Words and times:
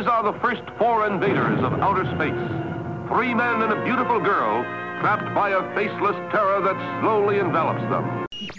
These 0.00 0.08
are 0.08 0.22
the 0.32 0.38
first 0.40 0.62
four 0.78 1.06
invaders 1.06 1.60
of 1.62 1.74
outer 1.74 2.06
space. 2.16 2.32
Three 3.08 3.34
men 3.34 3.60
and 3.60 3.70
a 3.70 3.84
beautiful 3.84 4.18
girl 4.18 4.62
trapped 5.02 5.34
by 5.34 5.50
a 5.50 5.60
faceless 5.74 6.16
terror 6.32 6.62
that 6.62 7.02
slowly 7.02 7.38
envelops 7.38 7.82
them. 7.82 8.24
She's 8.32 8.56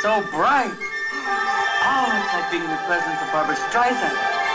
so 0.00 0.24
bright. 0.32 0.72
Oh, 1.84 2.08
it's 2.16 2.32
like 2.32 2.50
being 2.50 2.64
in 2.64 2.70
the 2.70 2.80
presence 2.86 3.20
of 3.20 3.30
Barbra 3.30 3.56
Streisand. 3.56 4.45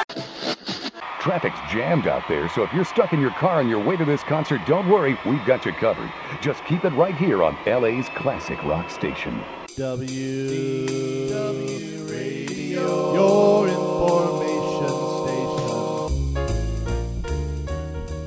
Traffic's 1.22 1.60
jammed 1.70 2.08
out 2.08 2.28
there, 2.28 2.50
so 2.50 2.64
if 2.64 2.74
you're 2.74 2.84
stuck 2.84 3.14
in 3.14 3.22
your 3.22 3.30
car 3.30 3.60
on 3.60 3.70
your 3.70 3.78
way 3.78 3.96
to 3.96 4.04
this 4.04 4.24
concert, 4.24 4.60
don't 4.66 4.90
worry, 4.90 5.16
we've 5.24 5.46
got 5.46 5.64
you 5.68 5.72
covered. 5.74 6.12
Just 6.42 6.66
keep 6.66 6.84
it 6.84 6.90
right 6.94 7.14
here 7.14 7.44
on 7.44 7.56
LA's 7.68 8.10
classic 8.16 8.58
rock 8.64 8.90
station. 8.90 9.40
W 9.78 11.30
W 11.30 12.06
Radio, 12.06 13.14
your 13.14 13.68
information 13.68 14.98
station. 16.26 16.36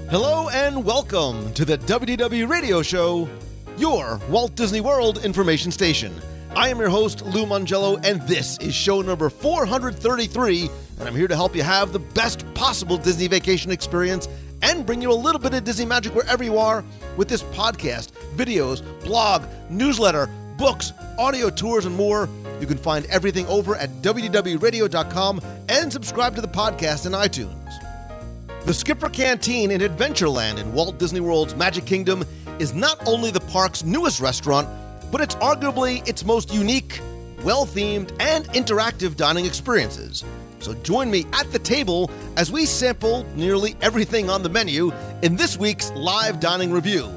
Hello 0.08 0.48
and 0.50 0.84
welcome 0.84 1.52
to 1.54 1.64
the 1.64 1.78
WDW 1.78 2.48
Radio 2.48 2.80
Show, 2.80 3.28
your 3.76 4.20
Walt 4.28 4.54
Disney 4.54 4.80
World 4.80 5.24
information 5.24 5.72
station. 5.72 6.14
I 6.56 6.68
am 6.68 6.78
your 6.78 6.88
host, 6.88 7.22
Lou 7.22 7.46
Mongello, 7.46 7.98
and 8.04 8.22
this 8.22 8.58
is 8.58 8.72
show 8.72 9.02
number 9.02 9.28
433, 9.28 10.70
and 11.00 11.08
I'm 11.08 11.16
here 11.16 11.26
to 11.26 11.34
help 11.34 11.56
you 11.56 11.64
have 11.64 11.92
the 11.92 11.98
best 11.98 12.46
possible 12.54 12.96
Disney 12.96 13.26
vacation 13.26 13.72
experience 13.72 14.28
and 14.62 14.86
bring 14.86 15.02
you 15.02 15.10
a 15.10 15.14
little 15.14 15.40
bit 15.40 15.52
of 15.52 15.64
Disney 15.64 15.84
magic 15.84 16.14
wherever 16.14 16.44
you 16.44 16.56
are 16.56 16.84
with 17.16 17.26
this 17.26 17.42
podcast, 17.42 18.12
videos, 18.36 18.82
blog, 19.02 19.42
newsletter, 19.68 20.28
books, 20.56 20.92
audio 21.18 21.50
tours, 21.50 21.86
and 21.86 21.96
more. 21.96 22.28
You 22.60 22.68
can 22.68 22.78
find 22.78 23.04
everything 23.06 23.48
over 23.48 23.74
at 23.74 23.90
WDWRadio.com 24.02 25.40
and 25.68 25.92
subscribe 25.92 26.36
to 26.36 26.40
the 26.40 26.46
podcast 26.46 27.04
in 27.04 27.12
iTunes. 27.12 28.64
The 28.64 28.74
Skipper 28.74 29.08
Canteen 29.08 29.72
in 29.72 29.80
Adventureland 29.80 30.58
in 30.58 30.72
Walt 30.72 31.00
Disney 31.00 31.18
World's 31.18 31.56
Magic 31.56 31.84
Kingdom 31.84 32.24
is 32.60 32.74
not 32.74 33.04
only 33.08 33.32
the 33.32 33.40
park's 33.40 33.82
newest 33.82 34.20
restaurant, 34.20 34.68
but 35.14 35.20
it's 35.20 35.36
arguably 35.36 36.04
its 36.08 36.24
most 36.24 36.52
unique, 36.52 36.98
well 37.44 37.64
themed, 37.64 38.10
and 38.18 38.46
interactive 38.46 39.14
dining 39.14 39.46
experiences. 39.46 40.24
So 40.58 40.74
join 40.82 41.08
me 41.08 41.24
at 41.34 41.52
the 41.52 41.58
table 41.60 42.10
as 42.36 42.50
we 42.50 42.66
sample 42.66 43.24
nearly 43.36 43.76
everything 43.80 44.28
on 44.28 44.42
the 44.42 44.48
menu 44.48 44.90
in 45.22 45.36
this 45.36 45.56
week's 45.56 45.92
live 45.92 46.40
dining 46.40 46.72
review. 46.72 47.08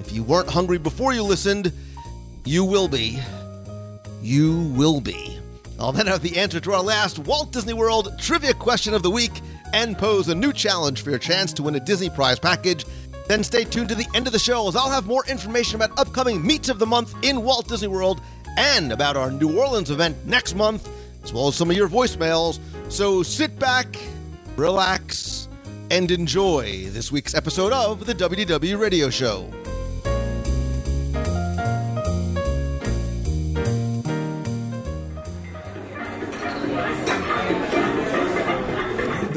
If 0.00 0.10
you 0.10 0.24
weren't 0.24 0.50
hungry 0.50 0.78
before 0.78 1.14
you 1.14 1.22
listened, 1.22 1.72
you 2.44 2.64
will 2.64 2.88
be. 2.88 3.20
You 4.20 4.72
will 4.74 5.00
be. 5.00 5.38
I'll 5.78 5.92
then 5.92 6.08
have 6.08 6.22
the 6.22 6.38
answer 6.38 6.58
to 6.58 6.72
our 6.72 6.82
last 6.82 7.20
Walt 7.20 7.52
Disney 7.52 7.72
World 7.72 8.18
trivia 8.18 8.52
question 8.52 8.94
of 8.94 9.04
the 9.04 9.12
week 9.12 9.40
and 9.72 9.96
pose 9.96 10.26
a 10.26 10.34
new 10.34 10.52
challenge 10.52 11.02
for 11.02 11.10
your 11.10 11.20
chance 11.20 11.52
to 11.52 11.62
win 11.62 11.76
a 11.76 11.80
Disney 11.80 12.10
Prize 12.10 12.40
package. 12.40 12.84
Then 13.28 13.44
stay 13.44 13.64
tuned 13.64 13.90
to 13.90 13.94
the 13.94 14.06
end 14.14 14.26
of 14.26 14.32
the 14.32 14.38
show 14.38 14.66
as 14.68 14.74
I'll 14.74 14.90
have 14.90 15.06
more 15.06 15.24
information 15.26 15.76
about 15.76 15.96
upcoming 15.98 16.44
meets 16.44 16.70
of 16.70 16.78
the 16.78 16.86
month 16.86 17.14
in 17.22 17.42
Walt 17.42 17.68
Disney 17.68 17.88
World 17.88 18.22
and 18.56 18.90
about 18.90 19.16
our 19.16 19.30
New 19.30 19.58
Orleans 19.58 19.90
event 19.90 20.16
next 20.26 20.54
month, 20.54 20.88
as 21.22 21.32
well 21.32 21.48
as 21.48 21.54
some 21.54 21.70
of 21.70 21.76
your 21.76 21.88
voicemails. 21.88 22.58
So 22.88 23.22
sit 23.22 23.58
back, 23.58 23.96
relax, 24.56 25.48
and 25.90 26.10
enjoy 26.10 26.88
this 26.88 27.12
week's 27.12 27.34
episode 27.34 27.72
of 27.72 28.06
the 28.06 28.14
WDW 28.14 28.78
Radio 28.78 29.10
Show. 29.10 29.52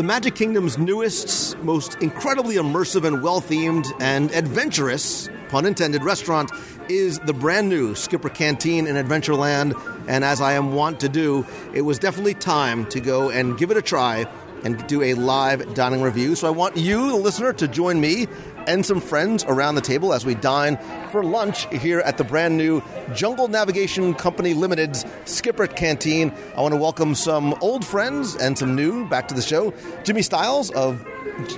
The 0.01 0.07
Magic 0.07 0.33
Kingdom's 0.33 0.79
newest, 0.79 1.55
most 1.59 1.93
incredibly 2.01 2.55
immersive 2.55 3.05
and 3.05 3.21
well 3.21 3.39
themed 3.39 3.85
and 3.99 4.31
adventurous, 4.31 5.29
pun 5.49 5.67
intended, 5.67 6.03
restaurant 6.03 6.51
is 6.89 7.19
the 7.19 7.33
brand 7.33 7.69
new 7.69 7.93
Skipper 7.93 8.29
Canteen 8.29 8.87
in 8.87 8.95
Adventureland. 8.95 9.79
And 10.07 10.23
as 10.23 10.41
I 10.41 10.53
am 10.53 10.73
wont 10.73 11.01
to 11.01 11.07
do, 11.07 11.45
it 11.75 11.81
was 11.81 11.99
definitely 11.99 12.33
time 12.33 12.87
to 12.87 12.99
go 12.99 13.29
and 13.29 13.55
give 13.59 13.69
it 13.69 13.77
a 13.77 13.81
try 13.83 14.25
and 14.63 14.87
do 14.87 15.03
a 15.03 15.13
live 15.13 15.71
dining 15.75 16.01
review. 16.01 16.33
So 16.33 16.47
I 16.47 16.49
want 16.49 16.77
you, 16.77 17.09
the 17.09 17.17
listener, 17.17 17.53
to 17.53 17.67
join 17.67 18.01
me 18.01 18.25
and 18.67 18.85
some 18.85 19.01
friends 19.01 19.43
around 19.45 19.75
the 19.75 19.81
table 19.81 20.13
as 20.13 20.25
we 20.25 20.35
dine 20.35 20.77
for 21.11 21.23
lunch 21.23 21.67
here 21.73 21.99
at 21.99 22.17
the 22.17 22.23
brand 22.23 22.57
new 22.57 22.81
Jungle 23.13 23.47
Navigation 23.47 24.13
Company 24.13 24.53
Limited's 24.53 25.05
Skipper 25.25 25.67
Canteen. 25.67 26.33
I 26.55 26.61
want 26.61 26.73
to 26.73 26.77
welcome 26.79 27.15
some 27.15 27.55
old 27.61 27.85
friends 27.85 28.35
and 28.35 28.57
some 28.57 28.75
new 28.75 29.07
back 29.07 29.27
to 29.29 29.33
the 29.33 29.41
show. 29.41 29.73
Jimmy 30.03 30.21
Styles 30.21 30.71
of 30.71 31.05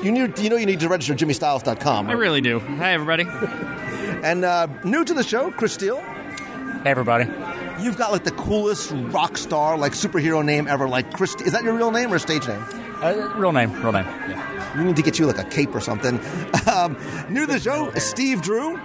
you 0.01 0.11
need, 0.11 0.37
you 0.39 0.49
know 0.49 0.55
you 0.55 0.65
need 0.65 0.79
to 0.79 0.89
register 0.89 1.13
jimmystyles.com. 1.13 2.09
I 2.09 2.13
really 2.13 2.41
do. 2.41 2.59
Hi, 2.59 2.93
everybody. 2.93 3.25
And 4.23 4.45
uh, 4.45 4.67
new 4.85 5.03
to 5.03 5.13
the 5.13 5.23
show, 5.23 5.51
Chris 5.51 5.73
Steele. 5.73 5.99
Hey, 5.99 6.91
everybody. 6.91 7.25
You've 7.83 7.97
got 7.97 8.13
like 8.13 8.23
the 8.23 8.31
coolest 8.31 8.91
rock 8.93 9.37
star, 9.37 9.77
like 9.77 9.91
superhero 9.91 10.43
name 10.45 10.65
ever. 10.65 10.87
Like 10.87 11.11
Chris, 11.11 11.35
is 11.41 11.51
that 11.51 11.63
your 11.65 11.73
real 11.73 11.91
name 11.91 12.13
or 12.13 12.19
stage 12.19 12.47
name? 12.47 12.63
Uh, 13.03 13.33
real 13.35 13.51
name, 13.51 13.73
real 13.83 13.91
name. 13.91 14.05
Yeah. 14.29 14.77
We 14.77 14.85
need 14.85 14.95
to 14.95 15.01
get 15.01 15.19
you 15.19 15.25
like 15.25 15.37
a 15.37 15.43
cape 15.43 15.75
or 15.75 15.81
something. 15.81 16.19
Um, 16.65 16.97
new 17.29 17.45
to 17.45 17.53
the 17.53 17.59
show, 17.59 17.91
Steve 17.95 18.41
Drew. 18.41 18.77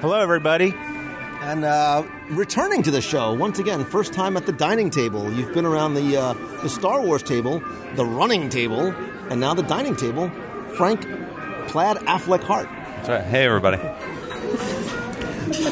Hello, 0.00 0.20
everybody. 0.20 0.74
And 1.40 1.64
uh, 1.64 2.04
returning 2.30 2.82
to 2.84 2.90
the 2.90 3.00
show 3.00 3.32
once 3.32 3.58
again, 3.58 3.84
first 3.84 4.12
time 4.12 4.36
at 4.36 4.46
the 4.46 4.52
dining 4.52 4.90
table. 4.90 5.32
You've 5.32 5.52
been 5.52 5.64
around 5.64 5.94
the 5.94 6.16
uh, 6.16 6.34
the 6.62 6.68
Star 6.68 7.00
Wars 7.00 7.22
table, 7.22 7.60
the 7.96 8.04
running 8.04 8.48
table, 8.48 8.94
and 9.30 9.40
now 9.40 9.54
the 9.54 9.62
dining 9.62 9.96
table. 9.96 10.30
Frank 10.76 11.00
Plaid 11.66 11.96
Affleck 12.06 12.44
Hart. 12.44 12.68
That's 12.96 13.08
right. 13.08 13.24
Hey, 13.24 13.44
everybody. 13.44 13.80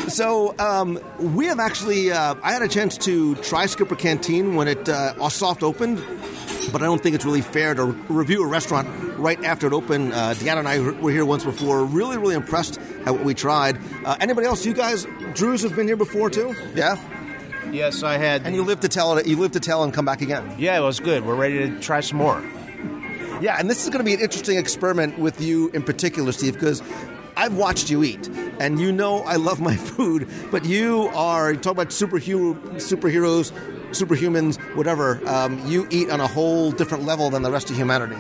So 0.09 0.55
um, 0.59 0.99
we 1.19 1.47
have 1.47 1.61
actually. 1.61 2.11
Uh, 2.11 2.35
I 2.43 2.53
had 2.53 2.63
a 2.63 2.69
chance 2.69 2.99
to 2.99 3.37
try 3.37 3.67
Skipper 3.67 3.97
Canteen 3.97 4.57
when 4.57 4.67
it 4.67 4.89
uh, 4.89 5.29
soft 5.29 5.63
opened, 5.63 6.03
but 6.71 6.83
I 6.83 6.87
don't 6.87 7.03
think 7.03 7.15
it's 7.15 7.25
really 7.25 7.41
fair 7.41 7.75
to 7.75 7.85
review 7.85 8.43
a 8.43 8.47
restaurant 8.47 8.89
right 9.19 9.43
after 9.45 9.67
it 9.67 9.73
opened. 9.73 10.13
Uh, 10.13 10.35
Deanna 10.35 10.59
and 10.59 10.69
I 10.69 10.81
were 10.81 11.11
here 11.11 11.25
once 11.25 11.45
before. 11.45 11.85
Really, 11.85 12.17
really 12.17 12.35
impressed 12.35 12.79
at 13.07 13.13
what 13.13 13.25
we 13.25 13.35
tried. 13.35 13.79
Uh, 14.05 14.17
anybody 14.21 14.47
else? 14.47 14.65
You 14.65 14.75
guys, 14.75 15.07
Drews, 15.35 15.63
have 15.63 15.77
been 15.77 15.87
here 15.87 15.97
before 15.97 16.31
too? 16.31 16.55
Yeah. 16.75 16.97
Yes, 17.73 18.03
I 18.03 18.17
had. 18.17 18.47
And 18.47 18.55
you 18.55 18.65
live 18.65 18.81
to 18.81 18.89
tell 18.89 19.17
it. 19.17 19.27
You 19.27 19.37
live 19.37 19.53
to 19.53 19.61
tell 19.61 19.85
and 19.85 19.95
come 19.95 20.05
back 20.05 20.23
again. 20.23 20.57
Yeah, 20.59 20.77
it 20.77 20.83
was 20.83 20.99
good. 21.01 21.25
We're 21.25 21.37
ready 21.37 21.59
to 21.59 21.81
try 21.81 22.01
some 22.01 22.19
more. 22.19 22.43
Yeah, 23.41 23.57
and 23.59 23.71
this 23.71 23.85
is 23.85 23.91
going 23.91 24.01
to 24.01 24.05
be 24.05 24.13
an 24.15 24.21
interesting 24.21 24.59
experiment 24.59 25.19
with 25.19 25.41
you 25.41 25.71
in 25.71 25.83
particular, 25.83 26.33
Steve, 26.33 26.55
because 26.55 26.83
I've 27.37 27.57
watched 27.57 27.89
you 27.89 28.05
eat, 28.05 28.29
and 28.59 28.79
you 28.79 28.93
know 28.93 29.21
I 29.21 29.37
love 29.37 29.61
my 29.61 29.77
food, 29.97 30.29
but 30.51 30.65
you 30.67 31.11
are 31.15 31.53
you 31.53 31.59
talk 31.59 31.73
about 31.73 31.89
superhero, 31.89 32.55
superheroes, 32.75 33.70
superhumans, 33.91 34.59
whatever. 34.77 35.21
Um, 35.27 35.65
you 35.67 35.87
eat 35.91 36.11
on 36.11 36.21
a 36.21 36.27
whole 36.27 36.73
different 36.73 37.05
level 37.05 37.31
than 37.31 37.43
the 37.43 37.51
rest 37.51 37.71
of 37.71 37.77
humanity. 37.77 38.17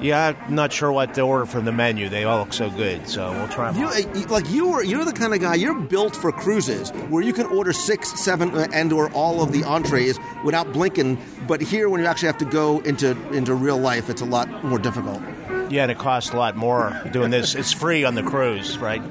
Yeah, 0.00 0.36
I'm 0.46 0.54
not 0.54 0.72
sure 0.72 0.92
what 0.92 1.14
to 1.14 1.22
order 1.22 1.44
from 1.44 1.64
the 1.64 1.72
menu. 1.72 2.08
They 2.08 2.22
all 2.22 2.38
look 2.38 2.52
so 2.52 2.70
good, 2.70 3.08
so 3.08 3.32
we'll 3.32 3.48
try 3.48 3.72
them. 3.72 3.82
You, 3.82 3.88
uh, 3.88 4.28
like 4.28 4.48
you 4.48 4.68
are, 4.74 4.84
you're 4.84 5.04
the 5.04 5.12
kind 5.12 5.34
of 5.34 5.40
guy. 5.40 5.56
You're 5.56 5.74
built 5.74 6.14
for 6.14 6.30
cruises 6.30 6.90
where 7.08 7.22
you 7.22 7.32
can 7.32 7.46
order 7.46 7.72
six, 7.72 8.08
seven, 8.20 8.50
uh, 8.56 8.68
and 8.72 8.92
or 8.92 9.10
all 9.12 9.42
of 9.42 9.50
the 9.50 9.64
entrees 9.64 10.16
without 10.44 10.72
blinking. 10.72 11.18
But 11.48 11.60
here, 11.60 11.88
when 11.88 12.00
you 12.00 12.06
actually 12.06 12.28
have 12.28 12.38
to 12.38 12.44
go 12.44 12.78
into 12.80 13.10
into 13.32 13.54
real 13.54 13.78
life, 13.78 14.08
it's 14.08 14.22
a 14.22 14.26
lot 14.26 14.64
more 14.64 14.78
difficult. 14.78 15.20
Yeah, 15.68 15.82
and 15.82 15.90
it 15.90 15.98
costs 15.98 16.32
a 16.32 16.36
lot 16.36 16.56
more 16.56 16.98
doing 17.12 17.30
this. 17.30 17.56
It's 17.56 17.72
free 17.72 18.04
on 18.04 18.14
the 18.14 18.22
cruise, 18.22 18.78
right? 18.78 19.02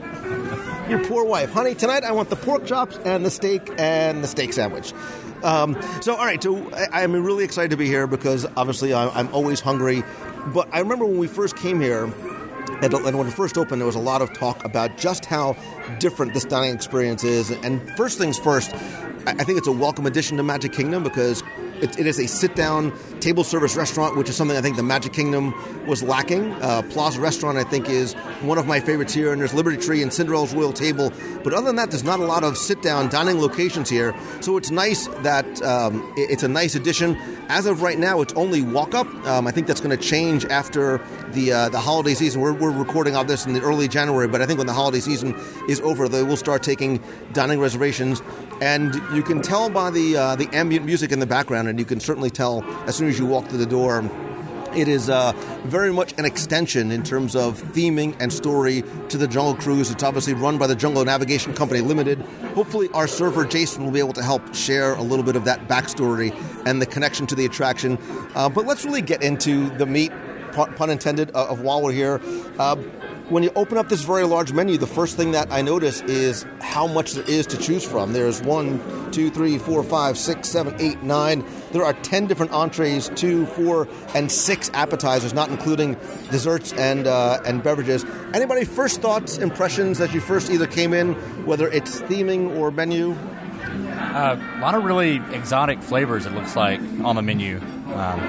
Your 0.90 1.04
poor 1.06 1.26
wife, 1.26 1.52
honey. 1.52 1.76
Tonight 1.76 2.06
I 2.06 2.14
want 2.14 2.30
the 2.30 2.38
pork 2.38 2.66
chops 2.66 2.98
and 3.04 3.26
the 3.26 3.30
steak 3.30 3.70
and 3.78 4.24
the 4.24 4.28
steak 4.28 4.54
sandwich. 4.54 4.94
Um, 5.44 5.78
so, 6.02 6.16
all 6.16 6.26
right. 6.26 6.42
So, 6.42 6.70
I, 6.72 7.04
I'm 7.04 7.14
really 7.14 7.44
excited 7.44 7.72
to 7.72 7.78
be 7.78 7.88
here 7.88 8.08
because 8.08 8.46
obviously 8.56 8.94
I, 8.94 9.10
I'm 9.10 9.34
always 9.34 9.60
hungry. 9.60 10.04
But 10.54 10.70
I 10.74 10.80
remember 10.80 11.06
when 11.06 11.18
we 11.18 11.28
first 11.28 11.56
came 11.58 11.82
here, 11.82 12.06
and, 12.82 12.94
when 12.94 13.28
it 13.28 13.32
first 13.32 13.58
opened, 13.58 13.82
there 13.82 13.86
was 13.88 13.96
a 13.96 14.00
lot 14.00 14.22
of 14.22 14.34
talk 14.34 14.64
about 14.64 14.98
just 14.98 15.26
how 15.26 15.56
different 16.00 16.34
this 16.34 16.46
dining 16.46 16.76
experience 16.76 17.24
is. 17.24 17.52
And 17.52 17.90
first 17.98 18.18
things 18.18 18.38
first, 18.38 18.74
I 19.26 19.44
think 19.44 19.58
it's 19.58 19.68
a 19.68 19.72
welcome 19.72 20.06
addition 20.06 20.38
to 20.38 20.44
Magic 20.44 20.74
Kingdom 20.74 21.04
because 21.04 21.44
it, 21.82 22.00
it 22.00 22.06
is 22.08 22.20
a 22.20 22.28
sit-down 22.28 22.94
table 23.20 23.44
service 23.44 23.76
restaurant, 23.76 24.16
which 24.16 24.30
is 24.30 24.36
something 24.36 24.58
I 24.58 24.62
think 24.62 24.76
the 24.78 24.84
Magic 24.84 25.14
Kingdom 25.14 25.54
was 25.88 26.04
lacking. 26.04 26.54
Uh, 26.54 26.82
Plaza 26.90 27.20
Restaurant, 27.20 27.58
I 27.58 27.64
think, 27.64 27.90
is 27.90 28.14
one 28.42 28.58
of 28.58 28.68
my 28.68 28.80
favorites 28.80 29.14
here, 29.14 29.32
and 29.32 29.42
there's 29.42 29.54
Liberty 29.54 29.78
Tree 29.78 30.02
and 30.02 30.12
Cinderella's 30.14 30.54
Royal 30.54 30.74
Table. 30.74 31.12
But 31.44 31.54
other 31.54 31.68
than 31.68 31.76
that, 31.78 31.90
there's 31.92 32.04
not 32.04 32.20
a 32.20 32.26
lot 32.26 32.44
of 32.44 32.58
sit-down 32.58 33.10
dining 33.10 33.40
locations 33.40 33.90
here. 33.90 34.16
So 34.42 34.58
it's 34.58 34.72
nice 34.72 35.08
that 35.24 35.62
um, 35.64 36.02
it- 36.18 36.32
it's 36.32 36.44
a 36.44 36.48
nice 36.48 36.76
addition. 36.76 37.18
As 37.50 37.66
of 37.66 37.82
right 37.82 37.98
now, 37.98 38.20
it's 38.22 38.34
only 38.34 38.62
walk-up. 38.62 39.08
Um, 39.26 39.48
I 39.48 39.52
think 39.52 39.68
that's 39.68 39.80
going 39.80 39.98
to 39.98 40.04
change 40.04 40.46
after 40.46 41.00
the 41.32 41.52
uh, 41.54 41.70
the 41.70 41.80
holiday 41.80 42.14
season. 42.14 42.42
We're, 42.42 42.52
we're 42.54 42.72
recording 42.72 43.16
all 43.16 43.24
this 43.24 43.46
in 43.46 43.54
the 43.54 43.62
early 43.62 43.88
January, 43.88 44.28
but 44.28 44.42
I 44.42 44.46
think 44.46 44.58
when 44.58 44.68
the 44.68 44.74
holiday 44.74 45.00
season 45.00 45.34
is 45.70 45.80
over, 45.82 46.10
they 46.10 46.24
will 46.24 46.36
start 46.38 46.62
taking 46.62 47.02
dining 47.32 47.60
reservations. 47.60 48.22
And 48.60 48.96
you 49.14 49.22
can 49.22 49.42
tell 49.42 49.70
by 49.70 49.92
the 49.92 50.18
uh, 50.18 50.36
the 50.36 50.50
ambient 50.52 50.86
music 50.86 51.12
in 51.12 51.20
the 51.20 51.28
background, 51.28 51.68
and 51.68 51.78
you 51.78 51.86
can 51.86 52.00
certainly 52.00 52.32
tell 52.32 52.64
as 52.88 52.96
soon 52.96 53.08
as 53.08 53.20
you 53.20 53.26
walk 53.26 53.48
through 53.48 53.60
the 53.60 53.66
door. 53.68 54.04
It 54.76 54.88
is 54.88 55.10
uh, 55.10 55.32
very 55.64 55.92
much 55.92 56.14
an 56.20 56.26
extension 56.26 56.92
in 56.92 57.02
terms 57.02 57.36
of 57.36 57.60
theming 57.74 58.16
and 58.20 58.32
story 58.32 58.84
to 59.10 59.18
the 59.18 59.28
Jungle 59.28 59.56
Cruise. 59.56 59.90
It's 59.90 60.04
obviously 60.04 60.34
run 60.34 60.58
by 60.60 60.68
the 60.68 60.76
Jungle 60.76 61.04
Navigation 61.04 61.54
Company 61.54 61.82
Limited. 61.82 62.20
Hopefully, 62.54 62.90
our 62.94 63.08
server 63.08 63.46
Jason 63.46 63.86
will 63.86 63.92
be 63.92 64.00
able 64.00 64.14
to 64.14 64.24
help 64.24 64.54
share 64.54 64.94
a 64.94 65.02
little 65.02 65.26
bit 65.26 65.36
of 65.36 65.46
that 65.46 65.68
backstory 65.68 66.32
and 66.68 66.80
the 66.80 66.86
connection 66.86 67.26
to 67.28 67.36
the 67.36 67.46
attraction. 67.46 67.98
Uh, 68.36 68.50
but 68.50 68.66
let's 68.66 68.86
really 68.86 69.02
get 69.02 69.24
into 69.24 69.70
the 69.78 69.86
meat, 69.86 70.12
pun 70.52 70.90
intended, 70.90 71.32
uh, 71.34 71.48
of 71.48 71.62
while 71.62 71.82
we're 71.82 71.92
here. 71.92 72.22
Uh, 72.60 72.76
when 73.30 73.44
you 73.44 73.52
open 73.56 73.78
up 73.78 73.90
this 73.90 74.04
very 74.04 74.24
large 74.24 74.54
menu, 74.54 74.78
the 74.78 74.88
first 74.88 75.18
thing 75.18 75.32
that 75.32 75.52
I 75.52 75.62
notice 75.62 76.02
is 76.02 76.46
how 76.62 76.88
much 76.88 77.12
there 77.12 77.30
is 77.30 77.46
to 77.48 77.58
choose 77.58 77.84
from. 77.84 78.14
There's 78.14 78.42
one, 78.42 79.12
two, 79.12 79.30
three, 79.30 79.58
four, 79.58 79.84
five, 79.84 80.18
six, 80.18 80.48
seven, 80.48 80.76
eight, 80.80 81.04
nine. 81.04 81.44
There 81.72 81.84
are 81.84 81.94
10 81.94 82.28
different 82.28 82.54
entrees, 82.54 83.10
two, 83.16 83.46
four, 83.48 83.88
and 84.16 84.32
six 84.32 84.70
appetizers, 84.74 85.34
not 85.34 85.50
including 85.50 85.98
desserts 86.32 86.72
and, 86.74 87.06
uh, 87.06 87.42
and 87.46 87.62
beverages. 87.62 88.06
Anybody 88.34 88.64
first 88.64 89.02
thoughts, 89.02 89.38
impressions 89.38 90.00
as 90.00 90.14
you 90.14 90.22
first 90.22 90.50
either 90.50 90.68
came 90.68 90.94
in, 90.94 91.14
whether 91.46 91.68
it's 91.68 92.00
theming 92.02 92.58
or 92.58 92.72
menu? 92.72 93.18
Uh, 93.98 94.38
a 94.58 94.60
lot 94.62 94.76
of 94.76 94.84
really 94.84 95.18
exotic 95.34 95.82
flavors, 95.82 96.26
it 96.26 96.34
looks 96.34 96.56
like, 96.56 96.80
on 97.04 97.16
the 97.16 97.22
menu. 97.22 97.58
Um, 97.94 98.20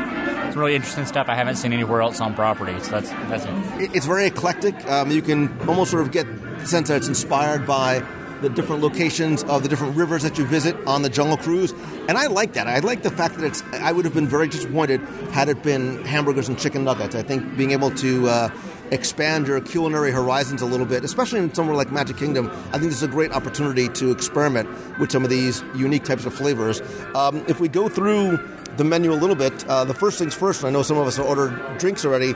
some 0.52 0.58
really 0.60 0.74
interesting 0.74 1.04
stuff 1.06 1.28
I 1.28 1.34
haven't 1.34 1.56
seen 1.56 1.72
anywhere 1.72 2.00
else 2.00 2.20
on 2.20 2.34
property. 2.34 2.78
So 2.80 2.92
that's 3.00 3.10
that's 3.10 3.44
it. 3.44 3.82
It- 3.82 3.90
It's 3.96 4.06
very 4.06 4.26
eclectic. 4.26 4.74
Um, 4.90 5.10
you 5.10 5.20
can 5.22 5.48
almost 5.68 5.90
sort 5.90 6.02
of 6.02 6.10
get 6.10 6.26
the 6.58 6.66
sense 6.66 6.88
that 6.88 6.96
it's 6.96 7.08
inspired 7.08 7.66
by 7.66 8.02
the 8.40 8.48
different 8.48 8.82
locations 8.82 9.42
of 9.44 9.62
the 9.64 9.68
different 9.68 9.96
rivers 9.96 10.22
that 10.22 10.38
you 10.38 10.44
visit 10.46 10.76
on 10.86 11.02
the 11.02 11.08
Jungle 11.10 11.36
Cruise, 11.36 11.72
and 12.08 12.16
I 12.16 12.28
like 12.28 12.52
that. 12.52 12.68
I 12.68 12.78
like 12.78 13.02
the 13.02 13.10
fact 13.10 13.34
that 13.36 13.44
it's. 13.44 13.62
I 13.74 13.90
would 13.92 14.04
have 14.04 14.14
been 14.14 14.28
very 14.28 14.46
disappointed 14.48 15.00
had 15.32 15.48
it 15.48 15.62
been 15.64 16.04
hamburgers 16.04 16.48
and 16.48 16.56
chicken 16.58 16.84
nuggets. 16.84 17.14
I 17.16 17.22
think 17.22 17.56
being 17.56 17.72
able 17.72 17.90
to 17.96 18.28
uh, 18.28 18.48
expand 18.92 19.46
your 19.46 19.60
culinary 19.60 20.10
horizons 20.10 20.62
a 20.62 20.66
little 20.66 20.86
bit, 20.86 21.04
especially 21.04 21.40
in 21.40 21.52
somewhere 21.54 21.76
like 21.76 21.92
Magic 21.92 22.16
Kingdom, 22.16 22.50
I 22.68 22.78
think 22.78 22.84
this 22.84 22.96
is 22.96 23.02
a 23.02 23.08
great 23.08 23.32
opportunity 23.32 23.88
to 23.88 24.10
experiment 24.10 24.68
with 24.98 25.10
some 25.10 25.24
of 25.24 25.30
these 25.30 25.62
unique 25.74 26.04
types 26.04 26.24
of 26.24 26.34
flavors. 26.34 26.80
Um, 27.14 27.44
if 27.48 27.60
we 27.60 27.68
go 27.68 27.88
through 27.88 28.38
the 28.76 28.84
menu 28.84 29.12
a 29.12 29.14
little 29.14 29.36
bit, 29.36 29.66
uh, 29.68 29.84
the 29.84 29.94
first 29.94 30.18
things 30.18 30.34
first. 30.34 30.64
I 30.64 30.70
know 30.70 30.82
some 30.82 30.98
of 30.98 31.06
us 31.06 31.16
have 31.16 31.26
ordered 31.26 31.78
drinks 31.78 32.04
already. 32.04 32.34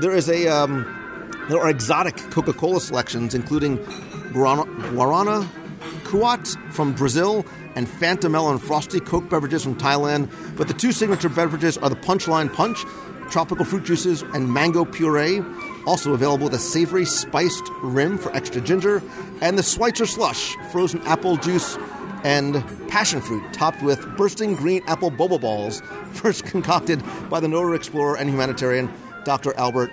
There 0.00 0.12
is 0.12 0.28
a 0.28 0.48
um, 0.48 0.84
there 1.48 1.60
are 1.60 1.68
exotic 1.68 2.16
Coca 2.30 2.52
Cola 2.52 2.80
selections, 2.80 3.34
including 3.34 3.78
Guarana, 4.32 4.64
Guarana 4.92 5.48
Kuat 6.04 6.72
from 6.72 6.92
Brazil 6.92 7.44
and 7.74 7.86
Fanta 7.86 8.30
Melon 8.30 8.58
Frosty 8.58 9.00
Coke 9.00 9.28
beverages 9.28 9.62
from 9.62 9.76
Thailand. 9.76 10.30
But 10.56 10.68
the 10.68 10.74
two 10.74 10.92
signature 10.92 11.28
beverages 11.28 11.78
are 11.78 11.88
the 11.88 11.96
Punchline 11.96 12.52
Punch, 12.52 12.84
tropical 13.30 13.64
fruit 13.64 13.84
juices, 13.84 14.22
and 14.34 14.52
mango 14.52 14.84
puree. 14.84 15.42
Also 15.86 16.12
available 16.12 16.48
the 16.48 16.58
savory 16.58 17.04
spiced 17.04 17.64
rim 17.82 18.18
for 18.18 18.34
extra 18.34 18.60
ginger, 18.60 19.02
and 19.40 19.58
the 19.58 19.62
Schweitzer 19.62 20.06
Slush, 20.06 20.56
frozen 20.70 21.00
apple 21.02 21.36
juice 21.36 21.76
and 22.24 22.62
passion 22.88 23.20
fruit 23.20 23.42
topped 23.52 23.82
with 23.82 24.16
bursting 24.16 24.54
green 24.54 24.82
apple 24.86 25.10
boba 25.10 25.40
balls, 25.40 25.80
first 26.12 26.44
concocted 26.44 27.02
by 27.28 27.40
the 27.40 27.48
Nora 27.48 27.76
explorer 27.76 28.16
and 28.16 28.28
humanitarian 28.28 28.92
Dr. 29.24 29.54
Albert 29.56 29.90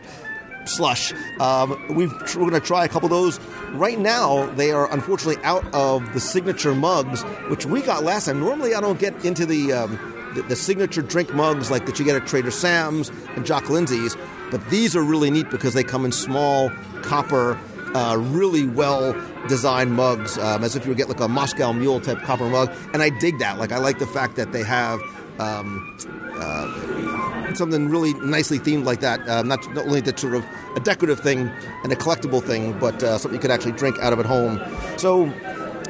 Slush. 0.65 1.13
Um, 1.39 1.95
we've, 1.95 2.11
we're 2.11 2.49
going 2.49 2.51
to 2.51 2.59
try 2.59 2.85
a 2.85 2.89
couple 2.89 3.07
of 3.07 3.11
those. 3.11 3.39
Right 3.71 3.99
now, 3.99 4.47
they 4.55 4.71
are 4.71 4.91
unfortunately 4.91 5.41
out 5.43 5.65
of 5.73 6.13
the 6.13 6.19
signature 6.19 6.75
mugs, 6.75 7.21
which 7.49 7.65
we 7.65 7.81
got 7.81 8.03
last 8.03 8.25
time. 8.25 8.39
Normally, 8.39 8.73
I 8.73 8.81
don't 8.81 8.99
get 8.99 9.25
into 9.25 9.45
the, 9.45 9.73
um, 9.73 10.31
the, 10.35 10.41
the 10.43 10.55
signature 10.55 11.01
drink 11.01 11.33
mugs 11.33 11.71
like 11.71 11.85
that 11.85 11.99
you 11.99 12.05
get 12.05 12.15
at 12.15 12.27
Trader 12.27 12.51
Sam's 12.51 13.09
and 13.35 13.45
Jock 13.45 13.69
Lindsay's, 13.69 14.15
but 14.51 14.67
these 14.69 14.95
are 14.95 15.03
really 15.03 15.31
neat 15.31 15.49
because 15.49 15.73
they 15.73 15.83
come 15.83 16.05
in 16.05 16.11
small 16.11 16.71
copper 17.01 17.59
uh, 17.93 18.17
really 18.17 18.67
well 18.67 19.15
designed 19.47 19.93
mugs, 19.93 20.37
um, 20.37 20.63
as 20.63 20.75
if 20.75 20.85
you 20.85 20.89
would 20.89 20.97
get 20.97 21.07
like 21.07 21.19
a 21.19 21.27
Moscow 21.27 21.73
Mule 21.73 21.99
type 21.99 22.19
copper 22.19 22.49
mug. 22.49 22.71
And 22.93 23.01
I 23.01 23.09
dig 23.09 23.39
that. 23.39 23.57
Like, 23.57 23.71
I 23.71 23.77
like 23.77 23.99
the 23.99 24.07
fact 24.07 24.35
that 24.35 24.51
they 24.51 24.63
have 24.63 24.99
um, 25.39 25.97
uh, 26.35 27.53
something 27.53 27.89
really 27.89 28.13
nicely 28.15 28.59
themed 28.59 28.85
like 28.85 28.99
that. 28.99 29.27
Um, 29.27 29.47
not, 29.47 29.65
not 29.73 29.85
only 29.85 30.01
that 30.01 30.19
sort 30.19 30.35
of 30.35 30.45
a 30.75 30.79
decorative 30.79 31.19
thing 31.19 31.49
and 31.83 31.91
a 31.91 31.95
collectible 31.95 32.43
thing, 32.43 32.77
but 32.79 33.01
uh, 33.01 33.17
something 33.17 33.35
you 33.35 33.41
could 33.41 33.51
actually 33.51 33.73
drink 33.73 33.97
out 33.99 34.13
of 34.13 34.19
at 34.19 34.25
home. 34.25 34.61
So. 34.97 35.33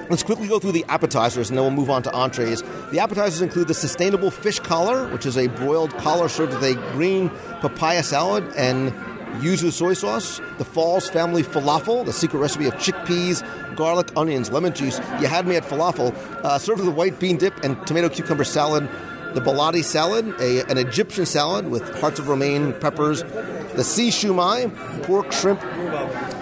Let's 0.09 0.23
quickly 0.23 0.47
go 0.47 0.57
through 0.57 0.71
the 0.71 0.85
appetizers 0.87 1.49
and 1.49 1.57
then 1.57 1.65
we'll 1.65 1.75
move 1.75 1.89
on 1.89 2.01
to 2.03 2.11
entrees. 2.13 2.63
The 2.91 2.99
appetizers 2.99 3.41
include 3.41 3.67
the 3.67 3.73
sustainable 3.73 4.31
fish 4.31 4.59
collar, 4.59 5.07
which 5.09 5.25
is 5.25 5.37
a 5.37 5.47
broiled 5.47 5.93
collar 5.97 6.29
served 6.29 6.53
with 6.53 6.63
a 6.63 6.75
green 6.93 7.29
papaya 7.59 8.03
salad 8.03 8.49
and 8.55 8.93
yuzu 9.41 9.71
soy 9.71 9.93
sauce, 9.93 10.39
the 10.57 10.65
Falls 10.65 11.09
family 11.09 11.43
falafel, 11.43 12.05
the 12.05 12.13
secret 12.13 12.39
recipe 12.39 12.67
of 12.67 12.73
chickpeas, 12.75 13.43
garlic, 13.75 14.09
onions, 14.15 14.49
lemon 14.49 14.73
juice. 14.73 14.97
You 15.19 15.27
had 15.27 15.45
me 15.45 15.57
at 15.57 15.63
falafel, 15.63 16.15
uh, 16.43 16.57
served 16.57 16.79
with 16.79 16.87
a 16.87 16.91
white 16.91 17.19
bean 17.19 17.37
dip 17.37 17.61
and 17.63 17.85
tomato 17.85 18.07
cucumber 18.07 18.45
salad. 18.45 18.89
The 19.33 19.41
baladi 19.41 19.83
salad, 19.83 20.33
a, 20.39 20.61
an 20.69 20.77
Egyptian 20.77 21.25
salad 21.25 21.69
with 21.69 21.83
hearts 21.99 22.17
of 22.17 22.29
romaine, 22.29 22.73
peppers. 22.79 23.23
The 23.75 23.83
sea 23.83 24.07
shumai, 24.07 24.73
pork, 25.03 25.31
shrimp, 25.33 25.61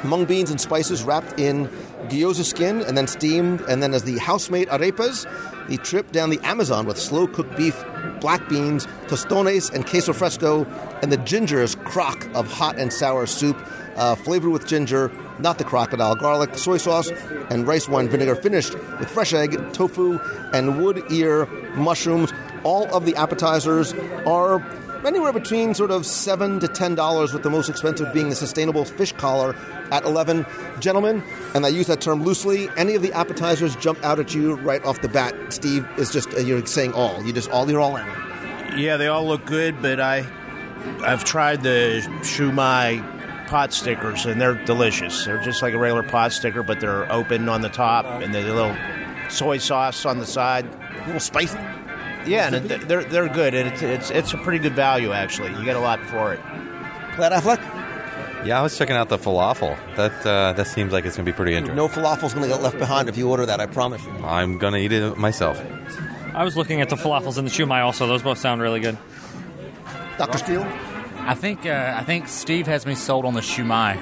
mung 0.05 0.25
beans, 0.25 0.51
and 0.51 0.61
spices 0.61 1.03
wrapped 1.03 1.39
in 1.39 1.69
gyoza 2.05 2.43
skin 2.43 2.81
and 2.81 2.97
then 2.97 3.07
steamed. 3.07 3.61
And 3.61 3.81
then 3.83 3.93
as 3.93 4.03
the 4.03 4.17
house-made 4.19 4.67
arepas, 4.69 5.25
the 5.67 5.77
trip 5.77 6.11
down 6.11 6.29
the 6.29 6.39
Amazon 6.43 6.85
with 6.85 6.99
slow-cooked 6.99 7.55
beef, 7.57 7.83
black 8.21 8.47
beans, 8.49 8.85
tostones, 9.07 9.73
and 9.73 9.85
queso 9.85 10.13
fresco, 10.13 10.65
and 11.01 11.11
the 11.11 11.17
ginger's 11.17 11.75
crock 11.75 12.27
of 12.33 12.51
hot 12.51 12.77
and 12.77 12.91
sour 12.93 13.25
soup, 13.25 13.57
uh, 13.95 14.15
flavored 14.15 14.51
with 14.51 14.67
ginger, 14.67 15.11
not 15.39 15.57
the 15.57 15.63
crocodile, 15.63 16.15
garlic, 16.15 16.57
soy 16.57 16.77
sauce, 16.77 17.09
and 17.49 17.67
rice 17.67 17.87
wine 17.87 18.09
vinegar, 18.09 18.35
finished 18.35 18.73
with 18.99 19.09
fresh 19.09 19.33
egg, 19.33 19.73
tofu, 19.73 20.19
and 20.53 20.81
wood 20.81 21.03
ear 21.11 21.45
mushrooms. 21.75 22.31
All 22.63 22.85
of 22.95 23.05
the 23.05 23.15
appetizers 23.15 23.93
are 24.25 24.59
anywhere 25.05 25.33
between 25.33 25.73
sort 25.73 25.91
of 25.91 26.05
seven 26.05 26.59
to 26.59 26.67
ten 26.67 26.95
dollars, 26.95 27.33
with 27.33 27.43
the 27.43 27.49
most 27.49 27.69
expensive 27.69 28.13
being 28.13 28.29
the 28.29 28.35
sustainable 28.35 28.85
fish 28.85 29.11
collar 29.13 29.55
at 29.91 30.03
eleven. 30.03 30.45
Gentlemen, 30.79 31.23
and 31.53 31.65
I 31.65 31.69
use 31.69 31.87
that 31.87 32.01
term 32.01 32.23
loosely. 32.23 32.69
Any 32.77 32.95
of 32.95 33.01
the 33.01 33.13
appetizers 33.13 33.75
jump 33.77 34.03
out 34.03 34.19
at 34.19 34.33
you 34.33 34.55
right 34.55 34.83
off 34.83 35.01
the 35.01 35.09
bat? 35.09 35.35
Steve 35.53 35.87
is 35.97 36.11
just 36.11 36.33
uh, 36.33 36.39
you're 36.39 36.65
saying 36.65 36.93
all. 36.93 37.23
You 37.23 37.33
just 37.33 37.49
all 37.49 37.69
you're 37.69 37.79
all 37.79 37.95
in. 37.97 38.05
Yeah, 38.77 38.97
they 38.97 39.07
all 39.07 39.25
look 39.25 39.45
good, 39.45 39.81
but 39.81 39.99
I, 39.99 40.25
I've 41.01 41.23
tried 41.23 41.63
the 41.63 42.01
shumai 42.21 43.47
pot 43.47 43.71
stickers, 43.71 44.25
and 44.25 44.41
they're 44.41 44.55
delicious. 44.65 45.23
They're 45.23 45.41
just 45.41 45.61
like 45.61 45.73
a 45.73 45.77
regular 45.77 46.03
pot 46.03 46.33
sticker, 46.33 46.63
but 46.63 46.79
they're 46.79 47.11
open 47.11 47.47
on 47.47 47.61
the 47.61 47.69
top, 47.69 48.05
and 48.05 48.33
the 48.33 48.41
little 48.41 48.75
soy 49.29 49.59
sauce 49.59 50.05
on 50.05 50.19
the 50.19 50.25
side. 50.25 50.65
A 50.65 51.05
little 51.05 51.19
spicy. 51.19 51.59
Yeah, 52.27 52.47
and 52.53 52.71
it- 52.71 52.87
they're 52.87 53.03
they're 53.03 53.29
good, 53.29 53.53
and 53.53 53.67
it's 53.69 53.81
it's 53.81 54.09
it's 54.11 54.33
a 54.33 54.37
pretty 54.37 54.59
good 54.59 54.73
value 54.75 55.11
actually. 55.11 55.51
You 55.57 55.63
get 55.65 55.75
a 55.75 55.79
lot 55.79 55.99
for 56.07 56.33
it. 56.33 56.39
Glad 57.15 57.31
Affleck. 57.31 57.61
Yeah, 58.45 58.59
I 58.59 58.61
was 58.61 58.77
checking 58.77 58.95
out 58.95 59.09
the 59.09 59.17
falafel. 59.17 59.75
That 59.95 60.25
uh, 60.25 60.53
that 60.53 60.67
seems 60.67 60.93
like 60.93 61.05
it's 61.05 61.15
gonna 61.17 61.25
be 61.25 61.31
pretty 61.33 61.53
interesting. 61.53 61.75
No 61.75 61.87
falafel's 61.87 62.33
going 62.33 62.47
to 62.47 62.53
get 62.53 62.61
left 62.61 62.77
behind 62.77 63.09
if 63.09 63.17
you 63.17 63.27
order 63.29 63.45
that. 63.47 63.59
I 63.59 63.65
promise 63.65 64.03
you. 64.05 64.11
I'm 64.23 64.57
gonna 64.59 64.77
eat 64.77 64.91
it 64.91 65.17
myself. 65.17 65.59
I 66.33 66.43
was 66.43 66.55
looking 66.55 66.79
at 66.81 66.89
the 66.89 66.95
falafels 66.95 67.37
and 67.39 67.47
the 67.47 67.51
shumai 67.51 67.83
also. 67.83 68.05
Those 68.07 68.21
both 68.21 68.37
sound 68.37 68.61
really 68.61 68.81
good. 68.81 68.97
Dr. 70.17 70.37
Steele. 70.37 70.67
I 71.27 71.33
think 71.33 71.65
uh, 71.65 71.95
I 71.97 72.03
think 72.03 72.27
Steve 72.27 72.67
has 72.67 72.85
me 72.85 72.93
sold 72.93 73.25
on 73.25 73.33
the 73.33 73.41
shumai. 73.41 73.95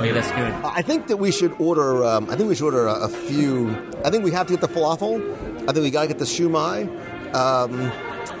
Look, 0.00 0.12
that's 0.14 0.30
good. 0.32 0.52
I 0.64 0.82
think 0.82 1.06
that 1.06 1.16
we 1.16 1.30
should 1.32 1.54
order. 1.58 2.04
Um, 2.04 2.28
I 2.28 2.36
think 2.36 2.48
we 2.50 2.54
should 2.54 2.64
order 2.66 2.86
a, 2.86 3.04
a 3.04 3.08
few. 3.08 3.70
I 4.04 4.10
think 4.10 4.24
we 4.24 4.30
have 4.32 4.46
to 4.48 4.52
get 4.56 4.60
the 4.60 4.68
falafel. 4.68 5.51
I 5.68 5.72
think 5.72 5.84
we 5.84 5.90
got 5.90 6.02
to 6.02 6.08
get 6.08 6.18
the 6.18 6.24
shumai, 6.24 6.86
um, 7.34 7.80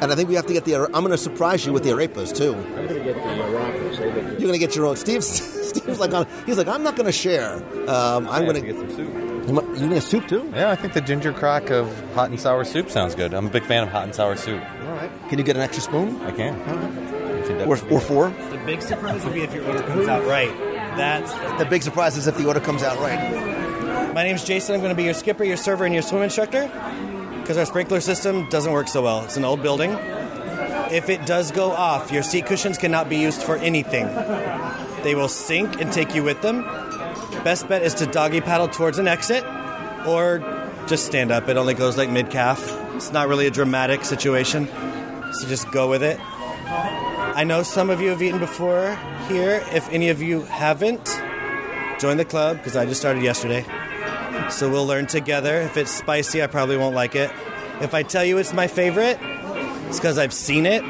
and 0.00 0.10
I 0.12 0.14
think 0.14 0.28
we 0.28 0.34
have 0.34 0.46
to 0.46 0.52
get 0.52 0.64
the. 0.64 0.76
I'm 0.76 0.90
going 0.90 1.10
to 1.10 1.18
surprise 1.18 1.64
you 1.64 1.72
with 1.72 1.84
the 1.84 1.90
arepas 1.90 2.34
too. 2.36 2.54
I'm 2.54 2.74
going 2.74 2.88
to 2.88 2.94
get 2.94 3.14
the 3.14 3.20
arepas. 3.20 3.98
You're 4.32 4.40
going 4.40 4.52
to 4.52 4.58
get 4.58 4.74
your 4.76 4.86
own. 4.86 4.96
Steve. 4.96 5.22
Steve's 5.72 5.98
like, 6.00 6.12
on, 6.12 6.26
he's 6.44 6.58
like, 6.58 6.68
I'm 6.68 6.82
not 6.82 6.96
going 6.96 7.06
to 7.06 7.12
share. 7.12 7.54
Um, 7.88 8.28
I'm 8.28 8.44
going 8.44 8.60
to 8.60 8.60
get 8.60 8.76
some 8.76 8.90
soup. 8.90 9.08
You, 9.48 9.54
want- 9.54 9.78
you 9.78 9.86
need 9.86 9.96
a 9.96 10.00
soup 10.02 10.28
too? 10.28 10.52
Yeah, 10.54 10.70
I 10.70 10.74
think 10.76 10.92
the 10.92 11.00
ginger 11.00 11.32
crock 11.32 11.70
of 11.70 11.88
hot 12.12 12.28
and 12.28 12.38
sour 12.38 12.64
soup 12.64 12.90
sounds 12.90 13.14
good. 13.14 13.32
I'm 13.32 13.46
a 13.46 13.50
big 13.50 13.64
fan 13.64 13.82
of 13.84 13.88
hot 13.88 14.04
and 14.04 14.14
sour 14.14 14.36
soup. 14.36 14.60
All 14.60 14.92
right. 14.92 15.10
Can 15.30 15.38
you 15.38 15.44
get 15.44 15.56
an 15.56 15.62
extra 15.62 15.82
spoon? 15.82 16.20
I 16.22 16.30
can. 16.32 16.54
If 17.42 17.48
you 17.48 17.56
Or, 17.60 17.78
or 17.90 18.00
four? 18.00 18.28
The 18.50 18.62
big 18.66 18.82
surprise 18.82 19.24
would 19.24 19.32
be 19.32 19.40
if 19.42 19.54
your 19.54 19.64
order 19.66 19.82
comes 19.82 20.06
out 20.08 20.26
right. 20.26 20.50
That's 20.96 21.32
The 21.58 21.64
big 21.64 21.82
surprise 21.82 22.18
is 22.18 22.26
if 22.26 22.36
the 22.36 22.46
order 22.46 22.60
comes 22.60 22.82
out 22.82 22.98
right. 22.98 24.12
My 24.12 24.24
name's 24.24 24.44
Jason. 24.44 24.74
I'm 24.74 24.82
going 24.82 24.90
to 24.92 24.96
be 24.96 25.04
your 25.04 25.14
skipper, 25.14 25.42
your 25.42 25.56
server, 25.56 25.86
and 25.86 25.94
your 25.94 26.02
swim 26.02 26.20
instructor. 26.22 26.64
Because 27.52 27.68
our 27.68 27.70
sprinkler 27.70 28.00
system 28.00 28.48
doesn't 28.48 28.72
work 28.72 28.88
so 28.88 29.02
well. 29.02 29.24
It's 29.24 29.36
an 29.36 29.44
old 29.44 29.62
building. 29.62 29.90
If 30.90 31.10
it 31.10 31.26
does 31.26 31.52
go 31.52 31.70
off, 31.70 32.10
your 32.10 32.22
seat 32.22 32.46
cushions 32.46 32.78
cannot 32.78 33.10
be 33.10 33.18
used 33.18 33.42
for 33.42 33.58
anything. 33.58 34.06
They 35.02 35.14
will 35.14 35.28
sink 35.28 35.78
and 35.78 35.92
take 35.92 36.14
you 36.14 36.22
with 36.22 36.40
them. 36.40 36.62
Best 37.44 37.68
bet 37.68 37.82
is 37.82 37.92
to 37.96 38.06
doggy 38.06 38.40
paddle 38.40 38.68
towards 38.68 38.96
an 38.96 39.06
exit 39.06 39.44
or 40.06 40.38
just 40.86 41.04
stand 41.04 41.30
up. 41.30 41.46
It 41.46 41.58
only 41.58 41.74
goes 41.74 41.98
like 41.98 42.08
mid 42.08 42.30
calf. 42.30 42.58
It's 42.94 43.12
not 43.12 43.28
really 43.28 43.46
a 43.46 43.50
dramatic 43.50 44.06
situation. 44.06 44.66
So 45.34 45.46
just 45.46 45.70
go 45.72 45.90
with 45.90 46.02
it. 46.02 46.18
I 46.22 47.44
know 47.44 47.64
some 47.64 47.90
of 47.90 48.00
you 48.00 48.08
have 48.08 48.22
eaten 48.22 48.40
before 48.40 48.98
here. 49.28 49.62
If 49.72 49.90
any 49.90 50.08
of 50.08 50.22
you 50.22 50.40
haven't, 50.44 51.04
join 52.00 52.16
the 52.16 52.24
club 52.24 52.56
because 52.56 52.76
I 52.76 52.86
just 52.86 53.00
started 53.00 53.22
yesterday. 53.22 53.66
So 54.50 54.70
we'll 54.70 54.86
learn 54.86 55.06
together. 55.06 55.60
If 55.60 55.76
it's 55.76 55.90
spicy, 55.90 56.42
I 56.42 56.46
probably 56.46 56.76
won't 56.76 56.94
like 56.94 57.14
it. 57.14 57.30
If 57.80 57.94
I 57.94 58.02
tell 58.02 58.24
you 58.24 58.38
it's 58.38 58.52
my 58.52 58.66
favorite, 58.66 59.18
it's 59.88 59.98
because 59.98 60.18
I've 60.18 60.32
seen 60.32 60.66
it 60.66 60.84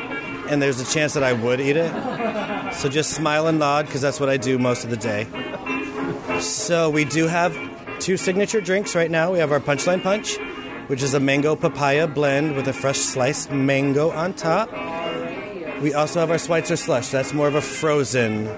and 0.48 0.60
there's 0.60 0.80
a 0.80 0.84
chance 0.92 1.14
that 1.14 1.22
I 1.22 1.32
would 1.32 1.60
eat 1.60 1.76
it. 1.76 2.74
So 2.74 2.88
just 2.88 3.10
smile 3.10 3.46
and 3.46 3.58
nod 3.58 3.86
because 3.86 4.00
that's 4.00 4.20
what 4.20 4.28
I 4.28 4.36
do 4.36 4.58
most 4.58 4.84
of 4.84 4.90
the 4.90 4.96
day. 4.96 5.26
So 6.40 6.90
we 6.90 7.04
do 7.04 7.26
have 7.28 7.56
two 8.00 8.16
signature 8.16 8.60
drinks 8.60 8.94
right 8.94 9.10
now. 9.10 9.32
We 9.32 9.38
have 9.38 9.52
our 9.52 9.60
Punchline 9.60 10.02
Punch, 10.02 10.36
which 10.88 11.02
is 11.02 11.14
a 11.14 11.20
mango 11.20 11.54
papaya 11.54 12.06
blend 12.06 12.56
with 12.56 12.66
a 12.68 12.72
fresh 12.72 12.98
sliced 12.98 13.50
mango 13.50 14.10
on 14.10 14.34
top. 14.34 14.70
We 15.80 15.94
also 15.94 16.20
have 16.20 16.30
our 16.30 16.38
Schweitzer 16.38 16.76
Slush. 16.76 17.08
That's 17.08 17.32
more 17.32 17.48
of 17.48 17.54
a 17.54 17.62
frozen 17.62 18.50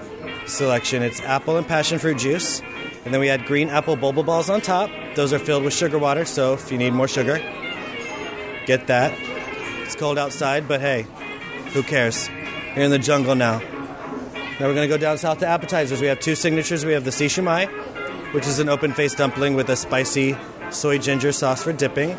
selection. 0.47 1.03
It's 1.03 1.21
apple 1.21 1.57
and 1.57 1.67
passion 1.67 1.99
fruit 1.99 2.17
juice. 2.17 2.61
And 3.05 3.13
then 3.13 3.21
we 3.21 3.29
add 3.29 3.45
green 3.45 3.69
apple 3.69 3.95
boba 3.95 4.25
balls 4.25 4.49
on 4.49 4.61
top. 4.61 4.89
Those 5.15 5.31
are 5.31 5.39
filled 5.39 5.63
with 5.63 5.73
sugar 5.73 5.97
water, 5.97 6.25
so 6.25 6.53
if 6.53 6.71
you 6.71 6.77
need 6.77 6.91
more 6.91 7.07
sugar, 7.07 7.37
get 8.65 8.87
that. 8.87 9.17
It's 9.83 9.95
cold 9.95 10.17
outside, 10.17 10.67
but 10.67 10.81
hey, 10.81 11.05
who 11.73 11.83
cares? 11.83 12.27
You're 12.75 12.85
in 12.85 12.91
the 12.91 12.99
jungle 12.99 13.35
now. 13.35 13.59
Now 14.59 14.67
we're 14.67 14.73
going 14.73 14.89
to 14.89 14.93
go 14.93 14.97
down 14.97 15.17
south 15.17 15.39
to 15.39 15.47
appetizers. 15.47 16.01
We 16.01 16.07
have 16.07 16.19
two 16.19 16.33
signatures. 16.33 16.83
We 16.83 16.93
have 16.93 17.05
the 17.05 17.11
si 17.11 17.27
shumai, 17.27 17.67
which 18.33 18.47
is 18.47 18.59
an 18.59 18.69
open 18.69 18.93
faced 18.93 19.17
dumpling 19.17 19.53
with 19.53 19.69
a 19.69 19.75
spicy 19.75 20.35
soy 20.71 20.97
ginger 20.97 21.31
sauce 21.31 21.63
for 21.63 21.73
dipping. 21.73 22.17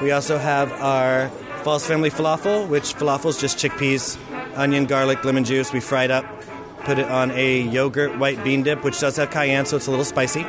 We 0.00 0.12
also 0.12 0.38
have 0.38 0.70
our 0.72 1.28
Falls 1.62 1.86
Family 1.86 2.10
Falafel, 2.10 2.68
which 2.68 2.94
falafel 2.94 3.26
is 3.26 3.38
just 3.38 3.56
chickpeas, 3.58 4.18
onion, 4.56 4.86
garlic, 4.86 5.24
lemon 5.24 5.44
juice. 5.44 5.72
We 5.72 5.80
fried 5.80 6.10
up, 6.10 6.24
put 6.84 6.98
it 6.98 7.08
on 7.08 7.30
a 7.32 7.60
yogurt 7.60 8.18
white 8.18 8.42
bean 8.44 8.62
dip, 8.62 8.84
which 8.84 9.00
does 9.00 9.16
have 9.16 9.30
cayenne, 9.30 9.66
so 9.66 9.76
it's 9.76 9.86
a 9.86 9.90
little 9.90 10.04
spicy. 10.04 10.44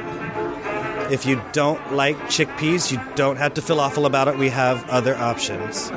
If 1.12 1.26
you 1.26 1.42
don't 1.52 1.94
like 1.94 2.18
chickpeas, 2.24 2.92
you 2.92 3.00
don't 3.16 3.38
have 3.38 3.54
to 3.56 3.62
feel 3.62 3.80
awful 3.80 4.06
about 4.06 4.28
it. 4.28 4.38
We 4.38 4.50
have 4.50 4.90
other 4.90 5.16
options. 5.16 5.90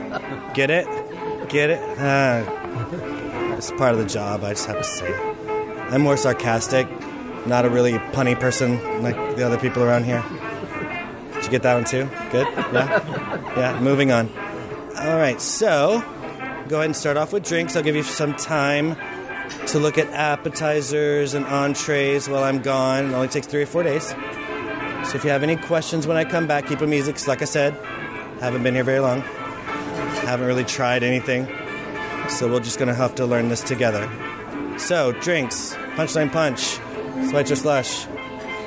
Get 0.54 0.70
it? 0.70 0.86
Get 1.48 1.70
it? 1.70 1.80
Ah. 1.98 3.54
It's 3.56 3.70
part 3.72 3.92
of 3.92 3.98
the 3.98 4.06
job, 4.06 4.44
I 4.44 4.50
just 4.50 4.66
have 4.66 4.78
to 4.78 4.84
say. 4.84 5.14
I'm 5.90 6.02
more 6.02 6.16
sarcastic, 6.16 6.86
not 7.46 7.64
a 7.64 7.70
really 7.70 7.92
punny 7.92 8.38
person 8.38 9.02
like 9.02 9.16
the 9.36 9.46
other 9.46 9.58
people 9.58 9.82
around 9.82 10.04
here. 10.04 10.24
Did 11.34 11.44
you 11.44 11.50
get 11.50 11.62
that 11.62 11.74
one 11.74 11.84
too? 11.84 12.08
Good? 12.32 12.46
Yeah? 12.72 13.56
Yeah, 13.56 13.80
moving 13.80 14.12
on. 14.12 14.28
All 14.98 15.16
right, 15.16 15.40
so 15.40 16.02
go 16.68 16.76
ahead 16.76 16.86
and 16.86 16.96
start 16.96 17.16
off 17.16 17.32
with 17.32 17.44
drinks. 17.44 17.76
I'll 17.76 17.82
give 17.82 17.94
you 17.96 18.02
some 18.02 18.34
time 18.34 18.96
to 19.68 19.78
look 19.78 19.98
at 19.98 20.08
appetizers 20.10 21.34
and 21.34 21.44
entrees 21.46 22.28
while 22.28 22.44
I'm 22.44 22.60
gone. 22.60 23.10
It 23.10 23.14
only 23.14 23.28
takes 23.28 23.46
three 23.46 23.62
or 23.62 23.66
four 23.66 23.82
days. 23.82 24.14
So 25.04 25.16
if 25.16 25.24
you 25.24 25.30
have 25.30 25.42
any 25.42 25.56
questions 25.56 26.06
when 26.06 26.16
I 26.16 26.24
come 26.24 26.46
back, 26.46 26.66
keep 26.66 26.78
them 26.80 26.92
easy, 26.92 27.12
'cause 27.12 27.28
like 27.28 27.42
I 27.42 27.46
said, 27.46 27.74
haven't 28.40 28.62
been 28.62 28.74
here 28.74 28.84
very 28.84 29.00
long. 29.00 29.22
Haven't 30.24 30.46
really 30.46 30.64
tried 30.64 31.02
anything. 31.02 31.48
So 32.28 32.48
we're 32.48 32.60
just 32.60 32.78
to 32.88 32.94
have 32.94 33.14
to 33.16 33.26
learn 33.26 33.48
this 33.48 33.60
together. 33.60 34.08
So, 34.78 35.12
drinks 35.12 35.76
Punchline 35.96 36.30
Punch, 36.32 36.78
Schweitzer 37.30 37.56
Slush, 37.56 38.06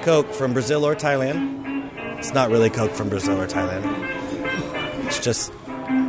Coke 0.02 0.34
from 0.34 0.54
Brazil 0.54 0.86
or 0.86 0.96
Thailand. 0.96 1.90
It's 2.18 2.34
not 2.34 2.50
really 2.50 2.70
Coke 2.70 2.94
from 2.94 3.10
Brazil 3.10 3.40
or 3.40 3.48
Thailand, 3.48 3.86
it's 5.06 5.20
just 5.20 5.52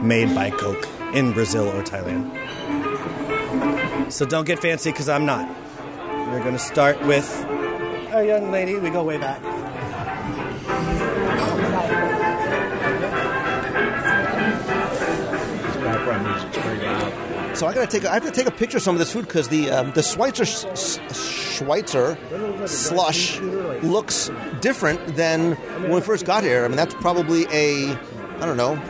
made 0.03 0.35
by 0.35 0.51
Coke 0.51 0.89
in 1.13 1.33
Brazil 1.33 1.69
or 1.69 1.83
Thailand. 1.83 2.40
So, 4.11 4.27
don't 4.27 4.45
get 4.45 4.59
fancy 4.61 4.91
because 4.91 5.09
I'm 5.09 5.25
not. 5.25 5.49
We're 6.29 6.41
going 6.41 6.53
to 6.53 6.59
start 6.59 7.01
with 7.07 7.29
a 8.13 8.25
young 8.27 8.51
lady. 8.51 8.77
We 8.77 8.91
go 8.91 9.03
way 9.05 9.19
back. 9.19 9.41
So 17.55 17.67
I 17.67 17.75
gotta 17.75 17.87
take. 17.89 18.05
A, 18.05 18.11
I 18.11 18.15
have 18.15 18.25
to 18.25 18.31
take 18.31 18.47
a 18.47 18.51
picture 18.51 18.79
of 18.79 18.83
some 18.83 18.95
of 18.95 18.99
this 19.01 19.13
food 19.13 19.27
because 19.27 19.49
the 19.49 19.71
um, 19.71 19.91
the 19.93 20.03
Schweitzer 20.03 20.45
s- 20.45 20.65
s- 20.67 21.57
Schweitzer 21.59 22.17
slush 22.67 23.39
looks 23.83 24.31
different 24.61 25.17
than 25.17 25.53
when 25.83 25.91
we 25.93 26.01
first 26.01 26.25
got 26.25 26.43
here. 26.43 26.65
I 26.65 26.69
mean, 26.69 26.77
that's 26.77 26.95
probably 26.95 27.45
a 27.51 27.91
I 28.39 28.47
don't 28.47 28.57
know 28.57 28.81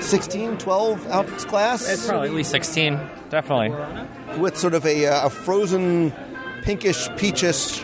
16, 0.00 0.58
12 0.58 1.10
ounce 1.10 1.44
glass. 1.46 1.88
It's 1.88 2.06
probably 2.06 2.28
at 2.28 2.34
least 2.34 2.50
16. 2.52 3.00
Definitely. 3.34 4.38
with 4.38 4.56
sort 4.56 4.74
of 4.74 4.86
a, 4.86 5.06
uh, 5.06 5.26
a 5.26 5.30
frozen 5.30 6.12
pinkish 6.62 7.08
peachish 7.16 7.82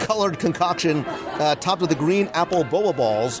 colored 0.00 0.40
concoction 0.40 1.04
uh, 1.06 1.54
topped 1.54 1.80
with 1.80 1.90
the 1.90 1.96
green 1.96 2.26
apple 2.34 2.64
boba 2.64 2.96
balls. 2.96 3.40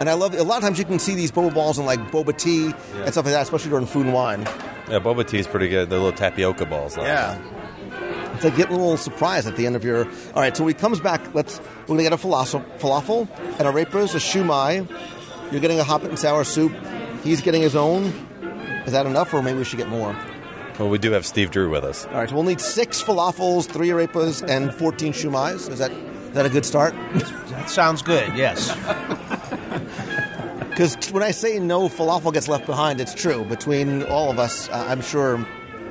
And 0.00 0.10
I 0.10 0.14
love 0.14 0.34
a 0.34 0.42
lot 0.42 0.56
of 0.56 0.62
times 0.64 0.80
you 0.80 0.84
can 0.84 0.98
see 0.98 1.14
these 1.14 1.30
boba 1.30 1.54
balls 1.54 1.78
in 1.78 1.86
like 1.86 2.00
boba 2.10 2.36
tea 2.36 2.66
and 3.04 3.12
stuff 3.12 3.24
like 3.24 3.34
that, 3.34 3.42
especially 3.42 3.70
during 3.70 3.86
food 3.86 4.06
and 4.06 4.14
wine. 4.14 4.40
Yeah, 4.90 4.98
boba 4.98 5.24
tea 5.24 5.38
is 5.38 5.46
pretty 5.46 5.68
good. 5.68 5.90
The 5.90 5.96
little 5.96 6.10
tapioca 6.10 6.66
balls. 6.66 6.96
though. 6.96 7.04
Yeah. 7.04 7.40
It's 8.34 8.42
like 8.42 8.56
getting 8.56 8.74
a 8.74 8.80
little 8.80 8.96
surprise 8.96 9.46
at 9.46 9.54
the 9.54 9.64
end 9.64 9.76
of 9.76 9.84
your. 9.84 10.06
All 10.06 10.42
right, 10.42 10.56
so 10.56 10.64
when 10.64 10.74
he 10.74 10.80
comes 10.80 10.98
back, 10.98 11.36
let's 11.36 11.60
we're 11.82 11.96
gonna 11.96 12.02
get 12.02 12.12
a 12.12 12.16
falafel, 12.16 12.64
falafel 12.80 13.28
and 13.60 13.68
arepas, 13.68 14.16
a 14.16 14.18
shumai. 14.18 14.90
You're 15.52 15.60
getting 15.60 15.78
a 15.78 15.84
hot 15.84 16.02
and 16.02 16.18
sour 16.18 16.42
soup. 16.42 16.74
He's 17.22 17.42
getting 17.42 17.62
his 17.62 17.76
own. 17.76 18.25
Is 18.86 18.92
that 18.92 19.06
enough, 19.06 19.34
or 19.34 19.42
maybe 19.42 19.58
we 19.58 19.64
should 19.64 19.78
get 19.78 19.88
more? 19.88 20.16
Well, 20.78 20.88
we 20.88 20.98
do 20.98 21.10
have 21.12 21.24
Steve 21.26 21.50
Drew 21.50 21.70
with 21.70 21.84
us. 21.84 22.06
All 22.06 22.12
right, 22.14 22.28
so 22.28 22.34
we'll 22.34 22.44
need 22.44 22.60
six 22.60 23.02
falafels, 23.02 23.66
three 23.66 23.88
arepas, 23.88 24.46
and 24.48 24.72
14 24.74 25.12
shumais. 25.12 25.70
Is 25.70 25.78
that 25.78 25.90
is 25.90 26.32
that 26.32 26.44
a 26.46 26.50
good 26.50 26.66
start? 26.66 26.94
That 27.48 27.70
sounds 27.70 28.02
good, 28.02 28.36
yes. 28.36 28.76
Because 30.70 31.10
when 31.10 31.22
I 31.22 31.30
say 31.30 31.58
no 31.58 31.88
falafel 31.88 32.34
gets 32.34 32.48
left 32.48 32.66
behind, 32.66 33.00
it's 33.00 33.14
true. 33.14 33.46
Between 33.46 34.02
all 34.02 34.30
of 34.30 34.38
us, 34.38 34.68
uh, 34.68 34.84
I'm 34.86 35.00
sure. 35.00 35.40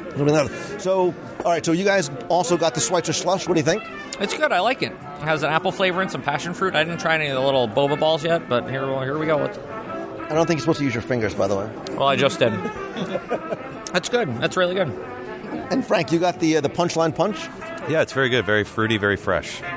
it'll 0.10 0.26
be 0.26 0.32
another. 0.32 0.54
So, 0.80 1.12
all 1.44 1.52
right, 1.52 1.66
so 1.66 1.72
you 1.72 1.84
guys 1.84 2.12
also 2.30 2.56
got 2.56 2.76
the 2.76 2.82
Schweitzer 2.82 3.12
slush. 3.12 3.48
What 3.48 3.56
do 3.56 3.60
you 3.62 3.66
think? 3.66 3.82
It's 4.20 4.38
good. 4.38 4.52
I 4.52 4.60
like 4.60 4.84
it. 4.84 4.92
It 4.92 5.22
has 5.24 5.42
an 5.42 5.50
apple 5.50 5.72
flavor 5.72 6.02
and 6.04 6.12
some 6.12 6.22
passion 6.22 6.54
fruit. 6.54 6.76
I 6.76 6.84
didn't 6.84 7.00
try 7.00 7.16
any 7.16 7.26
of 7.30 7.34
the 7.34 7.42
little 7.42 7.68
boba 7.68 8.00
balls 8.00 8.24
yet, 8.24 8.48
but 8.48 8.70
here, 8.70 8.86
here 9.04 9.18
we 9.18 9.26
go. 9.26 9.44
It's- 9.46 9.75
I 10.30 10.34
don't 10.34 10.46
think 10.48 10.58
you're 10.58 10.64
supposed 10.64 10.80
to 10.80 10.86
use 10.86 10.94
your 10.94 11.04
fingers, 11.04 11.34
by 11.36 11.48
the 11.48 11.56
way. 11.56 11.70
Well, 11.92 12.08
I 12.08 12.16
just 12.16 12.40
did. 12.40 12.52
That's 13.94 14.10
good. 14.10 14.36
That's 14.40 14.58
really 14.58 14.76
good. 14.76 14.90
And 15.72 15.86
Frank, 15.86 16.12
you 16.12 16.20
got 16.20 16.40
the 16.40 16.58
uh, 16.58 16.62
the 16.62 16.70
punchline 16.70 17.16
punch. 17.16 17.38
Yeah, 17.90 18.02
it's 18.02 18.14
very 18.14 18.30
good. 18.30 18.46
Very 18.46 18.64
fruity, 18.64 18.98
very 18.98 19.18
fresh. 19.18 19.62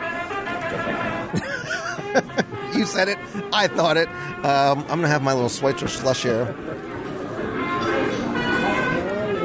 You 2.74 2.84
said 2.84 3.08
it. 3.08 3.18
I 3.52 3.66
thought 3.66 3.96
it. 3.96 4.08
Um, 4.44 4.80
I'm 4.88 5.00
gonna 5.00 5.08
have 5.08 5.22
my 5.22 5.32
little 5.32 5.48
Schweitzer 5.48 5.88
slush 5.88 6.22
here. 6.22 6.54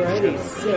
Alrighty, 0.04 0.38
so. 0.62 0.76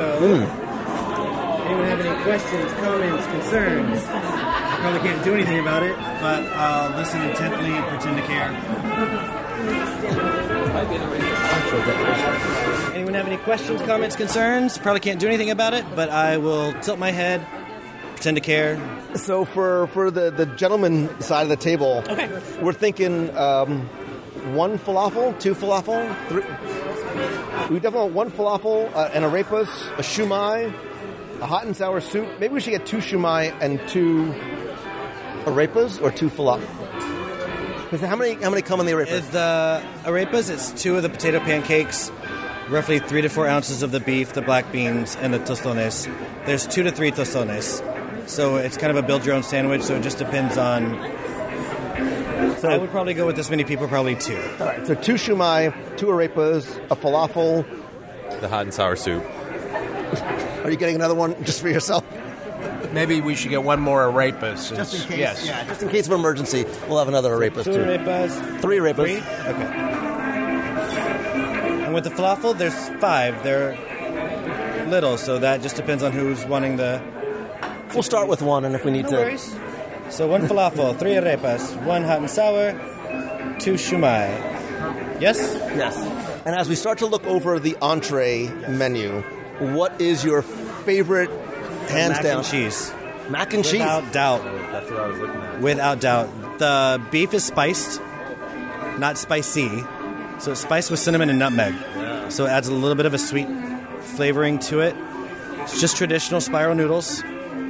Anyone 1.66 1.88
have 1.88 2.00
any 2.00 2.22
questions, 2.22 2.72
comments, 2.74 3.26
concerns? 3.26 4.04
I 4.06 4.78
probably 4.80 5.00
can't 5.00 5.24
do 5.24 5.34
anything 5.34 5.58
about 5.58 5.82
it, 5.82 5.96
but 5.96 6.44
I'll 6.54 6.96
listen 6.96 7.20
intently 7.22 7.72
and 7.72 7.84
pretend 7.88 8.16
to 8.16 8.22
care. 8.26 9.42
Anyone 12.94 13.14
have 13.14 13.26
any 13.26 13.36
questions, 13.38 13.80
comments, 13.82 14.16
concerns? 14.16 14.78
Probably 14.78 15.00
can't 15.00 15.20
do 15.20 15.26
anything 15.28 15.50
about 15.50 15.74
it, 15.74 15.84
but 15.94 16.08
I 16.10 16.38
will 16.38 16.72
tilt 16.80 16.98
my 16.98 17.10
head, 17.10 17.46
pretend 18.14 18.36
to 18.36 18.40
care. 18.40 18.78
So 19.14 19.44
for 19.44 19.86
for 19.88 20.10
the 20.10 20.30
the 20.30 20.46
gentleman 20.46 21.20
side 21.20 21.42
of 21.42 21.48
the 21.48 21.56
table, 21.56 22.02
Okay. 22.08 22.28
we're 22.62 22.72
thinking 22.72 23.34
um, 23.36 23.82
one 24.54 24.78
falafel, 24.78 25.38
two 25.40 25.54
falafel, 25.54 26.00
three. 26.28 26.42
We 27.72 27.80
definitely 27.80 28.10
want 28.12 28.14
one 28.14 28.30
falafel, 28.30 28.94
uh, 28.94 29.10
and 29.12 29.24
arepas, 29.24 29.68
a 29.98 30.02
shumai, 30.02 30.72
a 31.40 31.46
hot 31.46 31.64
and 31.66 31.76
sour 31.76 32.00
soup. 32.00 32.28
Maybe 32.38 32.54
we 32.54 32.60
should 32.60 32.70
get 32.70 32.86
two 32.86 32.98
shumai 32.98 33.52
and 33.60 33.80
two 33.88 34.32
arepas, 35.44 36.00
or 36.02 36.10
two 36.10 36.28
falafel. 36.30 36.66
How 37.90 38.16
many 38.16 38.34
how 38.34 38.50
many 38.50 38.62
come 38.62 38.80
in 38.80 38.86
the 38.86 38.92
arepas? 38.92 39.12
Is 39.12 39.28
the 39.28 39.80
arepas, 40.02 40.50
it's 40.50 40.72
two 40.82 40.96
of 40.96 41.04
the 41.04 41.08
potato 41.08 41.38
pancakes, 41.38 42.10
roughly 42.68 42.98
three 42.98 43.22
to 43.22 43.28
four 43.28 43.46
ounces 43.46 43.84
of 43.84 43.92
the 43.92 44.00
beef, 44.00 44.32
the 44.32 44.42
black 44.42 44.72
beans, 44.72 45.14
and 45.16 45.32
the 45.32 45.38
tostones. 45.38 46.08
There's 46.46 46.66
two 46.66 46.82
to 46.82 46.90
three 46.90 47.12
tostones. 47.12 47.80
So 48.28 48.56
it's 48.56 48.76
kind 48.76 48.90
of 48.90 48.96
a 48.96 49.06
build 49.06 49.24
your 49.24 49.36
own 49.36 49.44
sandwich, 49.44 49.82
so 49.82 49.94
it 49.94 50.02
just 50.02 50.18
depends 50.18 50.58
on. 50.58 50.96
I 52.64 52.76
would 52.76 52.90
probably 52.90 53.14
go 53.14 53.24
with 53.24 53.36
this 53.36 53.50
many 53.50 53.62
people, 53.62 53.86
probably 53.86 54.16
two. 54.16 54.36
All 54.58 54.66
right, 54.66 54.84
so 54.84 54.94
two 54.94 55.14
shumai, 55.14 55.96
two 55.96 56.06
arepas, 56.06 56.66
a 56.90 56.96
falafel. 56.96 57.64
The 58.40 58.48
hot 58.48 58.62
and 58.62 58.74
sour 58.74 58.96
soup. 58.96 59.24
Are 60.64 60.70
you 60.70 60.76
getting 60.76 60.96
another 60.96 61.14
one 61.14 61.44
just 61.44 61.60
for 61.60 61.68
yourself? 61.68 62.04
Maybe 62.96 63.20
we 63.20 63.34
should 63.34 63.50
get 63.50 63.62
one 63.62 63.78
more 63.78 64.10
arepas. 64.10 64.74
Just 64.74 64.94
in 64.94 65.00
case. 65.02 65.18
Yes. 65.18 65.46
Yeah, 65.46 65.64
just 65.66 65.82
in 65.82 65.90
case 65.90 66.06
of 66.06 66.12
emergency, 66.12 66.64
we'll 66.88 66.98
have 66.98 67.08
another 67.08 67.30
arepas 67.36 67.64
Two 67.64 67.72
too. 67.74 67.78
arepas. 67.80 68.60
Three 68.62 68.78
arepas. 68.78 68.94
Three? 68.96 69.18
Okay. 69.18 69.66
And 71.84 71.92
with 71.94 72.04
the 72.04 72.10
falafel, 72.10 72.56
there's 72.56 72.88
five. 73.00 73.42
They're 73.44 73.76
little, 74.88 75.18
so 75.18 75.38
that 75.40 75.60
just 75.60 75.76
depends 75.76 76.02
on 76.02 76.12
who's 76.12 76.44
wanting 76.46 76.76
the. 76.78 77.02
We'll 77.92 78.02
start 78.02 78.28
with 78.28 78.40
one, 78.40 78.64
and 78.64 78.74
if 78.74 78.82
we 78.84 78.90
need 78.90 79.04
No 79.04 79.10
to. 79.10 79.16
worries. 79.16 79.54
So 80.08 80.26
one 80.26 80.42
falafel, 80.48 80.98
three 80.98 81.12
arepas, 81.12 81.76
one 81.84 82.02
hot 82.02 82.18
and 82.20 82.30
sour, 82.30 82.72
two 83.58 83.74
shumai. 83.74 84.28
Yes? 85.20 85.38
Yes. 85.76 85.96
And 86.46 86.54
as 86.54 86.68
we 86.68 86.74
start 86.76 86.98
to 86.98 87.06
look 87.06 87.26
over 87.26 87.58
the 87.58 87.76
entree 87.82 88.46
menu, 88.68 89.20
what 89.58 90.00
is 90.00 90.24
your 90.24 90.42
favorite, 90.42 91.30
hands 91.88 92.14
Mac 92.14 92.22
down? 92.22 92.38
and 92.38 92.46
cheese. 92.46 92.92
Mac 93.28 93.54
and 93.54 93.64
cheese. 93.64 93.74
Without 93.74 94.12
doubt. 94.12 94.44
That's 94.44 94.90
what 94.90 95.00
I 95.00 95.06
was 95.08 95.18
looking 95.18 95.40
at. 95.40 95.60
Without 95.60 96.00
doubt. 96.00 96.58
The 96.58 97.02
beef 97.10 97.34
is 97.34 97.44
spiced, 97.44 98.00
not 98.98 99.18
spicy. 99.18 99.84
So 100.38 100.52
it's 100.52 100.60
spiced 100.60 100.90
with 100.90 101.00
cinnamon 101.00 101.30
and 101.30 101.38
nutmeg. 101.38 101.74
So 102.30 102.46
it 102.46 102.50
adds 102.50 102.68
a 102.68 102.74
little 102.74 102.94
bit 102.94 103.06
of 103.06 103.14
a 103.14 103.18
sweet 103.18 103.48
flavoring 104.00 104.58
to 104.60 104.80
it. 104.80 104.94
It's 105.62 105.80
just 105.80 105.96
traditional 105.96 106.40
spiral 106.40 106.74
noodles, 106.74 107.22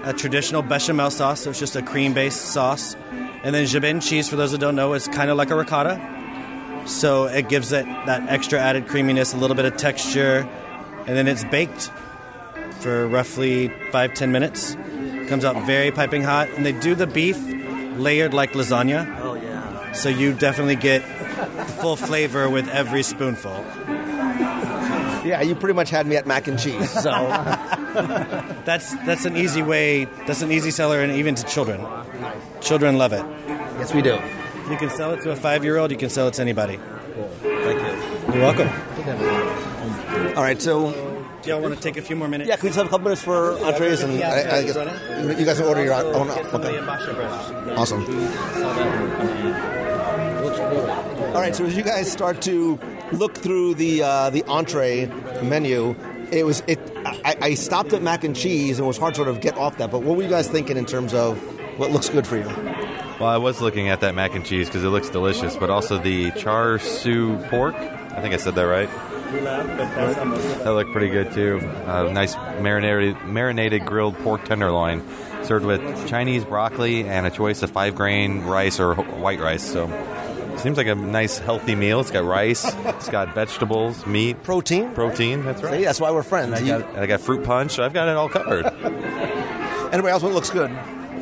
a 0.04 0.12
traditional 0.12 0.62
bechamel 0.62 1.11
sauce, 1.11 1.42
so 1.42 1.50
it's 1.50 1.58
just 1.58 1.76
a 1.76 1.82
cream 1.82 2.12
based 2.12 2.40
sauce. 2.46 2.94
And 3.42 3.54
then 3.54 3.66
jabin 3.66 4.00
cheese, 4.00 4.28
for 4.28 4.37
those 4.37 4.52
that 4.52 4.58
don't 4.58 4.76
know, 4.76 4.94
is 4.94 5.08
kind 5.08 5.30
of 5.30 5.37
like 5.37 5.50
a 5.50 5.56
ricotta. 5.56 6.00
So 6.87 7.25
it 7.25 7.49
gives 7.49 7.73
it 7.73 7.85
that 7.85 8.28
extra 8.28 8.58
added 8.58 8.87
creaminess, 8.88 9.32
a 9.32 9.37
little 9.37 9.56
bit 9.56 9.64
of 9.64 9.76
texture. 9.76 10.49
And 11.06 11.16
then 11.16 11.28
it's 11.28 11.44
baked 11.44 11.90
for 12.86 13.08
roughly 13.08 13.66
five, 13.90 14.14
ten 14.14 14.30
minutes. 14.30 14.76
Comes 15.26 15.44
out 15.44 15.66
very 15.66 15.90
piping 15.90 16.22
hot. 16.22 16.48
And 16.50 16.64
they 16.64 16.70
do 16.70 16.94
the 16.94 17.08
beef 17.08 17.36
layered 17.98 18.32
like 18.32 18.52
lasagna. 18.52 19.02
Oh 19.20 19.34
yeah. 19.34 19.90
So 19.90 20.08
you 20.08 20.32
definitely 20.32 20.76
get 20.76 21.00
full 21.80 21.96
flavor 21.96 22.48
with 22.48 22.68
every 22.68 23.02
spoonful. 23.02 23.50
Yeah, 25.26 25.42
you 25.42 25.56
pretty 25.56 25.74
much 25.74 25.90
had 25.90 26.06
me 26.06 26.14
at 26.14 26.28
mac 26.28 26.46
and 26.46 26.56
cheese. 26.60 26.88
So 26.92 27.10
That's 28.64 28.94
that's 29.04 29.24
an 29.24 29.36
easy 29.36 29.62
way. 29.62 30.04
That's 30.28 30.42
an 30.42 30.52
easy 30.52 30.70
seller, 30.70 31.00
and 31.00 31.10
even 31.10 31.34
to 31.34 31.44
children. 31.44 31.84
Children 32.60 32.98
love 32.98 33.12
it. 33.12 33.24
yes, 33.48 33.92
we 33.94 34.00
do. 34.02 34.16
You 34.70 34.76
can 34.76 34.90
sell 34.90 35.10
it 35.10 35.22
to 35.22 35.32
a 35.32 35.36
five-year-old. 35.36 35.90
You 35.90 35.96
can 35.96 36.10
sell 36.10 36.28
it 36.28 36.34
to 36.34 36.42
anybody. 36.42 36.78
Thank 37.42 37.80
you. 37.80 38.34
You're 38.34 38.42
welcome. 38.42 38.68
All 40.36 40.42
right, 40.42 40.60
so 40.60 40.92
Do 41.46 41.52
y'all 41.52 41.60
want 41.62 41.76
to 41.76 41.80
take 41.80 41.96
a 41.96 42.02
few 42.02 42.16
more 42.16 42.26
minutes? 42.26 42.48
yeah, 42.48 42.56
can 42.56 42.64
we 42.64 42.68
just 42.70 42.76
have 42.78 42.86
a 42.86 42.90
couple 42.90 43.04
minutes 43.04 43.22
for 43.22 43.52
entrees 43.64 44.02
and 44.02 44.18
Yeah, 44.18 44.30
I, 44.30 44.32
I 44.32 44.58
yeah, 44.58 44.62
guess 44.62 45.38
you 45.38 45.46
guys 45.46 45.58
can 45.58 45.66
order 45.68 45.84
your 45.84 45.94
own. 45.94 46.12
own 46.12 46.26
Get 46.26 46.46
some 46.46 46.54
of 46.56 46.62
the 46.62 46.78
okay. 46.80 47.74
Awesome. 47.76 48.04
All 51.34 51.40
right, 51.40 51.54
so 51.54 51.64
as 51.64 51.76
you 51.76 51.84
guys 51.84 52.10
start 52.10 52.42
to 52.42 52.80
look 53.12 53.36
through 53.36 53.74
the 53.74 54.02
uh, 54.02 54.30
the 54.30 54.42
entree 54.48 55.06
menu, 55.42 55.94
it 56.32 56.44
was 56.44 56.64
it. 56.66 56.80
I, 57.06 57.36
I 57.40 57.54
stopped 57.54 57.92
at 57.92 58.02
mac 58.02 58.24
and 58.24 58.34
cheese, 58.34 58.78
and 58.80 58.84
it 58.84 58.88
was 58.88 58.98
hard 58.98 59.14
to 59.14 59.18
sort 59.18 59.28
of 59.28 59.40
get 59.40 59.56
off 59.56 59.78
that. 59.78 59.92
But 59.92 60.02
what 60.02 60.16
were 60.16 60.24
you 60.24 60.28
guys 60.28 60.48
thinking 60.48 60.76
in 60.76 60.84
terms 60.84 61.14
of 61.14 61.38
what 61.78 61.92
looks 61.92 62.08
good 62.08 62.26
for 62.26 62.36
you? 62.38 62.46
Well, 63.20 63.28
I 63.28 63.36
was 63.36 63.60
looking 63.60 63.88
at 63.88 64.00
that 64.00 64.16
mac 64.16 64.34
and 64.34 64.44
cheese 64.44 64.66
because 64.66 64.82
it 64.82 64.88
looks 64.88 65.10
delicious, 65.10 65.54
but 65.56 65.70
also 65.70 65.98
the 65.98 66.32
char 66.32 66.80
siu 66.80 67.36
pork. 67.50 67.76
I 67.76 68.20
think 68.20 68.34
I 68.34 68.38
said 68.38 68.56
that 68.56 68.62
right. 68.66 68.88
That 69.33 70.73
looked 70.75 70.92
pretty 70.92 71.09
good 71.09 71.33
too. 71.33 71.59
Uh, 71.87 72.04
nice 72.12 72.35
marinated, 72.61 73.16
marinated 73.25 73.85
grilled 73.85 74.16
pork 74.18 74.45
tenderloin, 74.45 75.02
served 75.45 75.64
with 75.66 76.09
Chinese 76.09 76.45
broccoli 76.45 77.04
and 77.04 77.26
a 77.26 77.30
choice 77.30 77.62
of 77.62 77.71
five 77.71 77.95
grain 77.95 78.43
rice 78.43 78.78
or 78.80 78.95
white 78.95 79.41
rice. 79.41 79.62
So, 79.65 79.89
seems 80.58 80.76
like 80.76 80.86
a 80.86 80.95
nice 80.95 81.39
healthy 81.39 81.75
meal. 81.75 82.00
It's 82.00 82.10
got 82.10 82.25
rice, 82.25 82.65
it's 82.84 83.08
got 83.08 83.34
vegetables, 83.34 84.06
meat, 84.06 84.43
Protein. 84.43 84.93
protein. 84.95 85.45
That's 85.45 85.62
right. 85.62 85.78
See, 85.78 85.84
that's 85.84 86.00
why 86.00 86.10
we're 86.10 86.23
friends. 86.23 86.58
And 86.60 86.71
I 86.71 86.78
got, 86.78 86.89
and 86.91 86.99
I 86.99 87.06
got 87.06 87.21
fruit 87.21 87.45
punch. 87.45 87.78
I've 87.78 87.93
got 87.93 88.08
it 88.08 88.17
all 88.17 88.28
covered. 88.28 88.65
anybody 89.93 90.08
else? 90.12 90.23
What 90.23 90.32
looks 90.32 90.50
good? 90.50 90.71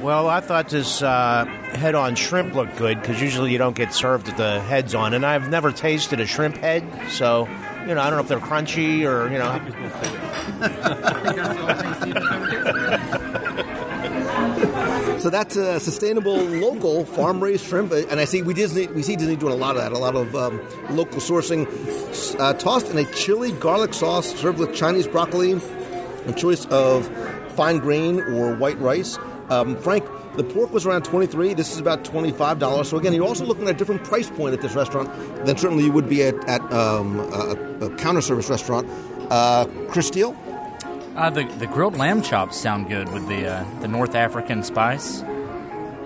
Well, 0.03 0.29
I 0.29 0.41
thought 0.41 0.69
this 0.69 1.01
uh, 1.01 1.47
head 1.47 1.95
on 1.95 2.15
shrimp 2.15 2.55
looked 2.55 2.77
good 2.77 3.01
because 3.01 3.23
usually 3.23 3.53
you 3.53 3.59
don't 3.59 3.75
get 3.75 3.95
served 3.95 4.27
with 4.27 4.37
the 4.37 4.61
heads 4.61 4.95
on, 4.95 5.15
and 5.15 5.25
I've 5.25 5.49
never 5.49 5.73
tasted 5.73 6.21
a 6.21 6.27
shrimp 6.27 6.57
head, 6.59 6.85
so 7.11 7.49
you 7.87 7.95
know 7.95 8.01
I 8.01 8.11
don't 8.11 8.17
know 8.17 8.23
if 8.23 8.29
they're 8.29 8.39
crunchy 8.39 9.05
or 9.05 9.31
you 9.31 9.39
know. 9.39 9.61
So 15.21 15.31
that's 15.31 15.57
a 15.57 15.81
sustainable, 15.81 16.37
local, 16.37 17.07
farm-raised 17.07 17.65
shrimp, 17.65 17.93
and 17.93 18.21
I 18.21 18.27
see 18.27 18.43
we 18.43 18.53
Disney 18.53 18.89
we 18.89 19.03
see 19.03 19.17
Disney 19.17 19.37
doing 19.37 19.55
a 19.55 19.57
lot 19.57 19.75
of 19.75 19.83
that, 19.83 19.93
a 19.93 19.99
lot 19.99 20.17
of 20.17 20.35
um, 20.37 20.61
local 20.91 21.19
sourcing, 21.19 21.67
uh, 22.39 22.53
tossed 22.55 22.89
in 22.89 22.99
a 22.99 23.05
chili 23.13 23.53
garlic 23.53 23.95
sauce, 23.95 24.35
served 24.35 24.59
with 24.59 24.75
Chinese 24.75 25.07
broccoli, 25.07 25.59
a 26.27 26.33
choice 26.35 26.67
of 26.67 27.09
fine 27.55 27.79
grain 27.79 28.21
or 28.21 28.55
white 28.55 28.79
rice. 28.81 29.19
Um, 29.51 29.77
Frank, 29.77 30.05
the 30.37 30.45
pork 30.45 30.73
was 30.73 30.87
around 30.87 31.05
twenty-three. 31.05 31.55
This 31.55 31.73
is 31.73 31.79
about 31.79 32.05
twenty-five 32.05 32.59
dollars. 32.59 32.89
So 32.89 32.97
again, 32.97 33.13
you're 33.13 33.27
also 33.27 33.45
looking 33.45 33.65
at 33.69 33.75
a 33.75 33.79
different 33.79 34.05
price 34.05 34.31
point 34.31 34.55
at 34.55 34.63
this 34.63 34.75
restaurant 34.75 35.11
than 35.45 35.57
certainly 35.57 35.85
you 35.85 35.93
would 35.93 36.09
be 36.09 36.23
at, 36.23 36.35
at 36.49 36.61
um, 36.73 37.21
a, 37.21 37.57
a 37.83 37.97
counter 37.97 38.23
service 38.23 38.49
restaurant. 38.49 38.89
Uh, 39.31 39.67
Chris 39.89 40.09
Steele. 40.09 40.37
Uh, 41.17 41.31
the 41.31 41.45
the 41.59 41.67
grilled 41.69 41.97
lamb 41.97 42.23
chops 42.23 42.57
sound 42.57 42.89
good 42.89 43.13
with 43.13 43.29
the 43.29 43.47
uh, 43.47 43.81
the 43.81 43.87
North 43.89 44.15
African 44.17 44.65
spice. 44.65 45.23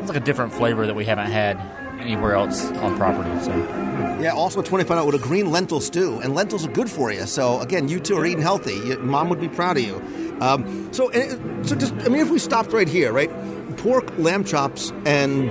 It's 0.00 0.08
like 0.08 0.18
a 0.18 0.24
different 0.24 0.52
flavor 0.52 0.86
that 0.86 0.94
we 0.94 1.06
haven't 1.06 1.30
had 1.30 1.58
anywhere 1.98 2.34
else 2.34 2.70
on 2.70 2.96
property. 2.96 3.30
So 3.44 3.52
Yeah, 4.20 4.32
also 4.32 4.62
twenty-five 4.62 4.98
out 4.98 5.06
with 5.06 5.14
a 5.14 5.18
green 5.18 5.50
lentil 5.50 5.80
stew, 5.80 6.18
and 6.20 6.34
lentils 6.34 6.66
are 6.66 6.70
good 6.72 6.90
for 6.90 7.12
you. 7.12 7.26
So 7.26 7.60
again, 7.60 7.88
you 7.88 8.00
two 8.00 8.16
are 8.16 8.26
eating 8.26 8.42
healthy. 8.42 8.74
Your 8.74 8.98
mom 9.00 9.28
would 9.28 9.40
be 9.40 9.48
proud 9.48 9.76
of 9.76 9.84
you. 9.84 9.96
Um, 10.40 10.92
so, 10.92 11.10
so 11.62 11.76
just 11.76 11.92
I 11.94 12.08
mean, 12.08 12.20
if 12.20 12.30
we 12.30 12.38
stopped 12.38 12.72
right 12.72 12.88
here, 12.88 13.12
right? 13.12 13.30
Pork, 13.78 14.18
lamb 14.18 14.44
chops, 14.44 14.92
and 15.04 15.50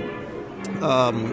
um, 0.82 1.30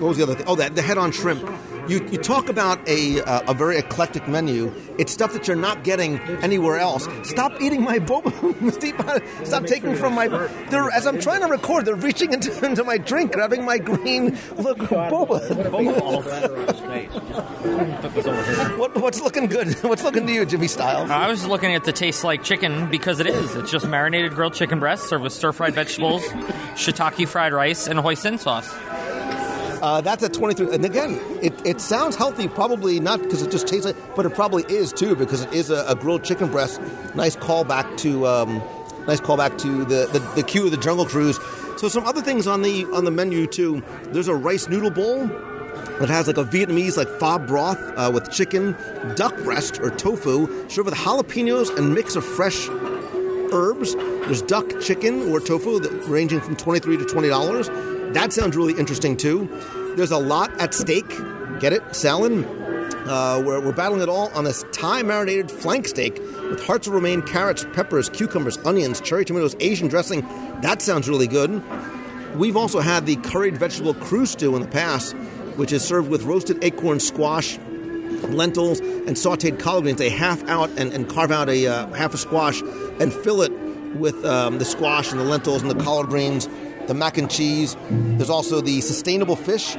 what 0.00 0.08
was 0.08 0.16
the 0.16 0.24
other 0.24 0.34
thing? 0.34 0.46
Oh, 0.48 0.56
that 0.56 0.74
the 0.74 0.82
head-on 0.82 1.12
shrimp. 1.12 1.48
You, 1.88 2.06
you 2.10 2.18
talk 2.18 2.48
about 2.48 2.88
a, 2.88 3.20
uh, 3.22 3.52
a 3.52 3.54
very 3.54 3.76
eclectic 3.76 4.26
menu. 4.26 4.72
It's 4.98 5.12
stuff 5.12 5.34
that 5.34 5.46
you're 5.46 5.56
not 5.56 5.84
getting 5.84 6.18
anywhere 6.42 6.78
else. 6.78 7.06
Stop 7.24 7.60
eating 7.60 7.82
my 7.82 7.98
boba. 7.98 8.32
Steve, 8.72 8.94
Stop 9.46 9.66
taking 9.66 9.94
from 9.94 10.14
my. 10.14 10.28
They're, 10.28 10.90
as 10.90 11.06
I'm 11.06 11.20
trying 11.20 11.42
to 11.42 11.46
record, 11.46 11.84
they're 11.84 11.94
reaching 11.94 12.32
into, 12.32 12.64
into 12.66 12.84
my 12.84 12.96
drink, 12.96 13.32
grabbing 13.32 13.64
my 13.64 13.78
green 13.78 14.38
look 14.56 14.78
boba. 14.78 15.44
What, 18.78 18.96
what's 18.96 19.20
looking 19.20 19.46
good? 19.46 19.74
What's 19.82 20.04
looking 20.04 20.26
to 20.26 20.32
you, 20.32 20.46
Jimmy 20.46 20.68
Styles? 20.68 21.10
I 21.10 21.28
was 21.28 21.46
looking 21.46 21.74
at 21.74 21.84
the 21.84 21.92
taste 21.92 22.24
like 22.24 22.42
chicken 22.42 22.90
because 22.90 23.20
it 23.20 23.26
is. 23.26 23.54
It's 23.56 23.70
just 23.70 23.86
marinated 23.86 24.32
grilled 24.32 24.54
chicken 24.54 24.78
breast 24.80 25.08
served 25.08 25.24
with 25.24 25.32
stir 25.32 25.52
fried 25.52 25.74
vegetables, 25.74 26.22
shiitake 26.74 27.28
fried 27.28 27.52
rice, 27.52 27.86
and 27.86 27.98
hoisin 27.98 28.38
sauce. 28.38 28.72
Uh, 29.84 30.00
that's 30.00 30.22
at 30.22 30.32
23. 30.32 30.74
And 30.74 30.82
again, 30.82 31.20
it, 31.42 31.52
it 31.66 31.78
sounds 31.78 32.16
healthy, 32.16 32.48
probably 32.48 33.00
not 33.00 33.20
because 33.20 33.42
it 33.42 33.50
just 33.50 33.68
tastes 33.68 33.84
like, 33.84 33.96
but 34.16 34.24
it 34.24 34.30
probably 34.30 34.64
is 34.66 34.94
too 34.94 35.14
because 35.14 35.42
it 35.42 35.52
is 35.52 35.68
a, 35.68 35.84
a 35.86 35.94
grilled 35.94 36.24
chicken 36.24 36.50
breast. 36.50 36.80
Nice 37.14 37.36
callback 37.36 37.98
to 37.98 38.26
um, 38.26 38.62
nice 39.06 39.20
callback 39.20 39.58
to 39.58 39.84
the, 39.84 40.06
the 40.10 40.42
the 40.42 40.64
of 40.64 40.70
the 40.70 40.78
Jungle 40.78 41.04
Cruise. 41.04 41.38
So 41.76 41.88
some 41.88 42.06
other 42.06 42.22
things 42.22 42.46
on 42.46 42.62
the 42.62 42.86
on 42.94 43.04
the 43.04 43.10
menu 43.10 43.46
too. 43.46 43.82
There's 44.04 44.26
a 44.26 44.34
rice 44.34 44.70
noodle 44.70 44.90
bowl. 44.90 45.26
that 46.00 46.08
has 46.08 46.28
like 46.28 46.38
a 46.38 46.44
Vietnamese 46.44 46.96
like 46.96 47.08
pho 47.20 47.38
broth 47.38 47.78
uh, 47.98 48.10
with 48.10 48.32
chicken, 48.32 48.74
duck 49.16 49.36
breast 49.42 49.80
or 49.80 49.90
tofu, 49.90 50.46
served 50.70 50.88
with 50.88 50.94
jalapenos 50.94 51.76
and 51.76 51.92
mix 51.92 52.16
of 52.16 52.24
fresh 52.24 52.70
herbs. 53.52 53.94
There's 53.94 54.40
duck 54.40 54.80
chicken 54.80 55.30
or 55.30 55.40
tofu 55.40 55.78
that 55.80 56.08
ranging 56.08 56.40
from 56.40 56.56
twenty-three 56.56 56.96
to 56.96 57.04
twenty 57.04 57.28
dollars. 57.28 57.68
That 58.14 58.32
sounds 58.32 58.56
really 58.56 58.74
interesting 58.78 59.16
too. 59.16 59.48
There's 59.96 60.10
a 60.12 60.18
lot 60.18 60.50
at 60.60 60.72
stake. 60.72 61.08
Get 61.60 61.72
it, 61.72 61.94
salad. 61.94 62.44
Uh, 63.06 63.42
we're, 63.44 63.60
we're 63.60 63.72
battling 63.72 64.00
it 64.00 64.08
all 64.08 64.28
on 64.34 64.44
this 64.44 64.64
Thai 64.72 65.02
marinated 65.02 65.50
flank 65.50 65.86
steak 65.86 66.18
with 66.18 66.64
hearts 66.64 66.86
of 66.86 66.94
romaine, 66.94 67.20
carrots, 67.22 67.66
peppers, 67.74 68.08
cucumbers, 68.08 68.56
onions, 68.64 69.00
cherry 69.00 69.24
tomatoes, 69.24 69.54
Asian 69.60 69.88
dressing. 69.88 70.22
That 70.62 70.80
sounds 70.80 71.08
really 71.08 71.26
good. 71.26 71.62
We've 72.36 72.56
also 72.56 72.80
had 72.80 73.04
the 73.04 73.16
curried 73.16 73.58
vegetable 73.58 73.94
crew 73.94 74.26
stew 74.26 74.56
in 74.56 74.62
the 74.62 74.68
past. 74.68 75.14
which 75.56 75.72
is 75.72 75.84
served 75.84 76.10
with 76.10 76.24
roasted 76.24 76.62
acorn 76.64 77.00
squash, 77.00 77.58
lentils, 78.28 78.80
and 78.80 79.10
sautéed 79.10 79.58
collard 79.58 79.84
greens. 79.84 79.98
They 79.98 80.10
half 80.10 80.42
out 80.48 80.70
and, 80.76 80.92
and 80.92 81.08
carve 81.08 81.30
out 81.30 81.48
a 81.48 81.66
uh, 81.66 81.86
half 81.94 82.14
a 82.14 82.18
squash 82.18 82.60
and 83.00 83.12
fill 83.12 83.42
it 83.42 83.52
with 83.94 84.24
um, 84.24 84.58
the 84.58 84.64
squash 84.64 85.12
and 85.12 85.20
the 85.20 85.24
lentils 85.24 85.62
and 85.62 85.70
the 85.70 85.82
collard 85.82 86.08
greens, 86.08 86.48
the 86.86 86.94
mac 86.94 87.18
and 87.18 87.30
cheese. 87.30 87.76
There's 87.90 88.30
also 88.30 88.60
the 88.60 88.80
sustainable 88.80 89.36
fish. 89.36 89.76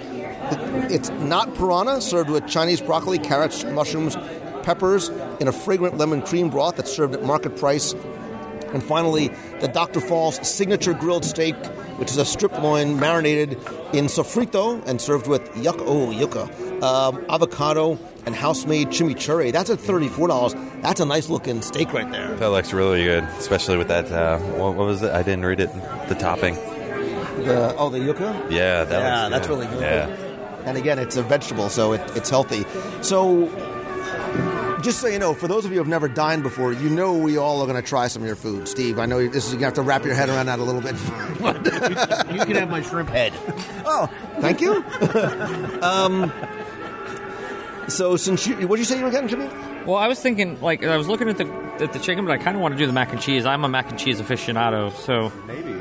It's 0.91 1.09
not 1.09 1.55
piranha, 1.55 2.01
served 2.01 2.29
with 2.29 2.47
Chinese 2.47 2.81
broccoli, 2.81 3.19
carrots, 3.19 3.63
mushrooms, 3.63 4.15
peppers 4.63 5.09
in 5.39 5.47
a 5.47 5.51
fragrant 5.51 5.97
lemon 5.97 6.21
cream 6.21 6.49
broth 6.49 6.75
that's 6.75 6.91
served 6.91 7.13
at 7.13 7.23
market 7.23 7.55
price. 7.57 7.93
And 8.73 8.83
finally, 8.83 9.29
the 9.61 9.69
Dr. 9.69 10.01
Falls 10.01 10.45
signature 10.47 10.93
grilled 10.93 11.23
steak, 11.23 11.55
which 11.97 12.11
is 12.11 12.17
a 12.17 12.25
strip 12.25 12.51
loin 12.59 12.99
marinated 12.99 13.53
in 13.93 14.05
sofrito 14.05 14.85
and 14.85 14.99
served 14.99 15.27
with 15.27 15.49
yucca, 15.55 15.83
oh, 15.85 16.11
yucca, 16.11 16.43
um, 16.83 17.23
avocado, 17.29 17.97
and 18.25 18.35
house-made 18.35 18.89
chimichurri. 18.89 19.53
That's 19.53 19.69
at 19.69 19.79
$34. 19.79 20.81
That's 20.81 20.99
a 20.99 21.05
nice 21.05 21.29
looking 21.29 21.61
steak 21.61 21.93
right 21.93 22.11
there. 22.11 22.35
That 22.35 22.47
looks 22.47 22.73
really 22.73 23.03
good, 23.03 23.23
especially 23.37 23.77
with 23.77 23.87
that. 23.87 24.11
Uh, 24.11 24.39
what 24.39 24.75
was 24.75 25.03
it? 25.03 25.11
I 25.11 25.23
didn't 25.23 25.45
read 25.45 25.61
it. 25.61 25.71
The 26.09 26.15
topping. 26.15 26.57
The, 27.45 27.75
oh, 27.77 27.89
the 27.89 27.99
yucca? 27.99 28.47
Yeah, 28.49 28.83
that 28.83 28.91
yeah, 28.91 29.21
looks 29.21 29.31
that's 29.31 29.47
good. 29.47 29.59
really 29.59 29.67
good. 29.67 29.81
Yeah. 29.81 30.35
And 30.65 30.77
again, 30.77 30.97
it's 30.97 31.15
a 31.15 31.23
vegetable, 31.23 31.69
so 31.69 31.93
it, 31.93 32.01
it's 32.15 32.29
healthy. 32.29 32.65
So, 33.01 33.47
just 34.81 34.99
so 34.99 35.07
you 35.07 35.19
know, 35.19 35.33
for 35.35 35.47
those 35.47 35.63
of 35.63 35.71
you 35.71 35.77
who 35.77 35.83
have 35.83 35.87
never 35.87 36.07
dined 36.07 36.41
before, 36.41 36.73
you 36.73 36.89
know 36.89 37.13
we 37.13 37.37
all 37.37 37.61
are 37.61 37.67
going 37.67 37.81
to 37.81 37.87
try 37.87 38.07
some 38.07 38.23
of 38.23 38.27
your 38.27 38.35
food. 38.35 38.67
Steve, 38.67 38.97
I 38.97 39.05
know 39.05 39.27
this 39.27 39.45
is 39.45 39.51
going 39.51 39.59
to 39.59 39.65
have 39.65 39.73
to 39.75 39.83
wrap 39.83 40.03
your 40.03 40.15
head 40.15 40.29
around 40.29 40.47
that 40.47 40.59
a 40.59 40.63
little 40.63 40.81
bit. 40.81 40.95
You 42.35 42.43
can 42.43 42.55
have 42.55 42.69
my 42.69 42.81
shrimp 42.81 43.09
head. 43.09 43.33
oh, 43.85 44.09
thank 44.39 44.59
you. 44.61 44.83
um, 45.81 46.31
so, 47.87 48.17
since 48.17 48.47
you, 48.47 48.67
what 48.67 48.77
did 48.77 48.81
you 48.81 48.85
say 48.85 48.97
you 48.97 49.03
were 49.03 49.11
getting, 49.11 49.29
Jimmy? 49.29 49.47
Well, 49.85 49.97
I 49.97 50.07
was 50.07 50.19
thinking, 50.19 50.59
like, 50.59 50.83
I 50.83 50.97
was 50.97 51.07
looking 51.07 51.29
at 51.29 51.37
the 51.37 51.45
at 51.79 51.93
the 51.93 51.99
chicken, 51.99 52.25
but 52.25 52.31
I 52.31 52.37
kind 52.37 52.55
of 52.55 52.61
want 52.61 52.73
to 52.73 52.77
do 52.77 52.87
the 52.87 52.93
mac 52.93 53.11
and 53.11 53.21
cheese. 53.21 53.45
I'm 53.45 53.63
a 53.63 53.69
mac 53.69 53.89
and 53.91 53.99
cheese 53.99 54.19
aficionado, 54.19 54.91
so 54.91 55.31
maybe 55.45 55.73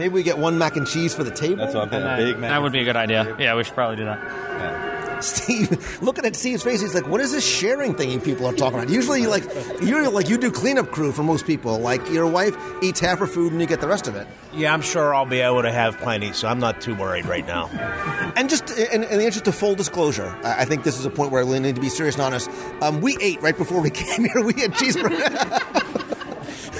maybe 0.00 0.14
we 0.14 0.22
get 0.24 0.38
one 0.38 0.58
mac 0.58 0.76
and 0.76 0.86
cheese 0.86 1.14
for 1.14 1.22
the 1.22 1.30
table. 1.30 1.56
That's 1.56 1.74
what 1.74 1.84
I'm 1.84 1.90
thinking. 1.90 2.06
that, 2.06 2.16
Big 2.18 2.40
that 2.40 2.60
would 2.62 2.72
be 2.72 2.80
a 2.80 2.84
good 2.84 2.96
idea. 2.96 3.36
Yeah, 3.38 3.54
we 3.54 3.62
should 3.62 3.74
probably 3.74 3.96
do 3.96 4.06
that. 4.06 4.98
Steve, 5.22 5.98
looking 6.02 6.24
at 6.24 6.34
Steve's 6.34 6.62
face, 6.62 6.80
he's 6.80 6.94
like, 6.94 7.06
"What 7.06 7.20
is 7.20 7.30
this 7.32 7.46
sharing 7.46 7.94
thing 7.94 8.10
you 8.10 8.18
people 8.20 8.46
are 8.46 8.54
talking 8.54 8.78
about?" 8.78 8.88
Usually, 8.90 9.26
like, 9.26 9.44
you're 9.82 10.08
like 10.08 10.30
you 10.30 10.38
do 10.38 10.50
cleanup 10.50 10.90
crew 10.90 11.12
for 11.12 11.22
most 11.22 11.46
people. 11.46 11.78
Like, 11.78 12.08
your 12.10 12.26
wife 12.26 12.56
eats 12.82 13.00
half 13.00 13.18
her 13.18 13.26
food 13.26 13.52
and 13.52 13.60
you 13.60 13.66
get 13.66 13.82
the 13.82 13.86
rest 13.88 14.08
of 14.08 14.16
it. 14.16 14.26
Yeah, 14.54 14.72
I'm 14.72 14.80
sure 14.80 15.14
I'll 15.14 15.26
be 15.26 15.40
able 15.40 15.60
to 15.62 15.70
have 15.70 15.98
plenty, 15.98 16.32
so 16.32 16.48
I'm 16.48 16.58
not 16.58 16.80
too 16.80 16.94
worried 16.94 17.26
right 17.26 17.46
now. 17.46 17.68
And 18.36 18.48
just 18.48 18.70
in, 18.70 19.02
in 19.02 19.18
the 19.18 19.24
interest 19.26 19.48
of 19.48 19.54
full 19.56 19.74
disclosure, 19.74 20.34
I 20.42 20.62
I 20.62 20.64
think 20.64 20.84
this 20.84 20.98
is 20.98 21.04
a 21.04 21.10
point 21.10 21.32
where 21.32 21.44
we 21.44 21.58
need 21.58 21.74
to 21.74 21.80
be 21.80 21.90
serious 21.90 22.14
and 22.14 22.22
honest. 22.24 22.48
Um, 22.80 23.00
we 23.02 23.18
ate 23.20 23.42
right 23.42 23.56
before 23.58 23.80
we 23.82 23.90
came 24.04 24.24
here. 24.24 24.40
We 24.42 24.54
had 24.54 24.72
cheeseburger. 24.72 26.06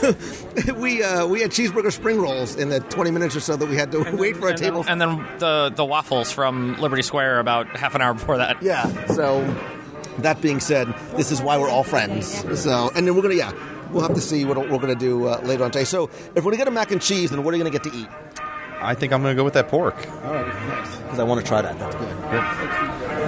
we 0.76 1.02
uh, 1.02 1.26
we 1.26 1.40
had 1.40 1.50
cheeseburger 1.50 1.92
spring 1.92 2.20
rolls 2.20 2.56
in 2.56 2.68
the 2.68 2.80
20 2.80 3.10
minutes 3.10 3.36
or 3.36 3.40
so 3.40 3.56
that 3.56 3.68
we 3.68 3.76
had 3.76 3.92
to 3.92 4.16
wait 4.16 4.36
for 4.36 4.48
a 4.48 4.56
table. 4.56 4.84
And 4.86 5.00
then 5.00 5.26
the 5.38 5.72
the 5.74 5.84
waffles 5.84 6.32
from 6.32 6.76
Liberty 6.80 7.02
Square 7.02 7.40
about 7.40 7.76
half 7.76 7.94
an 7.94 8.00
hour 8.00 8.14
before 8.14 8.38
that. 8.38 8.62
Yeah. 8.62 9.06
So 9.06 9.42
that 10.18 10.40
being 10.40 10.60
said, 10.60 10.94
this 11.16 11.30
is 11.32 11.40
why 11.40 11.58
we're 11.58 11.70
all 11.70 11.84
friends. 11.84 12.28
So 12.60 12.90
and 12.94 13.06
then 13.06 13.14
we're 13.14 13.22
gonna 13.22 13.34
yeah. 13.34 13.52
We'll 13.92 14.02
have 14.02 14.14
to 14.14 14.20
see 14.20 14.44
what 14.44 14.56
we're 14.56 14.78
going 14.78 14.86
to 14.86 14.94
do 14.94 15.26
uh, 15.26 15.40
later 15.42 15.64
on 15.64 15.72
today. 15.72 15.82
So, 15.82 16.04
if 16.04 16.36
we're 16.36 16.42
going 16.42 16.52
to 16.52 16.58
get 16.58 16.68
a 16.68 16.70
mac 16.70 16.92
and 16.92 17.02
cheese, 17.02 17.30
then 17.30 17.42
what 17.42 17.52
are 17.52 17.56
you 17.56 17.64
going 17.64 17.72
to 17.72 17.76
get 17.76 17.90
to 17.90 17.98
eat? 17.98 18.08
I 18.80 18.94
think 18.94 19.12
I'm 19.12 19.20
going 19.20 19.34
to 19.34 19.36
go 19.36 19.42
with 19.42 19.54
that 19.54 19.66
pork. 19.66 19.96
All 20.24 20.32
right, 20.32 20.46
nice. 20.46 20.96
Because 20.98 21.18
I 21.18 21.24
want 21.24 21.40
to 21.40 21.46
try 21.46 21.60
that. 21.60 21.76
That's 21.76 21.96
good. 21.96 22.08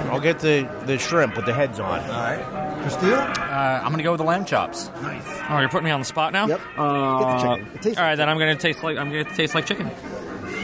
I'll 0.07 0.21
get 0.21 0.39
the, 0.39 0.69
the 0.85 0.97
shrimp 0.97 1.35
with 1.35 1.45
the 1.45 1.53
heads 1.53 1.81
on. 1.81 1.99
All 1.99 2.07
right. 2.07 2.72
Chris 2.83 2.93
Steele? 2.95 3.13
Uh, 3.13 3.79
I'm 3.81 3.87
going 3.87 3.97
to 3.97 4.03
go 4.03 4.11
with 4.11 4.19
the 4.19 4.25
lamb 4.25 4.45
chops. 4.45 4.89
Nice. 5.01 5.23
Oh, 5.49 5.59
you're 5.59 5.69
putting 5.69 5.85
me 5.85 5.91
on 5.91 6.01
the 6.01 6.05
spot 6.05 6.33
now. 6.33 6.47
Yep. 6.47 6.61
Uh, 6.77 7.19
Get 7.19 7.27
the 7.27 7.55
chicken. 7.57 7.75
It 7.75 7.81
tastes 7.81 7.97
all 7.97 8.03
right, 8.05 8.15
then 8.15 8.29
I'm 8.29 8.37
going 8.37 8.55
to 8.55 8.61
taste 8.61 8.83
like 8.83 8.97
I'm 8.97 9.09
going 9.11 9.25
to 9.25 9.33
taste 9.35 9.55
like 9.55 9.65
chicken. 9.65 9.89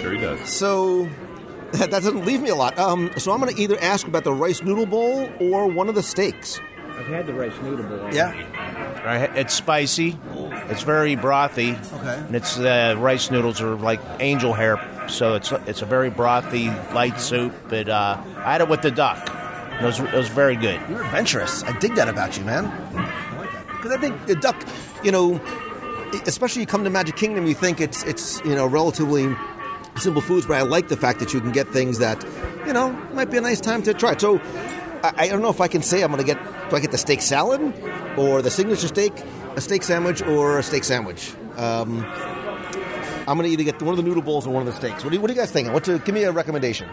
Sure 0.01 0.11
he 0.13 0.19
does. 0.19 0.47
So 0.49 1.07
that 1.73 1.89
doesn't 1.91 2.25
leave 2.25 2.41
me 2.41 2.49
a 2.49 2.55
lot. 2.55 2.77
Um, 2.77 3.09
so 3.17 3.31
I'm 3.31 3.39
going 3.39 3.55
to 3.55 3.61
either 3.61 3.79
ask 3.81 4.05
about 4.07 4.23
the 4.25 4.33
rice 4.33 4.61
noodle 4.61 4.85
bowl 4.85 5.29
or 5.39 5.67
one 5.67 5.87
of 5.89 5.95
the 5.95 6.03
steaks. 6.03 6.59
I've 6.97 7.07
had 7.07 7.25
the 7.25 7.33
rice 7.33 7.53
noodle 7.63 7.85
bowl. 7.85 8.13
Yeah. 8.13 8.33
Right, 9.05 9.33
It's 9.37 9.53
spicy. 9.53 10.19
It's 10.69 10.83
very 10.83 11.15
brothy. 11.15 11.73
Okay. 11.99 12.15
And 12.27 12.35
it's 12.35 12.59
uh, 12.59 12.95
rice 12.97 13.31
noodles 13.31 13.61
are 13.61 13.75
like 13.75 14.01
angel 14.19 14.51
hair, 14.53 14.77
so 15.07 15.35
it's 15.35 15.53
it's 15.65 15.81
a 15.81 15.85
very 15.85 16.11
brothy, 16.11 16.67
light 16.93 17.19
soup. 17.21 17.53
But 17.69 17.87
uh, 17.87 18.21
I 18.39 18.51
had 18.51 18.59
it 18.61 18.67
with 18.67 18.81
the 18.81 18.91
duck. 18.91 19.25
It 19.79 19.85
was, 19.85 19.99
it 19.99 20.13
was 20.13 20.27
very 20.27 20.55
good. 20.55 20.81
You're 20.89 21.03
adventurous. 21.03 21.63
I 21.63 21.77
dig 21.79 21.95
that 21.95 22.09
about 22.09 22.37
you, 22.37 22.43
man. 22.43 22.65
Because 23.67 23.91
I 23.91 23.97
think 23.97 24.25
the 24.25 24.35
duck, 24.35 24.61
you 25.03 25.11
know, 25.11 25.39
especially 26.25 26.61
you 26.61 26.67
come 26.67 26.83
to 26.83 26.89
Magic 26.89 27.15
Kingdom, 27.15 27.47
you 27.47 27.55
think 27.55 27.79
it's 27.79 28.03
it's 28.03 28.41
you 28.43 28.55
know 28.55 28.65
relatively 28.65 29.33
simple 29.97 30.21
foods, 30.21 30.45
but 30.45 30.57
I 30.57 30.61
like 30.63 30.89
the 30.89 30.97
fact 30.97 31.19
that 31.19 31.33
you 31.33 31.39
can 31.39 31.51
get 31.51 31.67
things 31.69 31.99
that 31.99 32.25
you 32.65 32.73
know 32.73 32.91
might 33.13 33.31
be 33.31 33.37
a 33.37 33.41
nice 33.41 33.61
time 33.61 33.81
to 33.83 33.93
try. 33.93 34.17
So 34.17 34.39
I, 35.03 35.13
I 35.17 35.27
don't 35.27 35.41
know 35.41 35.49
if 35.49 35.61
I 35.61 35.67
can 35.67 35.81
say 35.81 36.01
I'm 36.03 36.11
going 36.11 36.25
to 36.25 36.25
get 36.25 36.41
do 36.69 36.75
I 36.75 36.79
get 36.79 36.91
the 36.91 36.97
steak 36.97 37.21
salad 37.21 37.61
or 38.17 38.41
the 38.41 38.51
signature 38.51 38.87
steak, 38.87 39.13
a 39.55 39.61
steak 39.61 39.83
sandwich, 39.83 40.21
or 40.21 40.59
a 40.59 40.63
steak 40.63 40.83
sandwich. 40.83 41.33
Um, 41.55 42.03
I'm 43.27 43.37
going 43.37 43.43
to 43.43 43.49
either 43.49 43.63
get 43.63 43.81
one 43.81 43.91
of 43.91 43.97
the 43.97 44.03
noodle 44.03 44.23
bowls 44.23 44.47
or 44.47 44.53
one 44.53 44.67
of 44.67 44.73
the 44.73 44.77
steaks. 44.77 45.03
What 45.03 45.11
do 45.11 45.15
you, 45.15 45.21
what 45.21 45.29
are 45.29 45.33
you 45.33 45.39
guys 45.39 45.51
thinking? 45.51 45.71
What 45.71 45.83
to 45.85 45.99
give 45.99 46.15
me 46.15 46.23
a 46.23 46.31
recommendation? 46.31 46.89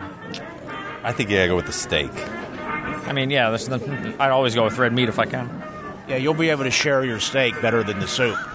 I 1.03 1.13
think 1.13 1.31
you 1.31 1.37
gotta 1.37 1.49
go 1.49 1.57
with 1.57 1.67
the 1.67 1.73
steak. 1.73 2.11
I 3.07 3.13
mean, 3.13 3.31
yeah, 3.31 3.51
this, 3.51 3.69
I'd 3.69 4.31
always 4.31 4.55
go 4.55 4.65
with 4.65 4.77
red 4.79 4.93
meat 4.93 5.09
if 5.09 5.19
I 5.19 5.27
can. 5.27 5.63
Yeah, 6.09 6.17
you'll 6.17 6.35
be 6.35 6.51
able 6.51 6.65
to 6.65 6.71
share 6.71 7.05
your 7.05 7.19
steak 7.21 7.61
better 7.61 7.83
than 7.83 7.99
the 8.01 8.09
soup. 8.09 8.37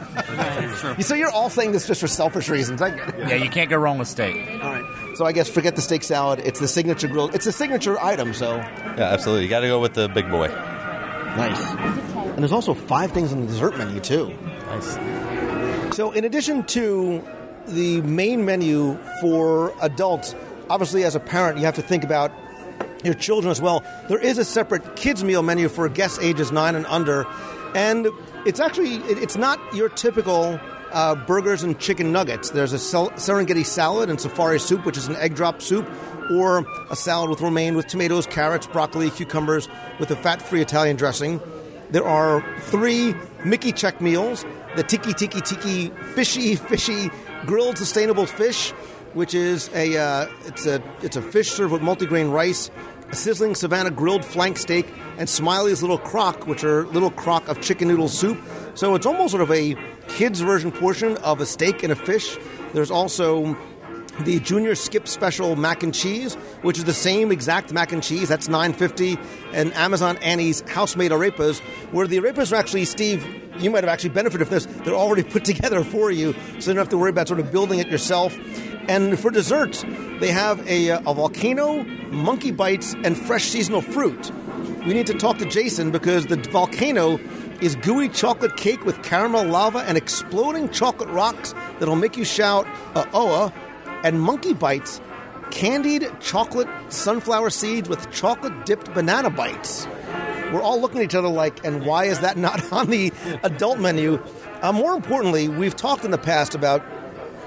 You 0.98 1.04
so 1.04 1.16
you're 1.16 1.30
all 1.32 1.50
saying 1.50 1.72
this 1.72 1.88
just 1.88 2.02
for 2.02 2.08
selfish 2.08 2.50
reasons. 2.50 2.82
I 2.82 2.90
get 2.90 3.10
it. 3.10 3.20
Yeah, 3.30 3.36
you 3.36 3.50
can't 3.50 3.70
go 3.70 3.78
wrong 3.78 3.98
with 3.98 4.10
steak. 4.10 4.36
All 4.62 4.72
right. 4.74 5.16
So 5.16 5.26
I 5.26 5.32
guess 5.32 5.50
forget 5.50 5.78
the 5.78 5.82
steak 5.82 6.04
salad. 6.04 6.40
It's 6.44 6.60
the 6.60 6.68
signature 6.68 7.08
grill. 7.08 7.30
It's 7.30 7.46
a 7.46 7.52
signature 7.54 7.98
item. 7.98 8.34
So 8.34 8.56
Yeah, 8.58 8.98
absolutely. 9.00 9.44
You 9.46 9.50
got 9.50 9.62
to 9.62 9.68
go 9.68 9.80
with 9.80 9.94
the 9.94 10.10
big 10.10 10.30
boy. 10.30 10.48
nice. 10.48 11.62
And 12.16 12.40
there's 12.40 12.52
also 12.52 12.74
five 12.74 13.12
things 13.14 13.32
on 13.32 13.42
the 13.42 13.48
dessert 13.48 13.78
menu 13.78 14.02
too. 14.02 14.34
Nice. 14.66 15.96
So 15.96 16.12
in 16.12 16.26
addition 16.26 16.64
to 16.66 17.24
the 17.68 18.02
main 18.02 18.44
menu 18.46 18.98
for 19.22 19.74
adults, 19.82 20.36
obviously 20.70 21.04
as 21.06 21.16
a 21.16 21.20
parent 21.22 21.58
you 21.58 21.66
have 21.66 21.76
to 21.76 21.82
think 21.82 22.04
about 22.04 22.32
your 23.04 23.14
children 23.14 23.52
as 23.52 23.62
well. 23.62 23.84
There 24.08 24.20
is 24.20 24.38
a 24.38 24.46
separate 24.46 24.96
kids 24.96 25.24
meal 25.24 25.44
menu 25.44 25.70
for 25.70 25.88
guests 25.90 26.20
ages 26.20 26.52
nine 26.52 26.76
and 26.76 26.86
under, 26.88 27.26
and 27.76 28.08
it's 28.46 28.60
actually 28.60 28.96
it's 28.96 29.38
not 29.38 29.60
your 29.74 29.90
typical. 29.90 30.60
Uh, 30.94 31.16
burgers 31.16 31.64
and 31.64 31.80
chicken 31.80 32.12
nuggets. 32.12 32.50
There's 32.50 32.74
a 32.74 32.76
Serengeti 32.76 33.66
salad 33.66 34.10
and 34.10 34.20
safari 34.20 34.60
soup, 34.60 34.86
which 34.86 34.98
is 34.98 35.08
an 35.08 35.16
egg 35.16 35.36
drop 35.36 35.62
soup, 35.62 35.90
or 36.30 36.66
a 36.90 36.98
salad 36.98 37.30
with 37.30 37.40
romaine 37.40 37.76
with 37.76 37.88
tomatoes, 37.88 38.28
carrots, 38.28 38.68
broccoli, 38.68 39.10
cucumbers, 39.10 39.70
with 40.00 40.12
a 40.12 40.18
fat-free 40.18 40.60
Italian 40.60 40.98
dressing. 40.98 41.40
There 41.92 42.06
are 42.06 42.44
three 42.60 43.16
Mickey 43.44 43.72
check 43.72 44.02
meals: 44.02 44.46
the 44.76 44.84
tiki 44.84 45.14
tiki 45.14 45.42
tiki 45.42 45.90
fishy 46.14 46.56
fishy 46.70 47.10
grilled 47.46 47.78
sustainable 47.78 48.26
fish, 48.26 48.72
which 49.14 49.34
is 49.34 49.70
a 49.74 49.98
uh, 49.98 50.28
it's 50.46 50.66
a 50.66 50.82
it's 51.02 51.18
a 51.18 51.22
fish 51.22 51.52
served 51.52 51.74
with 51.74 51.82
multigrain 51.82 52.32
rice, 52.32 52.72
a 53.12 53.16
sizzling 53.16 53.56
Savannah 53.56 53.92
grilled 53.92 54.24
flank 54.24 54.58
steak, 54.58 54.88
and 55.18 55.30
Smiley's 55.30 55.82
little 55.82 55.98
crock, 55.98 56.48
which 56.48 56.64
are 56.64 56.86
little 56.88 57.12
crock 57.12 57.48
of 57.48 57.62
chicken 57.62 57.90
noodle 57.90 58.08
soup. 58.08 58.40
So 58.74 58.96
it's 58.96 59.06
almost 59.06 59.32
sort 59.32 59.44
of 59.44 59.52
a 59.52 59.76
kids 60.08 60.40
version 60.40 60.72
portion 60.72 61.18
of 61.18 61.42
a 61.42 61.46
steak 61.46 61.84
and 61.84 61.92
a 61.92 61.96
fish. 61.96 62.38
There's 62.74 62.92
also 62.92 63.58
the 64.22 64.40
Junior 64.40 64.76
Skip 64.76 65.08
Special 65.08 65.56
mac 65.56 65.84
and 65.84 65.94
cheese, 65.94 66.36
which 66.62 66.78
is 66.78 66.86
the 66.86 66.94
same 66.94 67.32
exact 67.32 67.74
mac 67.74 67.92
and 67.92 68.02
cheese. 68.02 68.30
That's 68.30 68.48
nine 68.48 68.74
fifty, 68.74 69.18
and 69.54 69.74
Amazon 69.74 70.18
Annie's 70.18 70.62
house-made 70.62 71.12
arepas, 71.12 71.60
where 71.92 72.08
the 72.08 72.18
arepas 72.18 72.52
are 72.52 72.56
actually 72.56 72.86
Steve. 72.86 73.26
You 73.60 73.70
might 73.70 73.84
have 73.84 73.92
actually 73.92 74.12
benefited 74.12 74.48
from 74.48 74.56
this. 74.56 74.66
They're 74.66 74.96
already 74.96 75.24
put 75.30 75.44
together 75.44 75.84
for 75.84 76.12
you, 76.12 76.34
so 76.34 76.40
you 76.40 76.62
don't 76.68 76.78
have 76.78 76.90
to 76.90 76.98
worry 76.98 77.10
about 77.10 77.28
sort 77.28 77.40
of 77.40 77.52
building 77.52 77.80
it 77.80 77.88
yourself. 77.88 78.38
And 78.92 79.18
for 79.18 79.32
desserts, 79.32 79.86
they 80.20 80.32
have 80.32 80.68
a, 80.68 80.92
uh, 80.92 81.00
a 81.10 81.14
volcano, 81.14 81.84
monkey 82.12 82.52
bites, 82.52 82.94
and 83.06 83.18
fresh 83.18 83.46
seasonal 83.46 83.82
fruit. 83.82 84.30
We 84.86 84.94
need 84.94 85.08
to 85.08 85.14
talk 85.14 85.38
to 85.38 85.46
Jason 85.46 85.92
because 85.92 86.26
the 86.26 86.36
volcano 86.36 87.18
is 87.62 87.78
gooey 87.78 88.10
chocolate 88.10 88.58
cake 88.58 88.84
with 88.84 89.02
caramel 89.02 89.46
lava 89.46 89.80
and 89.80 89.98
exploding 89.98 90.68
chocolate 90.72 91.08
rocks 91.08 91.54
that'll 91.80 91.96
make 91.96 92.18
you 92.18 92.26
shout 92.26 92.66
uh 92.96 93.06
oh 93.14 93.54
and 94.04 94.20
monkey 94.20 94.54
bites 94.54 95.00
candied 95.52 96.10
chocolate 96.20 96.68
sunflower 96.90 97.52
seeds 97.52 97.88
with 97.88 98.10
chocolate 98.12 98.66
dipped 98.66 98.92
banana 98.96 99.30
bites 99.30 99.88
we're 100.52 100.64
all 100.64 100.82
looking 100.82 100.98
at 101.02 101.04
each 101.04 101.14
other 101.14 101.28
like 101.28 101.64
and 101.64 101.86
why 101.86 102.06
is 102.06 102.20
that 102.22 102.36
not 102.36 102.74
on 102.74 102.90
the 102.90 103.14
adult 103.44 103.78
menu 103.78 104.20
uh, 104.64 104.72
more 104.72 104.96
importantly 104.96 105.48
we've 105.48 105.76
talked 105.76 106.04
in 106.04 106.10
the 106.10 106.18
past 106.18 106.56
about 106.56 106.84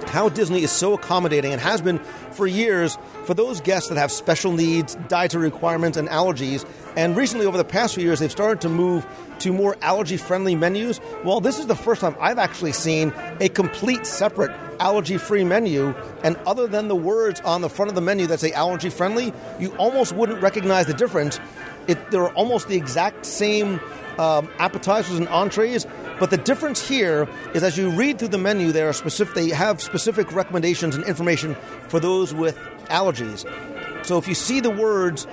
how 0.08 0.28
Disney 0.28 0.62
is 0.62 0.70
so 0.70 0.94
accommodating 0.94 1.52
and 1.52 1.60
has 1.60 1.80
been 1.80 1.98
for 2.32 2.46
years 2.46 2.98
for 3.24 3.34
those 3.34 3.60
guests 3.60 3.88
that 3.88 3.98
have 3.98 4.10
special 4.10 4.52
needs, 4.52 4.96
dietary 5.08 5.44
requirements, 5.44 5.96
and 5.96 6.08
allergies. 6.08 6.66
And 6.96 7.16
recently, 7.16 7.46
over 7.46 7.56
the 7.56 7.64
past 7.64 7.94
few 7.94 8.04
years, 8.04 8.20
they've 8.20 8.30
started 8.30 8.60
to 8.62 8.68
move 8.68 9.06
to 9.40 9.52
more 9.52 9.76
allergy 9.82 10.16
friendly 10.16 10.54
menus. 10.54 11.00
Well, 11.24 11.40
this 11.40 11.58
is 11.58 11.66
the 11.66 11.76
first 11.76 12.00
time 12.00 12.16
I've 12.20 12.38
actually 12.38 12.72
seen 12.72 13.12
a 13.40 13.48
complete 13.48 14.06
separate 14.06 14.50
allergy 14.80 15.18
free 15.18 15.44
menu. 15.44 15.94
And 16.22 16.36
other 16.46 16.66
than 16.66 16.88
the 16.88 16.96
words 16.96 17.40
on 17.40 17.60
the 17.60 17.68
front 17.68 17.88
of 17.88 17.94
the 17.94 18.00
menu 18.00 18.26
that 18.28 18.40
say 18.40 18.52
allergy 18.52 18.90
friendly, 18.90 19.32
you 19.58 19.74
almost 19.76 20.12
wouldn't 20.12 20.42
recognize 20.42 20.86
the 20.86 20.94
difference. 20.94 21.40
It, 21.86 22.10
they're 22.10 22.32
almost 22.32 22.68
the 22.68 22.76
exact 22.76 23.26
same 23.26 23.80
um, 24.18 24.48
appetizers 24.58 25.18
and 25.18 25.28
entrees, 25.28 25.86
but 26.18 26.30
the 26.30 26.36
difference 26.36 26.86
here 26.86 27.28
is 27.54 27.62
as 27.62 27.76
you 27.76 27.90
read 27.90 28.18
through 28.18 28.28
the 28.28 28.38
menu, 28.38 28.72
there 28.72 28.88
are 28.88 28.92
specific. 28.92 29.34
They 29.34 29.48
have 29.50 29.80
specific 29.80 30.32
recommendations 30.32 30.94
and 30.94 31.04
information 31.04 31.56
for 31.88 32.00
those 32.00 32.32
with 32.32 32.56
allergies. 32.86 33.44
So 34.06 34.18
if 34.18 34.28
you 34.28 34.34
see 34.34 34.60
the 34.60 34.70
words 34.70 35.26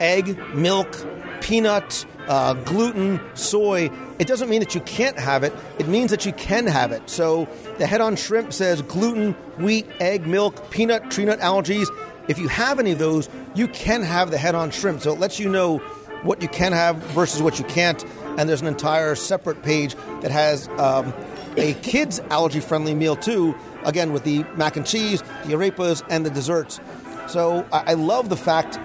egg, 0.00 0.38
milk, 0.54 1.06
peanut, 1.40 2.04
uh, 2.26 2.54
gluten, 2.54 3.20
soy, 3.34 3.90
it 4.18 4.26
doesn't 4.26 4.48
mean 4.48 4.60
that 4.60 4.74
you 4.74 4.80
can't 4.82 5.18
have 5.18 5.44
it. 5.44 5.52
It 5.78 5.88
means 5.88 6.10
that 6.10 6.26
you 6.26 6.32
can 6.32 6.66
have 6.66 6.90
it. 6.90 7.08
So 7.08 7.48
the 7.78 7.86
head 7.86 8.00
on 8.00 8.16
shrimp 8.16 8.52
says 8.52 8.82
gluten, 8.82 9.32
wheat, 9.58 9.86
egg, 10.00 10.26
milk, 10.26 10.70
peanut, 10.70 11.10
tree 11.10 11.24
nut 11.24 11.40
allergies. 11.40 11.86
If 12.26 12.38
you 12.38 12.48
have 12.48 12.78
any 12.78 12.92
of 12.92 12.98
those, 12.98 13.28
you 13.54 13.68
can 13.68 14.02
have 14.02 14.30
the 14.30 14.38
head 14.38 14.54
on 14.54 14.70
shrimp. 14.70 15.02
So 15.02 15.12
it 15.12 15.20
lets 15.20 15.38
you 15.38 15.48
know 15.48 15.78
what 16.22 16.40
you 16.40 16.48
can 16.48 16.72
have 16.72 16.96
versus 16.96 17.42
what 17.42 17.58
you 17.58 17.64
can't. 17.66 18.02
And 18.36 18.48
there's 18.48 18.60
an 18.60 18.66
entire 18.66 19.14
separate 19.14 19.62
page 19.62 19.94
that 20.20 20.30
has 20.30 20.68
um, 20.78 21.14
a 21.56 21.74
kids 21.74 22.20
allergy 22.30 22.60
friendly 22.60 22.94
meal 22.94 23.16
too. 23.16 23.54
Again, 23.84 24.12
with 24.12 24.24
the 24.24 24.44
mac 24.56 24.76
and 24.76 24.86
cheese, 24.86 25.22
the 25.44 25.52
arepas, 25.52 26.02
and 26.08 26.24
the 26.24 26.30
desserts. 26.30 26.80
So 27.28 27.66
I, 27.72 27.92
I 27.92 27.94
love 27.94 28.28
the 28.28 28.36
fact. 28.36 28.78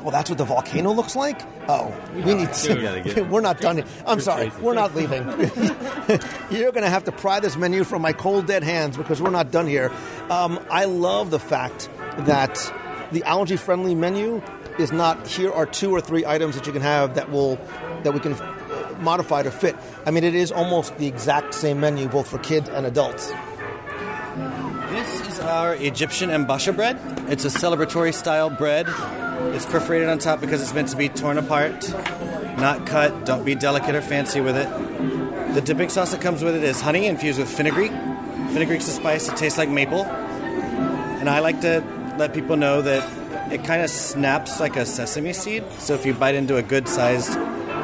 Well, 0.00 0.10
that's 0.10 0.30
what 0.30 0.38
the 0.38 0.44
volcano 0.44 0.92
looks 0.92 1.14
like. 1.14 1.42
Oh, 1.68 1.94
we 2.14 2.34
need 2.34 2.52
to. 2.54 3.22
We're 3.30 3.42
not 3.42 3.60
done. 3.60 3.84
I'm 4.06 4.20
sorry. 4.20 4.50
We're 4.60 4.74
not 4.74 4.94
leaving. 4.94 5.24
You're 6.50 6.72
going 6.72 6.84
to 6.84 6.90
have 6.90 7.04
to 7.04 7.12
pry 7.12 7.38
this 7.40 7.56
menu 7.56 7.84
from 7.84 8.00
my 8.00 8.14
cold, 8.14 8.46
dead 8.46 8.62
hands 8.62 8.96
because 8.96 9.20
we're 9.20 9.30
not 9.30 9.50
done 9.50 9.66
here. 9.66 9.92
Um, 10.30 10.58
I 10.70 10.86
love 10.86 11.30
the 11.30 11.38
fact 11.38 11.90
that 12.20 12.72
the 13.12 13.22
allergy 13.24 13.56
friendly 13.56 13.94
menu 13.94 14.42
is 14.78 14.90
not 14.90 15.26
here 15.26 15.52
are 15.52 15.66
two 15.66 15.92
or 15.92 16.00
three 16.00 16.24
items 16.24 16.54
that 16.54 16.66
you 16.66 16.72
can 16.72 16.82
have 16.82 17.14
that 17.14 17.30
will 17.30 17.56
that 18.02 18.14
we 18.14 18.20
can 18.20 18.34
modify 19.00 19.42
to 19.42 19.50
fit. 19.50 19.76
I 20.06 20.10
mean, 20.10 20.24
it 20.24 20.34
is 20.34 20.52
almost 20.52 20.96
the 20.98 21.06
exact 21.06 21.54
same 21.54 21.80
menu 21.80 22.08
both 22.08 22.28
for 22.28 22.38
kids 22.38 22.68
and 22.68 22.86
adults. 22.86 23.32
This 24.90 25.28
is 25.28 25.40
our 25.40 25.74
Egyptian 25.74 26.30
ambasha 26.30 26.74
bread. 26.74 26.98
It's 27.28 27.44
a 27.44 27.48
celebratory 27.48 28.12
style 28.12 28.50
bread. 28.50 28.86
It's 29.54 29.66
perforated 29.66 30.08
on 30.08 30.18
top 30.18 30.40
because 30.40 30.60
it's 30.60 30.74
meant 30.74 30.88
to 30.88 30.96
be 30.96 31.08
torn 31.08 31.38
apart, 31.38 31.88
not 32.58 32.86
cut. 32.86 33.24
Don't 33.24 33.44
be 33.44 33.54
delicate 33.54 33.94
or 33.94 34.02
fancy 34.02 34.40
with 34.40 34.56
it. 34.56 35.54
The 35.54 35.60
dipping 35.60 35.88
sauce 35.88 36.12
that 36.12 36.20
comes 36.20 36.44
with 36.44 36.54
it 36.54 36.62
is 36.62 36.80
honey 36.80 37.06
infused 37.06 37.38
with 37.38 37.48
fenugreek. 37.48 37.90
Fenugreek's 37.90 38.88
a 38.88 38.92
spice 38.92 39.26
that 39.26 39.36
tastes 39.36 39.58
like 39.58 39.68
maple. 39.68 40.04
And 40.04 41.28
I 41.28 41.40
like 41.40 41.60
to 41.62 41.82
let 42.18 42.34
people 42.34 42.56
know 42.56 42.82
that 42.82 43.52
it 43.52 43.64
kind 43.64 43.82
of 43.82 43.90
snaps 43.90 44.60
like 44.60 44.76
a 44.76 44.86
sesame 44.86 45.32
seed. 45.32 45.64
So 45.78 45.94
if 45.94 46.06
you 46.06 46.14
bite 46.14 46.34
into 46.34 46.56
a 46.56 46.62
good 46.62 46.88
sized 46.88 47.36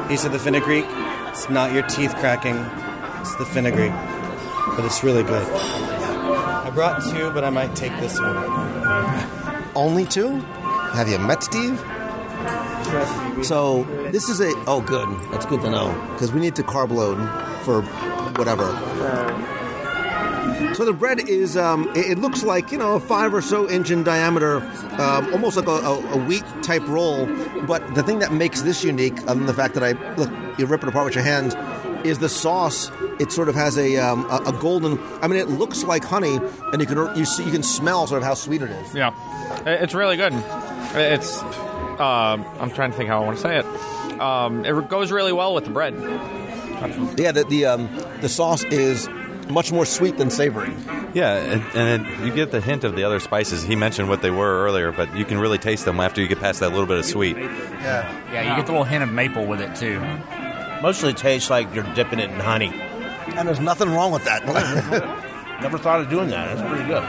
piece 0.07 0.23
of 0.23 0.31
the 0.31 0.39
fenugreek, 0.39 0.85
it's 1.27 1.49
not 1.49 1.73
your 1.73 1.83
teeth 1.83 2.15
cracking, 2.15 2.55
it's 3.19 3.35
the 3.35 3.45
fenugreek. 3.45 3.91
But 4.75 4.85
it's 4.85 5.03
really 5.03 5.23
good. 5.23 5.45
I 5.47 6.69
brought 6.73 7.03
two, 7.03 7.31
but 7.31 7.43
I 7.43 7.49
might 7.49 7.75
take 7.75 7.91
this 7.99 8.19
one. 8.19 8.37
Only 9.75 10.05
two? 10.05 10.39
Have 10.93 11.09
you 11.09 11.19
met 11.19 11.43
Steve? 11.43 11.79
So 13.43 13.83
this 14.11 14.29
is 14.29 14.39
a 14.39 14.51
oh 14.65 14.81
good. 14.81 15.09
That's 15.31 15.45
good 15.45 15.61
to 15.61 15.69
know 15.69 15.89
because 16.13 16.31
we 16.31 16.39
need 16.39 16.55
to 16.55 16.63
carb 16.63 16.91
load 16.91 17.17
for 17.63 17.81
whatever. 18.37 18.63
Um, 18.63 19.56
So 20.75 20.85
the 20.85 20.93
bread 20.93 21.27
is 21.27 21.57
um, 21.57 21.91
it, 21.95 22.19
looks 22.19 22.43
like 22.43 22.71
you 22.71 22.77
know 22.77 22.95
a 22.95 22.99
five 22.99 23.33
or 23.33 23.41
so 23.41 23.69
inch 23.69 23.89
in 23.89 24.03
diameter, 24.03 24.57
um, 24.99 25.33
almost 25.33 25.57
like 25.57 25.67
a, 25.67 25.71
a, 25.71 26.13
a 26.13 26.17
wheat 26.25 26.43
type 26.61 26.87
roll. 26.87 27.25
But 27.65 27.95
the 27.95 28.03
thing 28.03 28.19
that 28.19 28.31
makes 28.31 28.61
this 28.61 28.83
unique, 28.83 29.17
other 29.23 29.35
than 29.35 29.45
the 29.45 29.53
fact 29.53 29.73
that 29.73 29.83
I 29.83 29.91
look, 30.15 30.31
you 30.59 30.65
rip 30.65 30.83
it 30.83 30.89
apart 30.89 31.05
with 31.05 31.15
your 31.15 31.23
hands, 31.23 31.55
is 32.05 32.19
the 32.19 32.29
sauce. 32.29 32.91
It 33.19 33.31
sort 33.31 33.49
of 33.49 33.55
has 33.55 33.77
a, 33.77 33.97
um, 33.97 34.25
a, 34.29 34.43
a 34.47 34.53
golden. 34.53 34.99
I 35.21 35.27
mean, 35.27 35.39
it 35.39 35.49
looks 35.49 35.83
like 35.83 36.03
honey, 36.03 36.39
and 36.71 36.79
you 36.79 36.85
can 36.85 37.17
you 37.17 37.25
see 37.25 37.43
you 37.43 37.51
can 37.51 37.63
smell 37.63 38.05
sort 38.07 38.21
of 38.21 38.27
how 38.27 38.35
sweet 38.35 38.61
it 38.61 38.69
is. 38.69 38.93
Yeah, 38.93 39.13
it's 39.65 39.93
really 39.93 40.17
good. 40.17 40.33
It's 40.93 41.41
um, 41.41 42.45
I'm 42.59 42.71
trying 42.71 42.91
to 42.91 42.97
think 42.97 43.09
how 43.09 43.21
I 43.21 43.25
want 43.25 43.37
to 43.37 43.41
say 43.41 43.57
it. 43.59 43.65
Um, 44.19 44.65
it 44.65 44.89
goes 44.89 45.11
really 45.11 45.33
well 45.33 45.53
with 45.53 45.65
the 45.65 45.71
bread. 45.71 45.95
Yeah, 47.17 47.31
the 47.31 47.45
the, 47.49 47.65
um, 47.65 47.89
the 48.21 48.29
sauce 48.29 48.63
is 48.65 49.07
much 49.49 49.71
more 49.71 49.85
sweet 49.85 50.17
than 50.17 50.29
savory. 50.29 50.73
Yeah, 51.13 51.35
and, 51.35 51.63
and 51.75 52.05
it, 52.07 52.19
you 52.25 52.33
get 52.33 52.51
the 52.51 52.61
hint 52.61 52.83
of 52.83 52.95
the 52.95 53.03
other 53.03 53.19
spices. 53.19 53.63
He 53.63 53.75
mentioned 53.75 54.09
what 54.09 54.21
they 54.21 54.29
were 54.31 54.63
earlier, 54.65 54.91
but 54.91 55.15
you 55.15 55.25
can 55.25 55.37
really 55.39 55.57
taste 55.57 55.85
them 55.85 55.99
after 55.99 56.21
you 56.21 56.27
get 56.27 56.39
past 56.39 56.59
that 56.59 56.69
little 56.71 56.85
bit 56.85 56.97
of 56.99 57.05
sweet. 57.05 57.37
Yeah, 57.37 58.31
Yeah, 58.31 58.49
you 58.51 58.55
get 58.55 58.65
the 58.65 58.71
little 58.73 58.83
hint 58.85 59.03
of 59.03 59.11
maple 59.11 59.45
with 59.45 59.61
it 59.61 59.75
too. 59.75 59.99
Mostly 60.81 61.13
tastes 61.13 61.49
like 61.49 61.73
you're 61.73 61.91
dipping 61.95 62.19
it 62.19 62.29
in 62.29 62.39
honey. 62.39 62.71
And 63.35 63.47
there's 63.47 63.59
nothing 63.59 63.89
wrong 63.89 64.11
with 64.11 64.23
that. 64.25 64.45
Never 65.61 65.77
thought 65.77 66.01
of 66.01 66.09
doing 66.09 66.29
that. 66.29 66.55
That's 66.55 66.69
pretty 66.69 66.85
good. 66.87 67.03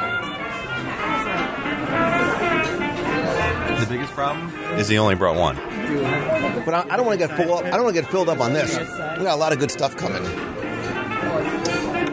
The 3.79 3.87
biggest 3.95 4.13
problem 4.13 4.49
is 4.79 4.89
he 4.89 4.99
only 4.99 5.15
brought 5.15 5.37
one. 5.37 5.57
but 6.65 6.75
I, 6.75 6.87
I 6.91 6.97
don't 6.97 7.07
want 7.07 7.19
to 7.21 7.27
get 7.27 7.37
full 7.37 7.55
up. 7.55 7.65
I 7.65 7.71
don't 7.71 7.85
want 7.85 7.95
to 7.97 8.03
get 8.03 8.11
filled 8.11 8.29
up 8.29 8.41
on 8.41 8.53
this. 8.53 8.77
We 8.77 9.25
got 9.25 9.35
a 9.35 9.37
lot 9.37 9.53
of 9.53 9.59
good 9.59 9.71
stuff 9.71 9.97
coming. 9.97 10.23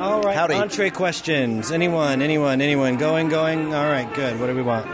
All 0.05 0.21
right, 0.21 0.35
Howdy. 0.35 0.53
entree 0.53 0.91
questions. 0.91 1.71
Anyone, 1.71 2.21
anyone, 2.21 2.61
anyone? 2.61 2.97
Going, 2.97 3.27
going. 3.27 3.73
All 3.73 3.85
right, 3.89 4.11
good. 4.13 4.39
What 4.39 4.45
do 4.47 4.55
we 4.55 4.61
want? 4.61 4.85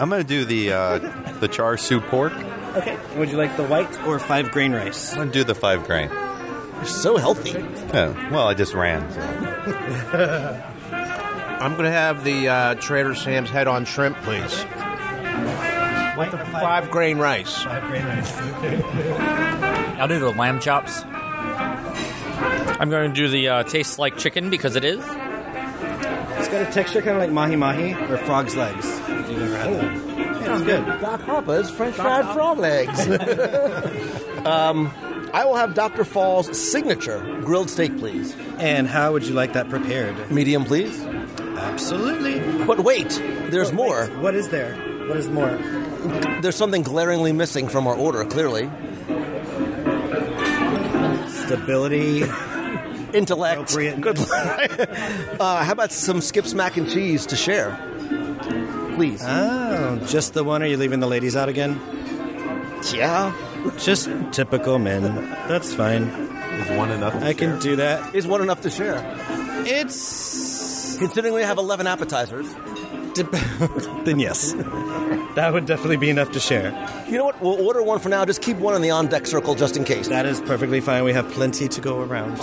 I'm 0.00 0.08
going 0.08 0.22
to 0.22 0.28
do 0.28 0.44
the 0.44 0.72
uh, 0.72 0.98
the 1.40 1.48
char 1.48 1.76
siu 1.76 2.00
pork. 2.00 2.32
Okay. 2.76 2.96
Would 3.16 3.28
you 3.30 3.36
like 3.36 3.56
the 3.56 3.64
white 3.64 3.92
or 4.06 4.20
five 4.20 4.52
grain 4.52 4.72
rice? 4.72 5.10
I'm 5.12 5.16
going 5.18 5.28
to 5.32 5.34
do 5.40 5.42
the 5.42 5.56
five 5.56 5.84
grain. 5.84 6.10
You're 6.10 6.84
so 6.84 7.16
healthy. 7.16 7.50
Yeah, 7.50 8.30
well, 8.30 8.46
I 8.46 8.54
just 8.54 8.72
ran. 8.72 9.10
So. 9.12 9.20
I'm 11.60 11.72
going 11.72 11.84
to 11.84 11.90
have 11.90 12.22
the 12.22 12.48
uh, 12.48 12.74
Trader 12.76 13.16
Sam's 13.16 13.50
head 13.50 13.66
on 13.66 13.84
shrimp, 13.84 14.16
please. 14.18 14.62
White 16.16 16.32
or 16.32 16.44
Five 16.52 16.88
grain 16.92 17.18
rice. 17.18 17.64
Five 17.64 17.82
grain 17.88 18.04
rice. 18.06 18.32
I'll 19.98 20.06
do 20.08 20.20
the 20.20 20.30
lamb 20.30 20.60
chops. 20.60 21.02
I'm 22.80 22.88
going 22.88 23.10
to 23.10 23.14
do 23.14 23.28
the 23.28 23.48
uh, 23.48 23.62
tastes 23.64 23.98
like 23.98 24.16
chicken 24.16 24.48
because 24.48 24.74
it 24.74 24.84
is. 24.84 25.00
It's 25.00 26.48
got 26.48 26.66
a 26.66 26.70
texture 26.72 27.02
kind 27.02 27.10
of 27.10 27.18
like 27.18 27.30
mahi 27.30 27.54
mahi 27.54 27.92
or 27.92 28.16
frog's 28.16 28.56
legs. 28.56 28.86
If 28.86 29.30
you've 29.30 29.42
ever 29.42 29.56
had 29.58 29.74
that. 29.74 30.40
Yeah, 30.40 30.54
it's 30.54 30.64
good. 30.64 30.86
Doc 31.02 31.20
Harper's 31.20 31.68
French 31.68 31.96
fried 31.96 32.32
frog 32.32 32.56
legs. 32.56 32.98
um, 34.46 34.90
I 35.34 35.44
will 35.44 35.56
have 35.56 35.74
Dr. 35.74 36.04
Fall's 36.04 36.58
signature 36.58 37.20
grilled 37.42 37.68
steak, 37.68 37.98
please. 37.98 38.34
And 38.56 38.88
how 38.88 39.12
would 39.12 39.24
you 39.24 39.34
like 39.34 39.52
that 39.52 39.68
prepared? 39.68 40.30
Medium, 40.30 40.64
please. 40.64 40.98
Absolutely. 41.02 42.64
But 42.64 42.80
wait, 42.80 43.10
there's 43.50 43.68
Wait, 43.68 43.76
more. 43.76 44.06
What 44.06 44.34
is 44.34 44.48
there? 44.48 44.74
What 45.06 45.18
is 45.18 45.28
more? 45.28 45.50
There's 46.40 46.56
something 46.56 46.82
glaringly 46.82 47.34
missing 47.34 47.68
from 47.68 47.86
our 47.86 47.94
order, 47.94 48.24
clearly. 48.24 48.70
Stability. 51.28 52.24
Intellect. 53.14 53.60
Appropriate. 53.60 54.00
Good. 54.00 54.18
uh, 55.40 55.64
how 55.64 55.72
about 55.72 55.92
some 55.92 56.20
Skip's 56.20 56.54
mac 56.54 56.76
and 56.76 56.88
cheese 56.90 57.26
to 57.26 57.36
share? 57.36 57.78
Please. 58.94 59.22
Oh, 59.24 59.96
just 60.06 60.34
the 60.34 60.44
one? 60.44 60.62
Are 60.62 60.66
you 60.66 60.76
leaving 60.76 61.00
the 61.00 61.06
ladies 61.06 61.36
out 61.36 61.48
again? 61.48 61.80
yeah. 62.92 63.32
Just 63.78 64.08
typical 64.32 64.78
men. 64.78 65.02
That's 65.48 65.72
fine. 65.74 66.04
Is 66.04 66.78
one 66.78 66.90
enough? 66.90 67.14
I 67.22 67.32
can 67.34 67.58
do 67.58 67.76
that. 67.76 68.14
Is 68.14 68.26
one 68.26 68.42
enough 68.42 68.62
to 68.62 68.70
share? 68.70 69.02
It's. 69.66 70.96
Considering 70.98 71.34
we 71.34 71.42
have 71.42 71.58
11 71.58 71.86
appetizers. 71.86 72.46
then 74.04 74.18
yes. 74.18 74.52
That 75.34 75.50
would 75.52 75.66
definitely 75.66 75.96
be 75.96 76.10
enough 76.10 76.32
to 76.32 76.40
share. 76.40 76.70
You 77.08 77.18
know 77.18 77.24
what? 77.24 77.40
We'll 77.40 77.60
order 77.66 77.82
one 77.82 77.98
for 77.98 78.08
now. 78.08 78.24
Just 78.24 78.42
keep 78.42 78.56
one 78.56 78.74
in 78.74 78.82
the 78.82 78.90
on 78.90 79.08
deck 79.08 79.26
circle 79.26 79.54
just 79.54 79.76
in 79.76 79.84
case. 79.84 80.08
That 80.08 80.26
is 80.26 80.40
perfectly 80.40 80.80
fine. 80.80 81.04
We 81.04 81.12
have 81.12 81.30
plenty 81.30 81.68
to 81.68 81.80
go 81.80 82.00
around. 82.00 82.38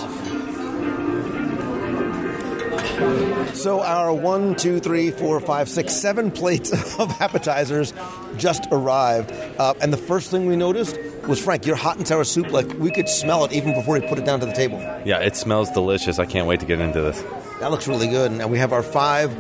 So 3.54 3.82
our 3.82 4.14
one, 4.14 4.56
two, 4.56 4.80
three, 4.80 5.12
four, 5.12 5.40
five, 5.40 5.70
six, 5.70 5.94
seven 5.94 6.32
plates 6.40 6.72
of 7.00 7.12
appetizers 7.22 7.94
just 8.38 8.68
arrived, 8.72 9.32
uh, 9.60 9.74
and 9.82 9.92
the 9.92 9.98
first 9.98 10.32
thing 10.32 10.46
we 10.46 10.56
noticed 10.56 10.98
was 11.28 11.44
Frank. 11.44 11.66
Your 11.66 11.76
hot 11.76 11.98
and 11.98 12.08
sour 12.08 12.24
soup, 12.24 12.52
like 12.52 12.68
we 12.80 12.92
could 12.92 13.10
smell 13.10 13.46
it 13.46 13.52
even 13.52 13.74
before 13.74 14.00
we 14.00 14.08
put 14.08 14.18
it 14.18 14.26
down 14.26 14.40
to 14.40 14.46
the 14.46 14.54
table. 14.54 14.80
Yeah, 15.06 15.20
it 15.20 15.36
smells 15.36 15.70
delicious. 15.72 16.20
I 16.20 16.26
can't 16.26 16.48
wait 16.48 16.60
to 16.62 16.66
get 16.66 16.80
into 16.80 17.02
this. 17.02 17.22
That 17.60 17.72
looks 17.72 17.88
really 17.88 18.08
good. 18.08 18.32
And 18.32 18.50
we 18.52 18.60
have 18.60 18.72
our 18.72 18.84
five 18.84 19.32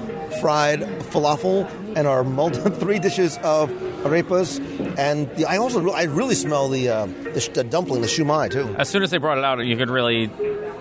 fried 0.41 0.82
falafel 1.12 1.69
and 1.95 2.08
our 2.08 2.23
multi- 2.23 2.60
three 2.80 3.00
dishes 3.00 3.38
of 3.43 3.69
arepas. 4.04 4.60
And 4.97 5.30
the, 5.36 5.45
I 5.45 5.58
also 5.58 5.89
I 5.91 6.04
really 6.04 6.36
smell 6.36 6.69
the 6.69 6.89
uh, 6.89 7.06
the, 7.06 7.39
sh- 7.39 7.50
the 7.50 7.63
dumpling, 7.63 8.02
the 8.02 8.08
shumai 8.08 8.52
too. 8.52 8.76
As 8.78 8.89
soon 8.89 9.04
as 9.04 9.12
they 9.12 9.17
brought 9.17 9.38
it 9.38 9.43
out, 9.43 9.60
you 9.65 9.78
could 9.78 9.89
really 9.89 10.30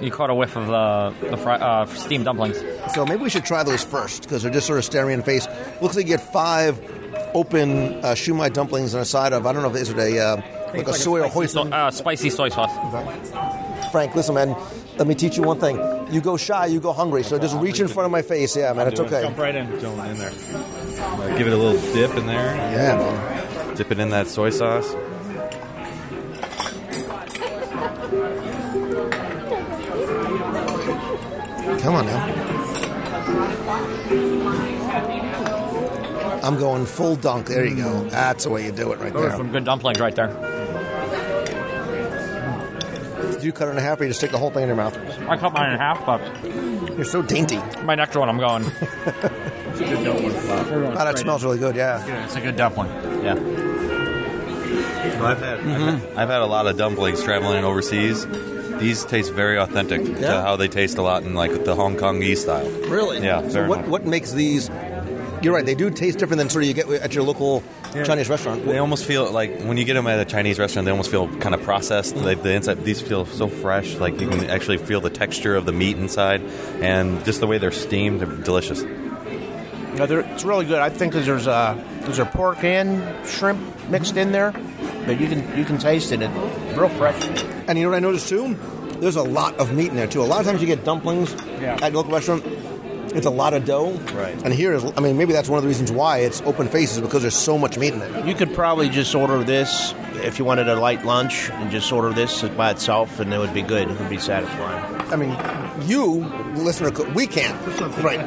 you 0.01 0.11
caught 0.11 0.31
a 0.31 0.35
whiff 0.35 0.57
of 0.57 0.67
the 0.67 1.29
the 1.31 1.37
fry, 1.37 1.57
uh, 1.57 1.87
steamed 1.87 2.25
dumplings. 2.25 2.63
So 2.95 3.05
maybe 3.07 3.23
we 3.23 3.31
should 3.31 3.45
try 3.45 3.63
those 3.63 3.83
first 3.85 4.23
because 4.23 4.43
they're 4.43 4.53
just 4.53 4.67
sort 4.67 4.79
of 4.79 4.85
staring 4.85 5.13
in 5.15 5.21
the 5.21 5.27
face. 5.27 5.47
Looks 5.81 5.97
like 5.97 6.07
you 6.07 6.17
get 6.17 6.33
five 6.33 6.79
open 7.35 7.95
uh, 8.05 8.15
shumai 8.15 8.53
dumplings 8.53 8.95
on 8.95 9.01
a 9.01 9.05
side 9.05 9.33
of 9.33 9.47
I 9.47 9.53
don't 9.53 9.63
know 9.63 9.71
if 9.71 9.77
it's 9.77 9.91
a 9.91 10.19
uh, 10.19 10.43
like 10.75 10.89
a 10.89 10.95
soy 10.95 11.21
or 11.23 11.29
hoisin. 11.31 11.73
Uh, 11.73 11.91
spicy 11.91 12.31
soy 12.31 12.49
sauce. 12.49 12.73
Frank, 13.91 14.15
listen, 14.15 14.35
man. 14.35 14.55
Let 14.99 15.07
me 15.07 15.15
teach 15.15 15.37
you 15.37 15.43
one 15.43 15.59
thing. 15.61 15.77
You 16.13 16.21
go 16.21 16.37
shy, 16.37 16.67
you 16.67 16.81
go 16.81 16.93
hungry. 16.93 17.23
So 17.23 17.39
just 17.39 17.57
reach 17.57 17.81
in 17.81 17.89
front 17.89 18.07
of 18.07 18.13
my 18.13 18.23
face. 18.23 18.57
Yeah, 18.57 18.73
man, 18.73 18.89
it's 18.89 19.01
okay. 19.01 19.23
Jump 19.23 19.37
right 19.39 19.55
in. 19.55 19.67
Jump 19.81 19.99
in 20.07 20.17
there. 20.17 20.31
Uh, 20.31 21.37
give 21.37 21.47
it 21.47 21.53
a 21.53 21.57
little 21.57 21.81
dip 21.93 22.17
in 22.17 22.27
there. 22.27 22.55
Yeah, 22.57 22.97
man. 22.97 23.77
Dip 23.77 23.91
it 23.91 23.99
in 23.99 24.11
that 24.11 24.27
soy 24.29 24.51
sauce. 24.51 24.95
Come 31.81 31.95
on 31.95 32.07
now. 32.07 32.25
I'm 36.43 36.59
going 36.59 36.87
full 36.87 37.17
dunk. 37.17 37.49
There 37.49 37.65
you 37.65 37.77
go. 37.77 38.05
That's 38.05 38.45
the 38.45 38.51
way 38.51 38.65
you 38.65 38.73
do 38.73 38.93
it 38.93 38.99
right 39.01 39.13
Those 39.13 39.25
are 39.25 39.29
there. 39.29 39.37
some 39.37 39.53
good 39.53 39.65
dumplings 39.65 40.01
right 40.01 40.15
there. 40.15 40.29
Did 43.37 43.45
you 43.45 43.53
cut 43.53 43.69
it 43.69 43.73
in 43.73 43.77
half 43.77 44.01
or 44.01 44.05
you 44.05 44.11
just 44.11 44.21
stick 44.21 44.31
the 44.31 44.39
whole 44.39 44.51
thing 44.51 44.63
in 44.63 44.69
your 44.69 44.77
mouth? 44.77 44.97
I 45.29 45.37
cut 45.37 45.53
mine 45.53 45.73
in 45.73 45.79
half, 45.79 46.05
but 46.07 46.21
You're 46.97 47.05
so 47.05 47.23
dainty. 47.23 47.59
my 47.83 47.95
next 47.95 48.17
one 48.17 48.29
I'm 48.29 48.39
going. 48.39 48.65
Oh, 49.79 50.95
that 50.95 51.19
smells 51.19 51.45
really 51.45 51.59
good, 51.59 51.77
yeah. 51.77 52.25
It's 52.25 52.35
a 52.35 52.41
good 52.41 52.57
dumpling. 52.57 52.89
Yeah. 53.23 53.35
Well, 53.35 55.27
I've 55.27 55.39
had, 55.39 55.59
I've 55.59 55.65
mm-hmm. 55.65 56.07
had 56.07 56.17
I've 56.17 56.29
had 56.29 56.41
a 56.41 56.47
lot 56.47 56.67
of 56.67 56.77
dumplings 56.77 57.23
traveling 57.23 57.65
overseas. 57.65 58.27
These 58.79 59.05
taste 59.05 59.33
very 59.33 59.59
authentic 59.59 60.05
to 60.05 60.21
Yeah? 60.21 60.43
how 60.43 60.57
they 60.57 60.69
taste 60.69 60.99
a 60.99 61.03
lot 61.03 61.23
in 61.23 61.35
like 61.35 61.65
the 61.65 61.75
Hong 61.75 61.97
Kongese 61.97 62.39
style. 62.39 62.69
Really? 62.89 63.23
Yeah. 63.23 63.43
So 63.43 63.53
very 63.53 63.69
what, 63.69 63.81
much. 63.81 63.89
what 63.89 64.05
makes 64.07 64.33
these... 64.33 64.69
You're 65.47 65.55
right, 65.55 65.65
they 65.65 65.77
do 65.77 65.91
taste 65.91 66.19
different 66.19 66.39
than 66.39 66.51
sort 66.51 66.65
of 66.65 66.69
you 66.69 66.75
get 66.75 66.91
at 66.91 67.15
your 67.15 67.23
local 67.23 67.63
Chinese 68.05 68.29
restaurant. 68.29 68.67
They 68.67 68.79
almost 68.79 69.05
feel 69.05 69.31
like 69.31 69.61
when 69.61 69.77
you 69.77 69.85
get 69.85 69.95
them 69.95 70.09
at 70.09 70.19
a 70.19 70.25
Chinese 70.25 70.59
restaurant, 70.59 70.87
they 70.87 70.91
almost 70.91 71.09
feel 71.09 71.29
kind 71.37 71.55
of 71.55 71.63
processed. 71.63 72.17
Like 72.17 72.43
the 72.43 72.53
inside, 72.53 72.83
these 72.85 73.01
feel 73.01 73.25
so 73.27 73.47
fresh. 73.47 73.95
Like 73.95 74.21
you 74.21 74.29
can 74.29 74.51
actually 74.51 74.79
feel 74.79 75.01
the 75.01 75.09
texture 75.09 75.55
of 75.55 75.65
the 75.65 75.71
meat 75.71 75.99
inside, 75.99 76.43
and 76.83 77.25
just 77.25 77.39
the 77.39 77.47
way 77.47 77.59
they're 77.59 77.71
steamed, 77.71 78.19
they're 78.23 78.27
delicious. 78.39 78.83
No, 78.83 80.07
they're- 80.07 80.27
it's 80.33 80.43
really 80.43 80.65
good. 80.65 80.81
I 80.81 80.89
think 80.89 81.13
'cause 81.13 81.27
there's 81.27 81.47
uh, 81.47 81.81
there's 82.01 82.19
a 82.19 82.25
pork 82.27 82.65
and 82.65 83.01
shrimp 83.25 83.61
mixed 83.89 84.17
in 84.17 84.33
there, 84.33 84.53
but 85.07 85.21
you 85.21 85.29
can 85.29 85.57
you 85.57 85.65
can 85.65 85.79
taste 85.79 86.11
it. 86.11 86.23
It's 86.23 86.77
real 86.77 86.89
fresh. 86.89 87.25
And 87.69 87.79
you 87.79 87.85
know 87.85 87.91
what 87.91 87.99
I 87.99 88.01
noticed 88.01 88.29
too? 88.29 88.57
There's 88.99 89.15
a 89.15 89.23
lot 89.23 89.55
of 89.59 89.73
meat 89.73 89.91
in 89.91 89.95
there 89.97 90.09
too. 90.09 90.23
A 90.23 90.25
lot 90.25 90.41
of 90.41 90.47
times 90.47 90.61
you 90.61 90.67
get 90.67 90.85
dumplings 90.85 91.37
Yeah. 91.61 91.75
at 91.81 91.93
your 91.93 92.03
local 92.03 92.15
restaurant. 92.15 92.45
It's 93.17 93.27
a 93.27 93.31
lot 93.31 93.55
of 93.55 93.65
dough. 93.65 93.93
Right. 94.15 94.41
And 94.45 94.53
here 94.53 94.75
is, 94.75 94.85
I 94.97 95.01
mean, 95.01 95.17
maybe 95.17 95.33
that's 95.33 95.49
one 95.49 95.57
of 95.57 95.63
the 95.63 95.69
reasons 95.69 95.91
why 95.91 96.19
it's 96.19 96.43
open 96.43 96.69
faces 96.69 97.01
because 97.01 97.23
there's 97.23 97.35
so 97.35 97.57
much 97.57 97.79
meat 97.79 97.95
in 97.95 98.03
it. 98.03 98.27
You 98.27 98.35
could 98.35 98.55
probably 98.55 98.91
just 98.91 99.15
order 99.15 99.43
this 99.43 99.95
if 100.17 100.39
you 100.39 100.45
wanted 100.45 100.69
a 100.69 100.77
light 100.77 101.05
lunch 101.05 101.51
and 101.51 101.71
just 101.71 101.91
order 101.93 102.13
this 102.13 102.43
by 102.43 102.71
itself, 102.71 103.19
and 103.19 103.33
it 103.33 103.39
would 103.39 103.55
be 103.55 103.63
good. 103.63 103.91
It 103.91 103.99
would 103.99 104.11
be 104.11 104.19
satisfying. 104.19 104.85
I 105.11 105.17
mean, 105.17 105.89
you, 105.89 106.27
listener, 106.63 106.91
we 107.15 107.27
can't. 107.27 107.57
Right. 108.03 108.21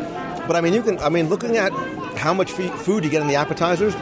But 0.47 0.55
I 0.55 0.61
mean, 0.61 0.73
you 0.73 0.81
can, 0.81 0.97
I 0.99 1.09
mean, 1.09 1.29
looking 1.29 1.57
at 1.57 1.71
how 2.17 2.33
much 2.33 2.51
food 2.51 3.03
you 3.03 3.11
get 3.11 3.21
in 3.21 3.27
the 3.27 3.35
appetizers, 3.35 3.95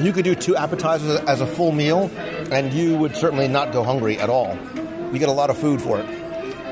you 0.00 0.12
could 0.12 0.24
do 0.24 0.34
two 0.34 0.56
appetizers 0.56 1.20
as 1.20 1.40
a 1.40 1.46
full 1.46 1.70
meal, 1.70 2.10
and 2.50 2.72
you 2.72 2.98
would 2.98 3.14
certainly 3.14 3.46
not 3.46 3.72
go 3.72 3.84
hungry 3.84 4.18
at 4.18 4.28
all. 4.28 4.58
You 5.12 5.18
get 5.20 5.28
a 5.28 5.32
lot 5.32 5.50
of 5.50 5.58
food 5.58 5.80
for 5.80 6.00
it. 6.00 6.19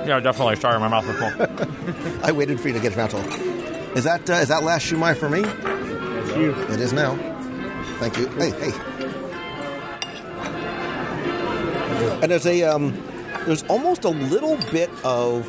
Yeah, 0.08 0.20
definitely. 0.20 0.56
Sorry, 0.56 0.80
my 0.80 0.88
mouth 0.88 1.06
is 1.06 1.16
full. 1.18 2.24
I 2.24 2.32
waited 2.32 2.58
for 2.58 2.68
you 2.68 2.74
to 2.74 2.80
get 2.80 2.96
your 2.96 3.06
mouth 3.06 3.12
full. 3.12 3.94
Is 3.94 4.04
that 4.04 4.28
uh, 4.30 4.36
is 4.36 4.48
that 4.48 4.62
last 4.62 4.90
shumai 4.90 5.14
for 5.14 5.28
me? 5.28 5.40
It 5.42 6.80
is 6.80 6.94
now. 6.94 7.14
Thank 7.98 8.16
you. 8.16 8.26
Hey, 8.28 8.50
hey. 8.52 8.72
And 12.22 12.30
there's 12.30 12.46
a 12.46 12.62
um, 12.62 12.98
there's 13.44 13.64
almost 13.64 14.04
a 14.04 14.08
little 14.08 14.56
bit 14.72 14.88
of 15.04 15.46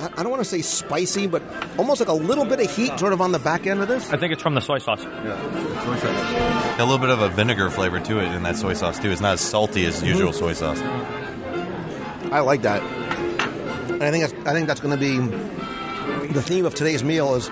I 0.00 0.20
I 0.20 0.22
don't 0.22 0.30
want 0.30 0.44
to 0.44 0.48
say 0.48 0.62
spicy, 0.62 1.26
but 1.26 1.42
almost 1.78 1.98
like 1.98 2.08
a 2.08 2.12
little 2.12 2.44
bit 2.44 2.60
of 2.60 2.70
heat 2.76 2.96
sort 2.96 3.12
of 3.12 3.20
on 3.20 3.32
the 3.32 3.40
back 3.40 3.66
end 3.66 3.82
of 3.82 3.88
this. 3.88 4.08
I 4.12 4.18
think 4.18 4.34
it's 4.34 4.42
from 4.42 4.54
the 4.54 4.60
soy 4.60 4.78
sauce. 4.78 5.02
Got 5.02 6.78
a 6.78 6.84
little 6.84 6.98
bit 6.98 7.10
of 7.10 7.20
a 7.20 7.28
vinegar 7.30 7.70
flavor 7.70 7.98
to 7.98 8.20
it 8.20 8.32
in 8.36 8.44
that 8.44 8.54
soy 8.56 8.74
sauce 8.74 9.00
too. 9.00 9.10
It's 9.10 9.20
not 9.20 9.32
as 9.32 9.40
salty 9.40 9.84
as 9.84 10.00
usual 10.00 10.32
soy 10.32 10.52
sauce. 10.52 10.80
I 12.30 12.38
like 12.38 12.62
that. 12.62 13.05
And 13.88 14.02
I 14.02 14.10
think 14.10 14.30
that's, 14.30 14.46
I 14.46 14.52
think 14.52 14.66
that's 14.66 14.80
going 14.80 14.98
to 14.98 15.00
be 15.00 15.18
the 16.32 16.42
theme 16.42 16.66
of 16.66 16.74
today's 16.74 17.02
meal 17.04 17.34
is 17.34 17.50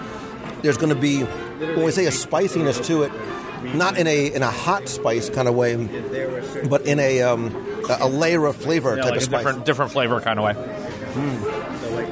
there's 0.63 0.77
going 0.77 0.95
to 0.95 1.01
be 1.01 1.23
when 1.23 1.85
we 1.85 1.91
say 1.91 2.07
a 2.07 2.13
spiciness 2.13 2.79
to 2.89 3.03
it, 3.05 3.13
not 3.75 3.97
in 3.99 4.07
a 4.07 4.27
in 4.35 4.43
a 4.43 4.51
hot 4.51 4.89
spice 4.89 5.31
kind 5.31 5.49
of 5.49 5.55
way, 5.55 5.77
but 6.69 6.83
in 6.83 6.99
a 7.01 7.23
um, 7.23 7.55
a 7.89 7.99
a 8.05 8.09
layer 8.09 8.45
of 8.47 8.57
flavor 8.57 8.97
Yeah, 8.97 9.03
type 9.03 9.11
like 9.13 9.17
of 9.17 9.23
a 9.23 9.25
spice. 9.25 9.39
different 9.45 9.65
different 9.67 9.93
flavor 9.93 10.21
kind 10.21 10.39
of 10.39 10.45
way. 10.45 10.55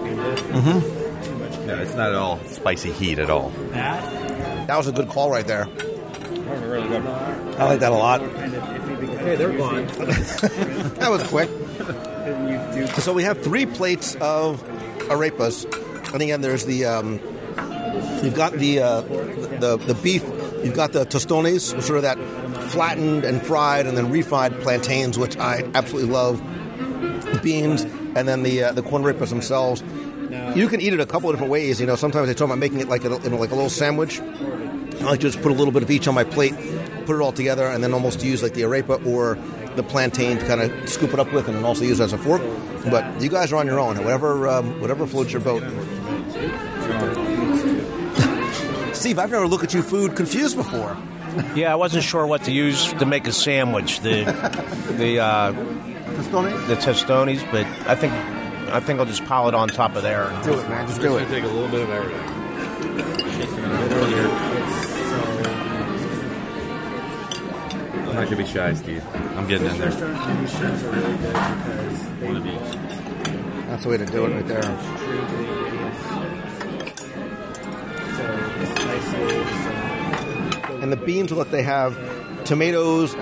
Mm-hmm. 0.03 1.69
Yeah, 1.69 1.81
it's 1.83 1.95
not 1.95 2.09
at 2.11 2.15
all 2.15 2.39
spicy 2.47 2.93
heat 2.93 3.19
at 3.19 3.31
all. 3.31 3.51
That 3.73 4.77
was 4.77 4.87
a 4.89 4.93
good 4.93 5.09
call 5.09 5.31
right 5.31 5.47
there. 5.47 5.67
Really 5.67 6.89
good. 6.89 7.05
I 7.07 7.65
like 7.67 7.81
that 7.81 7.93
a 7.93 7.97
lot. 7.97 8.21
Okay, 8.23 9.37
they're 9.37 9.57
gone. 9.57 9.87
that 9.87 11.09
was 11.11 11.23
quick. 11.25 11.49
So 13.01 13.13
we 13.13 13.25
have 13.25 13.43
three 13.43 13.67
plates 13.67 14.15
of 14.21 14.63
arepas, 15.09 15.65
and 16.13 16.23
again, 16.23 16.41
there's 16.41 16.65
the 16.67 16.85
um, 16.85 17.15
you've 18.23 18.35
got 18.37 18.53
the, 18.53 18.79
uh, 18.79 19.01
the 19.01 19.77
the 19.77 19.95
beef, 19.95 20.23
you've 20.63 20.75
got 20.75 20.93
the 20.93 21.05
tostones, 21.05 21.83
sort 21.83 21.97
of 21.97 22.03
that 22.03 22.19
flattened 22.71 23.25
and 23.25 23.43
fried, 23.43 23.87
and 23.87 23.97
then 23.97 24.13
refried 24.13 24.63
plantains, 24.63 25.19
which 25.19 25.37
I 25.37 25.69
absolutely 25.75 26.13
love. 26.13 26.41
Beans, 27.43 27.83
and 27.83 28.29
then 28.29 28.45
the 28.45 28.65
uh, 28.65 28.73
the 28.73 28.83
corn 28.83 29.03
arepas 29.03 29.31
themselves. 29.31 29.83
You 30.55 30.69
can 30.69 30.81
eat 30.81 30.93
it 30.93 31.01
a 31.01 31.07
couple 31.07 31.29
of 31.29 31.35
different 31.35 31.51
ways. 31.51 31.81
You 31.81 31.87
know, 31.87 31.97
sometimes 31.97 32.29
they 32.29 32.35
talk 32.35 32.47
about 32.47 32.59
making 32.59 32.81
it 32.81 32.89
like 32.89 33.05
a, 33.05 33.09
you 33.09 33.31
know, 33.31 33.37
like 33.37 33.51
a 33.51 33.55
little 33.55 33.69
sandwich. 33.69 34.21
I 34.21 35.05
like 35.05 35.21
to 35.21 35.31
just 35.31 35.43
put 35.43 35.51
a 35.51 35.55
little 35.55 35.73
bit 35.73 35.83
of 35.83 35.91
each 35.91 36.07
on 36.07 36.15
my 36.15 36.25
plate, 36.25 36.55
put 37.05 37.17
it 37.17 37.21
all 37.21 37.33
together, 37.33 37.67
and 37.67 37.83
then 37.83 37.93
almost 37.93 38.23
use 38.23 38.43
like 38.43 38.55
the 38.55 38.63
arepa 38.63 39.05
or 39.05 39.37
the 39.77 39.83
plantain 39.83 40.39
to 40.39 40.47
kind 40.47 40.61
of 40.61 40.89
scoop 40.89 41.13
it 41.13 41.21
up 41.21 41.33
with, 41.33 41.49
and 41.49 41.57
then 41.57 41.65
also 41.65 41.85
use 41.85 42.01
it 42.01 42.05
as 42.05 42.13
a 42.13 42.19
fork. 42.19 42.43
But 42.91 43.21
you 43.21 43.29
guys 43.29 43.53
are 43.53 43.57
on 43.57 43.67
your 43.67 43.79
own. 43.79 43.97
Whatever, 43.99 44.49
um, 44.49 44.81
whatever 44.81 45.07
floats 45.07 45.33
your 45.33 45.41
boat. 45.41 45.63
Steve, 48.95 49.19
I've 49.19 49.31
never 49.31 49.49
looked 49.49 49.65
at 49.65 49.75
you 49.75 49.83
food 49.83 50.17
confused 50.17 50.57
before. 50.57 50.97
Yeah, 51.55 51.73
I 51.73 51.77
wasn't 51.77 52.05
sure 52.05 52.27
what 52.27 52.45
to 52.45 52.53
use 52.53 52.93
to 52.95 53.07
make 53.07 53.27
a 53.27 53.33
sandwich. 53.33 54.01
The 54.01 54.25
the 54.97 55.19
uh, 55.19 55.53
the 55.53 56.77
tostones, 56.77 57.43
but 57.51 57.67
I 57.89 57.95
think 57.95 58.13
I 58.73 58.81
think 58.81 59.01
I'll 59.01 59.07
just 59.07 59.25
pile 59.25 59.49
it 59.49 59.55
on 59.55 59.69
top 59.69 59.97
of 59.97 60.03
there. 60.03 60.29
Do 60.45 60.59
it, 60.59 60.69
man. 60.69 60.87
Just 60.87 61.01
do 61.01 61.17
it. 61.17 61.29
Take 61.29 61.45
a 61.45 61.49
little 61.49 61.69
bit 61.69 61.83
of 61.83 61.91
everything. 61.91 63.32
I'm 68.13 68.19
not 68.19 68.25
gonna 68.25 68.37
be 68.37 68.47
shy, 68.47 68.75
Steve. 68.75 69.03
I'm 69.15 69.49
getting 69.49 69.69
in 69.69 69.79
there. 69.79 69.91
One 72.21 72.37
of 72.37 72.47
each. 72.47 73.67
That's 73.69 73.85
the 73.85 73.89
way 73.89 73.97
to 73.97 74.05
do 74.05 74.27
it 74.27 74.35
right 74.35 74.47
there. 74.47 74.63
And 80.83 80.93
the 80.93 80.97
beans 80.97 81.33
look 81.33 81.51
they 81.51 81.63
have 81.63 81.97
tomatoes 82.45 83.15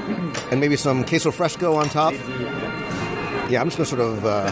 and 0.51 0.59
maybe 0.59 0.75
some 0.75 1.05
queso 1.05 1.31
fresco 1.31 1.77
on 1.77 1.89
top. 1.89 2.13
Yeah, 3.49 3.61
I'm 3.61 3.71
just 3.71 3.77
gonna 3.77 3.87
sort 3.87 4.01
of 4.01 4.25
uh, 4.25 4.51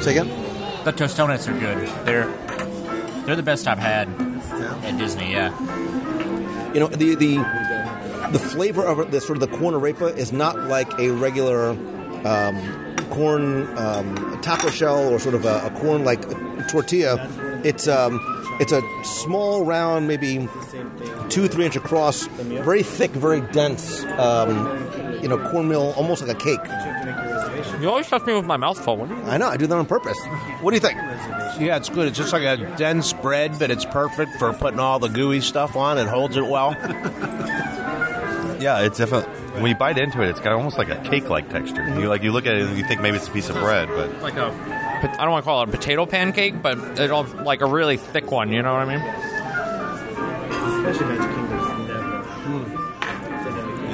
say 0.00 0.12
again. 0.16 0.28
The 0.84 0.92
tostones 0.92 1.46
are 1.48 1.60
good. 1.60 1.86
They're 2.06 2.28
they're 3.26 3.36
the 3.36 3.42
best 3.42 3.68
I've 3.68 3.78
had 3.78 4.08
at 4.84 4.96
Disney. 4.96 5.32
Yeah. 5.32 5.52
You 6.72 6.80
know 6.80 6.88
the 6.88 7.14
the 7.14 7.65
the 8.32 8.38
flavor 8.38 8.84
of 8.84 9.10
the 9.10 9.20
sort 9.20 9.40
of 9.42 9.50
the 9.50 9.56
corn 9.58 9.74
arepa 9.74 10.16
is 10.16 10.32
not 10.32 10.58
like 10.64 10.90
a 10.98 11.10
regular 11.10 11.70
um, 12.26 12.96
corn 13.10 13.66
um, 13.78 14.40
taco 14.42 14.70
shell 14.70 15.08
or 15.12 15.18
sort 15.18 15.34
of 15.34 15.44
a, 15.44 15.66
a 15.66 15.70
corn 15.80 16.04
like 16.04 16.22
tortilla. 16.68 17.16
It's 17.64 17.86
um, 17.88 18.20
It's 18.60 18.72
a 18.72 18.80
small, 19.04 19.64
round, 19.64 20.08
maybe 20.08 20.48
two, 21.28 21.46
three 21.48 21.66
inch 21.66 21.76
across, 21.76 22.26
very 22.26 22.82
thick, 22.82 23.10
very 23.10 23.40
dense. 23.52 24.02
Um, 24.18 24.82
you 25.22 25.28
know, 25.28 25.38
cornmeal, 25.50 25.92
almost 25.96 26.22
like 26.26 26.30
a 26.30 26.38
cake. 26.38 26.60
You 27.80 27.88
always 27.90 28.06
touch 28.08 28.24
me 28.26 28.32
with 28.34 28.44
my 28.46 28.56
mouth 28.56 28.82
full. 28.82 28.96
What 28.96 29.08
do 29.08 29.14
you- 29.14 29.22
I 29.24 29.36
know. 29.38 29.48
I 29.48 29.56
do 29.56 29.66
that 29.66 29.76
on 29.76 29.84
purpose. 29.86 30.16
What 30.62 30.70
do 30.70 30.76
you 30.76 30.80
think? 30.80 30.96
Yeah, 31.60 31.76
it's 31.76 31.88
good. 31.88 32.06
It's 32.08 32.16
just 32.16 32.32
like 32.32 32.42
a 32.44 32.56
dense 32.76 33.12
bread, 33.12 33.58
but 33.58 33.70
it's 33.70 33.84
perfect 33.84 34.36
for 34.38 34.52
putting 34.52 34.78
all 34.80 34.98
the 34.98 35.08
gooey 35.08 35.40
stuff 35.40 35.74
on. 35.76 35.98
It 35.98 36.06
holds 36.06 36.36
it 36.36 36.46
well. 36.46 36.74
Yeah, 38.60 38.80
it's 38.80 38.98
definitely 38.98 39.32
when 39.60 39.70
you 39.70 39.76
bite 39.76 39.98
into 39.98 40.22
it, 40.22 40.28
it's 40.28 40.40
got 40.40 40.52
almost 40.52 40.78
like 40.78 40.88
a 40.88 40.96
cake-like 40.96 41.50
texture. 41.50 41.82
Mm-hmm. 41.82 42.00
You 42.00 42.08
like 42.08 42.22
you 42.22 42.32
look 42.32 42.46
at 42.46 42.54
it 42.54 42.62
and 42.62 42.76
you 42.76 42.84
think 42.84 43.00
maybe 43.00 43.16
it's 43.16 43.28
a 43.28 43.30
piece 43.30 43.48
of 43.48 43.56
bread, 43.56 43.88
but 43.88 44.22
Like 44.22 44.36
a, 44.36 44.46
I 44.46 45.16
don't 45.18 45.30
want 45.30 45.44
to 45.44 45.46
call 45.46 45.62
it 45.62 45.68
a 45.68 45.72
potato 45.72 46.06
pancake, 46.06 46.62
but 46.62 46.78
it 46.98 47.10
all 47.10 47.24
like 47.24 47.60
a 47.60 47.66
really 47.66 47.96
thick 47.96 48.30
one. 48.30 48.52
You 48.52 48.62
know 48.62 48.72
what 48.72 48.82
I 48.82 48.96
mean? 48.96 49.00
Especially 50.86 51.16
Magic 51.16 51.34
Kingdom's 51.34 51.88
never. 51.88 52.22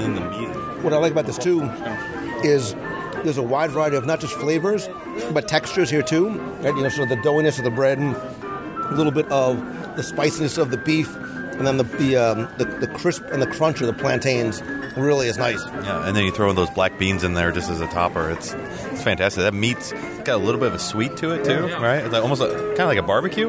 in 0.02 0.14
the 0.14 0.20
meat. 0.20 0.48
What 0.82 0.92
I 0.92 0.96
like 0.96 1.12
about 1.12 1.26
this 1.26 1.38
too 1.38 1.62
is 2.42 2.74
there's 3.22 3.38
a 3.38 3.42
wide 3.42 3.70
variety 3.70 3.96
of 3.96 4.04
not 4.04 4.20
just 4.20 4.34
flavors 4.34 4.88
but 5.32 5.46
textures 5.46 5.90
here 5.90 6.02
too. 6.02 6.30
Right? 6.60 6.74
You 6.74 6.82
know, 6.82 6.88
sort 6.88 7.10
of 7.10 7.16
the 7.16 7.28
doughiness 7.28 7.58
of 7.58 7.64
the 7.64 7.70
bread, 7.70 7.98
and 7.98 8.16
a 8.16 8.94
little 8.94 9.12
bit 9.12 9.30
of 9.30 9.56
the 9.96 10.02
spiciness 10.02 10.58
of 10.58 10.70
the 10.70 10.78
beef, 10.78 11.14
and 11.56 11.66
then 11.66 11.76
the 11.76 11.84
the, 11.84 12.16
um, 12.16 12.48
the 12.58 12.64
the 12.64 12.86
crisp 12.86 13.22
and 13.32 13.40
the 13.40 13.46
crunch 13.46 13.80
of 13.80 13.86
the 13.86 13.92
plantains 13.92 14.62
really 14.96 15.28
is 15.28 15.38
nice. 15.38 15.64
Yeah, 15.66 16.06
and 16.06 16.16
then 16.16 16.24
you 16.24 16.32
throw 16.32 16.50
in 16.50 16.56
those 16.56 16.70
black 16.70 16.98
beans 16.98 17.24
in 17.24 17.34
there 17.34 17.52
just 17.52 17.70
as 17.70 17.80
a 17.80 17.86
topper. 17.86 18.30
It's 18.30 18.52
it's 18.52 19.02
fantastic. 19.02 19.42
That 19.42 19.54
meat's 19.54 19.92
got 20.24 20.36
a 20.36 20.36
little 20.36 20.60
bit 20.60 20.68
of 20.68 20.74
a 20.74 20.78
sweet 20.78 21.16
to 21.18 21.30
it 21.32 21.44
too, 21.44 21.66
right? 21.76 22.04
It's 22.04 22.12
like 22.12 22.22
almost 22.22 22.42
kind 22.42 22.80
of 22.80 22.88
like 22.88 22.98
a 22.98 23.02
barbecue. 23.02 23.48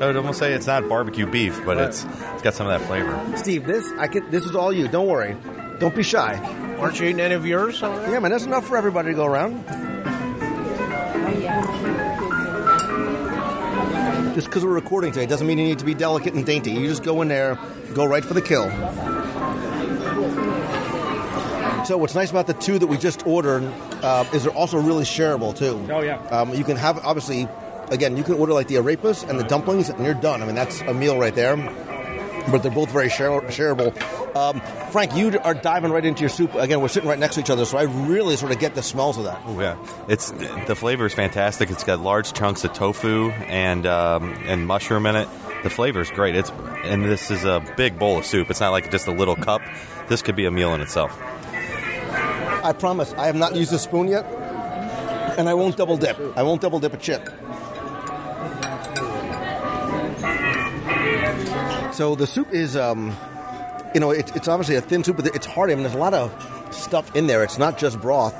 I 0.00 0.06
would 0.06 0.16
almost 0.16 0.38
say 0.38 0.52
it's 0.52 0.66
not 0.66 0.88
barbecue 0.88 1.26
beef, 1.26 1.60
but 1.64 1.76
it's 1.78 2.04
it's 2.04 2.42
got 2.42 2.54
some 2.54 2.68
of 2.68 2.78
that 2.78 2.86
flavor. 2.86 3.36
Steve, 3.36 3.66
this 3.66 3.90
I 3.98 4.06
can. 4.06 4.30
This 4.30 4.44
is 4.44 4.54
all 4.54 4.72
you. 4.72 4.86
Don't 4.88 5.08
worry. 5.08 5.36
Don't 5.80 5.94
be 5.94 6.02
shy. 6.02 6.36
Aren't 6.78 7.00
you 7.00 7.06
eating 7.06 7.20
any 7.20 7.34
of 7.34 7.44
yours? 7.44 7.80
Yeah, 7.80 8.18
man, 8.20 8.30
that's 8.30 8.44
enough 8.44 8.66
for 8.66 8.76
everybody 8.76 9.08
to 9.10 9.14
go 9.14 9.24
around. 9.24 9.64
Just 14.38 14.50
because 14.50 14.64
we're 14.64 14.70
recording 14.70 15.10
today 15.10 15.26
doesn't 15.26 15.48
mean 15.48 15.58
you 15.58 15.64
need 15.64 15.80
to 15.80 15.84
be 15.84 15.94
delicate 15.94 16.32
and 16.32 16.46
dainty. 16.46 16.70
You 16.70 16.86
just 16.86 17.02
go 17.02 17.22
in 17.22 17.26
there, 17.26 17.58
go 17.92 18.06
right 18.06 18.24
for 18.24 18.34
the 18.34 18.40
kill. 18.40 18.70
So 21.84 21.98
what's 21.98 22.14
nice 22.14 22.30
about 22.30 22.46
the 22.46 22.54
two 22.54 22.78
that 22.78 22.86
we 22.86 22.98
just 22.98 23.26
ordered 23.26 23.64
uh, 24.04 24.24
is 24.32 24.44
they're 24.44 24.52
also 24.52 24.78
really 24.78 25.02
shareable 25.02 25.58
too. 25.58 25.84
Oh, 25.92 26.02
yeah. 26.02 26.18
Um, 26.28 26.54
you 26.54 26.62
can 26.62 26.76
have 26.76 27.04
obviously, 27.04 27.48
again, 27.90 28.16
you 28.16 28.22
can 28.22 28.34
order 28.34 28.52
like 28.52 28.68
the 28.68 28.76
arepas 28.76 29.28
and 29.28 29.40
the 29.40 29.42
dumplings, 29.42 29.88
and 29.88 30.04
you're 30.04 30.14
done. 30.14 30.40
I 30.40 30.46
mean, 30.46 30.54
that's 30.54 30.82
a 30.82 30.94
meal 30.94 31.18
right 31.18 31.34
there. 31.34 31.56
But 32.50 32.62
they're 32.62 32.70
both 32.72 32.90
very 32.90 33.10
share- 33.10 33.40
shareable. 33.42 33.94
Um, 34.34 34.60
Frank, 34.90 35.14
you 35.14 35.38
are 35.40 35.54
diving 35.54 35.90
right 35.90 36.04
into 36.04 36.20
your 36.20 36.28
soup. 36.30 36.54
Again, 36.54 36.80
we're 36.80 36.88
sitting 36.88 37.08
right 37.08 37.18
next 37.18 37.34
to 37.34 37.40
each 37.40 37.50
other, 37.50 37.64
so 37.64 37.76
I 37.76 37.82
really 37.82 38.36
sort 38.36 38.52
of 38.52 38.58
get 38.58 38.74
the 38.74 38.82
smells 38.82 39.18
of 39.18 39.24
that. 39.24 39.40
Oh 39.46 39.60
yeah, 39.60 39.76
it's 40.08 40.30
the 40.30 40.74
flavor 40.76 41.06
is 41.06 41.14
fantastic. 41.14 41.70
It's 41.70 41.84
got 41.84 42.00
large 42.00 42.32
chunks 42.32 42.64
of 42.64 42.72
tofu 42.72 43.30
and 43.30 43.84
um, 43.86 44.32
and 44.46 44.66
mushroom 44.66 45.06
in 45.06 45.16
it. 45.16 45.28
The 45.62 45.70
flavor 45.70 46.00
is 46.00 46.10
great. 46.10 46.36
It's 46.36 46.50
and 46.84 47.04
this 47.04 47.30
is 47.30 47.44
a 47.44 47.60
big 47.76 47.98
bowl 47.98 48.18
of 48.18 48.24
soup. 48.24 48.48
It's 48.50 48.60
not 48.60 48.70
like 48.70 48.90
just 48.90 49.06
a 49.08 49.12
little 49.12 49.36
cup. 49.36 49.60
This 50.08 50.22
could 50.22 50.36
be 50.36 50.46
a 50.46 50.50
meal 50.50 50.74
in 50.74 50.80
itself. 50.80 51.18
I 52.64 52.72
promise, 52.78 53.12
I 53.14 53.26
have 53.26 53.36
not 53.36 53.54
used 53.56 53.72
a 53.72 53.78
spoon 53.78 54.08
yet, 54.08 54.24
and 55.38 55.48
I 55.48 55.54
won't 55.54 55.76
double 55.76 55.96
dip. 55.96 56.18
I 56.36 56.42
won't 56.42 56.60
double 56.60 56.80
dip 56.80 56.94
a 56.94 56.96
chip. 56.96 57.28
So 61.92 62.14
the 62.14 62.26
soup 62.26 62.52
is, 62.52 62.76
um, 62.76 63.16
you 63.94 64.00
know, 64.00 64.10
it, 64.10 64.34
it's 64.36 64.46
obviously 64.48 64.76
a 64.76 64.80
thin 64.80 65.02
soup, 65.04 65.16
but 65.16 65.26
it's 65.34 65.46
hearty. 65.46 65.72
I 65.72 65.76
mean, 65.76 65.82
there's 65.84 65.94
a 65.96 65.98
lot 65.98 66.14
of 66.14 66.30
stuff 66.74 67.14
in 67.16 67.26
there. 67.26 67.42
It's 67.42 67.58
not 67.58 67.78
just 67.78 68.00
broth. 68.00 68.34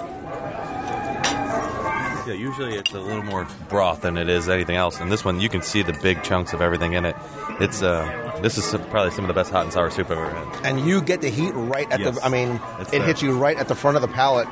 Yeah, 2.26 2.34
usually 2.34 2.74
it's 2.74 2.92
a 2.92 3.00
little 3.00 3.22
more 3.22 3.48
broth 3.70 4.02
than 4.02 4.18
it 4.18 4.28
is 4.28 4.48
anything 4.50 4.76
else. 4.76 5.00
And 5.00 5.10
this 5.10 5.24
one, 5.24 5.40
you 5.40 5.48
can 5.48 5.62
see 5.62 5.82
the 5.82 5.94
big 6.02 6.22
chunks 6.22 6.52
of 6.52 6.60
everything 6.60 6.92
in 6.92 7.06
it. 7.06 7.16
It's 7.58 7.82
uh, 7.82 8.38
this 8.42 8.58
is 8.58 8.64
some- 8.64 8.84
probably 8.90 9.12
some 9.12 9.24
of 9.24 9.28
the 9.28 9.34
best 9.34 9.50
hot 9.50 9.64
and 9.64 9.72
sour 9.72 9.90
soup 9.90 10.10
I've 10.10 10.18
ever 10.18 10.30
had. 10.30 10.66
and 10.66 10.86
you 10.86 11.00
get 11.00 11.22
the 11.22 11.30
heat 11.30 11.52
right 11.52 11.90
at 11.90 12.00
Yes. 12.00 12.16
the. 12.18 12.24
I 12.24 12.28
mean, 12.28 12.60
It's 12.80 12.92
it 12.92 13.02
hits 13.02 13.22
you 13.22 13.36
right 13.36 13.56
at 13.56 13.66
the 13.68 13.74
front 13.74 13.96
of 13.96 14.02
the 14.02 14.08
palate, 14.08 14.46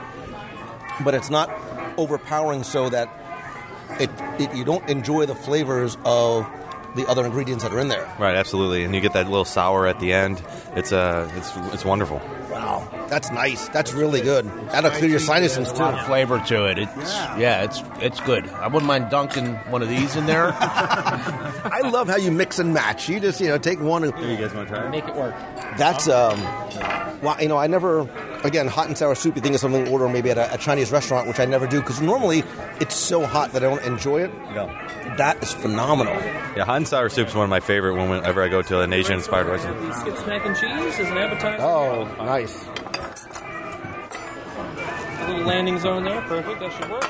but 1.05 1.15
it's 1.15 1.29
not 1.31 1.51
overpowering 1.99 2.65
so 2.65 2.89
that 2.89 3.09
it, 4.01 4.11
it 4.41 4.55
you 4.55 4.65
don't 4.65 4.89
enjoy 4.89 5.27
the 5.27 5.35
flavors 5.35 5.99
of 6.05 6.47
the 6.97 7.07
other 7.07 7.25
ingredients 7.25 7.63
that 7.63 7.73
are 7.73 7.79
in 7.79 7.89
there. 7.89 8.11
Right, 8.19 8.35
absolutely. 8.35 8.85
And 8.85 8.95
you 8.95 9.01
get 9.01 9.13
that 9.13 9.27
little 9.27 9.45
sour 9.45 9.87
at 9.87 10.01
the 10.01 10.13
end. 10.13 10.43
It's 10.75 10.93
uh, 10.93 11.31
it's 11.37 11.57
it's 11.75 11.85
wonderful. 11.85 12.21
Wow, 12.51 12.89
that's 13.09 13.31
nice. 13.31 13.69
That's 13.69 13.93
really 13.93 14.21
good. 14.21 14.47
That'll 14.71 14.91
clear 14.91 15.11
your 15.11 15.19
sinuses 15.21 15.71
a 15.71 15.75
too. 15.75 15.81
lot 15.83 15.95
of 15.95 16.07
flavor 16.07 16.39
to 16.39 16.67
it. 16.67 16.79
It's 16.79 16.95
yeah. 17.39 17.65
it's 17.65 17.83
it's 18.01 18.21
good. 18.21 18.47
I 18.49 18.67
wouldn't 18.67 18.87
mind 18.87 19.11
dunking 19.11 19.55
one 19.71 19.83
of 19.83 19.89
these 19.89 20.17
in 20.17 20.27
there. 20.27 20.53
I 20.59 21.81
love 21.85 22.09
how 22.09 22.17
you 22.17 22.31
mix 22.31 22.59
and 22.59 22.73
match. 22.75 23.09
You 23.09 23.21
just 23.21 23.41
you 23.41 23.49
know 23.49 23.59
take 23.59 23.81
one 23.81 24.05
and 24.05 24.13
You 24.19 24.37
guys 24.37 24.55
want 24.55 24.69
to 24.69 24.75
try 24.75 24.87
it? 24.87 24.91
Make 24.91 25.07
it 25.07 25.15
work. 25.15 25.35
That's 25.77 26.09
um, 26.09 26.41
well, 27.23 27.37
you 27.41 27.49
know, 27.49 27.57
I 27.57 27.67
never 27.67 28.09
again 28.45 28.67
hot 28.69 28.87
and 28.89 28.97
sour 28.97 29.15
soup. 29.15 29.37
You 29.37 29.43
think 29.43 29.55
of 29.55 29.61
something 29.61 29.85
to 29.85 29.91
order 29.91 30.09
maybe 30.09 30.31
at 30.31 30.39
a, 30.39 30.55
a 30.55 30.59
Chinese 30.59 30.91
restaurant, 30.93 31.27
which 31.29 31.41
I 31.41 31.45
never 31.45 31.67
do 31.67 31.81
because 31.81 32.01
normally 32.01 32.43
it's 32.81 32.95
so 32.95 33.25
hot 33.27 33.53
that 33.53 33.65
I 33.65 33.69
don't 33.69 33.85
enjoy 33.85 34.23
it. 34.23 34.31
Yeah. 34.55 35.15
That 35.17 35.43
is 35.43 35.53
phenomenal. 35.53 36.15
Yeah, 36.15 36.65
hot 36.65 36.77
and 36.77 36.89
sour 36.89 37.09
soup 37.09 37.29
is 37.29 37.35
one 37.35 37.45
of 37.45 37.51
my 37.51 37.61
favorite 37.61 37.95
when- 37.95 38.11
whenever 38.11 38.43
I 38.43 38.49
go 38.49 38.61
to 38.63 38.81
an 38.81 38.93
Asian 38.93 39.15
inspired 39.15 39.47
restaurant. 39.47 39.81
Biscuits, 39.89 40.27
mac 40.27 40.45
and 40.45 40.55
cheese 40.57 41.01
as 41.01 41.11
an 41.11 41.17
appetizer. 41.19 41.63
Oh, 41.63 42.05
nice. 42.25 42.65
A 45.27 45.31
little 45.31 45.45
landing 45.47 45.79
zone 45.79 46.05
there. 46.05 46.21
Perfect. 46.23 46.61
That 46.61 46.73
should 46.73 46.91
work. 46.91 47.05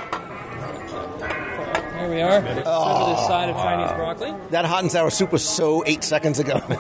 Here 1.99 2.11
we 2.11 2.21
are. 2.21 2.43
Serve 2.43 2.63
Oh. 2.67 3.15
this 3.15 3.27
side 3.27 3.49
of 3.49 3.57
Chinese 3.57 3.91
broccoli. 3.93 4.35
That 4.51 4.65
hot 4.65 4.83
and 4.83 4.93
sour 4.93 5.11
soup 5.11 5.33
was 5.33 5.47
so 5.47 5.83
eight 5.87 6.05
seconds 6.05 6.39
ago. 6.39 6.61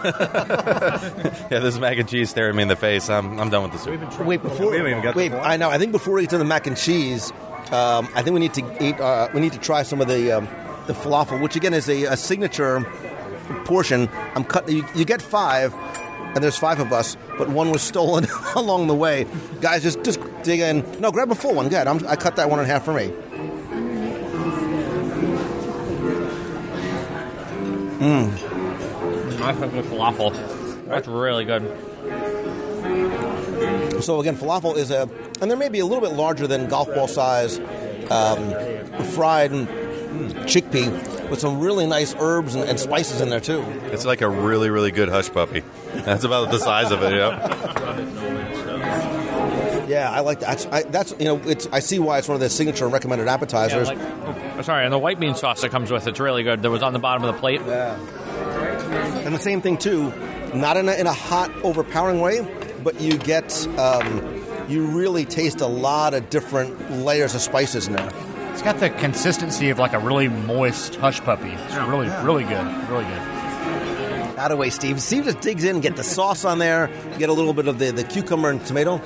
Yeah, 1.48 1.60
this 1.60 1.74
is 1.74 1.80
mac 1.80 1.96
and 1.98 2.08
cheese 2.08 2.30
staring 2.30 2.56
me 2.56 2.62
in 2.62 2.68
the 2.68 2.76
face. 2.76 3.08
I'm, 3.08 3.38
I'm 3.38 3.50
done 3.50 3.62
with 3.62 3.72
the 3.72 3.78
soup. 3.78 4.20
wait, 4.26 4.42
before 4.42 4.70
We 4.70 4.76
haven't 4.78 4.90
even 4.92 5.02
got 5.02 5.14
wait, 5.14 5.28
the 5.28 5.40
I 5.40 5.56
know. 5.56 5.70
I 5.70 5.78
think 5.78 5.92
before 5.92 6.14
we 6.14 6.22
get 6.22 6.30
to 6.30 6.38
the 6.38 6.44
mac 6.44 6.66
and 6.66 6.76
cheese, 6.76 7.30
um, 7.70 8.08
I 8.14 8.22
think 8.22 8.34
we 8.34 8.40
need 8.40 8.54
to 8.54 8.84
eat. 8.84 8.98
Uh, 9.00 9.28
we 9.32 9.40
need 9.40 9.52
to 9.52 9.58
try 9.58 9.82
some 9.84 10.00
of 10.00 10.08
the 10.08 10.32
um, 10.32 10.48
the 10.86 10.92
falafel, 10.92 11.40
which 11.40 11.54
again 11.56 11.72
is 11.74 11.88
a, 11.88 12.04
a 12.04 12.16
signature 12.16 12.80
portion. 13.64 14.08
I'm 14.34 14.44
cut. 14.44 14.68
You, 14.68 14.84
you 14.94 15.04
get 15.04 15.22
five, 15.22 15.72
and 16.36 16.44
there's 16.44 16.58
five 16.58 16.80
of 16.80 16.92
us, 16.92 17.16
but 17.38 17.48
one 17.48 17.70
was 17.70 17.80
stolen 17.80 18.26
along 18.56 18.88
the 18.88 18.94
way. 18.94 19.26
Guys, 19.62 19.82
just 19.82 20.04
just 20.04 20.20
dig 20.42 20.60
in. 20.60 20.84
No, 21.00 21.10
grab 21.10 21.30
a 21.30 21.34
full 21.34 21.54
one. 21.54 21.70
Good. 21.70 21.86
I'm, 21.86 22.06
I 22.06 22.14
cut 22.14 22.36
that 22.36 22.50
one 22.50 22.60
in 22.60 22.66
half 22.66 22.84
for 22.84 22.92
me. 22.92 23.10
I 29.46 29.52
fuck 29.54 29.72
with 29.72 29.90
falafel. 29.90 30.86
That's 30.86 31.08
really 31.08 31.46
good. 31.46 31.62
So 34.02 34.20
again, 34.20 34.36
falafel 34.36 34.76
is 34.76 34.90
a, 34.90 35.08
and 35.40 35.50
there 35.50 35.56
may 35.56 35.70
be 35.70 35.78
a 35.78 35.86
little 35.86 36.06
bit 36.06 36.14
larger 36.16 36.46
than 36.46 36.68
golf 36.68 36.88
ball 36.88 37.08
size, 37.08 37.58
um, 38.10 38.50
fried 39.12 39.52
chickpea 40.46 41.30
with 41.30 41.40
some 41.40 41.60
really 41.60 41.86
nice 41.86 42.14
herbs 42.18 42.54
and, 42.54 42.68
and 42.68 42.78
spices 42.78 43.20
in 43.20 43.28
there 43.30 43.40
too. 43.40 43.62
It's 43.92 44.04
like 44.04 44.20
a 44.20 44.28
really, 44.28 44.70
really 44.70 44.90
good 44.90 45.08
hush 45.08 45.30
puppy. 45.30 45.62
That's 45.94 46.24
about 46.24 46.50
the 46.50 46.58
size 46.58 46.90
of 46.92 47.02
it, 47.02 47.10
you 47.12 47.18
know? 47.18 48.46
Yeah, 49.88 50.10
I 50.10 50.20
like 50.20 50.40
that. 50.40 50.48
That's, 50.58 50.66
I, 50.66 50.82
that's 50.82 51.14
you 51.18 51.26
know, 51.26 51.36
it's 51.46 51.68
I 51.72 51.78
see 51.78 51.98
why 52.00 52.18
it's 52.18 52.26
one 52.28 52.34
of 52.34 52.40
the 52.40 52.48
signature 52.50 52.84
and 52.84 52.92
recommended 52.92 53.26
Yeah, 53.26 53.34
appetizers. 53.34 53.86
like, 53.88 53.98
oh, 53.98 54.62
sorry, 54.62 54.84
and 54.84 54.92
the 54.92 54.98
white 54.98 55.20
bean 55.20 55.34
sauce 55.36 55.60
that 55.62 55.70
comes 55.70 55.90
with 55.92 56.06
it's 56.08 56.18
really 56.18 56.42
good. 56.42 56.62
That 56.62 56.70
was 56.70 56.82
on 56.82 56.92
the 56.92 56.98
bottom 56.98 57.22
of 57.24 57.34
the 57.34 57.40
plate. 57.40 57.60
Yeah, 57.64 57.96
and 59.24 59.34
the 59.34 59.38
same 59.38 59.60
thing 59.60 59.76
too, 59.78 60.12
not 60.54 60.76
in 60.76 60.88
a, 60.88 60.92
in 60.92 61.06
a 61.06 61.12
hot, 61.12 61.52
overpowering 61.62 62.20
way, 62.20 62.46
but 62.82 63.00
you 63.00 63.16
get 63.16 63.66
um, 63.78 64.44
you 64.68 64.86
really 64.86 65.24
taste 65.24 65.60
a 65.60 65.66
lot 65.66 66.14
of 66.14 66.30
different 66.30 66.90
layers 66.90 67.34
of 67.36 67.40
spices 67.40 67.86
in 67.86 67.94
there. 67.94 68.12
It's 68.56 68.62
got 68.62 68.80
the 68.80 68.88
consistency 68.88 69.68
of 69.68 69.78
like 69.78 69.92
a 69.92 69.98
really 69.98 70.28
moist 70.28 70.94
hush 70.96 71.20
puppy. 71.20 71.50
It's 71.50 71.74
really, 71.76 72.08
really 72.24 72.44
good. 72.44 72.88
Really 72.88 73.04
good. 73.04 73.18
Out 74.38 74.50
of 74.50 74.58
way, 74.58 74.70
Steve. 74.70 75.00
Steve 75.02 75.24
just 75.24 75.40
digs 75.40 75.62
in, 75.62 75.76
and 75.76 75.82
get 75.82 75.96
the 75.96 76.02
sauce 76.02 76.44
on 76.44 76.58
there, 76.58 76.90
get 77.18 77.28
a 77.28 77.32
little 77.32 77.52
bit 77.52 77.68
of 77.68 77.78
the, 77.78 77.90
the 77.92 78.02
cucumber 78.04 78.48
and 78.50 78.64
tomato. 78.64 78.96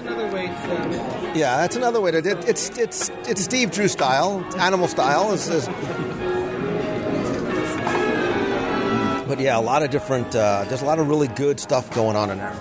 Yeah, 1.34 1.56
that's 1.58 1.74
another 1.76 2.00
way 2.00 2.10
to. 2.12 2.18
It, 2.18 2.48
it's 2.48 2.70
it's 2.78 3.10
it's 3.28 3.42
Steve 3.42 3.70
Drew 3.72 3.88
style, 3.88 4.44
animal 4.56 4.86
style. 4.88 5.32
It's, 5.32 5.48
it's- 5.48 5.66
but 9.28 9.38
yeah, 9.40 9.58
a 9.58 9.60
lot 9.60 9.82
of 9.84 9.90
different. 9.90 10.34
Uh, 10.34 10.64
there's 10.68 10.82
a 10.82 10.86
lot 10.86 10.98
of 10.98 11.08
really 11.08 11.28
good 11.28 11.60
stuff 11.60 11.88
going 11.94 12.16
on 12.16 12.30
in 12.30 12.38
there. 12.38 12.56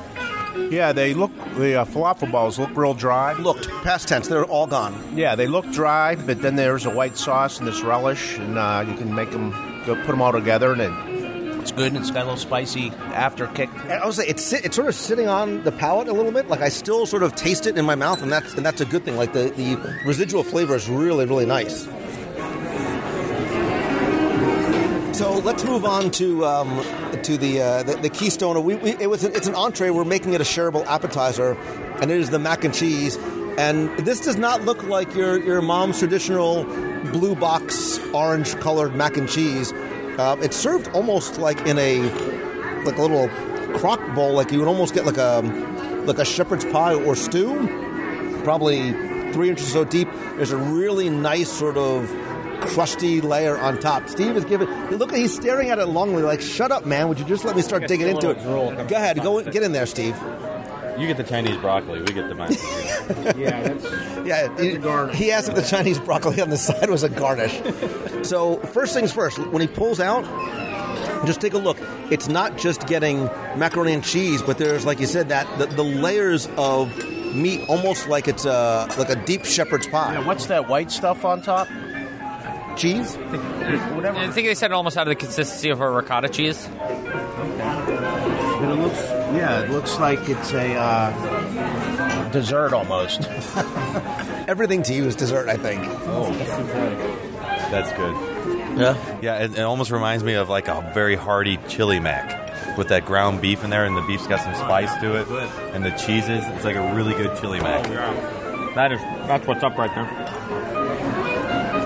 Yeah, 0.70 0.94
they 0.94 1.14
look 1.14 1.32
the 1.58 1.82
uh, 1.82 1.86
falafel 1.86 2.32
balls 2.32 2.60
look 2.60 2.76
real 2.76 2.94
dry. 2.94 3.34
Looked 3.34 3.70
past 3.84 4.08
tense. 4.08 4.28
They're 4.28 4.46
all 4.46 4.68
gone. 4.68 4.96
Yeah, 5.16 5.36
they 5.36 5.48
look 5.48 5.70
dry, 5.72 6.16
but 6.16 6.42
then 6.42 6.56
there's 6.56 6.86
a 6.86 6.90
white 6.90 7.18
sauce 7.18 7.60
and 7.60 7.68
this 7.68 7.82
relish, 7.82 8.38
and 8.38 8.58
uh, 8.58 8.86
you 8.88 8.96
can 8.96 9.14
make 9.14 9.32
them 9.32 9.52
go 9.86 9.96
put 9.96 10.08
them 10.08 10.22
all 10.22 10.32
together, 10.32 10.72
and 10.74 10.82
it 10.82 11.60
It's 11.60 11.72
good 11.72 11.88
and 11.94 11.98
it's 11.98 12.12
got 12.12 12.22
a 12.22 12.26
little 12.26 12.38
spicy 12.38 12.92
after 13.14 13.48
kick. 13.48 13.70
And 13.84 13.94
I 13.94 14.06
would 14.06 14.16
say 14.16 14.28
it's 14.28 14.54
it's 14.54 14.76
sort 14.76 14.88
of 14.88 14.96
sitting 14.96 15.28
on 15.28 15.64
the 15.64 15.72
palate 15.72 16.08
a 16.08 16.14
little 16.14 16.32
bit. 16.32 16.48
Like 16.48 16.62
I 16.62 16.70
still 16.70 17.06
sort 17.06 17.24
of 17.24 17.36
taste 17.36 17.66
it 17.68 17.78
in 17.78 17.86
my 17.86 17.96
mouth, 17.96 18.22
and 18.22 18.32
that's 18.32 18.54
and 18.54 18.66
that's 18.66 18.82
a 18.82 18.86
good 18.86 19.04
thing. 19.06 19.18
Like 19.18 19.34
the, 19.34 19.50
the 19.50 19.78
residual 20.06 20.44
flavor 20.44 20.76
is 20.76 20.90
really 20.90 21.26
really 21.26 21.46
nice. 21.46 21.88
So 25.20 25.34
let's 25.34 25.66
move 25.66 25.84
on 25.84 26.12
to 26.12 26.46
um, 26.46 26.82
to 27.24 27.38
the, 27.38 27.62
uh, 27.62 27.84
the 27.84 27.98
the 27.98 28.10
Keystone. 28.10 28.64
We, 28.64 28.76
we, 28.76 28.92
it 28.92 29.10
was 29.10 29.26
an, 29.26 29.36
it's 29.36 29.48
an 29.48 29.54
entree. 29.54 29.90
We're 29.90 30.06
making 30.06 30.32
it 30.32 30.40
a 30.40 30.46
shareable 30.46 30.86
appetizer, 30.86 31.58
and 32.00 32.10
it 32.10 32.18
is 32.18 32.30
the 32.30 32.40
mac 32.40 32.64
and 32.64 32.74
cheese. 32.74 33.18
And 33.58 33.90
this 34.00 34.22
does 34.22 34.38
not 34.38 34.62
look 34.62 34.82
like 34.84 35.14
your 35.14 35.38
your 35.38 35.62
mom's 35.62 36.00
traditional 36.00 36.64
blue 37.12 37.36
box 37.36 38.00
orange 38.14 38.56
colored 38.62 38.96
mac 38.96 39.18
and 39.18 39.28
cheese. 39.28 39.74
Uh, 39.74 40.38
it's 40.40 40.56
served 40.56 40.88
almost 40.94 41.38
like 41.38 41.60
in 41.68 41.78
a 41.80 42.00
like 42.86 42.98
a 42.98 43.02
little 43.02 43.28
crock 43.78 44.00
bowl, 44.16 44.32
like 44.32 44.54
you 44.54 44.60
would 44.60 44.70
almost 44.70 44.94
get 44.94 45.06
like 45.06 45.18
a 45.18 45.42
like 46.06 46.20
a 46.20 46.24
shepherd's 46.24 46.64
pie 46.64 46.94
or 46.94 47.14
stew, 47.18 47.68
probably 48.46 48.94
three 49.34 49.50
inches 49.50 49.68
or 49.68 49.72
so 49.72 49.84
deep. 49.84 50.08
There's 50.38 50.54
a 50.54 50.58
really 50.58 51.10
nice 51.10 51.52
sort 51.52 51.76
of 51.76 52.10
crusty 52.70 53.22
layer 53.22 53.58
on 53.58 53.80
top. 53.80 54.08
Steve 54.10 54.36
is 54.38 54.46
giving. 54.46 54.68
Look, 54.90 55.14
he's 55.14 55.34
staring 55.36 55.70
at 55.70 55.80
it 55.80 55.88
longly, 55.88 56.24
like, 56.24 56.42
"Shut 56.42 56.72
up, 56.72 56.86
man! 56.86 57.08
Would 57.10 57.20
you 57.20 57.26
just 57.26 57.46
let 57.46 57.56
me 57.56 57.62
start 57.62 57.88
digging 57.88 58.08
into 58.08 58.30
it?" 58.32 58.44
Go 58.44 58.96
ahead, 58.96 59.22
go 59.22 59.42
get 59.44 59.64
in 59.64 59.72
there, 59.72 59.86
Steve. 59.86 60.16
You 61.00 61.08
get 61.08 61.16
the 61.16 61.24
Chinese 61.24 61.56
broccoli. 61.58 62.00
We 62.02 62.08
get 62.08 62.28
the 62.28 62.36
mac. 62.36 62.50
yeah, 63.38 63.62
that's, 63.62 64.28
Yeah, 64.28 65.12
he, 65.12 65.18
he 65.18 65.32
asked 65.32 65.48
if 65.48 65.56
the 65.56 65.62
Chinese 65.62 65.98
broccoli 65.98 66.42
on 66.42 66.50
the 66.50 66.58
side 66.58 66.90
was 66.90 67.04
a 67.04 67.10
garnish. 67.10 67.58
So 68.28 68.58
first 68.58 68.94
things 68.94 69.14
first, 69.14 69.38
when 69.38 69.62
he 69.62 69.68
pulls 69.68 70.02
out, 70.02 70.26
just 71.26 71.40
take 71.40 71.54
a 71.54 71.58
look. 71.58 71.78
It's 72.12 72.28
not 72.28 72.58
just 72.58 72.86
getting 72.88 73.26
macaroni 73.56 73.94
and 73.94 74.04
cheese, 74.04 74.42
but 74.42 74.58
there's, 74.58 74.86
like 74.86 75.00
you 75.00 75.06
said, 75.06 75.30
that 75.30 75.48
the, 75.58 75.68
the 75.68 75.84
layers 75.84 76.48
of 76.58 76.94
meat, 77.34 77.62
almost 77.70 78.10
like 78.10 78.28
it's 78.28 78.44
a 78.46 78.88
like 78.98 79.10
a 79.10 79.16
deep 79.26 79.46
shepherd's 79.46 79.88
pie. 79.88 80.14
Yeah, 80.14 80.26
what's 80.26 80.48
that 80.48 80.68
white 80.68 80.92
stuff 80.92 81.24
on 81.24 81.42
top? 81.42 81.68
Cheese. 82.80 83.18
I 83.18 84.32
think 84.32 84.48
they 84.48 84.56
said 84.56 84.72
it 84.72 84.74
almost 84.74 84.96
out 84.96 85.06
of 85.06 85.12
the 85.12 85.16
consistency 85.16 85.70
of 85.70 85.82
a 85.82 85.92
ricotta 85.92 86.30
cheese. 86.30 86.66
But 86.68 88.72
it 88.72 88.76
looks, 88.76 88.98
yeah, 89.36 89.64
it 89.64 89.70
looks 89.70 90.00
like 90.00 90.30
it's 90.30 90.54
a 90.54 90.76
uh, 90.76 92.30
dessert 92.30 92.72
almost. 92.72 93.22
Everything 94.48 94.82
to 94.84 94.94
you 94.94 95.04
is 95.06 95.16
dessert, 95.18 95.50
I 95.50 95.58
think. 95.58 95.82
Oh, 95.86 96.32
that's 97.70 97.92
good. 97.94 98.16
Yeah. 98.80 99.20
Yeah, 99.22 99.44
it, 99.44 99.58
it 99.58 99.62
almost 99.62 99.92
reminds 99.92 100.24
me 100.24 100.36
of 100.36 100.48
like 100.48 100.70
a 100.70 100.90
very 100.94 101.16
hearty 101.16 101.60
chili 101.68 102.00
mac 102.00 102.78
with 102.78 102.88
that 102.88 103.06
ground 103.06 103.42
beef 103.42 103.62
in 103.64 103.72
there, 103.72 103.84
and 103.84 103.98
the 103.98 104.02
beef's 104.04 104.26
got 104.28 104.40
some 104.40 104.56
spice 104.56 104.94
to 105.02 105.20
it, 105.20 105.28
and 105.74 105.84
the 105.84 105.92
cheeses. 105.92 106.46
It's 106.48 106.64
like 106.64 106.78
a 106.78 106.96
really 106.96 107.14
good 107.14 107.38
chili 107.42 107.60
mac. 107.60 107.84
That 108.76 108.94
is 108.94 109.02
that's 109.28 109.46
what's 109.46 109.64
up 109.64 109.78
right 109.78 109.94
there. 109.94 110.39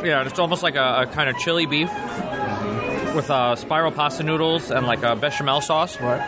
Yeah, 0.04 0.26
it's 0.28 0.40
almost 0.40 0.64
like 0.64 0.76
a, 0.76 1.02
a 1.02 1.06
kind 1.08 1.30
of 1.30 1.38
chili 1.38 1.66
beef 1.66 1.90
with 3.16 3.30
uh, 3.30 3.56
spiral 3.56 3.92
pasta 3.92 4.24
noodles 4.24 4.70
and 4.72 4.86
like 4.86 5.04
a 5.04 5.16
bechamel 5.16 5.62
sauce. 5.62 6.00
Right. 6.02 6.22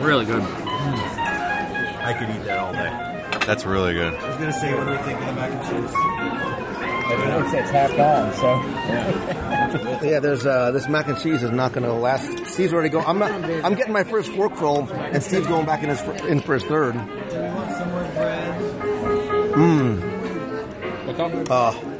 Really 0.00 0.24
good. 0.26 0.42
I 0.42 2.12
could 2.18 2.28
eat 2.30 2.44
that 2.44 2.58
all 2.58 2.72
day. 2.72 2.90
That's 3.46 3.64
really 3.64 3.94
good. 3.94 4.14
I 4.14 4.28
was 4.28 4.36
gonna 4.36 4.52
say, 4.52 4.74
what 4.74 4.84
do 4.84 4.90
we 4.90 4.96
think 4.98 5.18
of 5.20 5.26
the 5.26 5.32
mac 5.32 5.50
and 5.52 5.62
cheese? 5.86 5.94
It's, 7.06 7.52
it's 7.54 7.70
half 7.70 7.96
gone, 7.96 8.32
so. 8.34 8.60
Yeah, 10.04 10.20
there's 10.20 10.46
uh, 10.46 10.70
this 10.70 10.88
mac 10.88 11.08
and 11.08 11.18
cheese 11.18 11.42
is 11.42 11.50
not 11.50 11.72
going 11.72 11.82
to 11.84 11.92
last. 11.92 12.46
Steve's 12.46 12.72
already 12.72 12.90
going. 12.90 13.04
I'm 13.06 13.18
not. 13.18 13.32
I'm 13.64 13.74
getting 13.74 13.92
my 13.92 14.04
first 14.04 14.30
forkful, 14.30 14.88
and 14.92 15.20
Steve's 15.20 15.48
going 15.48 15.66
back 15.66 15.82
in 15.82 15.88
his 15.88 16.00
fir- 16.00 16.28
in 16.28 16.40
for 16.40 16.54
his 16.54 16.62
third. 16.64 16.94
Mmm. 19.54 20.00
What's? 21.06 21.50
Uh, 21.50 21.72
I 21.72 21.93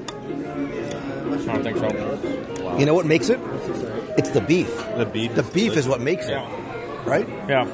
don't 1.54 1.62
think 1.62 1.76
so. 1.78 2.78
you 2.78 2.86
know 2.86 2.94
what 2.94 3.06
makes 3.06 3.28
it? 3.28 3.40
It's 4.16 4.30
the 4.30 4.40
beef. 4.40 4.68
The 4.96 5.06
beef. 5.06 5.34
The 5.34 5.42
beef 5.42 5.76
is 5.76 5.88
what 5.88 6.00
makes 6.00 6.26
it, 6.28 6.36
right? 7.04 7.28
Yeah. 7.48 7.66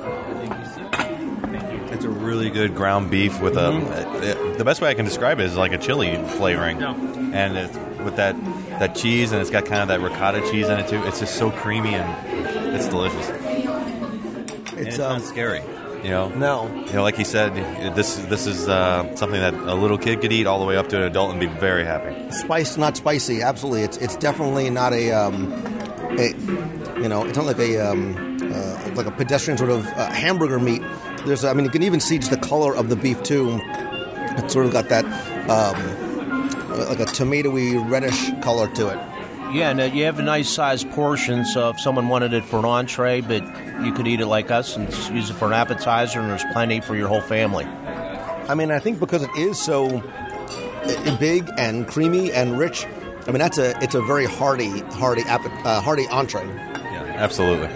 It's 1.93 2.05
a 2.05 2.09
really 2.09 2.51
good 2.51 2.75
ground 2.77 3.11
beef 3.11 3.41
with 3.41 3.57
a. 3.57 3.67
uh, 3.73 4.57
the 4.57 4.65
best 4.65 4.81
way 4.81 4.89
I 4.91 4.95
can 4.95 5.05
describe 5.05 5.41
it 5.41 5.47
is 5.47 5.57
like 5.57 5.73
a 5.73 5.79
chili 5.79 6.17
flavoring, 6.37 6.81
Yeah. 6.81 6.95
and 6.95 7.57
it's 7.59 7.77
with 8.03 8.17
that 8.17 8.37
that 8.79 8.95
cheese, 8.95 9.33
and 9.33 9.41
it's 9.41 9.51
got 9.51 9.67
kind 9.67 9.83
of 9.83 9.89
that 9.89 10.01
ricotta 10.01 10.41
cheese 10.51 10.69
in 10.69 10.79
it 10.79 10.89
too. 10.89 11.03
It's 11.05 11.19
just 11.21 11.35
so 11.37 11.51
creamy 11.51 11.95
and 11.95 12.75
it's 12.75 12.87
delicious. 12.89 13.29
And 13.29 14.79
It's, 14.79 14.97
it's 14.97 14.99
um, 15.01 15.19
not 15.19 15.23
scary, 15.29 15.61
you 16.03 16.11
know. 16.11 16.29
No. 16.31 16.85
You 16.87 16.93
know, 16.93 17.03
like 17.03 17.17
he 17.17 17.25
said, 17.25 17.55
this 17.95 18.17
this 18.17 18.47
is 18.47 18.69
uh, 18.69 19.15
something 19.17 19.41
that 19.41 19.55
a 19.55 19.75
little 19.75 19.99
kid 19.99 20.21
could 20.21 20.33
eat 20.33 20.47
all 20.47 20.59
the 20.59 20.67
way 20.67 20.77
up 20.77 20.89
to 20.91 20.97
an 20.97 21.03
adult 21.03 21.31
and 21.31 21.41
be 21.41 21.47
very 21.47 21.85
happy. 21.85 22.15
Spice, 22.33 22.77
not 22.77 22.97
spicy. 22.97 23.43
Absolutely, 23.43 23.83
it's 23.83 23.97
it's 23.99 24.17
definitely 24.17 24.71
not 24.71 24.93
a, 24.93 25.13
um, 25.13 25.53
a 26.19 26.29
you 27.01 27.09
know, 27.09 27.25
it's 27.25 27.37
not 27.37 27.47
like 27.47 27.59
a 27.59 27.79
um, 27.79 28.39
uh, 28.43 28.91
like 28.95 29.07
a 29.07 29.11
pedestrian 29.11 29.59
sort 29.59 29.71
of 29.71 29.87
uh, 29.87 30.11
hamburger 30.11 30.59
meat. 30.59 30.83
There's, 31.27 31.45
I 31.45 31.53
mean, 31.53 31.65
you 31.65 31.71
can 31.71 31.83
even 31.83 32.01
see 32.01 32.19
just 32.19 32.31
the 32.31 32.39
color 32.39 32.75
of 32.75 32.89
the 32.89 32.97
beef 32.97 33.23
too. 33.23 33.61
It's 33.63 34.53
sort 34.53 34.67
of 34.67 34.73
got 34.73 34.89
that 34.89 35.05
um, 35.51 36.09
like 36.89 37.01
a 37.01 37.05
tomatoey 37.05 37.91
reddish 37.91 38.31
color 38.43 38.69
to 38.75 38.89
it. 38.89 39.10
Yeah, 39.53 39.71
and 39.71 39.95
you 39.97 40.05
have 40.05 40.19
a 40.19 40.23
nice 40.23 40.49
sized 40.49 40.89
portion, 40.93 41.45
so 41.45 41.71
if 41.71 41.81
someone 41.81 42.09
wanted 42.09 42.33
it 42.33 42.45
for 42.45 42.59
an 42.61 42.65
entree, 42.65 43.21
but 43.21 43.43
you 43.85 43.93
could 43.93 44.07
eat 44.07 44.21
it 44.21 44.27
like 44.27 44.51
us 44.51 44.77
and 44.77 44.89
s- 44.89 45.11
use 45.11 45.29
it 45.29 45.35
for 45.35 45.47
an 45.47 45.53
appetizer, 45.55 46.21
and 46.21 46.31
there's 46.31 46.45
plenty 46.53 46.81
for 46.81 46.95
your 46.95 47.09
whole 47.09 47.21
family. 47.21 47.65
I 47.65 48.55
mean, 48.55 48.71
I 48.71 48.79
think 48.79 49.01
because 49.01 49.23
it 49.25 49.31
is 49.37 49.59
so 49.59 49.89
big 51.19 51.49
and 51.59 51.89
creamy 51.89 52.31
and 52.33 52.59
rich. 52.59 52.87
I 53.27 53.33
mean, 53.33 53.39
that's 53.41 53.59
a 53.59 53.77
it's 53.83 53.95
a 53.97 54.03
very 54.03 54.25
hearty, 54.27 54.81
hearty, 54.81 55.23
appe- 55.23 55.65
uh, 55.65 55.81
hearty 55.81 56.07
entree. 56.09 56.47
Yeah, 56.47 57.15
absolutely. 57.17 57.69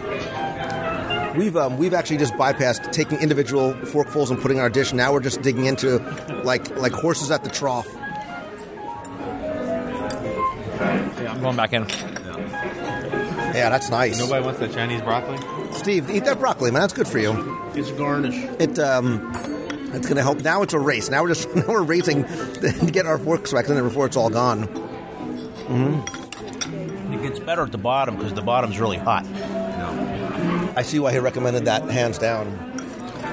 We've 1.38 1.56
um, 1.56 1.76
we've 1.76 1.94
actually 1.94 2.18
just 2.18 2.34
bypassed 2.34 2.92
taking 2.92 3.18
individual 3.20 3.74
forkfuls 3.74 4.30
and 4.30 4.40
putting 4.40 4.58
in 4.58 4.62
our 4.62 4.70
dish. 4.70 4.92
Now 4.92 5.12
we're 5.12 5.20
just 5.20 5.42
digging 5.42 5.66
into 5.66 5.98
like 6.44 6.76
like 6.76 6.92
horses 6.92 7.32
at 7.32 7.42
the 7.42 7.50
trough. 7.50 7.88
Yeah, 11.24 11.32
I'm 11.32 11.40
going 11.40 11.56
back 11.56 11.72
in. 11.72 11.88
Yeah, 11.88 13.70
that's 13.70 13.88
nice. 13.88 14.18
Nobody 14.18 14.44
wants 14.44 14.60
the 14.60 14.68
Chinese 14.68 15.00
broccoli. 15.00 15.38
Steve, 15.72 16.10
eat 16.10 16.26
that 16.26 16.38
broccoli, 16.38 16.70
man. 16.70 16.82
That's 16.82 16.92
good 16.92 17.08
for 17.08 17.18
you. 17.18 17.32
It's 17.74 17.90
garnish. 17.92 18.34
It 18.60 18.78
um, 18.78 19.32
it's 19.94 20.06
going 20.06 20.16
to 20.16 20.22
help. 20.22 20.42
Now 20.42 20.60
it's 20.60 20.74
a 20.74 20.78
race. 20.78 21.08
Now 21.08 21.22
we're 21.22 21.30
just 21.30 21.48
now 21.56 21.64
we're 21.66 21.82
racing 21.82 22.24
to 22.24 22.90
get 22.92 23.06
our 23.06 23.16
forks 23.16 23.54
back 23.54 23.70
in 23.70 23.74
there 23.74 23.82
before 23.84 24.04
it's 24.04 24.18
all 24.18 24.28
gone. 24.28 24.64
It 27.10 27.22
gets 27.22 27.38
better 27.40 27.62
at 27.62 27.72
the 27.72 27.78
bottom 27.78 28.16
because 28.16 28.34
the 28.34 28.42
bottom's 28.42 28.78
really 28.78 28.98
hot. 28.98 29.24
I 30.76 30.82
see 30.82 30.98
why 30.98 31.12
he 31.12 31.20
recommended 31.20 31.64
that 31.64 31.88
hands 31.88 32.18
down. 32.18 32.48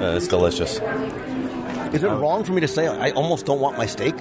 Uh, 0.01 0.15
it's 0.15 0.29
delicious. 0.29 0.79
Is 1.93 2.03
it 2.03 2.07
wrong 2.07 2.45
for 2.45 2.53
me 2.53 2.61
to 2.61 2.69
say 2.69 2.87
I 2.87 3.11
almost 3.11 3.45
don't 3.45 3.59
want 3.59 3.77
my 3.77 3.85
steak? 3.85 4.15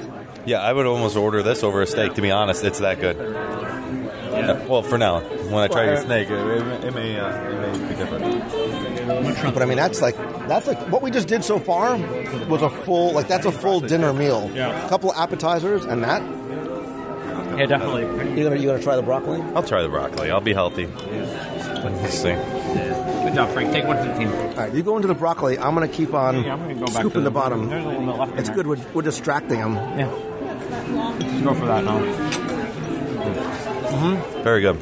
Yeah, 0.47 0.61
I 0.61 0.72
would 0.72 0.86
almost 0.86 1.16
order 1.16 1.43
this 1.43 1.62
over 1.62 1.82
a 1.82 1.86
steak. 1.86 2.14
To 2.14 2.22
be 2.22 2.30
honest, 2.30 2.64
it's 2.64 2.78
that 2.80 3.01
good. 3.01 3.16
Yeah, 3.18 4.64
well, 4.66 4.82
for 4.82 4.97
now, 4.97 5.20
when 5.20 5.55
I 5.62 5.68
try 5.68 5.84
your 5.84 5.97
snake, 6.01 6.30
it, 6.30 6.38
it, 6.38 6.84
it 6.84 6.95
may 6.95 7.18
uh, 7.18 7.28
it 7.51 7.78
may 7.78 7.88
be 7.88 7.95
different. 7.95 9.55
But 9.55 9.62
I 9.62 9.66
mean, 9.66 9.76
that's 9.76 10.01
like 10.01 10.16
that's 10.49 10.66
like 10.66 10.78
what 10.88 11.03
we 11.03 11.11
just 11.11 11.28
did 11.28 11.45
so 11.45 11.59
far 11.59 11.97
was 12.49 12.62
a 12.62 12.70
full 12.70 13.12
like 13.12 13.28
that's 13.28 13.45
a 13.47 13.53
full 13.53 13.80
dinner 13.80 14.12
meal. 14.12 14.51
Yeah. 14.55 14.86
A 14.86 14.88
couple 14.88 15.11
of 15.11 15.16
appetizers 15.18 15.84
and 15.84 16.03
that. 16.05 16.22
Yeah, 17.59 17.66
definitely. 17.66 18.03
You 18.38 18.45
gonna 18.45 18.57
you 18.57 18.68
gonna 18.68 18.82
try 18.82 18.97
the 18.97 19.03
broccoli? 19.03 19.43
I'll 19.55 19.62
try 19.62 19.82
the 19.82 19.88
broccoli. 19.88 20.30
I'll 20.30 20.41
be 20.41 20.55
healthy. 20.55 20.86
Let's 20.86 22.14
see. 22.14 22.32
Good 22.32 23.34
job, 23.34 23.51
Frank. 23.53 23.72
Take 23.72 23.84
115. 23.84 24.28
All 24.28 24.55
right, 24.57 24.72
you 24.72 24.82
go 24.82 24.97
into 24.97 25.09
the 25.09 25.14
broccoli. 25.14 25.59
I'm 25.59 25.74
gonna 25.74 25.88
keep 25.88 26.14
on 26.14 26.45
Yeah, 26.45 26.55
I'm 26.55 26.61
gonna 26.61 26.74
go 26.74 26.86
back 26.86 26.95
scooping 26.95 27.12
to 27.12 27.20
the 27.22 27.30
bottom. 27.30 27.68
There's 27.68 27.84
a 27.84 27.88
little 27.88 28.07
bit 28.07 28.16
left. 28.16 28.32
in 28.32 28.38
It's 28.38 28.49
there. 28.49 28.57
good. 28.57 28.66
We're, 28.68 28.78
we're 28.95 29.03
distracting 29.03 29.59
them. 29.61 29.74
Yeah. 29.99 30.11
Let's 30.97 31.43
go 31.43 31.55
for 31.55 31.66
that 31.66 31.84
now. 31.84 32.01
Mm-hmm. 33.91 34.43
Very 34.43 34.61
good. 34.62 34.80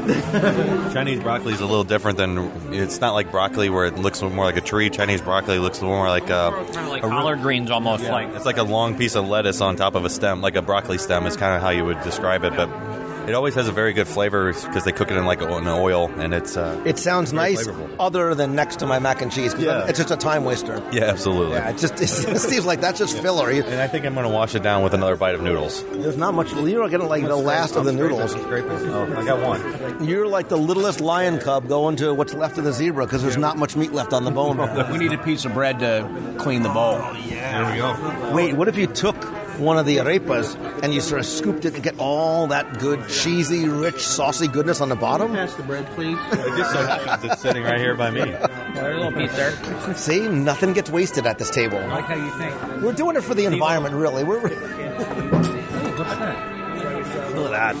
Chinese 0.92 1.20
broccoli 1.20 1.52
is 1.52 1.60
a 1.60 1.66
little 1.66 1.84
different 1.84 2.18
than 2.18 2.50
it's 2.72 3.00
not 3.00 3.12
like 3.14 3.30
broccoli 3.30 3.68
where 3.70 3.84
it 3.86 3.96
looks 3.98 4.20
more 4.22 4.44
like 4.44 4.56
a 4.56 4.60
tree. 4.60 4.90
Chinese 4.90 5.20
broccoli 5.20 5.58
looks 5.58 5.80
more 5.82 6.08
like 6.08 6.24
a 6.30 6.50
Kind 6.72 6.76
of 6.78 6.88
like 6.88 7.02
a- 7.04 7.08
collard 7.08 7.40
greens 7.42 7.70
almost. 7.70 8.04
Like 8.04 8.28
it's 8.34 8.46
like 8.46 8.56
a 8.56 8.62
long 8.64 8.96
piece 8.96 9.14
of 9.14 9.28
lettuce 9.28 9.60
on 9.60 9.76
top 9.76 9.94
of 9.94 10.04
a 10.04 10.10
stem, 10.10 10.40
like 10.40 10.56
a 10.56 10.62
broccoli 10.62 10.98
stem 10.98 11.26
is 11.26 11.36
kind 11.36 11.54
of 11.54 11.62
how 11.62 11.68
you 11.70 11.84
would 11.84 12.00
describe 12.02 12.44
it. 12.44 12.56
But 12.56 12.68
It 13.30 13.34
always 13.34 13.54
has 13.54 13.68
a 13.68 13.72
very 13.72 13.92
good 13.92 14.08
flavor 14.08 14.52
because 14.52 14.84
they 14.84 14.90
cook 14.90 15.08
it 15.12 15.16
in 15.16 15.24
like 15.24 15.40
an 15.40 15.68
oil, 15.68 16.10
and 16.18 16.34
it's 16.34 16.56
uh, 16.56 16.82
It 16.84 16.98
sounds 16.98 17.32
nice, 17.32 17.64
flavorful. 17.64 17.94
other 18.00 18.34
than 18.34 18.56
next 18.56 18.80
to 18.80 18.86
my 18.86 18.98
mac 18.98 19.22
and 19.22 19.30
cheese. 19.30 19.54
Yeah. 19.56 19.86
it's 19.86 19.98
just 20.00 20.10
a 20.10 20.16
time 20.16 20.44
waster. 20.44 20.82
Yeah, 20.90 21.04
absolutely. 21.04 21.54
Yeah, 21.58 21.70
it 21.70 21.78
just 21.78 22.00
it 22.00 22.08
seems 22.40 22.66
like 22.66 22.80
that's 22.80 22.98
just 22.98 23.16
filler. 23.18 23.48
And 23.50 23.80
I 23.80 23.86
think 23.86 24.04
I'm 24.04 24.14
going 24.14 24.26
to 24.26 24.32
wash 24.34 24.56
it 24.56 24.64
down 24.64 24.82
with 24.82 24.94
another 24.94 25.14
bite 25.14 25.36
of 25.36 25.42
noodles. 25.42 25.84
There's 25.92 26.16
not 26.16 26.34
much. 26.34 26.52
You're 26.52 26.88
getting 26.88 27.06
like 27.08 27.22
the 27.24 27.36
last 27.36 27.76
of 27.76 27.84
the 27.84 27.92
noodles. 27.92 28.34
Oh, 28.34 29.14
I 29.16 29.24
got 29.24 29.46
one. 29.46 30.04
You're 30.08 30.26
like 30.26 30.48
the 30.48 30.58
littlest 30.58 31.00
lion 31.00 31.38
cub 31.38 31.68
going 31.68 31.94
to 31.96 32.12
what's 32.12 32.34
left 32.34 32.58
of 32.58 32.64
the 32.64 32.72
zebra 32.72 33.06
because 33.06 33.22
there's 33.22 33.36
not 33.36 33.56
much 33.56 33.76
meat 33.76 33.92
left 33.92 34.12
on 34.12 34.24
the 34.24 34.30
bone. 34.32 34.50
We 34.90 34.98
need 34.98 35.12
a 35.12 35.18
piece 35.18 35.44
of 35.44 35.54
bread 35.54 35.78
to 35.78 36.34
clean 36.38 36.62
the 36.62 36.68
bowl. 36.68 36.94
Yeah. 37.24 37.72
There 37.72 37.72
we 37.72 37.78
go. 37.78 38.32
Wait, 38.34 38.54
what 38.56 38.66
if 38.66 38.76
you 38.76 38.88
took 38.88 39.14
one 39.60 39.78
of 39.78 39.86
the 39.86 39.98
arepas 39.98 40.56
and 40.82 40.92
you 40.94 41.00
sort 41.00 41.20
of 41.20 41.26
scooped 41.26 41.64
it 41.64 41.74
and 41.74 41.82
get 41.82 41.98
all 41.98 42.46
that 42.48 42.78
good, 42.78 43.08
cheesy, 43.08 43.68
rich, 43.68 44.00
saucy 44.02 44.48
goodness 44.48 44.80
on 44.80 44.88
the 44.88 44.96
bottom? 44.96 45.32
Pass 45.32 45.54
the 45.54 45.62
bread, 45.62 45.86
please. 45.94 46.18
It 46.32 46.56
just 46.56 46.72
so 46.72 46.84
happens 46.86 47.32
it's 47.32 47.42
sitting 47.42 47.62
right 47.62 47.78
here 47.78 47.94
by 47.94 48.10
me. 48.10 48.22
There's 48.22 48.96
a 48.96 49.00
little 49.00 49.12
piece 49.12 49.34
there. 49.36 49.94
See, 49.94 50.26
nothing 50.28 50.72
gets 50.72 50.90
wasted 50.90 51.26
at 51.26 51.38
this 51.38 51.50
table. 51.50 51.78
I 51.78 51.86
like 51.86 52.04
how 52.06 52.14
you 52.16 52.30
think. 52.38 52.82
We're 52.82 52.92
doing 52.92 53.16
it 53.16 53.22
for 53.22 53.34
the 53.34 53.44
environment, 53.44 53.94
really. 53.94 54.24
We're 54.24 54.40
Look 54.40 54.52
at 56.08 56.18
that. 56.18 57.36
look 57.36 57.52
at 57.52 57.74
that. 57.74 57.76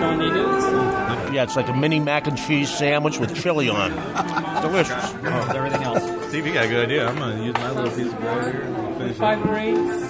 Don't 0.00 0.18
need 0.18 0.32
it. 0.32 1.34
Yeah, 1.34 1.42
it's 1.42 1.56
like 1.56 1.68
a 1.68 1.72
mini 1.76 1.98
mac 2.00 2.26
and 2.26 2.38
cheese 2.38 2.72
sandwich 2.72 3.18
with 3.18 3.34
chili 3.34 3.68
on. 3.68 3.90
Delicious. 4.62 4.92
Oh, 5.24 5.52
everything 5.54 5.82
else. 5.82 6.02
Steve, 6.34 6.48
you 6.48 6.52
got 6.52 6.64
a 6.64 6.68
good 6.68 6.86
idea. 6.86 7.06
I'm 7.06 7.14
going 7.16 7.38
to 7.38 7.44
use 7.44 7.54
my 7.54 7.70
little 7.70 7.96
piece 7.96 8.12
of 8.12 8.18
bread 8.18 8.52
here. 8.52 8.62
and 8.62 8.96
finish 8.96 9.10
it. 9.12 9.18
Five 9.20 9.42
grains. 9.44 10.02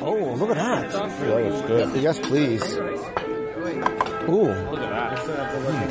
Oh, 0.00 0.34
look 0.38 0.48
at 0.48 0.56
that. 0.56 0.90
that's 0.90 1.62
good. 1.66 2.02
Yes, 2.02 2.18
please. 2.18 2.62
Ooh, 2.78 4.48
Look 4.48 4.80
at 4.80 5.18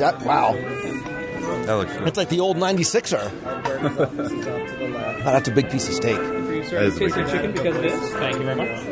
that 0.00 0.22
wow. 0.22 0.54
That 0.54 1.74
looks 1.74 1.96
good. 1.96 2.08
It's 2.08 2.16
like 2.16 2.28
the 2.28 2.40
old 2.40 2.56
96er. 2.56 3.30
Oh, 5.24 5.26
that's 5.26 5.46
a 5.46 5.52
big 5.52 5.70
piece 5.70 5.86
of 5.86 5.94
steak. 5.94 6.16
That 6.16 6.82
is 6.82 6.96
a 6.96 6.98
big 6.98 7.14
Tasty 7.14 7.30
chicken 7.30 7.52
because 7.52 7.76
it 7.76 7.84
is. 7.84 8.12
Thank 8.14 8.34
you 8.34 8.42
very 8.42 8.56
much. 8.56 8.84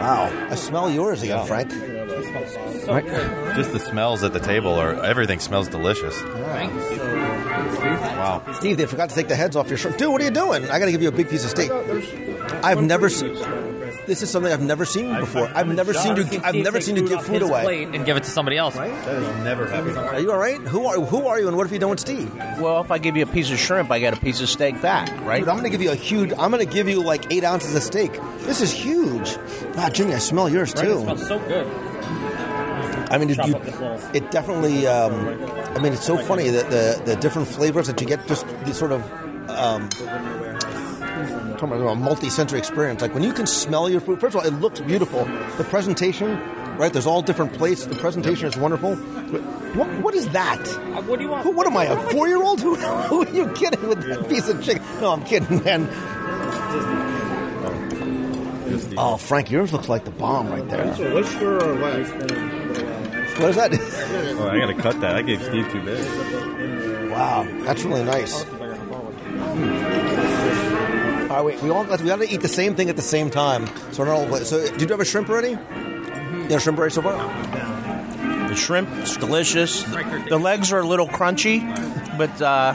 Wow. 0.00 0.48
I 0.50 0.56
smell 0.56 0.90
yours 0.90 1.22
again, 1.22 1.46
Frank. 1.46 1.70
So 1.70 2.92
Right. 2.92 3.06
Just 3.54 3.72
the 3.72 3.78
smells 3.78 4.24
at 4.24 4.32
the 4.32 4.40
table 4.40 4.74
are 4.74 4.94
everything 5.04 5.38
smells 5.38 5.68
delicious. 5.68 6.20
Thank 6.20 6.72
you. 6.74 7.29
Wow. 7.66 8.42
Steve, 8.54 8.76
they 8.76 8.86
forgot 8.86 9.08
to 9.10 9.14
take 9.14 9.28
the 9.28 9.36
heads 9.36 9.56
off 9.56 9.68
your 9.68 9.78
shirt. 9.78 9.98
Dude, 9.98 10.10
what 10.10 10.20
are 10.20 10.24
you 10.24 10.30
doing? 10.30 10.64
I 10.70 10.78
got 10.78 10.86
to 10.86 10.92
give 10.92 11.02
you 11.02 11.08
a 11.08 11.12
big 11.12 11.28
piece 11.28 11.44
of 11.44 11.50
steak. 11.50 11.70
I've 12.62 12.82
never 12.82 13.08
seen. 13.08 13.34
This 14.06 14.22
is 14.22 14.30
something 14.30 14.52
I've 14.52 14.62
never 14.62 14.84
seen 14.84 15.14
before. 15.20 15.48
I've 15.54 15.68
never 15.68 15.92
seen 15.94 16.16
you. 16.16 16.22
I've 16.42 16.50
Steve 16.50 16.64
never 16.64 16.80
seen 16.80 16.96
you 16.96 17.02
give 17.06 17.18
off 17.18 17.26
food 17.26 17.42
his 17.42 17.50
away. 17.50 17.84
and 17.84 18.04
give 18.04 18.16
it 18.16 18.24
to 18.24 18.30
somebody 18.30 18.56
else. 18.56 18.74
That 18.74 18.88
has 18.90 19.44
never 19.44 19.66
happened. 19.68 19.96
Are 19.98 20.18
you 20.20 20.32
all 20.32 20.38
right? 20.38 20.58
Who 20.60 20.86
are 20.86 20.98
Who 21.00 21.26
are 21.26 21.38
you, 21.38 21.48
and 21.48 21.56
what 21.56 21.66
have 21.66 21.72
you 21.72 21.78
done 21.78 21.90
with 21.90 22.00
Steve? 22.00 22.34
Well, 22.58 22.80
if 22.80 22.90
I 22.90 22.98
give 22.98 23.16
you 23.16 23.22
a 23.22 23.26
piece 23.26 23.50
of 23.50 23.58
shrimp, 23.58 23.90
I 23.90 23.98
get 23.98 24.14
a 24.14 24.20
piece 24.20 24.40
of 24.40 24.48
steak 24.48 24.80
back, 24.82 25.08
right? 25.24 25.40
Dude, 25.40 25.48
I'm 25.48 25.56
going 25.56 25.64
to 25.64 25.70
give 25.70 25.82
you 25.82 25.90
a 25.92 25.96
huge. 25.96 26.32
I'm 26.38 26.50
going 26.50 26.64
to 26.66 26.72
give 26.72 26.88
you 26.88 27.02
like 27.02 27.30
eight 27.32 27.44
ounces 27.44 27.74
of 27.76 27.82
steak. 27.82 28.12
This 28.40 28.60
is 28.60 28.72
huge. 28.72 29.36
Ah, 29.76 29.90
Jimmy, 29.92 30.14
I 30.14 30.18
smell 30.18 30.48
yours 30.48 30.72
Right? 30.74 30.86
It 30.86 30.88
too. 30.88 31.02
smells 31.02 31.26
so 31.28 31.38
good. 31.40 31.66
I 33.10 33.18
mean, 33.18 33.30
it, 33.30 33.44
you, 33.46 33.54
up 33.54 33.64
this 33.64 33.78
little- 33.78 34.00
it 34.14 34.30
definitely. 34.30 34.86
Um, 34.86 35.12
I 35.76 35.80
mean, 35.80 35.92
it's 35.92 36.04
so 36.06 36.16
funny 36.16 36.48
that 36.48 36.70
the 36.70 37.02
the 37.04 37.16
different 37.16 37.48
flavors 37.48 37.86
that 37.88 38.00
you 38.00 38.06
get, 38.06 38.26
just 38.26 38.46
the 38.64 38.72
sort 38.74 38.92
of. 38.92 39.02
Um, 39.50 39.88
talking 41.58 41.72
about 41.76 41.88
a 41.92 41.94
multi-sensory 41.96 42.58
experience. 42.58 43.02
Like 43.02 43.12
when 43.12 43.22
you 43.22 43.32
can 43.34 43.46
smell 43.46 43.90
your 43.90 44.00
food. 44.00 44.20
First 44.20 44.34
of 44.36 44.40
all, 44.42 44.46
it 44.46 44.54
looks 44.60 44.80
beautiful. 44.80 45.24
The 45.58 45.64
presentation, 45.64 46.38
right? 46.78 46.90
There's 46.92 47.06
all 47.06 47.20
different 47.20 47.52
plates. 47.52 47.84
The 47.84 47.96
presentation 47.96 48.46
is 48.46 48.56
wonderful. 48.56 48.96
But 48.96 49.42
What, 49.76 49.88
what 50.02 50.14
is 50.14 50.28
that? 50.30 50.58
Uh, 50.68 51.02
what 51.02 51.18
do 51.18 51.24
you 51.26 51.30
want? 51.30 51.42
Who, 51.42 51.50
what 51.50 51.66
am 51.66 51.76
I, 51.76 51.84
a 51.86 51.96
four-year-old? 52.10 52.60
Who, 52.62 52.74
who 53.08 53.24
are 53.24 53.30
you 53.34 53.52
kidding 53.52 53.86
with 53.88 54.02
that 54.08 54.26
piece 54.28 54.48
of 54.48 54.62
chicken? 54.64 54.82
No, 55.00 55.12
I'm 55.12 55.24
kidding, 55.24 55.62
man. 55.64 55.86
Oh, 58.96 59.16
Frank, 59.18 59.50
yours 59.50 59.72
looks 59.72 59.88
like 59.88 60.04
the 60.04 60.10
bomb 60.10 60.48
right 60.50 60.66
there. 60.68 60.86
What 61.12 61.26
is 63.48 63.56
that? 63.56 63.72
Oh, 64.38 64.48
I 64.48 64.58
got 64.58 64.66
to 64.66 64.74
cut 64.74 65.00
that. 65.00 65.16
I 65.16 65.22
gave 65.22 65.42
Steve 65.42 65.70
too 65.70 65.82
big. 65.82 67.10
Wow, 67.10 67.46
that's 67.62 67.82
really 67.82 68.04
nice. 68.04 68.44
All 71.30 71.36
right, 71.36 71.44
wait. 71.44 71.62
We 71.62 71.70
all 71.70 71.84
got, 71.84 72.00
we 72.00 72.06
got 72.08 72.16
to 72.20 72.28
eat 72.28 72.40
the 72.40 72.48
same 72.48 72.74
thing 72.74 72.88
at 72.88 72.96
the 72.96 73.02
same 73.02 73.30
time. 73.30 73.66
So 73.92 74.02
we're 74.02 74.06
not 74.06 74.32
all. 74.32 74.36
So, 74.38 74.60
did 74.70 74.82
you 74.82 74.88
have 74.88 75.00
a 75.00 75.04
shrimp 75.04 75.28
already? 75.30 75.50
You 75.50 76.48
have 76.50 76.62
shrimp 76.62 76.78
already 76.78 76.94
so 76.94 77.02
far? 77.02 77.16
The 78.48 78.56
shrimp, 78.56 78.90
is 78.98 79.16
delicious. 79.16 79.84
The 79.84 80.38
legs 80.38 80.72
are 80.72 80.80
a 80.80 80.86
little 80.86 81.06
crunchy, 81.06 81.60
but 82.18 82.42
uh, 82.42 82.74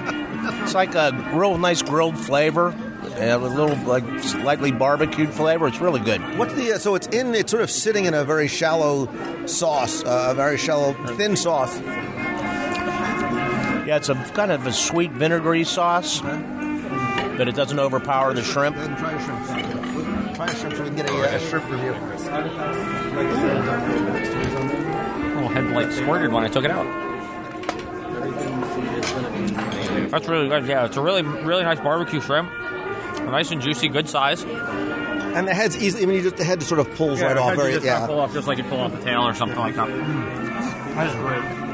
it's 0.64 0.74
like 0.74 0.96
a 0.96 1.12
real 1.34 1.58
nice 1.58 1.82
grilled 1.82 2.18
flavor. 2.18 2.74
And 3.16 3.32
a 3.32 3.38
little 3.38 3.76
like 3.86 4.04
slightly 4.20 4.72
barbecued 4.72 5.30
flavor. 5.30 5.68
It's 5.68 5.80
really 5.80 6.02
good. 6.02 6.22
What's 6.38 6.54
the? 6.54 6.74
Uh, 6.74 6.78
so 6.78 6.96
it's 6.96 7.08
in. 7.08 7.34
It's 7.34 7.50
sort 7.50 7.64
of 7.64 7.72
sitting 7.72 8.06
in 8.06 8.14
a 8.14 8.26
very 8.26 8.48
shallow 8.50 9.08
sauce, 9.46 10.04
uh, 10.04 10.28
a 10.32 10.34
very 10.36 10.58
shallow, 10.58 10.94
thin 11.16 11.38
sauce. 11.38 11.80
Yeah, 13.86 13.98
it's 13.98 14.10
a 14.10 14.16
kind 14.34 14.52
of 14.52 14.68
a 14.68 14.74
sweet 14.74 15.12
vinegary 15.12 15.64
sauce, 15.64 16.20
but 16.22 17.48
it 17.48 17.56
doesn't 17.56 17.80
overpower 17.80 18.34
the 18.34 18.44
shrimp. 18.44 18.76
Try 18.76 19.14
a 19.14 19.24
shrimp. 19.24 20.36
Try 20.36 20.48
a 20.48 20.56
shrimp 20.56 20.76
so 20.76 20.84
we 20.84 20.90
can 20.90 20.98
get 20.98 21.10
a, 21.10 21.14
uh, 21.14 21.36
a 21.36 21.40
shrimp 21.40 21.70
review. 21.72 21.94
little 25.36 25.50
head 25.50 25.66
like 25.72 25.92
squirted 25.92 26.34
when 26.34 26.44
I 26.44 26.50
took 26.50 26.66
it 26.66 26.72
out. 26.72 26.86
That's 30.12 30.28
really 30.28 30.50
good. 30.50 30.66
Yeah, 30.66 30.86
it's 30.86 30.98
a 30.98 31.02
really, 31.02 31.22
really 31.22 31.64
nice 31.64 31.80
barbecue 31.80 32.20
shrimp. 32.22 32.50
Nice 33.26 33.52
and 33.52 33.62
juicy, 33.62 33.90
good 33.90 34.08
size. 34.08 34.44
And 34.44 35.48
the 35.48 35.54
head's 35.54 35.78
easily. 35.78 36.04
I 36.04 36.06
mean, 36.06 36.16
you 36.18 36.24
just 36.24 36.38
the 36.38 36.46
head 36.46 36.60
just 36.60 36.70
sort 36.70 36.80
of 36.80 36.94
pulls 36.96 37.20
Yeah, 37.20 37.28
right 37.28 37.38
off. 37.38 37.56
Very 37.56 37.74
just 37.74 37.86
yeah. 37.86 38.06
pull 38.08 38.20
off 38.20 38.34
just 38.34 38.48
like 38.48 38.58
you 38.58 38.64
pull 38.64 38.80
off 38.80 38.94
the 38.94 39.02
tail 39.02 39.22
or 39.28 39.34
something 39.34 39.60
like 39.60 39.76
that. 39.76 39.88
Mm. 39.90 40.96
That 40.96 41.08
is 41.08 41.16
great. 41.16 41.65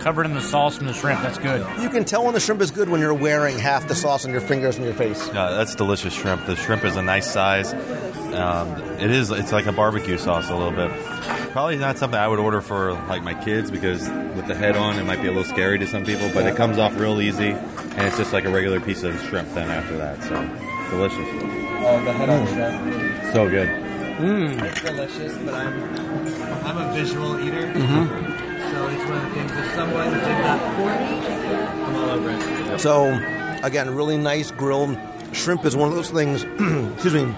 Covered 0.00 0.26
in 0.26 0.34
the 0.34 0.40
sauce 0.40 0.76
from 0.76 0.86
the 0.86 0.92
shrimp. 0.94 1.20
That's 1.22 1.38
good. 1.38 1.66
You 1.82 1.90
can 1.90 2.04
tell 2.04 2.24
when 2.24 2.32
the 2.34 2.40
shrimp 2.40 2.60
is 2.62 2.70
good 2.70 2.88
when 2.88 3.00
you're 3.00 3.12
wearing 3.14 3.58
half 3.58 3.88
the 3.88 3.94
sauce 3.94 4.24
on 4.24 4.30
your 4.30 4.40
fingers 4.40 4.76
and 4.76 4.84
your 4.84 4.94
face. 4.94 5.26
Yeah, 5.28 5.50
that's 5.50 5.74
delicious 5.74 6.14
shrimp. 6.14 6.46
The 6.46 6.56
shrimp 6.56 6.84
is 6.84 6.96
a 6.96 7.02
nice 7.02 7.30
size. 7.30 7.72
Um, 8.34 8.68
it 9.00 9.10
is. 9.10 9.30
It's 9.30 9.52
like 9.52 9.66
a 9.66 9.72
barbecue 9.72 10.16
sauce 10.18 10.48
a 10.50 10.54
little 10.56 10.70
bit. 10.70 10.90
Probably 11.50 11.76
not 11.76 11.98
something 11.98 12.18
I 12.18 12.28
would 12.28 12.38
order 12.38 12.60
for 12.60 12.92
like 12.92 13.22
my 13.22 13.34
kids 13.34 13.70
because 13.70 14.08
with 14.36 14.46
the 14.46 14.54
head 14.54 14.76
on, 14.76 14.98
it 14.98 15.04
might 15.04 15.20
be 15.20 15.26
a 15.28 15.32
little 15.32 15.44
scary 15.44 15.78
to 15.78 15.86
some 15.86 16.04
people. 16.04 16.30
But 16.32 16.46
it 16.46 16.54
comes 16.56 16.78
off 16.78 16.96
real 16.98 17.20
easy, 17.20 17.50
and 17.50 18.00
it's 18.06 18.16
just 18.16 18.32
like 18.32 18.44
a 18.44 18.50
regular 18.50 18.80
piece 18.80 19.02
of 19.02 19.20
shrimp. 19.24 19.52
Then 19.54 19.68
after 19.70 19.96
that, 19.96 20.22
so 20.22 20.90
delicious. 20.90 21.18
Oh, 21.80 22.04
the 22.04 22.12
head 22.12 22.28
on 22.28 22.46
shrimp. 22.46 23.32
So 23.32 23.48
good. 23.48 23.68
It's 24.20 24.80
delicious, 24.82 25.36
but 25.38 25.54
I'm 25.54 25.82
I'm 26.66 26.76
a 26.90 26.92
visual 26.94 27.40
eater, 27.40 27.66
Mm-hmm. 27.72 28.37
So 28.78 28.88
it's 28.88 29.04
one 29.04 29.16
of 29.16 29.22
the 29.22 29.34
things. 29.34 29.50
If 29.50 29.74
someone 29.74 30.12
did 30.12 30.22
that 30.22 30.76
for 30.76 30.86
me, 30.86 31.84
I'm 31.84 31.96
all 31.96 32.10
over 32.10 32.74
it. 32.74 32.78
So, 32.78 33.12
again, 33.64 33.92
really 33.94 34.16
nice 34.16 34.52
grilled 34.52 34.96
shrimp 35.32 35.64
is 35.64 35.74
one 35.74 35.88
of 35.88 35.96
those 35.96 36.10
things. 36.10 36.44
excuse 36.94 37.14
me. 37.14 37.34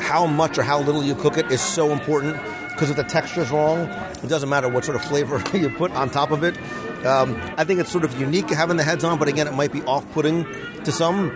How 0.00 0.26
much 0.26 0.58
or 0.58 0.62
how 0.62 0.80
little 0.80 1.02
you 1.02 1.14
cook 1.16 1.38
it 1.38 1.50
is 1.50 1.60
so 1.60 1.90
important 1.90 2.36
because 2.70 2.88
if 2.90 2.96
the 2.96 3.04
texture 3.04 3.40
is 3.40 3.50
wrong, 3.50 3.80
it 4.22 4.28
doesn't 4.28 4.48
matter 4.48 4.68
what 4.68 4.84
sort 4.84 4.96
of 4.96 5.04
flavor 5.04 5.42
you 5.56 5.70
put 5.70 5.90
on 5.92 6.08
top 6.08 6.30
of 6.30 6.44
it. 6.44 6.56
Um, 7.04 7.36
I 7.56 7.64
think 7.64 7.80
it's 7.80 7.90
sort 7.90 8.04
of 8.04 8.18
unique 8.20 8.48
having 8.48 8.76
the 8.76 8.84
heads 8.84 9.02
on, 9.02 9.18
but 9.18 9.26
again, 9.26 9.48
it 9.48 9.54
might 9.54 9.72
be 9.72 9.82
off-putting 9.82 10.44
to 10.84 10.92
some. 10.92 11.30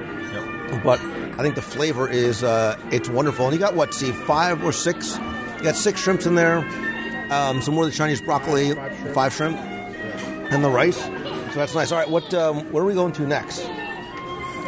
But 0.84 1.00
I 1.00 1.42
think 1.42 1.56
the 1.56 1.62
flavor 1.62 2.08
is 2.08 2.44
uh, 2.44 2.78
it's 2.92 3.08
wonderful. 3.08 3.46
And 3.46 3.54
you 3.54 3.58
got 3.58 3.74
what? 3.74 3.94
See, 3.94 4.12
five 4.12 4.64
or 4.64 4.70
six? 4.72 5.16
You 5.58 5.64
got 5.64 5.76
six 5.76 6.00
shrimps 6.00 6.24
in 6.24 6.36
there. 6.36 6.64
Um, 7.30 7.60
some 7.60 7.74
more 7.74 7.84
of 7.84 7.90
the 7.90 7.96
Chinese 7.96 8.20
broccoli, 8.20 8.72
five 9.12 9.34
shrimp, 9.34 9.56
and 9.58 10.62
the 10.62 10.70
rice. 10.70 10.96
So 11.02 11.60
that's 11.60 11.74
nice. 11.74 11.90
All 11.90 11.98
right, 11.98 12.08
what? 12.08 12.32
Um, 12.34 12.70
where 12.72 12.82
are 12.82 12.86
we 12.86 12.94
going 12.94 13.12
to 13.14 13.26
next? 13.26 13.66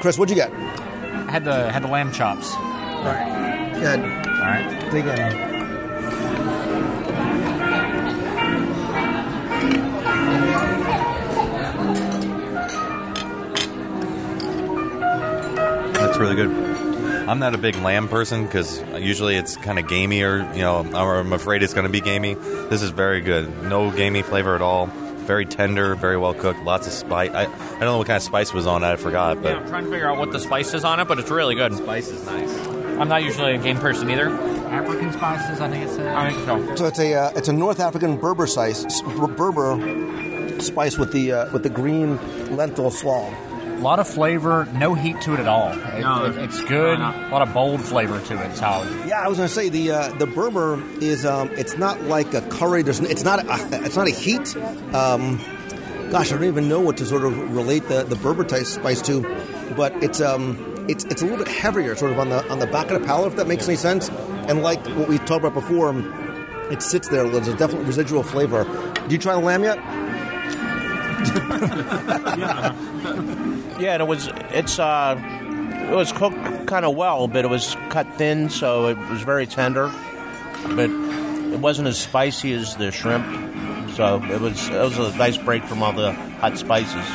Chris, 0.00 0.18
what'd 0.18 0.34
you 0.36 0.42
get? 0.42 0.52
I 0.52 1.30
had 1.30 1.44
the 1.44 1.70
had 1.70 1.82
the 1.82 1.88
lamb 1.88 2.12
chops. 2.12 2.52
All 2.54 3.04
right, 3.04 3.72
Good. 3.74 4.00
All 4.00 4.44
right. 4.44 4.90
Dig 4.90 5.06
in. 5.06 5.48
That's 15.92 16.18
really 16.18 16.36
good. 16.36 16.78
I'm 17.29 17.39
not 17.39 17.55
a 17.55 17.59
big 17.59 17.76
lamb 17.76 18.09
person 18.09 18.47
because 18.47 18.81
usually 18.99 19.37
it's 19.37 19.57
kind 19.59 19.79
of 19.79 19.87
gamey 19.87 20.22
or, 20.22 20.39
you 20.55 20.62
know, 20.62 20.79
I'm 20.79 21.35
afraid 21.35 21.62
it's 21.62 21.74
going 21.74 21.87
to 21.87 21.93
be 21.93 22.01
gamey. 22.01 22.35
This 22.35 22.81
is 22.81 22.89
very 22.89 23.20
good. 23.20 23.64
No 23.64 23.91
gamey 23.91 24.22
flavor 24.22 24.55
at 24.55 24.62
all. 24.62 24.87
Very 24.87 25.45
tender, 25.45 25.95
very 25.95 26.16
well 26.16 26.33
cooked. 26.33 26.62
Lots 26.62 26.87
of 26.87 26.93
spice. 26.95 27.31
I, 27.35 27.43
I 27.43 27.45
don't 27.45 27.81
know 27.81 27.99
what 27.99 28.07
kind 28.07 28.16
of 28.16 28.22
spice 28.22 28.55
was 28.55 28.66
on 28.66 28.83
it. 28.83 28.87
I 28.87 28.97
forgot, 28.97 29.43
but 29.43 29.51
Yeah, 29.51 29.59
I'm 29.59 29.68
trying 29.68 29.85
to 29.85 29.91
figure 29.91 30.09
out 30.09 30.16
what 30.16 30.33
the 30.33 30.41
spice 30.41 30.72
is 30.72 30.85
on 30.85 31.01
it, 31.01 31.05
but 31.07 31.18
it's 31.18 31.31
really 31.31 31.55
good. 31.55 31.74
spice 31.74 32.09
is 32.09 32.24
nice. 32.24 32.66
I'm 32.99 33.09
not 33.09 33.22
usually 33.22 33.55
a 33.55 33.59
game 33.59 33.76
person 33.76 34.11
either. 34.11 34.31
African 34.31 35.12
spices, 35.12 35.61
I 35.61 35.68
think 35.70 35.85
it 35.87 35.91
said. 35.91 36.09
I 36.09 36.31
think 36.31 36.45
so. 36.47 36.76
So 36.76 36.87
it's 36.87 36.99
a 36.99 37.14
uh, 37.14 37.33
it's 37.37 37.49
a 37.49 37.53
North 37.53 37.79
African 37.79 38.16
Berber 38.16 38.47
spice, 38.47 39.03
Berber 39.03 40.61
spice 40.61 40.97
with 40.97 41.12
the 41.12 41.33
uh, 41.33 41.53
with 41.53 41.62
the 41.62 41.70
green 41.70 42.16
lentil 42.57 42.91
slaw. 42.91 43.31
A 43.79 43.81
lot 43.81 44.01
of 44.01 44.09
flavor, 44.09 44.66
no 44.74 44.95
heat 44.95 45.20
to 45.22 45.35
it 45.35 45.41
at 45.41 45.47
all. 45.47 45.70
It- 45.72 46.01
No. 46.01 46.24
it- 46.26 46.37
it's 46.39 46.61
good. 46.62 46.99
A 46.99 47.29
lot 47.31 47.43
of 47.43 47.55
bold 47.55 47.81
flavor 47.81 48.18
to 48.20 48.35
it. 48.35 48.47
It's 48.51 48.59
how 48.61 48.85
Yeah, 49.07 49.20
I 49.20 49.29
was 49.29 49.39
going 49.39 49.49
to 49.49 49.55
say 49.55 49.68
the 49.68 49.93
uh, 49.93 50.09
the 50.18 50.26
Berber 50.26 50.83
is 51.01 51.24
um, 51.24 51.51
it's 51.57 51.79
not 51.79 52.03
like 52.05 52.35
a 52.35 52.41
curry. 52.43 52.83
There's 52.83 52.99
it's 53.01 53.22
not 53.24 53.45
a, 53.45 53.47
it's 53.85 53.97
not 53.97 54.09
a 54.09 54.11
heat. 54.11 54.57
Um, 54.93 55.41
gosh, 56.11 56.33
I 56.33 56.35
don't 56.35 56.45
even 56.45 56.68
know 56.68 56.81
what 56.81 56.97
to 56.97 57.07
sort 57.07 57.24
of 57.24 57.55
relate 57.55 57.87
the, 57.89 58.03
the 58.03 58.16
Berber 58.16 58.43
type 58.45 58.64
spice 58.66 59.01
to, 59.03 59.22
but 59.76 59.93
it's 60.03 60.20
um 60.20 60.59
it's 60.89 61.05
it's 61.05 61.22
a 61.22 61.24
little 61.24 61.39
bit 61.45 61.49
heavier, 61.49 61.95
sort 61.95 62.11
of 62.11 62.18
on 62.18 62.31
the 62.31 62.45
on 62.51 62.59
the 62.59 62.66
back 62.66 62.91
of 62.91 63.01
the 63.01 63.07
palate, 63.07 63.29
if 63.33 63.37
that 63.37 63.47
makes 63.47 63.68
any 63.68 63.76
sense. 63.76 64.09
And 64.49 64.62
like 64.62 64.85
what 64.89 65.09
we 65.09 65.18
talked 65.18 65.45
about 65.45 65.55
before, 65.55 65.95
it 66.72 66.83
sits 66.83 67.09
there. 67.09 67.29
There's 67.29 67.47
a 67.49 67.57
definite 67.57 67.85
residual 67.85 68.22
flavor. 68.24 68.64
Do 69.07 69.14
you 69.14 69.18
try 69.18 69.35
the 69.35 69.41
lamb 69.41 69.62
yet? 69.62 69.79
Yeah, 72.39 72.72
and 73.87 74.03
it 74.03 74.07
was 74.07 74.29
it's 74.51 74.79
uh, 74.79 75.16
it 75.91 75.95
was 75.95 76.12
cooked 76.12 76.66
kind 76.66 76.85
of 76.85 76.97
well, 76.97 77.29
but 77.29 77.45
it 77.45 77.49
was 77.49 77.76
cut 77.89 78.07
thin, 78.16 78.51
so 78.51 78.89
it 78.89 78.99
was 79.11 79.22
very 79.22 79.47
tender. 79.47 79.93
But 80.74 80.91
it 80.91 81.61
wasn't 81.61 81.89
as 81.89 81.99
spicy 81.99 82.53
as 82.53 82.76
the 82.76 82.91
shrimp, 82.91 83.24
so 83.95 84.22
it 84.24 84.41
was 84.41 84.68
it 84.68 84.74
was 84.74 84.99
a 84.99 85.16
nice 85.16 85.39
break 85.39 85.64
from 85.64 85.83
all 85.83 85.93
the 85.93 86.12
hot 86.12 86.59
spices. 86.59 87.07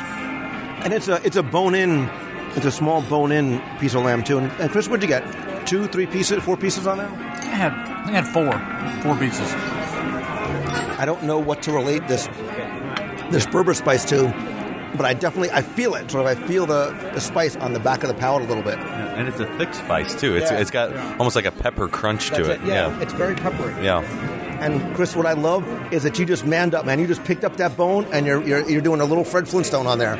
And 0.84 0.93
it's 0.93 1.07
a 1.07 1.22
it's 1.26 1.36
a 1.36 1.43
bone 1.43 1.76
in, 1.76 2.09
it's 2.55 2.66
a 2.66 2.72
small 2.72 3.01
bone 3.03 3.32
in 3.32 3.61
piece 3.80 3.93
of 3.93 4.03
lamb 4.03 4.24
too. 4.24 4.38
And, 4.38 4.51
and 4.59 4.72
Chris, 4.72 4.88
what'd 4.88 5.03
you 5.03 5.07
get? 5.07 5.68
Two, 5.68 5.88
three 5.88 6.05
pieces, 6.05 6.43
four 6.43 6.57
pieces 6.57 6.88
on 6.88 6.97
there? 6.97 7.07
I 7.07 7.55
had 7.55 7.74
I 7.74 8.11
had 8.11 8.28
four 8.28 8.51
four 9.03 9.16
pieces. 9.18 9.47
I 10.99 11.05
don't 11.05 11.24
know 11.24 11.39
what 11.39 11.61
to 11.64 11.72
relate 11.72 12.07
this 12.07 12.28
this 13.32 13.45
Berber 13.45 13.74
spice 13.74 14.05
to, 14.05 14.28
but 14.95 15.05
I 15.05 15.13
definitely 15.13 15.51
I 15.51 15.61
feel 15.61 15.95
it. 15.95 16.09
Sort 16.11 16.25
of, 16.25 16.37
I 16.37 16.47
feel 16.47 16.65
the, 16.65 16.91
the 17.13 17.19
spice 17.19 17.55
on 17.55 17.73
the 17.73 17.79
back 17.79 18.03
of 18.03 18.09
the 18.09 18.15
palate 18.15 18.43
a 18.43 18.45
little 18.45 18.63
bit. 18.63 18.77
And 18.79 19.27
it's 19.27 19.39
a 19.39 19.45
thick 19.57 19.73
spice 19.73 20.19
too. 20.19 20.35
It's 20.35 20.51
Yeah. 20.51 20.59
it's 20.59 20.71
got 20.71 20.95
almost 21.19 21.35
like 21.35 21.45
a 21.45 21.51
pepper 21.51 21.87
crunch 21.87 22.29
to 22.31 22.43
That's 22.43 22.61
it. 22.61 22.67
Yeah, 22.67 22.99
it's 23.01 23.13
very 23.13 23.35
peppery. 23.35 23.73
Yeah. 23.83 24.01
And 24.63 24.95
Chris, 24.95 25.15
what 25.15 25.25
I 25.25 25.33
love 25.33 25.65
is 25.93 26.03
that 26.03 26.17
you 26.19 26.25
just 26.25 26.45
manned 26.45 26.73
up, 26.73 26.85
man. 26.85 26.99
You 26.99 27.07
just 27.07 27.23
picked 27.25 27.43
up 27.43 27.57
that 27.57 27.75
bone, 27.75 28.05
and 28.13 28.25
you're 28.25 28.41
you're, 28.43 28.69
you're 28.69 28.81
doing 28.81 29.01
a 29.01 29.05
little 29.05 29.25
Fred 29.25 29.47
Flintstone 29.47 29.87
on 29.87 29.97
there. 29.97 30.15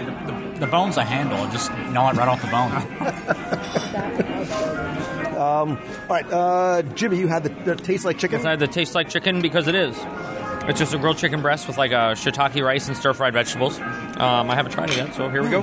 The 0.60 0.68
bone's 0.68 0.98
a 0.98 1.04
handle. 1.04 1.46
Just 1.52 1.72
gnaw 1.92 2.10
it 2.12 2.18
right 2.18 2.28
off 2.28 2.42
the 2.42 2.48
bone. 2.48 2.72
Um, 5.34 5.78
all 6.10 6.16
right, 6.16 6.32
uh, 6.32 6.84
Jimmy, 6.94 7.18
you 7.18 7.28
had 7.28 7.44
the, 7.44 7.50
the 7.50 7.76
taste 7.76 8.06
like 8.06 8.18
chicken. 8.18 8.46
I 8.46 8.52
had 8.52 8.60
the 8.60 8.68
taste 8.68 8.96
like 8.96 9.10
chicken 9.10 9.42
because 9.42 9.68
it 9.68 9.76
is. 9.76 9.94
It's 10.68 10.80
just 10.80 10.94
a 10.94 10.98
grilled 10.98 11.18
chicken 11.18 11.42
breast 11.42 11.68
with 11.68 11.78
like 11.78 11.92
a 11.92 12.16
shiitake 12.16 12.64
rice 12.64 12.88
and 12.88 12.96
stir 12.96 13.14
fried 13.14 13.34
vegetables. 13.34 13.80
Um, 13.80 14.50
I 14.50 14.56
haven't 14.56 14.72
tried 14.72 14.90
it 14.92 14.98
yet, 14.98 15.14
so 15.14 15.30
here 15.30 15.44
we 15.44 15.50
go. 15.50 15.62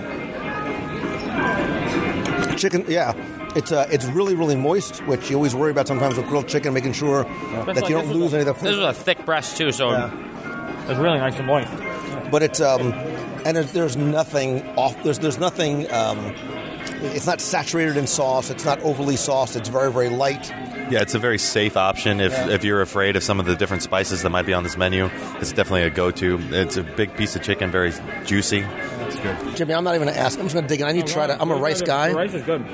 Chicken, 2.57 2.85
yeah. 2.89 3.15
It's 3.57 3.73
uh, 3.73 3.89
it's 3.91 4.05
really 4.05 4.35
really 4.35 4.55
moist, 4.57 4.99
which 5.07 5.31
you 5.31 5.37
always 5.37 5.55
worry 5.55 5.71
about 5.71 5.89
sometimes 5.89 6.17
with 6.17 6.27
grilled 6.29 6.47
chicken, 6.49 6.75
making 6.75 6.93
sure 6.93 7.25
that 7.25 7.67
you 7.67 7.75
this 7.75 7.89
don't 7.89 8.09
lose 8.13 8.33
a- 8.33 8.37
any 8.39 8.41
of 8.43 8.47
the 8.47 8.55
flavor. 8.55 8.77
This 8.77 8.93
is 8.93 8.99
a 9.01 9.03
thick 9.03 9.25
breast 9.25 9.57
too, 9.57 9.73
so 9.73 9.91
it's 10.89 10.99
really 11.01 11.19
nice 11.19 11.37
and 11.37 11.47
moist. 11.47 11.71
but 12.31 12.43
it's 12.43 12.61
um, 12.61 12.93
and 13.45 13.57
there's, 13.57 13.73
there's 13.73 13.97
nothing 13.97 14.63
off. 14.77 15.03
There's 15.03 15.19
there's 15.19 15.39
nothing. 15.39 15.91
Um, 15.91 16.19
it's 17.03 17.27
not 17.27 17.41
saturated 17.41 17.97
in 17.97 18.07
sauce. 18.07 18.51
It's 18.51 18.65
not 18.67 18.79
overly 18.83 19.17
sauced. 19.17 19.57
It's 19.57 19.69
very 19.71 19.91
very 19.91 20.11
light. 20.11 20.53
Yeah, 20.91 21.03
it's 21.03 21.15
a 21.15 21.19
very 21.19 21.39
safe 21.39 21.77
option 21.77 22.21
if, 22.21 22.33
Yeah. 22.33 22.51
if 22.51 22.65
you're 22.65 22.83
afraid 22.83 23.17
of 23.17 23.23
some 23.23 23.39
of 23.41 23.47
the 23.47 23.55
different 23.55 23.83
spices 23.83 24.23
that 24.23 24.31
might 24.31 24.47
be 24.47 24.53
on 24.53 24.65
this 24.65 24.77
menu. 24.77 25.09
It's 25.39 25.53
definitely 25.53 25.85
a 25.85 25.91
go-to. 25.91 26.41
It's 26.51 26.77
a 26.77 26.83
big 26.83 27.17
piece 27.17 27.37
of 27.37 27.43
chicken, 27.43 27.71
very 27.71 27.93
juicy. 28.25 28.65
It's 29.01 29.17
good. 29.21 29.57
Jimmy, 29.57 29.75
I'm 29.75 29.85
not 29.85 29.95
even 29.95 30.09
gonna 30.09 30.19
ask. 30.19 30.39
I'm 30.39 30.47
just 30.47 30.55
gonna 30.55 30.69
dig 30.69 30.81
in. 30.81 30.87
I 30.87 30.93
need 30.93 31.07
to 31.07 31.13
oh, 31.13 31.15
try 31.15 31.27
to. 31.29 31.41
I'm 31.41 31.51
a 31.51 31.57
rice 31.57 31.83
guy. 31.83 32.11
The 32.11 32.17
rice 32.17 32.35
is 32.35 32.43
good. 32.43 32.65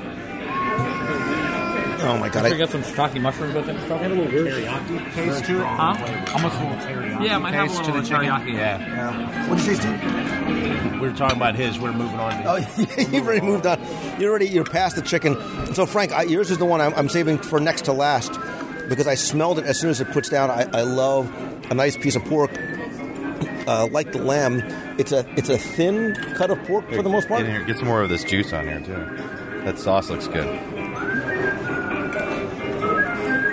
Oh 2.07 2.17
my 2.17 2.29
god! 2.29 2.45
I 2.45 2.55
I, 2.55 2.57
got 2.57 2.69
some 2.69 2.83
shiitake 2.83 3.21
mushrooms 3.21 3.53
with 3.53 3.67
it 3.67 3.75
and 3.75 3.85
stuff. 3.85 4.01
a 4.01 4.07
little 4.07 4.25
teriyaki 4.25 5.13
taste 5.13 5.45
to 5.45 5.59
it, 5.59 5.65
huh? 5.65 6.33
Almost 6.33 6.55
a 6.55 6.63
little 6.63 6.77
teriyaki. 6.77 7.25
Yeah, 7.25 7.35
it 7.35 7.39
might 7.39 7.53
have 7.53 7.65
a 7.65 7.67
taste 7.67 7.79
little 7.85 8.01
to 8.01 8.09
the 8.09 8.15
teriyaki. 8.15 8.53
Yeah. 8.53 9.47
What'd 9.49 9.65
you 9.65 9.75
say, 9.75 9.81
Steve? 9.81 10.93
We 11.01 11.07
were 11.09 11.13
talking 11.13 11.37
about 11.37 11.55
his. 11.55 11.77
We're 11.77 11.91
moving 11.91 12.19
on. 12.19 12.31
To 12.31 12.49
Oh, 12.49 12.55
you've 13.11 13.25
already 13.25 13.45
moved 13.45 13.65
on. 13.65 13.79
You're 14.19 14.29
already 14.29 14.47
you're 14.47 14.63
past 14.63 14.95
the 14.95 15.01
chicken. 15.01 15.35
So 15.73 15.85
Frank, 15.85 16.13
I, 16.13 16.23
yours 16.23 16.49
is 16.49 16.57
the 16.57 16.65
one 16.65 16.81
I'm, 16.81 16.93
I'm 16.95 17.09
saving 17.09 17.39
for 17.39 17.59
next 17.59 17.85
to 17.85 17.93
last 17.93 18.31
because 18.87 19.07
I 19.07 19.15
smelled 19.15 19.59
it 19.59 19.65
as 19.65 19.79
soon 19.79 19.89
as 19.89 19.99
it 20.01 20.09
puts 20.11 20.29
down. 20.29 20.49
I, 20.49 20.67
I 20.73 20.81
love 20.81 21.31
a 21.69 21.73
nice 21.75 21.97
piece 21.97 22.15
of 22.15 22.23
pork, 22.25 22.51
uh, 23.67 23.87
like 23.91 24.11
the 24.13 24.19
lamb. 24.19 24.61
It's 24.97 25.11
a 25.11 25.25
it's 25.37 25.49
a 25.49 25.57
thin 25.57 26.15
cut 26.35 26.49
of 26.51 26.63
pork 26.63 26.89
for 26.89 27.03
the 27.03 27.09
most 27.09 27.27
part. 27.27 27.41
In 27.41 27.47
here, 27.51 27.63
get 27.63 27.77
some 27.77 27.87
more 27.87 28.01
of 28.01 28.09
this 28.09 28.23
juice 28.23 28.53
on 28.53 28.65
here 28.65 28.79
too. 28.79 29.63
That 29.65 29.77
sauce 29.77 30.09
looks 30.09 30.27
good. 30.27 30.47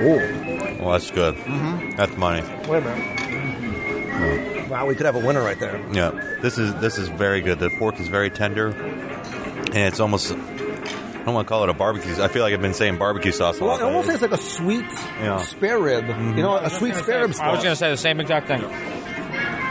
Oh, 0.00 0.76
Well, 0.80 0.92
that's 0.92 1.10
good. 1.10 1.34
Mhm. 1.36 1.96
That's 1.96 2.16
money. 2.16 2.42
wait 2.68 2.82
a 2.82 2.86
minute. 2.86 4.68
Wow, 4.70 4.86
we 4.86 4.94
could 4.94 5.06
have 5.06 5.14
a 5.16 5.20
winner 5.20 5.42
right 5.42 5.58
there. 5.58 5.80
Yeah, 5.92 6.10
this 6.40 6.58
is 6.58 6.74
this 6.76 6.98
is 6.98 7.08
very 7.08 7.40
good. 7.42 7.58
The 7.58 7.70
pork 7.78 8.00
is 8.00 8.08
very 8.08 8.30
tender, 8.30 8.68
and 8.68 9.76
it's 9.76 10.00
almost. 10.00 10.32
I 10.32 11.26
don't 11.26 11.34
want 11.34 11.46
to 11.46 11.48
call 11.48 11.62
it 11.62 11.70
a 11.70 11.74
barbecue. 11.74 12.12
I 12.22 12.28
feel 12.28 12.42
like 12.42 12.52
I've 12.52 12.60
been 12.60 12.74
saying 12.74 12.98
barbecue 12.98 13.32
sauce 13.32 13.58
a 13.58 13.64
Well, 13.64 13.70
lot. 13.72 13.80
it 13.80 13.84
almost 13.84 14.08
tastes 14.08 14.20
like 14.22 14.32
a 14.32 14.36
sweet 14.36 14.84
Yeah. 15.22 15.38
spare 15.38 15.78
rib. 15.78 16.06
You 16.08 16.42
know, 16.42 16.56
a 16.56 16.68
sweet 16.68 16.94
spare 16.96 17.22
rib. 17.22 17.34
I 17.40 17.50
was 17.50 17.60
going 17.62 17.72
to 17.72 17.76
say 17.76 17.90
the 17.90 17.96
same 17.96 18.20
exact 18.20 18.46
thing. 18.46 18.62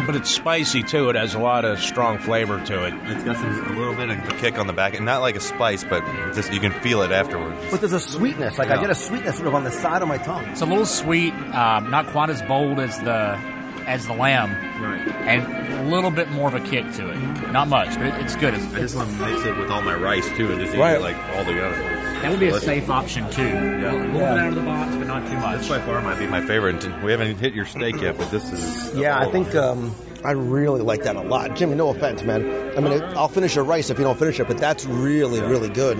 But 0.05 0.15
it's 0.17 0.29
spicy 0.29 0.83
too. 0.83 1.09
It 1.09 1.15
has 1.15 1.33
a 1.33 1.39
lot 1.39 1.63
of 1.65 1.79
strong 1.79 2.17
flavor 2.17 2.63
to 2.65 2.85
it. 2.87 2.93
It's 3.05 3.23
got 3.23 3.37
some, 3.37 3.75
a 3.75 3.79
little 3.79 3.95
bit 3.95 4.09
of 4.09 4.37
kick 4.39 4.57
on 4.59 4.67
the 4.67 4.73
back, 4.73 4.95
and 4.95 5.05
not 5.05 5.21
like 5.21 5.35
a 5.35 5.39
spice, 5.39 5.83
but 5.83 6.03
just 6.33 6.51
you 6.51 6.59
can 6.59 6.71
feel 6.81 7.01
it 7.03 7.11
afterwards. 7.11 7.57
But 7.71 7.79
there's 7.79 7.93
a 7.93 7.99
sweetness. 7.99 8.57
Like 8.57 8.69
I 8.69 8.79
get 8.81 8.89
a 8.89 8.95
sweetness 8.95 9.35
sort 9.35 9.47
of 9.47 9.55
on 9.55 9.63
the 9.63 9.71
side 9.71 10.01
of 10.01 10.07
my 10.07 10.17
tongue. 10.17 10.43
It's 10.45 10.61
a 10.61 10.65
little 10.65 10.85
sweet, 10.85 11.33
um, 11.55 11.89
not 11.89 12.07
quite 12.07 12.29
as 12.29 12.41
bold 12.43 12.79
as 12.79 12.97
the 12.99 13.39
as 13.85 14.05
the 14.07 14.13
lamb, 14.13 14.49
and 14.51 15.43
a 15.73 15.89
little 15.89 16.11
bit 16.11 16.29
more 16.31 16.47
of 16.47 16.53
a 16.55 16.59
kick 16.69 16.89
to 16.93 17.09
it. 17.09 17.51
Not 17.51 17.67
much, 17.67 17.89
but 17.95 18.07
it, 18.07 18.13
it's 18.21 18.35
good. 18.35 18.53
It's, 18.53 18.65
I 18.73 18.79
just 18.79 18.95
want 18.95 19.09
to 19.09 19.17
mix 19.25 19.45
it 19.45 19.57
with 19.57 19.69
all 19.69 19.81
my 19.81 19.93
rice 19.95 20.27
too, 20.37 20.51
and 20.51 20.59
just 20.61 20.73
eat 20.73 20.79
Right. 20.79 20.95
it 20.95 21.01
like 21.01 21.17
all 21.35 21.43
together. 21.45 21.92
That 22.23 22.31
would 22.31 22.39
be 22.39 22.47
a 22.47 22.59
safe 22.59 22.89
option 22.89 23.29
too. 23.31 23.43
Yeah. 23.43 23.91
A 23.91 23.95
little 23.95 24.11
bit 24.13 24.21
out 24.21 24.47
of 24.47 24.55
the 24.55 24.61
box, 24.61 24.95
but 24.95 25.07
not 25.07 25.27
too 25.29 25.35
much. 25.35 25.59
This 25.59 25.67
by 25.67 25.79
far 25.79 26.01
might 26.01 26.17
be 26.17 26.25
my 26.25 26.39
favorite. 26.45 26.81
We 27.03 27.11
haven't 27.11 27.35
hit 27.35 27.53
your 27.53 27.65
steak 27.65 27.99
yet, 28.01 28.17
but 28.17 28.31
this 28.31 28.49
is. 28.53 28.95
Yeah, 28.95 29.19
I 29.19 29.29
think 29.29 29.53
um, 29.55 29.93
I 30.23 30.31
really 30.31 30.81
like 30.81 31.03
that 31.03 31.17
a 31.17 31.21
lot. 31.21 31.53
Jimmy, 31.57 31.75
no 31.75 31.89
offense, 31.89 32.23
man. 32.23 32.45
I 32.77 32.79
mean, 32.79 32.93
it, 32.93 33.03
I'll 33.17 33.27
finish 33.27 33.55
your 33.55 33.65
rice 33.65 33.89
if 33.89 33.97
you 33.97 34.05
don't 34.05 34.17
finish 34.17 34.39
it, 34.39 34.47
but 34.47 34.57
that's 34.57 34.85
really, 34.85 35.41
really 35.41 35.67
good. 35.67 35.97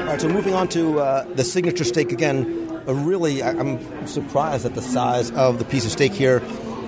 All 0.00 0.04
right, 0.04 0.20
so 0.20 0.28
moving 0.28 0.52
on 0.52 0.68
to 0.68 1.00
uh, 1.00 1.24
the 1.34 1.44
signature 1.44 1.84
steak 1.84 2.12
again. 2.12 2.82
A 2.86 2.92
really, 2.92 3.42
I, 3.42 3.52
I'm 3.52 4.06
surprised 4.06 4.66
at 4.66 4.74
the 4.74 4.82
size 4.82 5.30
of 5.30 5.58
the 5.58 5.64
piece 5.64 5.86
of 5.86 5.92
steak 5.92 6.12
here, 6.12 6.42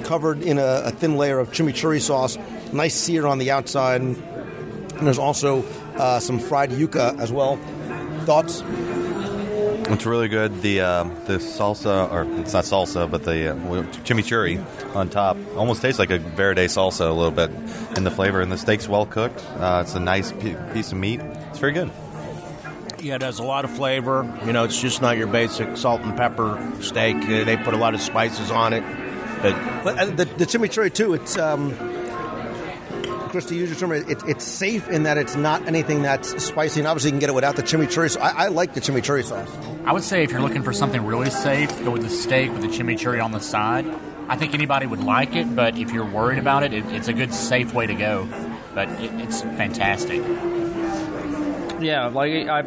covered 0.04 0.42
in 0.42 0.58
a, 0.58 0.82
a 0.84 0.90
thin 0.90 1.16
layer 1.16 1.38
of 1.38 1.50
chimichurri 1.50 2.00
sauce, 2.00 2.36
nice 2.74 2.94
sear 2.94 3.26
on 3.26 3.38
the 3.38 3.50
outside, 3.50 4.02
and 5.00 5.06
there's 5.06 5.18
also 5.18 5.64
uh, 5.96 6.20
some 6.20 6.38
fried 6.38 6.70
yuca 6.70 7.18
as 7.18 7.32
well. 7.32 7.56
Thoughts? 8.26 8.62
It's 9.92 10.06
really 10.06 10.28
good. 10.28 10.62
The 10.62 10.82
uh, 10.82 11.04
the 11.26 11.38
salsa, 11.38 12.08
or 12.12 12.22
it's 12.40 12.52
not 12.52 12.62
salsa, 12.62 13.10
but 13.10 13.24
the 13.24 13.52
uh, 13.52 13.54
chimichurri 14.04 14.64
on 14.94 15.08
top 15.08 15.36
almost 15.56 15.82
tastes 15.82 15.98
like 15.98 16.10
a 16.10 16.18
verde 16.18 16.66
salsa 16.66 17.08
a 17.08 17.12
little 17.12 17.32
bit 17.32 17.50
in 17.96 18.04
the 18.04 18.10
flavor. 18.12 18.40
And 18.40 18.52
the 18.52 18.56
steak's 18.58 18.88
well 18.88 19.04
cooked. 19.04 19.44
Uh, 19.58 19.82
it's 19.84 19.96
a 19.96 20.00
nice 20.00 20.30
piece 20.72 20.92
of 20.92 20.98
meat. 20.98 21.20
It's 21.20 21.58
very 21.58 21.72
good. 21.72 21.90
Yeah, 23.00 23.16
it 23.16 23.22
has 23.22 23.40
a 23.40 23.42
lot 23.42 23.64
of 23.64 23.70
flavor. 23.72 24.32
You 24.46 24.52
know, 24.52 24.62
it's 24.62 24.80
just 24.80 25.02
not 25.02 25.16
your 25.16 25.26
basic 25.26 25.76
salt 25.76 26.02
and 26.02 26.16
pepper 26.16 26.62
steak. 26.80 27.16
Uh, 27.16 27.44
They 27.44 27.56
put 27.56 27.74
a 27.74 27.78
lot 27.78 27.94
of 27.94 28.00
spices 28.00 28.50
on 28.52 28.72
it. 28.74 28.84
But 29.42 29.82
But 29.82 29.98
uh, 29.98 30.04
the, 30.04 30.24
the 30.26 30.46
chimichurri 30.46 30.94
too. 30.94 31.14
It's 31.14 31.36
um, 31.36 31.70
Christy, 33.30 33.56
use 33.56 33.70
your 33.70 33.78
term. 33.78 33.92
It, 33.92 34.22
it's 34.26 34.44
safe 34.44 34.88
in 34.88 35.04
that 35.04 35.16
it's 35.16 35.36
not 35.36 35.66
anything 35.66 36.02
that's 36.02 36.42
spicy, 36.44 36.80
and 36.80 36.88
obviously 36.88 37.08
you 37.08 37.12
can 37.12 37.20
get 37.20 37.30
it 37.30 37.34
without 37.34 37.56
the 37.56 37.62
chimichurri. 37.62 38.10
So 38.10 38.20
I, 38.20 38.44
I 38.44 38.48
like 38.48 38.74
the 38.74 38.80
chimichurri 38.80 39.24
sauce. 39.24 39.50
I 39.84 39.92
would 39.92 40.02
say 40.02 40.24
if 40.24 40.30
you're 40.32 40.40
looking 40.40 40.62
for 40.62 40.72
something 40.72 41.04
really 41.04 41.30
safe, 41.30 41.70
go 41.84 41.92
with 41.92 42.02
the 42.02 42.10
steak 42.10 42.52
with 42.52 42.62
the 42.62 42.68
chimichurri 42.68 43.22
on 43.22 43.32
the 43.32 43.40
side. 43.40 43.86
I 44.28 44.36
think 44.36 44.54
anybody 44.54 44.86
would 44.86 45.02
like 45.02 45.34
it, 45.34 45.54
but 45.54 45.78
if 45.78 45.92
you're 45.92 46.04
worried 46.04 46.38
about 46.38 46.64
it, 46.64 46.72
it 46.72 46.84
it's 46.86 47.08
a 47.08 47.12
good 47.12 47.32
safe 47.32 47.72
way 47.72 47.86
to 47.86 47.94
go. 47.94 48.28
But 48.74 48.88
it, 49.00 49.12
it's 49.20 49.42
fantastic. 49.42 50.22
Yeah, 51.80 52.06
like 52.12 52.48
I, 52.48 52.62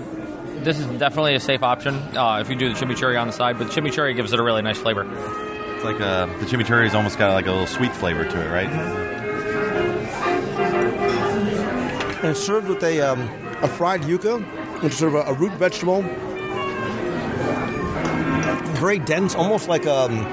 this 0.63 0.79
is 0.79 0.85
definitely 0.97 1.35
a 1.35 1.39
safe 1.39 1.61
option 1.61 1.95
uh, 2.17 2.39
if 2.39 2.49
you 2.49 2.55
do 2.55 2.73
the 2.73 2.79
chimichurri 2.79 3.19
on 3.19 3.27
the 3.27 3.33
side. 3.33 3.57
But 3.57 3.67
the 3.67 3.81
chimichurri 3.81 4.15
gives 4.15 4.33
it 4.33 4.39
a 4.39 4.43
really 4.43 4.61
nice 4.61 4.79
flavor. 4.79 5.05
It's 5.75 5.83
like 5.83 5.99
uh, 5.99 6.25
the 6.25 6.45
chimichurri's 6.45 6.95
almost 6.95 7.17
got 7.17 7.33
like 7.33 7.47
a 7.47 7.51
little 7.51 7.67
sweet 7.67 7.91
flavor 7.91 8.23
to 8.23 8.45
it, 8.45 8.49
right? 8.49 9.12
And 12.23 12.31
it's 12.31 12.39
served 12.39 12.69
with 12.69 12.81
a 12.83 13.01
um, 13.01 13.21
a 13.61 13.67
fried 13.67 14.01
yuca, 14.03 14.41
which 14.81 14.93
is 14.93 14.99
sort 14.99 15.13
of 15.13 15.27
a, 15.27 15.31
a 15.31 15.33
root 15.33 15.51
vegetable. 15.53 16.01
very 18.79 18.99
dense, 18.99 19.35
almost 19.35 19.67
like 19.67 19.85
um 19.85 20.25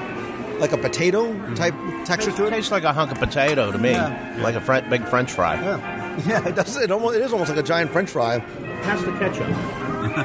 like 0.59 0.71
a 0.73 0.77
potato 0.77 1.33
type 1.55 1.73
texture 2.05 2.31
to 2.31 2.43
it. 2.45 2.47
It 2.47 2.51
tastes 2.51 2.71
like 2.71 2.83
a 2.83 2.93
hunk 2.93 3.11
of 3.11 3.17
potato 3.19 3.71
to 3.71 3.77
me, 3.77 3.91
Yeah. 3.91 4.37
like 4.41 4.55
a 4.55 4.61
fre- 4.61 4.87
big 4.89 5.03
French 5.05 5.31
fry. 5.31 5.55
Yeah, 5.55 6.23
yeah, 6.27 6.47
it 6.47 6.55
does. 6.55 6.75
It 6.77 6.91
almost 6.91 7.15
it 7.17 7.21
is 7.21 7.31
almost 7.33 7.49
like 7.49 7.59
a 7.59 7.63
giant 7.63 7.91
French 7.91 8.09
fry. 8.09 8.39
Has 8.39 9.03
the 9.03 9.11
ketchup. 9.13 9.47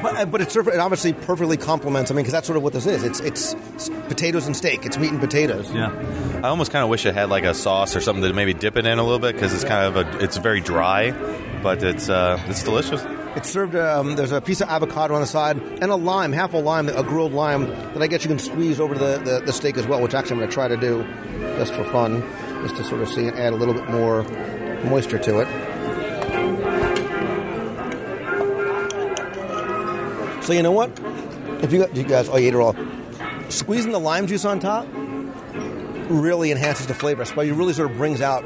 But, 0.01 0.31
but 0.31 0.41
it's 0.41 0.55
it 0.55 0.79
obviously 0.79 1.13
perfectly 1.13 1.57
complements. 1.57 2.11
I 2.11 2.13
mean, 2.13 2.23
because 2.23 2.33
that's 2.33 2.47
sort 2.47 2.57
of 2.57 2.63
what 2.63 2.73
this 2.73 2.85
is. 2.85 3.03
It's 3.03 3.19
it's 3.19 3.55
potatoes 4.07 4.47
and 4.47 4.55
steak. 4.55 4.85
It's 4.85 4.97
meat 4.97 5.11
and 5.11 5.19
potatoes. 5.19 5.71
Yeah, 5.71 5.91
I 6.43 6.49
almost 6.49 6.71
kind 6.71 6.83
of 6.83 6.89
wish 6.89 7.05
it 7.05 7.13
had 7.13 7.29
like 7.29 7.43
a 7.43 7.53
sauce 7.53 7.95
or 7.95 8.01
something 8.01 8.23
to 8.23 8.33
maybe 8.33 8.53
dip 8.53 8.77
it 8.77 8.85
in 8.85 8.99
a 8.99 9.03
little 9.03 9.19
bit 9.19 9.35
because 9.35 9.53
it's 9.53 9.63
kind 9.63 9.85
of 9.85 9.95
a 9.95 10.23
it's 10.23 10.37
very 10.37 10.61
dry, 10.61 11.11
but 11.61 11.83
it's 11.83 12.09
uh, 12.09 12.41
it's 12.47 12.63
delicious. 12.63 13.03
It's 13.35 13.51
served. 13.51 13.75
Um, 13.75 14.15
there's 14.15 14.31
a 14.31 14.41
piece 14.41 14.61
of 14.61 14.69
avocado 14.69 15.13
on 15.13 15.21
the 15.21 15.27
side 15.27 15.57
and 15.57 15.91
a 15.91 15.95
lime, 15.95 16.33
half 16.33 16.53
a 16.53 16.57
lime, 16.57 16.89
a 16.89 17.03
grilled 17.03 17.33
lime 17.33 17.67
that 17.67 18.01
I 18.01 18.07
guess 18.07 18.23
you 18.23 18.29
can 18.29 18.39
squeeze 18.39 18.79
over 18.79 18.95
the, 18.95 19.19
the, 19.19 19.41
the 19.45 19.53
steak 19.53 19.77
as 19.77 19.85
well, 19.85 20.01
which 20.01 20.15
actually 20.15 20.33
I'm 20.33 20.39
going 20.39 20.49
to 20.49 20.53
try 20.55 20.67
to 20.67 20.77
do 20.77 21.03
just 21.57 21.71
for 21.73 21.83
fun, 21.83 22.21
just 22.63 22.77
to 22.77 22.83
sort 22.83 23.01
of 23.01 23.09
see 23.09 23.27
and 23.27 23.37
add 23.37 23.53
a 23.53 23.55
little 23.55 23.75
bit 23.75 23.87
more 23.91 24.23
moisture 24.85 25.19
to 25.19 25.41
it. 25.41 25.47
So 30.47 30.53
you 30.53 30.63
know 30.63 30.71
what? 30.71 30.97
If 31.61 31.73
you, 31.73 31.79
got, 31.79 31.93
you 31.93 32.03
guys, 32.03 32.29
oh, 32.29 32.37
you 32.37 32.47
ate 32.47 32.53
it 32.53 32.57
all. 32.57 32.73
Squeezing 33.49 33.91
the 33.91 33.99
lime 33.99 34.27
juice 34.27 34.45
on 34.45 34.61
top 34.61 34.87
really 36.09 36.53
enhances 36.53 36.87
the 36.87 36.93
flavor. 36.93 37.25
That's 37.25 37.37
it 37.37 37.51
really 37.51 37.73
sort 37.73 37.91
of 37.91 37.97
brings 37.97 38.21
out 38.21 38.43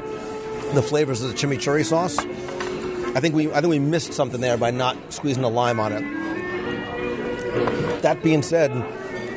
the 0.74 0.82
flavors 0.82 1.22
of 1.22 1.30
the 1.30 1.36
chimichurri 1.36 1.84
sauce. 1.84 2.18
I 2.18 3.20
think 3.20 3.36
we 3.36 3.52
I 3.52 3.60
think 3.60 3.70
we 3.70 3.78
missed 3.78 4.14
something 4.14 4.40
there 4.40 4.56
by 4.56 4.72
not 4.72 4.96
squeezing 5.12 5.42
the 5.44 5.48
lime 5.48 5.78
on 5.78 5.92
it. 5.92 6.02
That 8.02 8.20
being 8.20 8.42
said, 8.42 8.72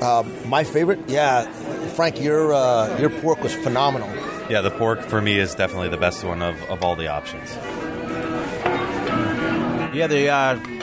uh, 0.02 0.24
my 0.48 0.64
favorite, 0.64 1.02
yeah, 1.08 1.44
Frank, 1.90 2.20
your 2.20 2.52
uh, 2.52 2.98
your 2.98 3.12
pork 3.12 3.44
was 3.44 3.54
phenomenal. 3.54 4.10
Yeah, 4.50 4.62
the 4.62 4.72
pork 4.72 5.02
for 5.04 5.22
me 5.22 5.38
is 5.38 5.54
definitely 5.54 5.90
the 5.90 5.98
best 5.98 6.24
one 6.24 6.42
of, 6.42 6.60
of 6.64 6.82
all 6.82 6.96
the 6.96 7.10
options. 7.10 7.54
Yeah, 9.96 10.08
the 10.08 10.30
uh, 10.30 10.75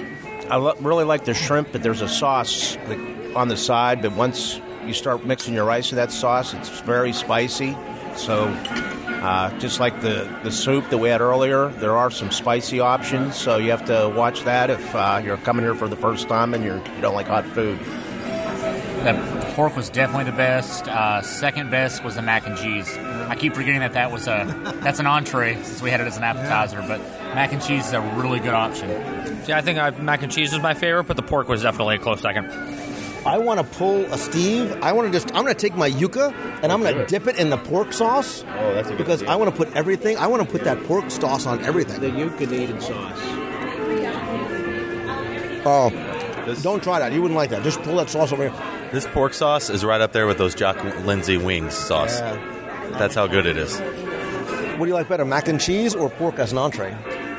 I 0.50 0.56
lo- 0.56 0.76
really 0.80 1.04
like 1.04 1.24
the 1.24 1.34
shrimp, 1.34 1.72
but 1.72 1.82
there's 1.82 2.02
a 2.02 2.08
sauce 2.08 2.76
on 3.34 3.48
the 3.48 3.56
side. 3.56 4.02
But 4.02 4.12
once 4.12 4.60
you 4.84 4.94
start 4.94 5.24
mixing 5.24 5.54
your 5.54 5.64
rice 5.64 5.90
with 5.90 5.96
that 5.96 6.12
sauce, 6.12 6.54
it's 6.54 6.68
very 6.80 7.12
spicy. 7.12 7.76
So, 8.16 8.48
uh, 9.22 9.56
just 9.58 9.80
like 9.80 10.00
the, 10.02 10.28
the 10.42 10.50
soup 10.50 10.90
that 10.90 10.98
we 10.98 11.08
had 11.08 11.20
earlier, 11.20 11.68
there 11.68 11.96
are 11.96 12.10
some 12.10 12.30
spicy 12.30 12.80
options. 12.80 13.36
So 13.36 13.56
you 13.56 13.70
have 13.70 13.84
to 13.86 14.12
watch 14.14 14.42
that 14.42 14.68
if 14.68 14.94
uh, 14.94 15.22
you're 15.24 15.36
coming 15.38 15.64
here 15.64 15.74
for 15.74 15.88
the 15.88 15.96
first 15.96 16.28
time 16.28 16.54
and 16.54 16.64
you're, 16.64 16.76
you 16.76 17.00
don't 17.00 17.14
like 17.14 17.28
hot 17.28 17.46
food. 17.46 17.78
Pork 19.54 19.76
was 19.76 19.90
definitely 19.90 20.30
the 20.30 20.36
best. 20.36 20.88
Uh, 20.88 21.22
second 21.22 21.70
best 21.70 22.02
was 22.04 22.14
the 22.16 22.22
mac 22.22 22.46
and 22.46 22.56
cheese. 22.56 22.88
I 22.96 23.36
keep 23.36 23.54
forgetting 23.54 23.80
that 23.80 23.92
that 23.92 24.10
was 24.10 24.26
a 24.26 24.78
that's 24.82 24.98
an 24.98 25.06
entree 25.06 25.54
since 25.62 25.82
we 25.82 25.90
had 25.90 26.00
it 26.00 26.06
as 26.06 26.16
an 26.16 26.24
appetizer, 26.24 26.82
but 26.82 27.00
mac 27.34 27.52
and 27.52 27.62
cheese 27.62 27.86
is 27.86 27.92
a 27.92 28.00
really 28.00 28.40
good 28.40 28.54
option. 28.54 28.88
Yeah, 29.46 29.58
I 29.58 29.62
think 29.62 29.78
uh, 29.78 29.92
mac 29.92 30.22
and 30.22 30.32
cheese 30.32 30.52
was 30.52 30.62
my 30.62 30.74
favorite, 30.74 31.04
but 31.04 31.16
the 31.16 31.22
pork 31.22 31.48
was 31.48 31.62
definitely 31.62 31.96
a 31.96 31.98
close 31.98 32.20
second. 32.20 32.50
I 33.24 33.38
want 33.38 33.60
to 33.60 33.76
pull 33.76 34.04
a 34.06 34.18
Steve. 34.18 34.72
I 34.82 34.92
want 34.92 35.06
to 35.06 35.12
just. 35.12 35.28
I'm 35.34 35.44
going 35.44 35.54
to 35.54 35.60
take 35.60 35.76
my 35.76 35.90
yuca 35.90 36.32
and 36.62 36.72
I'm 36.72 36.82
going 36.82 36.96
to 36.96 37.06
dip 37.06 37.28
it 37.28 37.36
in 37.36 37.50
the 37.50 37.58
pork 37.58 37.92
sauce. 37.92 38.42
Oh, 38.42 38.74
that's 38.74 38.88
a 38.88 38.92
good 38.92 38.98
because 38.98 39.22
idea. 39.22 39.32
I 39.32 39.36
want 39.36 39.50
to 39.50 39.56
put 39.56 39.74
everything. 39.76 40.16
I 40.16 40.26
want 40.26 40.42
to 40.42 40.50
put 40.50 40.64
that 40.64 40.82
pork 40.84 41.10
sauce 41.10 41.46
on 41.46 41.64
everything. 41.64 42.00
The 42.00 42.10
yuca 42.10 42.50
needed 42.50 42.82
sauce. 42.82 43.18
Oh, 45.64 45.90
don't 46.62 46.82
try 46.82 46.98
that. 46.98 47.12
You 47.12 47.22
wouldn't 47.22 47.36
like 47.36 47.50
that. 47.50 47.62
Just 47.62 47.80
pull 47.82 47.96
that 47.96 48.10
sauce 48.10 48.32
over 48.32 48.48
here. 48.48 48.71
This 48.92 49.06
pork 49.06 49.32
sauce 49.32 49.70
is 49.70 49.84
right 49.86 50.02
up 50.02 50.12
there 50.12 50.26
with 50.26 50.36
those 50.36 50.54
Jock 50.54 50.76
Lindsey 51.06 51.38
wings 51.38 51.72
sauce. 51.72 52.20
Yeah. 52.20 52.36
That's 52.98 53.14
how 53.14 53.26
good 53.26 53.46
it 53.46 53.56
is. 53.56 53.78
What 53.80 54.84
do 54.84 54.86
you 54.86 54.94
like 54.94 55.08
better, 55.08 55.24
mac 55.24 55.48
and 55.48 55.58
cheese 55.58 55.94
or 55.94 56.10
pork 56.10 56.38
as 56.38 56.52
an 56.52 56.58
entree? 56.58 56.94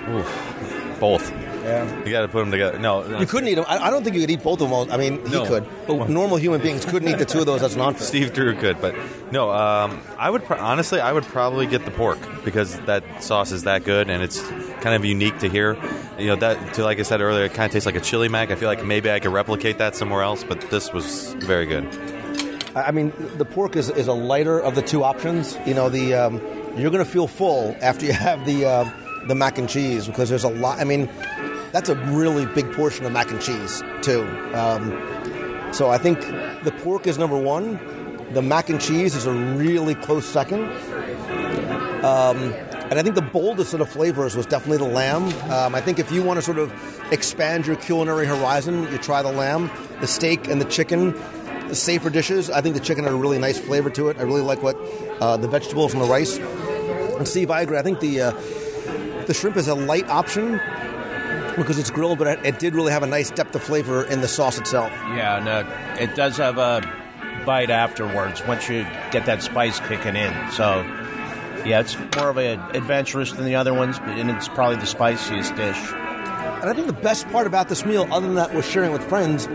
Oof. 0.09 0.97
Both. 0.99 1.31
Yeah. 1.63 2.03
You 2.05 2.11
got 2.11 2.21
to 2.21 2.27
put 2.27 2.39
them 2.39 2.51
together. 2.51 2.77
No, 2.77 3.19
You 3.19 3.25
couldn't 3.25 3.47
eat 3.47 3.55
them. 3.55 3.65
I, 3.67 3.77
I 3.87 3.89
don't 3.89 4.03
think 4.03 4.15
you 4.15 4.21
could 4.21 4.31
eat 4.31 4.43
both 4.43 4.59
of 4.61 4.67
them. 4.67 4.73
all- 4.73 4.91
I 4.91 4.97
mean, 4.97 5.25
he 5.25 5.31
No. 5.31 5.45
could, 5.45 5.65
but 5.87 6.09
normal 6.09 6.37
human 6.37 6.61
beings 6.61 6.83
couldn't 6.85 7.07
eat 7.07 7.17
the 7.17 7.25
two 7.25 7.39
of 7.39 7.45
those 7.45 7.63
as 7.63 7.75
an 7.75 7.81
entree. 7.81 8.05
Steve 8.05 8.33
Drew 8.33 8.55
could, 8.55 8.81
but 8.81 8.93
no. 9.31 9.49
Um, 9.51 10.01
I 10.17 10.29
would 10.29 10.43
pro- 10.43 10.57
honestly, 10.59 10.99
I 10.99 11.11
would 11.13 11.23
probably 11.23 11.65
get 11.67 11.85
the 11.85 11.91
pork 11.91 12.19
because 12.43 12.77
that 12.81 13.23
sauce 13.23 13.51
is 13.51 13.63
that 13.63 13.83
good 13.85 14.09
and 14.09 14.21
it's 14.21 14.41
kind 14.81 14.95
of 14.95 15.05
unique 15.05 15.39
to 15.39 15.49
here. 15.49 15.77
You 16.19 16.27
know 16.27 16.35
that, 16.37 16.73
to 16.75 16.83
like 16.83 16.99
I 16.99 17.03
said 17.03 17.21
earlier, 17.21 17.45
it 17.45 17.53
kind 17.53 17.65
of 17.65 17.71
tastes 17.71 17.85
like 17.85 17.95
a 17.95 18.01
chili 18.01 18.27
mac. 18.29 18.51
I 18.51 18.55
feel 18.55 18.67
like 18.67 18.83
maybe 18.85 19.09
I 19.09 19.19
could 19.19 19.31
replicate 19.31 19.77
that 19.77 19.95
somewhere 19.95 20.21
else, 20.21 20.43
but 20.43 20.59
this 20.69 20.91
was 20.91 21.33
very 21.35 21.65
good. 21.65 21.85
I 22.75 22.83
I 22.87 22.91
mean, 22.91 23.13
the 23.37 23.45
pork 23.45 23.75
is, 23.75 23.89
is 23.89 24.07
a 24.07 24.13
lighter 24.13 24.59
of 24.59 24.75
the 24.75 24.81
two 24.81 25.03
options. 25.03 25.57
You 25.65 25.73
know, 25.75 25.89
the 25.89 26.13
um, 26.15 26.41
you're 26.77 26.91
going 26.91 27.03
to 27.05 27.09
feel 27.09 27.27
full 27.27 27.75
after 27.81 28.05
you 28.05 28.13
have 28.27 28.45
the 28.45 28.65
uh, 28.65 28.89
the 29.27 29.35
mac 29.35 29.57
and 29.57 29.69
cheese 29.69 30.05
because 30.07 30.27
there's 30.29 30.43
a 30.43 30.49
lot. 30.49 30.79
I 30.79 30.83
mean, 30.83 31.07
that's 31.73 31.89
a 31.89 31.95
really 31.95 32.45
big 32.45 32.71
portion 32.71 33.05
of 33.05 33.11
mac 33.11 33.31
and 33.31 33.41
cheese 33.41 33.83
too. 34.01 34.21
Um, 34.53 34.91
so 35.73 35.89
I 35.89 35.97
think 35.97 36.21
the 36.63 36.71
pork 36.83 37.07
is 37.07 37.17
number 37.17 37.37
one. 37.37 37.79
The 38.31 38.43
mac 38.43 38.69
and 38.69 38.79
cheese 38.79 39.15
is 39.15 39.25
a 39.25 39.33
really 39.33 39.95
close 39.95 40.25
second. 40.25 40.63
Um, 42.05 42.53
and 42.89 42.99
I 42.99 43.01
think 43.01 43.15
the 43.15 43.23
boldest 43.23 43.73
of 43.73 43.79
the 43.79 43.87
flavors 43.87 44.35
was 44.35 44.45
definitely 44.45 44.85
the 44.87 44.93
lamb. 44.93 45.23
Um, 45.51 45.73
I 45.73 45.81
think 45.81 45.97
if 45.97 46.11
you 46.11 46.21
want 46.21 46.37
to 46.37 46.41
sort 46.43 46.59
of 46.59 46.71
expand 47.11 47.65
your 47.65 47.75
culinary 47.75 48.27
horizon, 48.27 48.83
you 48.91 48.99
try 48.99 49.23
the 49.23 49.31
lamb, 49.31 49.71
the 49.99 50.07
steak, 50.07 50.47
and 50.47 50.61
the 50.61 50.65
chicken. 50.65 51.19
The 51.67 51.75
safer 51.75 52.11
dishes. 52.11 52.51
I 52.51 52.61
think 52.61 52.75
the 52.75 52.81
chicken 52.81 53.05
had 53.05 53.13
a 53.13 53.15
really 53.15 53.39
nice 53.39 53.57
flavor 53.57 53.89
to 53.91 54.09
it. 54.09 54.17
I 54.17 54.23
really 54.23 54.41
like 54.41 54.61
what 54.61 54.75
uh, 55.21 55.37
the 55.37 55.47
vegetables 55.47 55.93
and 55.93 56.03
the 56.03 56.05
rice. 56.05 56.37
And 56.37 57.27
Steve, 57.27 57.49
I 57.49 57.61
agree. 57.61 57.77
I 57.77 57.81
think 57.81 57.99
the 57.99 58.21
uh, 58.21 58.31
the 59.25 59.33
shrimp 59.33 59.57
is 59.57 59.67
a 59.69 59.73
light 59.73 60.07
option 60.09 60.59
because 61.55 61.79
it's 61.79 61.91
grilled, 61.91 62.19
but 62.19 62.27
it, 62.27 62.45
it 62.45 62.59
did 62.59 62.75
really 62.75 62.91
have 62.91 63.03
a 63.03 63.07
nice 63.07 63.29
depth 63.31 63.55
of 63.55 63.63
flavor 63.63 64.03
in 64.03 64.21
the 64.21 64.27
sauce 64.27 64.57
itself. 64.57 64.91
Yeah, 64.91 65.37
and 65.37 65.47
uh, 65.47 66.01
it 66.01 66.15
does 66.15 66.37
have 66.37 66.57
a 66.57 66.81
bite 67.45 67.69
afterwards 67.69 68.41
once 68.47 68.69
you 68.69 68.83
get 69.11 69.25
that 69.25 69.43
spice 69.43 69.79
kicking 69.81 70.15
in. 70.15 70.33
So, 70.51 70.81
yeah, 71.65 71.81
it's 71.81 71.97
more 72.17 72.29
of 72.29 72.37
an 72.37 72.59
adventurous 72.75 73.31
than 73.31 73.45
the 73.45 73.55
other 73.55 73.73
ones, 73.73 73.97
and 74.03 74.29
it's 74.29 74.47
probably 74.47 74.77
the 74.77 74.85
spiciest 74.85 75.55
dish. 75.55 75.77
And 76.63 76.69
I 76.69 76.73
think 76.73 76.87
the 76.87 76.93
best 76.93 77.27
part 77.29 77.45
about 77.47 77.69
this 77.69 77.85
meal, 77.85 78.07
other 78.11 78.25
than 78.25 78.35
that 78.35 78.53
we're 78.53 78.61
sharing 78.61 78.91
with 78.91 79.03
friends, 79.09 79.47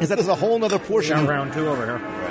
is 0.00 0.08
that 0.08 0.16
there's 0.16 0.28
a 0.28 0.34
whole 0.34 0.64
other 0.64 0.78
portion. 0.78 1.16
Got 1.16 1.28
round 1.28 1.52
two 1.52 1.68
over 1.68 1.84
here. 1.84 2.23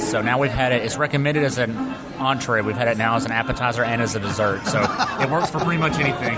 So 0.00 0.22
now 0.22 0.38
we've 0.38 0.50
had 0.50 0.72
it. 0.72 0.82
It's 0.82 0.96
recommended 0.96 1.44
as 1.44 1.58
an 1.58 1.76
entree. 2.18 2.62
We've 2.62 2.76
had 2.76 2.88
it 2.88 2.98
now 2.98 3.16
as 3.16 3.24
an 3.24 3.32
appetizer 3.32 3.84
and 3.84 4.02
as 4.02 4.14
a 4.16 4.20
dessert. 4.20 4.66
So 4.66 4.80
it 5.20 5.30
works 5.30 5.50
for 5.50 5.58
pretty 5.60 5.78
much 5.78 5.98
anything. 5.98 6.36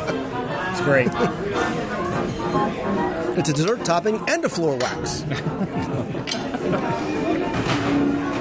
It's 0.73 0.81
great. 0.83 1.09
It's 3.39 3.49
a 3.49 3.53
dessert 3.53 3.85
topping 3.85 4.23
and 4.29 4.45
a 4.45 4.49
floor 4.49 4.77
wax. 4.77 5.25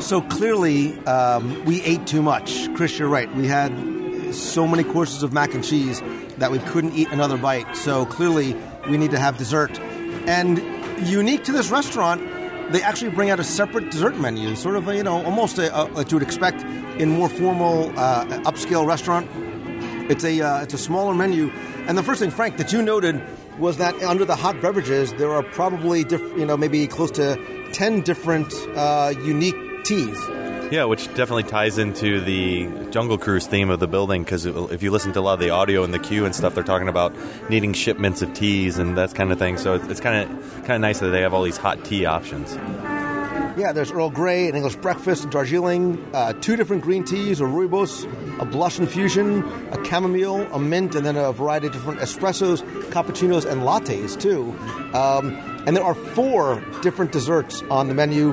so 0.06 0.22
clearly, 0.22 0.98
um, 1.06 1.64
we 1.66 1.82
ate 1.84 2.06
too 2.06 2.22
much. 2.22 2.74
Chris, 2.74 3.00
you're 3.00 3.08
right. 3.08 3.34
We 3.34 3.48
had 3.48 4.34
so 4.36 4.68
many 4.68 4.84
courses 4.84 5.24
of 5.24 5.34
mac 5.34 5.54
and 5.54 5.64
cheese 5.64 6.02
that 6.38 6.52
we 6.52 6.60
couldn't 6.60 6.94
eat 6.94 7.10
another 7.12 7.38
bite. 7.38 7.78
So 7.78 8.06
clearly, 8.06 8.56
we 8.90 8.98
need 8.98 9.12
to 9.12 9.20
have 9.20 9.38
dessert. 9.38 9.80
And 9.80 10.58
unique 11.08 11.46
to 11.46 11.52
this 11.52 11.70
restaurant, 11.70 12.22
they 12.72 12.82
actually 12.82 13.12
bring 13.12 13.30
out 13.30 13.40
a 13.40 13.44
separate 13.44 13.92
dessert 13.92 14.18
menu, 14.18 14.56
sort 14.56 14.76
of, 14.76 14.88
a, 14.88 14.96
you 14.96 15.04
know, 15.04 15.24
almost 15.24 15.58
a, 15.58 15.76
a, 15.76 15.86
what 15.88 16.12
you 16.12 16.18
would 16.18 16.24
expect 16.24 16.64
in 17.00 17.10
more 17.10 17.30
formal, 17.30 17.90
uh, 18.00 18.26
upscale 18.44 18.86
restaurant. 18.86 19.30
It's 20.10 20.24
a 20.24 20.42
uh, 20.42 20.64
it's 20.64 20.74
a 20.74 20.78
smaller 20.78 21.14
menu, 21.14 21.52
and 21.88 21.98
the 21.98 22.04
first 22.04 22.20
thing, 22.20 22.32
Frank, 22.32 22.58
that 22.58 22.74
you 22.74 22.82
noted 22.82 23.22
was 23.60 23.78
that 23.78 23.96
under 24.04 24.26
the 24.26 24.36
hot 24.36 24.62
beverages, 24.62 25.14
there 25.14 25.32
are 25.32 25.44
probably 25.44 26.04
diff- 26.04 26.38
you 26.38 26.46
know 26.46 26.58
maybe 26.58 26.86
close 26.88 27.12
to 27.12 27.38
ten 27.72 28.02
different 28.02 28.54
uh, 28.76 29.14
unique 29.24 29.56
teas. 29.84 30.18
Yeah, 30.72 30.86
which 30.86 31.08
definitely 31.16 31.44
ties 31.44 31.78
into 31.78 32.22
the 32.22 32.70
Jungle 32.92 33.18
Cruise 33.18 33.46
theme 33.46 33.70
of 33.70 33.82
the 33.82 33.88
building 33.88 34.24
because 34.24 34.46
if 34.46 34.82
you 34.82 34.90
listen 34.90 35.12
to 35.12 35.20
a 35.20 35.22
lot 35.22 35.34
of 35.34 35.42
the 35.42 35.50
audio 35.50 35.84
in 35.84 35.92
the 35.92 36.00
queue 36.00 36.24
and 36.24 36.34
stuff, 36.34 36.56
they're 36.56 36.64
talking 36.64 36.88
about 36.88 37.14
needing 37.50 37.74
shipments 37.74 38.22
of 38.22 38.34
teas 38.34 38.78
and 38.78 38.98
that 38.98 39.14
kind 39.14 39.34
of 39.34 39.38
thing. 39.38 39.58
So 39.58 39.74
it's 39.74 40.00
kind 40.00 40.32
of 40.32 40.54
kind 40.60 40.72
of 40.72 40.80
nice 40.80 41.00
that 41.00 41.10
they 41.10 41.20
have 41.24 41.34
all 41.34 41.44
these 41.44 41.58
hot 41.58 41.84
tea 41.84 42.06
options. 42.06 42.56
Yeah, 43.58 43.74
there's 43.74 43.92
Earl 43.92 44.12
Grey, 44.12 44.48
an 44.48 44.56
English 44.56 44.78
breakfast, 44.78 45.30
Darjeeling, 45.30 46.02
uh, 46.14 46.32
two 46.40 46.56
different 46.56 46.84
green 46.84 47.04
teas, 47.04 47.42
a 47.42 47.44
rooibos, 47.44 48.10
a 48.40 48.46
blush 48.46 48.80
infusion, 48.80 49.44
a 49.74 49.86
chamomile, 49.86 50.48
a 50.54 50.58
mint, 50.58 50.96
and 50.96 51.06
then 51.06 51.18
a 51.18 51.34
variety 51.34 51.68
of 51.68 51.74
different 51.74 52.00
espressos, 52.00 52.62
cappuccinos, 52.92 53.46
and 53.46 53.64
lattes 53.64 54.18
too. 54.18 54.58
Um, 54.98 55.36
and 55.68 55.76
there 55.76 55.84
are 55.84 55.96
four 55.96 56.64
different 56.82 57.12
desserts 57.12 57.62
on 57.70 57.90
the 57.90 57.94
menu 57.94 58.32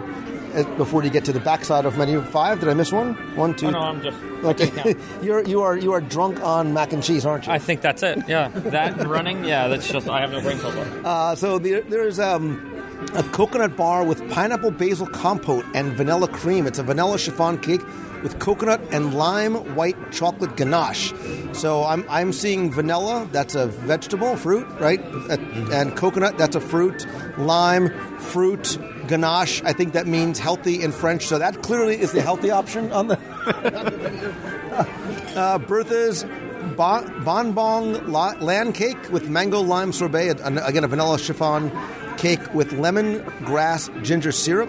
before 0.76 1.04
you 1.04 1.10
get 1.10 1.24
to 1.26 1.32
the 1.32 1.40
backside 1.40 1.84
of 1.84 1.96
menu 1.96 2.22
five. 2.22 2.60
Did 2.60 2.68
I 2.68 2.74
miss 2.74 2.92
one? 2.92 3.14
One, 3.36 3.54
two. 3.54 3.66
Oh, 3.66 3.70
no, 3.70 3.78
I'm 3.80 4.02
just. 4.02 4.18
Okay, 4.44 4.94
you're 5.22 5.42
you 5.46 5.62
are 5.62 5.76
you 5.76 5.92
are 5.92 6.00
drunk 6.00 6.40
on 6.42 6.72
mac 6.72 6.92
and 6.92 7.02
cheese, 7.02 7.26
aren't 7.26 7.46
you? 7.46 7.52
I 7.52 7.58
think 7.58 7.80
that's 7.80 8.02
it. 8.02 8.18
Yeah, 8.28 8.48
that 8.48 8.98
and 8.98 9.10
running. 9.10 9.44
Yeah, 9.44 9.68
that's 9.68 9.88
just. 9.88 10.08
I 10.08 10.20
have 10.20 10.30
no 10.30 10.40
brain 10.40 10.58
cells. 10.58 10.74
Uh, 11.04 11.34
so 11.34 11.58
the, 11.58 11.80
there's 11.80 12.18
um, 12.18 12.78
a 13.14 13.22
coconut 13.22 13.76
bar 13.76 14.04
with 14.04 14.28
pineapple 14.30 14.70
basil 14.70 15.06
compote 15.06 15.64
and 15.74 15.92
vanilla 15.92 16.28
cream. 16.28 16.66
It's 16.66 16.78
a 16.78 16.82
vanilla 16.82 17.18
chiffon 17.18 17.58
cake 17.58 17.82
with 18.22 18.38
coconut 18.38 18.80
and 18.90 19.14
lime 19.14 19.54
white 19.74 20.12
chocolate 20.12 20.56
ganache. 20.56 21.12
So 21.52 21.84
I'm, 21.84 22.04
I'm 22.08 22.32
seeing 22.32 22.70
vanilla, 22.70 23.28
that's 23.32 23.54
a 23.54 23.66
vegetable, 23.66 24.36
fruit, 24.36 24.66
right? 24.80 25.00
And 25.72 25.96
coconut, 25.96 26.38
that's 26.38 26.56
a 26.56 26.60
fruit. 26.60 27.06
Lime, 27.38 27.90
fruit. 28.18 28.78
Ganache, 29.08 29.62
I 29.64 29.72
think 29.72 29.94
that 29.94 30.06
means 30.06 30.38
healthy 30.38 30.82
in 30.82 30.92
French. 30.92 31.26
So 31.26 31.38
that 31.38 31.62
clearly 31.62 31.98
is 31.98 32.12
the 32.12 32.20
healthy 32.20 32.50
option 32.50 32.92
on 32.92 33.08
the. 33.08 33.18
uh, 35.34 35.58
Bertha's 35.58 36.24
bon, 36.76 37.24
bonbon 37.24 38.12
la, 38.12 38.34
land 38.40 38.74
cake 38.74 39.10
with 39.10 39.30
mango 39.30 39.62
lime 39.62 39.92
sorbet. 39.92 40.40
An- 40.40 40.58
Again, 40.58 40.84
a 40.84 40.88
vanilla 40.88 41.18
chiffon 41.18 41.72
cake 42.18 42.52
with 42.52 42.72
lemon 42.72 43.22
grass 43.44 43.88
ginger 44.02 44.32
syrup. 44.32 44.68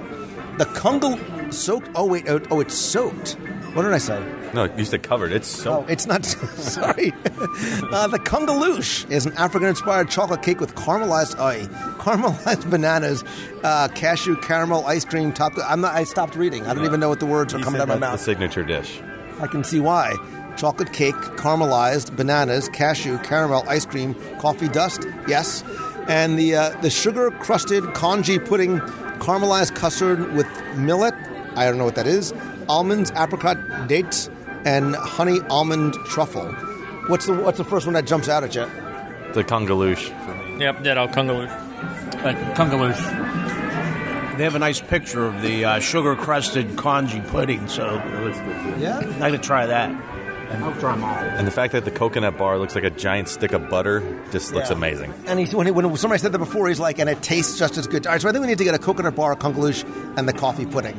The 0.58 0.66
Kungal 0.66 1.18
soaked. 1.58 1.90
Oh 1.96 2.06
wait, 2.06 2.30
oh, 2.30 2.42
oh, 2.52 2.60
it's 2.60 2.76
soaked. 2.76 3.38
What 3.74 3.84
did 3.84 3.94
I 3.94 3.98
say? 4.00 4.20
No, 4.54 4.64
you 4.76 4.84
said 4.84 5.04
covered. 5.04 5.32
It's 5.32 5.48
so. 5.48 5.80
Oh, 5.80 5.86
it's 5.88 6.08
not. 6.08 6.26
sorry. 6.26 7.12
uh, 7.26 8.08
the 8.08 8.20
Kungaloosh 8.20 9.10
is 9.12 9.26
an 9.26 9.34
African-inspired 9.34 10.10
chocolate 10.10 10.42
cake 10.42 10.60
with 10.60 10.74
caramelized, 10.76 11.36
uh, 11.38 11.68
caramelized 12.00 12.70
bananas, 12.70 13.24
uh, 13.64 13.88
cashew 13.90 14.36
caramel 14.38 14.86
ice 14.86 15.06
cream 15.06 15.32
topped. 15.32 15.60
I'm 15.64 15.82
not. 15.82 15.96
I 15.96 16.04
stopped 16.04 16.36
reading. 16.36 16.66
I 16.66 16.74
don't 16.74 16.86
even 16.86 17.00
know 17.00 17.10
what 17.10 17.20
the 17.20 17.26
words 17.28 17.54
are 17.54 17.60
coming 17.60 17.80
out 17.80 17.90
of 17.90 18.00
my 18.00 18.08
mouth. 18.08 18.20
the 18.20 18.26
signature 18.26 18.64
dish. 18.64 19.02
I 19.40 19.48
can 19.48 19.64
see 19.64 19.80
why. 19.80 20.16
Chocolate 20.58 20.92
cake, 20.92 21.16
caramelized 21.16 22.18
bananas, 22.18 22.68
cashew, 22.70 23.18
caramel, 23.20 23.64
ice 23.70 23.86
cream, 23.86 24.14
coffee 24.40 24.68
dust, 24.68 25.06
yes, 25.26 25.64
and 26.10 26.38
the 26.38 26.56
uh, 26.56 26.82
the 26.82 26.90
sugar 26.90 27.32
crusted 27.32 27.84
congee 27.94 28.40
pudding, 28.40 28.80
caramelized 29.20 29.76
custard 29.76 30.34
with 30.34 30.48
millet. 30.76 31.14
I 31.56 31.66
don't 31.66 31.78
know 31.78 31.86
what 31.86 31.96
that 31.96 32.08
is. 32.08 32.34
Almonds, 32.68 33.12
apricot, 33.16 33.88
dates, 33.88 34.30
and 34.66 34.96
honey 34.96 35.40
almond 35.50 35.94
truffle. 36.06 36.46
What's 37.08 37.26
the 37.26 37.34
what's 37.34 37.58
the 37.58 37.64
first 37.64 37.86
one 37.88 37.94
that 37.94 38.06
jumps 38.06 38.30
out 38.30 38.44
at 38.44 38.54
you? 38.56 38.66
The 39.34 39.44
Kungaloosh. 39.44 40.60
Yep, 40.60 40.84
ditto, 40.84 41.08
Kungaloosh. 41.08 42.22
But 42.24 42.36
Kungaloosh. 42.56 44.38
They 44.38 44.44
have 44.46 44.56
a 44.56 44.60
nice 44.60 44.80
picture 44.80 45.26
of 45.26 45.42
the 45.42 45.66
uh, 45.66 45.80
sugar 45.80 46.16
crusted 46.16 46.78
congee 46.78 47.20
pudding, 47.22 47.68
so 47.68 48.00
it 48.00 48.22
looks 48.24 48.40
good. 48.40 48.80
Yeah, 48.80 49.00
I'd 49.00 49.20
like 49.20 49.32
to 49.34 49.38
try 49.38 49.66
that. 49.66 49.90
And, 49.92 50.64
I'll 50.64 50.74
try 50.80 50.94
them 50.96 51.04
all. 51.04 51.14
And 51.14 51.46
the 51.46 51.52
fact 51.52 51.74
that 51.74 51.84
the 51.86 51.92
coconut 51.92 52.38
bar 52.38 52.58
looks 52.58 52.74
like 52.74 52.84
a 52.86 52.90
giant 52.90 53.28
stick 53.28 53.52
of 53.52 53.70
butter 53.70 54.02
just 54.32 54.52
looks 54.54 54.70
Yeah. 54.70 54.78
amazing. 54.78 55.14
And 55.28 55.38
he's, 55.40 55.54
when, 55.54 55.68
he, 55.68 55.72
when 55.72 55.96
somebody 55.98 56.20
said 56.22 56.32
that 56.32 56.40
before, 56.40 56.70
he's 56.70 56.80
like, 56.80 56.98
and 57.00 57.08
it 57.10 57.22
tastes 57.22 57.60
just 57.60 57.78
as 57.78 57.86
good. 57.86 58.08
All 58.08 58.14
right, 58.14 58.22
so 58.22 58.30
I 58.30 58.32
think 58.32 58.42
we 58.42 58.48
need 58.48 58.58
to 58.58 58.64
get 58.64 58.74
a 58.74 58.80
coconut 58.80 59.16
bar, 59.16 59.36
kungaloosh, 59.36 59.84
and 60.18 60.28
the 60.28 60.34
coffee 60.34 60.66
pudding. 60.66 60.96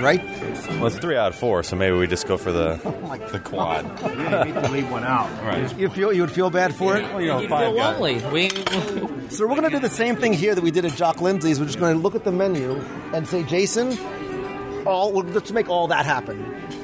Right? 0.00 0.22
Well, 0.70 0.86
it's 0.86 0.98
three 0.98 1.16
out 1.16 1.28
of 1.32 1.36
four, 1.38 1.62
so 1.62 1.76
maybe 1.76 1.96
we 1.96 2.06
just 2.06 2.26
go 2.26 2.36
for 2.36 2.52
the 2.52 2.80
oh 2.84 3.28
the 3.32 3.38
quad. 3.38 3.84
Yeah, 4.00 4.44
you 4.44 4.54
need 4.54 4.62
to 4.64 4.70
leave 4.70 4.90
one 4.90 5.04
out. 5.04 5.28
Right. 5.40 5.76
You 5.78 5.88
feel 5.88 6.12
you 6.12 6.22
would 6.22 6.30
feel 6.30 6.50
bad 6.50 6.74
for 6.74 6.96
it? 6.96 7.02
Well, 7.04 7.20
you 7.20 7.28
know, 7.28 7.40
feel 7.40 7.72
lonely. 7.72 8.14
We, 8.32 8.50
So 9.30 9.46
we're 9.46 9.56
going 9.56 9.62
to 9.62 9.70
do 9.70 9.78
the 9.78 9.88
same 9.88 10.16
thing 10.16 10.32
here 10.32 10.54
that 10.54 10.62
we 10.62 10.70
did 10.70 10.84
at 10.84 10.94
Jock 10.94 11.20
Lindsey's. 11.20 11.58
We're 11.60 11.66
just 11.66 11.78
going 11.78 11.94
to 11.94 12.00
look 12.00 12.14
at 12.14 12.24
the 12.24 12.32
menu 12.32 12.72
and 13.14 13.26
say, 13.26 13.42
Jason, 13.44 13.90
all 14.86 15.12
let's 15.12 15.52
make 15.52 15.68
all 15.68 15.88
that 15.88 16.06
happen. 16.06 16.38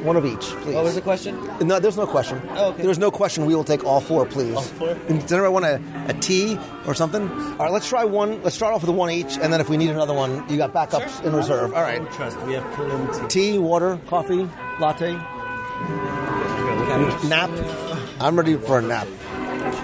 One 0.04 0.16
of 0.16 0.24
each, 0.24 0.40
please. 0.40 0.74
What 0.74 0.84
was 0.84 0.94
the 0.94 1.00
question? 1.00 1.34
No, 1.66 1.80
there's 1.80 1.96
no 1.96 2.06
question. 2.06 2.40
Oh, 2.50 2.68
okay. 2.68 2.82
There's 2.82 2.98
no 2.98 3.10
question. 3.10 3.46
We 3.46 3.54
will 3.54 3.64
take 3.64 3.84
all 3.84 4.00
four, 4.00 4.26
please. 4.26 4.54
All 4.54 4.62
four? 4.62 4.94
Does 4.94 5.32
anybody 5.32 5.52
want 5.52 5.64
a, 5.64 5.80
a 6.08 6.14
tea 6.14 6.58
or 6.86 6.94
something? 6.94 7.28
All 7.28 7.56
right, 7.56 7.72
let's 7.72 7.88
try 7.88 8.04
one. 8.04 8.42
Let's 8.42 8.56
start 8.56 8.74
off 8.74 8.82
with 8.82 8.94
one 8.94 9.10
each, 9.10 9.38
and 9.38 9.52
then 9.52 9.60
if 9.60 9.68
we 9.68 9.76
need 9.76 9.90
another 9.90 10.14
one, 10.14 10.48
you 10.48 10.56
got 10.56 10.72
backups 10.72 11.24
in 11.24 11.34
reserve. 11.34 11.74
All 11.74 11.82
right. 11.82 12.00
Trust, 12.12 12.40
we 12.42 12.54
have 12.54 12.74
plenty. 12.74 13.28
Tea, 13.28 13.58
water, 13.58 13.98
coffee, 14.06 14.48
latte, 14.78 15.12
nap. 17.28 17.50
I'm 18.20 18.36
ready 18.36 18.56
for 18.56 18.78
a 18.78 18.82
nap. 18.82 19.08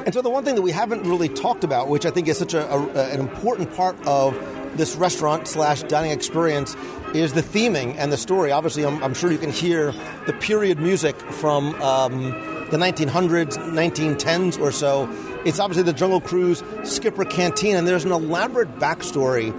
And 0.04 0.14
so 0.14 0.22
the 0.22 0.30
one 0.30 0.44
thing 0.44 0.54
that 0.54 0.62
we 0.62 0.72
haven't 0.72 1.04
really 1.04 1.28
talked 1.28 1.64
about, 1.64 1.88
which 1.88 2.06
I 2.06 2.10
think 2.10 2.28
is 2.28 2.38
such 2.38 2.54
a, 2.54 2.72
a, 2.72 3.12
an 3.12 3.20
important 3.20 3.74
part 3.74 3.96
of 4.06 4.34
this 4.76 4.96
restaurant 4.96 5.48
slash 5.48 5.82
dining 5.82 6.10
experience, 6.10 6.76
is 7.14 7.32
the 7.34 7.42
theming 7.42 7.94
and 7.98 8.12
the 8.12 8.16
story. 8.16 8.52
Obviously, 8.52 8.84
I'm, 8.84 9.02
I'm 9.02 9.14
sure 9.14 9.30
you 9.30 9.38
can 9.38 9.50
hear 9.50 9.92
the 10.26 10.32
period 10.32 10.78
music 10.78 11.16
from 11.16 11.74
um, 11.82 12.30
the 12.70 12.78
1900s, 12.78 13.58
1910s 13.58 14.58
or 14.58 14.72
so. 14.72 15.08
It's 15.44 15.58
obviously 15.58 15.82
the 15.82 15.92
Jungle 15.92 16.20
Cruise 16.20 16.62
Skipper 16.84 17.24
Canteen, 17.24 17.76
and 17.76 17.86
there's 17.86 18.04
an 18.04 18.12
elaborate 18.12 18.78
backstory 18.78 19.52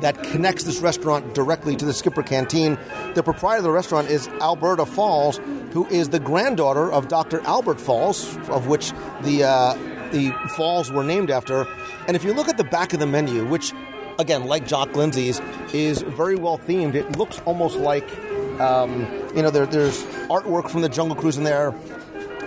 that 0.00 0.22
connects 0.22 0.64
this 0.64 0.80
restaurant 0.80 1.34
directly 1.34 1.76
to 1.76 1.84
the 1.84 1.92
Skipper 1.92 2.22
Canteen. 2.22 2.78
The 3.14 3.22
proprietor 3.22 3.58
of 3.58 3.64
the 3.64 3.70
restaurant 3.70 4.08
is 4.08 4.28
Alberta 4.40 4.86
Falls, 4.86 5.38
who 5.72 5.86
is 5.88 6.10
the 6.10 6.20
granddaughter 6.20 6.90
of 6.90 7.08
Dr. 7.08 7.40
Albert 7.42 7.80
Falls, 7.80 8.36
of 8.48 8.66
which 8.66 8.92
the 9.22 9.44
uh, 9.44 9.74
the 10.10 10.32
falls 10.56 10.90
were 10.90 11.04
named 11.04 11.30
after. 11.30 11.66
And 12.06 12.16
if 12.16 12.24
you 12.24 12.32
look 12.32 12.48
at 12.48 12.56
the 12.56 12.64
back 12.64 12.92
of 12.92 13.00
the 13.00 13.06
menu, 13.06 13.46
which 13.46 13.72
again, 14.20 14.44
like 14.44 14.66
Jock 14.66 14.94
Lindsey's, 14.94 15.40
is 15.72 16.02
very 16.02 16.36
well 16.36 16.58
themed, 16.58 16.94
it 16.94 17.16
looks 17.16 17.40
almost 17.40 17.76
like 17.76 18.08
um, 18.60 19.02
you 19.34 19.42
know 19.42 19.50
there, 19.50 19.66
there's 19.66 20.02
artwork 20.28 20.68
from 20.68 20.82
the 20.82 20.88
Jungle 20.88 21.16
Cruise 21.16 21.36
in 21.36 21.44
there. 21.44 21.74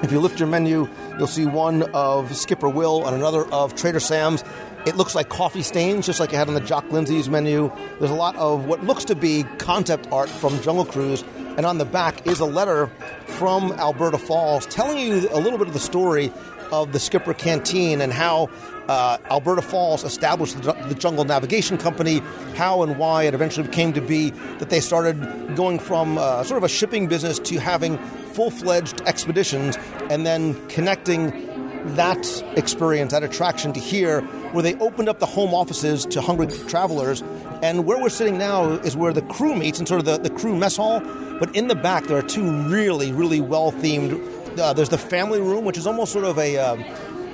If 0.03 0.11
you 0.11 0.19
lift 0.19 0.39
your 0.39 0.49
menu, 0.49 0.88
you'll 1.17 1.28
see 1.28 1.45
one 1.45 1.84
of 1.93 2.36
Skipper 2.36 2.69
Will 2.69 3.07
and 3.07 3.15
another 3.15 3.45
of 3.51 3.74
Trader 3.76 4.01
Sam's. 4.01 4.43
It 4.86 4.97
looks 4.97 5.15
like 5.15 5.30
coffee 5.30 5.63
stains, 5.63 6.05
just 6.05 6.19
like 6.19 6.34
you 6.34 6.38
had 6.38 6.49
on 6.49 6.55
the 6.55 6.59
Jock 6.59 6.91
Lindsey's 6.91 7.30
menu. 7.30 7.71
There's 7.99 8.11
a 8.11 8.15
lot 8.15 8.36
of 8.36 8.65
what 8.65 8.84
looks 8.84 9.05
to 9.05 9.15
be 9.15 9.43
concept 9.59 10.09
art 10.11 10.30
from 10.30 10.61
Jungle 10.61 10.84
Cruise, 10.84 11.24
and 11.55 11.65
on 11.65 11.78
the 11.78 11.86
back 11.86 12.28
is 12.28 12.41
a 12.41 12.45
letter 12.45 12.88
from 13.26 13.71
Alberta 13.74 14.17
Falls 14.17 14.65
telling 14.65 14.97
you 14.97 15.30
a 15.32 15.39
little 15.39 15.57
bit 15.57 15.67
of 15.67 15.74
the 15.74 15.80
story 15.80 16.34
of 16.74 16.91
the 16.91 16.99
Skipper 16.99 17.34
Canteen 17.34 18.01
and 18.01 18.11
how 18.11 18.49
uh, 18.88 19.17
Alberta 19.30 19.61
Falls 19.61 20.03
established 20.03 20.61
the, 20.61 20.74
the 20.74 20.95
Jungle 20.95 21.24
Navigation 21.24 21.78
Company, 21.78 22.19
how 22.55 22.82
and 22.82 22.97
why 22.97 23.24
it 23.24 23.34
eventually 23.34 23.67
came 23.67 23.93
to 23.93 24.01
be 24.01 24.32
that 24.57 24.69
they 24.69 24.80
started 24.80 25.55
going 25.55 25.80
from 25.80 26.17
uh, 26.17 26.43
sort 26.43 26.57
of 26.57 26.63
a 26.63 26.67
shipping 26.67 27.07
business 27.07 27.39
to 27.39 27.59
having 27.59 27.97
full 28.34 28.49
fledged 28.49 29.01
expeditions 29.01 29.78
and 30.09 30.26
then 30.26 30.67
connecting 30.67 31.32
that 31.95 32.43
experience, 32.55 33.11
that 33.11 33.24
attraction 33.24 33.74
to 33.74 33.80
here, 33.80 34.21
where 34.51 34.63
they 34.63 34.76
opened 34.76 35.09
up 35.09 35.19
the 35.19 35.26
home 35.26 35.53
offices 35.53 36.05
to 36.07 36.21
hungry 36.21 36.47
travelers. 36.67 37.21
And 37.61 37.86
where 37.86 38.01
we're 38.01 38.09
sitting 38.09 38.38
now 38.38 38.71
is 38.71 38.95
where 38.95 39.13
the 39.13 39.21
crew 39.21 39.55
meets 39.55 39.80
in 39.80 39.86
sort 39.86 39.99
of 39.99 40.05
the, 40.05 40.17
the 40.17 40.30
crew 40.30 40.55
mess 40.55 40.78
hall. 40.78 41.01
But 41.39 41.55
in 41.55 41.67
the 41.67 41.76
back, 41.76 42.05
there 42.05 42.17
are 42.17 42.21
two 42.21 42.49
really, 42.67 43.11
really 43.11 43.41
well 43.41 43.71
themed. 43.71 44.11
Uh, 44.58 44.74
there's 44.74 44.89
the 44.89 44.97
family 44.97 45.39
room, 45.39 45.66
which 45.66 45.78
is 45.78 45.88
almost 45.88 46.12
sort 46.12 46.26
of 46.26 46.38
a 46.38 46.58
um, 46.58 46.84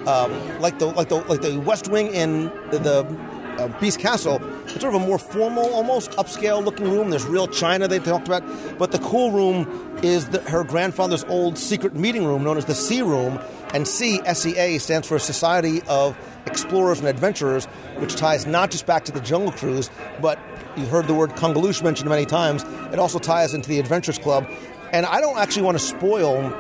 um, 0.07 0.59
like 0.59 0.80
the 0.80 0.88
like 0.88 1.09
the 1.09 1.15
like 1.15 1.41
the 1.41 1.59
West 1.59 1.89
Wing 1.89 2.13
in 2.13 2.45
the, 2.72 2.80
the 2.80 3.20
uh, 3.59 3.67
Beast 3.80 3.99
Castle. 3.99 4.41
It's 4.63 4.80
sort 4.80 4.95
of 4.95 5.01
a 5.01 5.05
more 5.05 5.20
formal, 5.20 5.74
almost 5.74 6.11
upscale 6.11 6.63
looking 6.63 6.89
room. 6.89 7.09
There's 7.09 7.26
real 7.26 7.47
china 7.47 7.88
they 7.88 7.99
talked 7.99 8.28
about, 8.28 8.43
but 8.78 8.91
the 8.91 8.99
cool 8.99 9.32
room 9.32 9.99
is 10.01 10.30
the, 10.30 10.41
her 10.41 10.63
grandfather's 10.63 11.24
old 11.26 11.57
secret 11.57 11.93
meeting 11.93 12.26
room 12.26 12.43
known 12.43 12.57
as 12.57 12.65
the 12.65 12.76
Sea 12.76 13.01
Room. 13.01 13.39
And 13.74 13.88
C, 13.88 14.20
SEA, 14.34 14.80
stands 14.80 15.07
for 15.07 15.20
Society 15.20 15.82
of 15.88 16.17
Explorers 16.47 16.99
and 16.99 17.07
Adventurers, 17.07 17.65
which 17.97 18.15
ties 18.15 18.47
not 18.47 18.72
just 18.72 18.88
back 18.88 19.05
to 19.05 19.11
the 19.11 19.20
Jungle 19.20 19.51
Cruise, 19.51 19.91
but 20.22 20.39
you've 20.76 20.89
heard 20.89 21.07
the 21.07 21.13
word 21.13 21.32
Kungaloosh 21.32 21.84
mentioned 21.84 22.09
many 22.09 22.26
times. 22.26 22.63
It 22.91 22.97
also 22.97 23.20
ties 23.20 23.53
into 23.53 23.70
the 23.70 23.80
Adventurers 23.80 24.17
Club. 24.17 24.47
And 24.91 25.05
I 25.05 25.22
don't 25.22 25.38
actually 25.38 25.61
want 25.61 25.78
to 25.78 25.84
spoil 25.84 26.51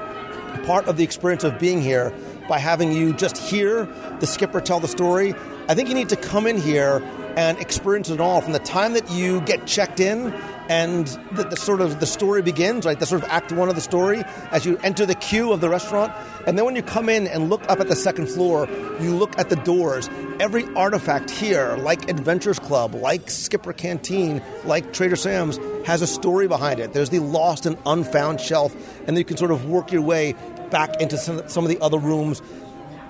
part 0.65 0.87
of 0.87 0.97
the 0.97 1.03
experience 1.03 1.43
of 1.43 1.59
being 1.59 1.81
here 1.81 2.13
by 2.47 2.59
having 2.59 2.91
you 2.91 3.13
just 3.13 3.37
hear 3.37 3.85
the 4.19 4.27
skipper 4.27 4.59
tell 4.59 4.79
the 4.79 4.87
story. 4.87 5.33
I 5.67 5.75
think 5.75 5.89
you 5.89 5.95
need 5.95 6.09
to 6.09 6.15
come 6.15 6.47
in 6.47 6.57
here 6.57 7.01
and 7.37 7.57
experience 7.59 8.09
it 8.09 8.19
all 8.19 8.41
from 8.41 8.53
the 8.53 8.59
time 8.59 8.93
that 8.93 9.09
you 9.11 9.41
get 9.41 9.65
checked 9.67 9.99
in 9.99 10.33
and 10.69 11.07
the, 11.31 11.43
the 11.43 11.55
sort 11.57 11.81
of 11.81 11.99
the 11.99 12.05
story 12.05 12.43
begins, 12.43 12.85
right? 12.85 12.99
The 12.99 13.07
sort 13.07 13.23
of 13.23 13.29
act 13.29 13.51
one 13.51 13.69
of 13.69 13.75
the 13.75 13.81
story 13.81 14.23
as 14.51 14.65
you 14.65 14.77
enter 14.83 15.03
the 15.05 15.15
queue 15.15 15.51
of 15.51 15.61
the 15.61 15.69
restaurant. 15.69 16.13
And 16.45 16.57
then 16.57 16.65
when 16.65 16.75
you 16.75 16.83
come 16.83 17.09
in 17.09 17.27
and 17.27 17.49
look 17.49 17.67
up 17.69 17.79
at 17.79 17.87
the 17.87 17.95
second 17.95 18.27
floor, 18.27 18.67
you 19.01 19.15
look 19.15 19.37
at 19.39 19.49
the 19.49 19.55
doors. 19.55 20.09
Every 20.39 20.65
artifact 20.75 21.31
here, 21.31 21.75
like 21.77 22.07
Adventurers 22.09 22.59
Club, 22.59 22.93
like 22.93 23.31
Skipper 23.31 23.73
Canteen, 23.73 24.43
like 24.63 24.93
Trader 24.93 25.15
Sam's, 25.15 25.57
has 25.87 26.03
a 26.03 26.07
story 26.07 26.47
behind 26.47 26.79
it. 26.79 26.93
There's 26.93 27.09
the 27.09 27.19
lost 27.19 27.65
and 27.65 27.75
unfound 27.87 28.39
shelf, 28.39 28.75
and 29.07 29.17
you 29.17 29.25
can 29.25 29.37
sort 29.37 29.51
of 29.51 29.65
work 29.65 29.91
your 29.91 30.03
way 30.03 30.35
back 30.69 31.01
into 31.01 31.17
some, 31.17 31.49
some 31.49 31.65
of 31.65 31.71
the 31.71 31.79
other 31.79 31.97
rooms. 31.97 32.43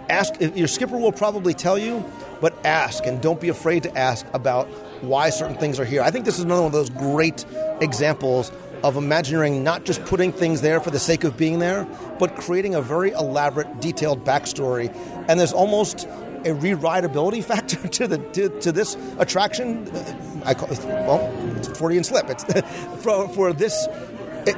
Ask 0.08 0.40
your 0.40 0.68
skipper 0.68 0.98
will 0.98 1.12
probably 1.12 1.54
tell 1.54 1.78
you, 1.78 2.04
but 2.40 2.56
ask 2.66 3.06
and 3.06 3.22
don't 3.22 3.40
be 3.40 3.50
afraid 3.50 3.84
to 3.84 3.96
ask 3.98 4.26
about 4.34 4.68
why 5.02 5.30
certain 5.30 5.56
things 5.56 5.80
are 5.80 5.86
here. 5.86 6.02
I 6.02 6.12
think 6.12 6.26
this 6.26 6.38
is 6.38 6.44
another 6.44 6.62
one 6.62 6.68
of 6.68 6.74
those 6.74 6.90
great 6.90 7.46
examples 7.82 8.52
of 8.84 8.96
Imagineering 8.96 9.64
not 9.64 9.86
just 9.86 10.04
putting 10.06 10.32
things 10.32 10.62
there 10.62 10.80
for 10.80 10.90
the 10.90 11.00
sake 11.00 11.24
of 11.24 11.36
being 11.38 11.60
there, 11.60 11.88
but 12.18 12.36
creating 12.36 12.76
a 12.76 12.82
very 12.82 13.12
elaborate, 13.12 13.82
detailed 13.82 14.24
backstory. 14.24 14.94
And 15.28 15.40
there's 15.40 15.54
almost 15.54 16.08
a 16.46 16.54
re-rideability 16.54 17.44
factor 17.52 17.88
to 17.88 18.08
the 18.08 18.18
to, 18.18 18.50
to 18.62 18.72
this 18.72 18.96
attraction. 19.18 19.90
I 20.46 20.54
call 20.54 20.72
it, 20.72 20.80
well, 20.86 21.32
it's 21.58 21.68
Freudian 21.78 22.04
slip. 22.04 22.30
It's 22.30 22.44
for, 23.04 23.28
for 23.30 23.54
this 23.54 23.88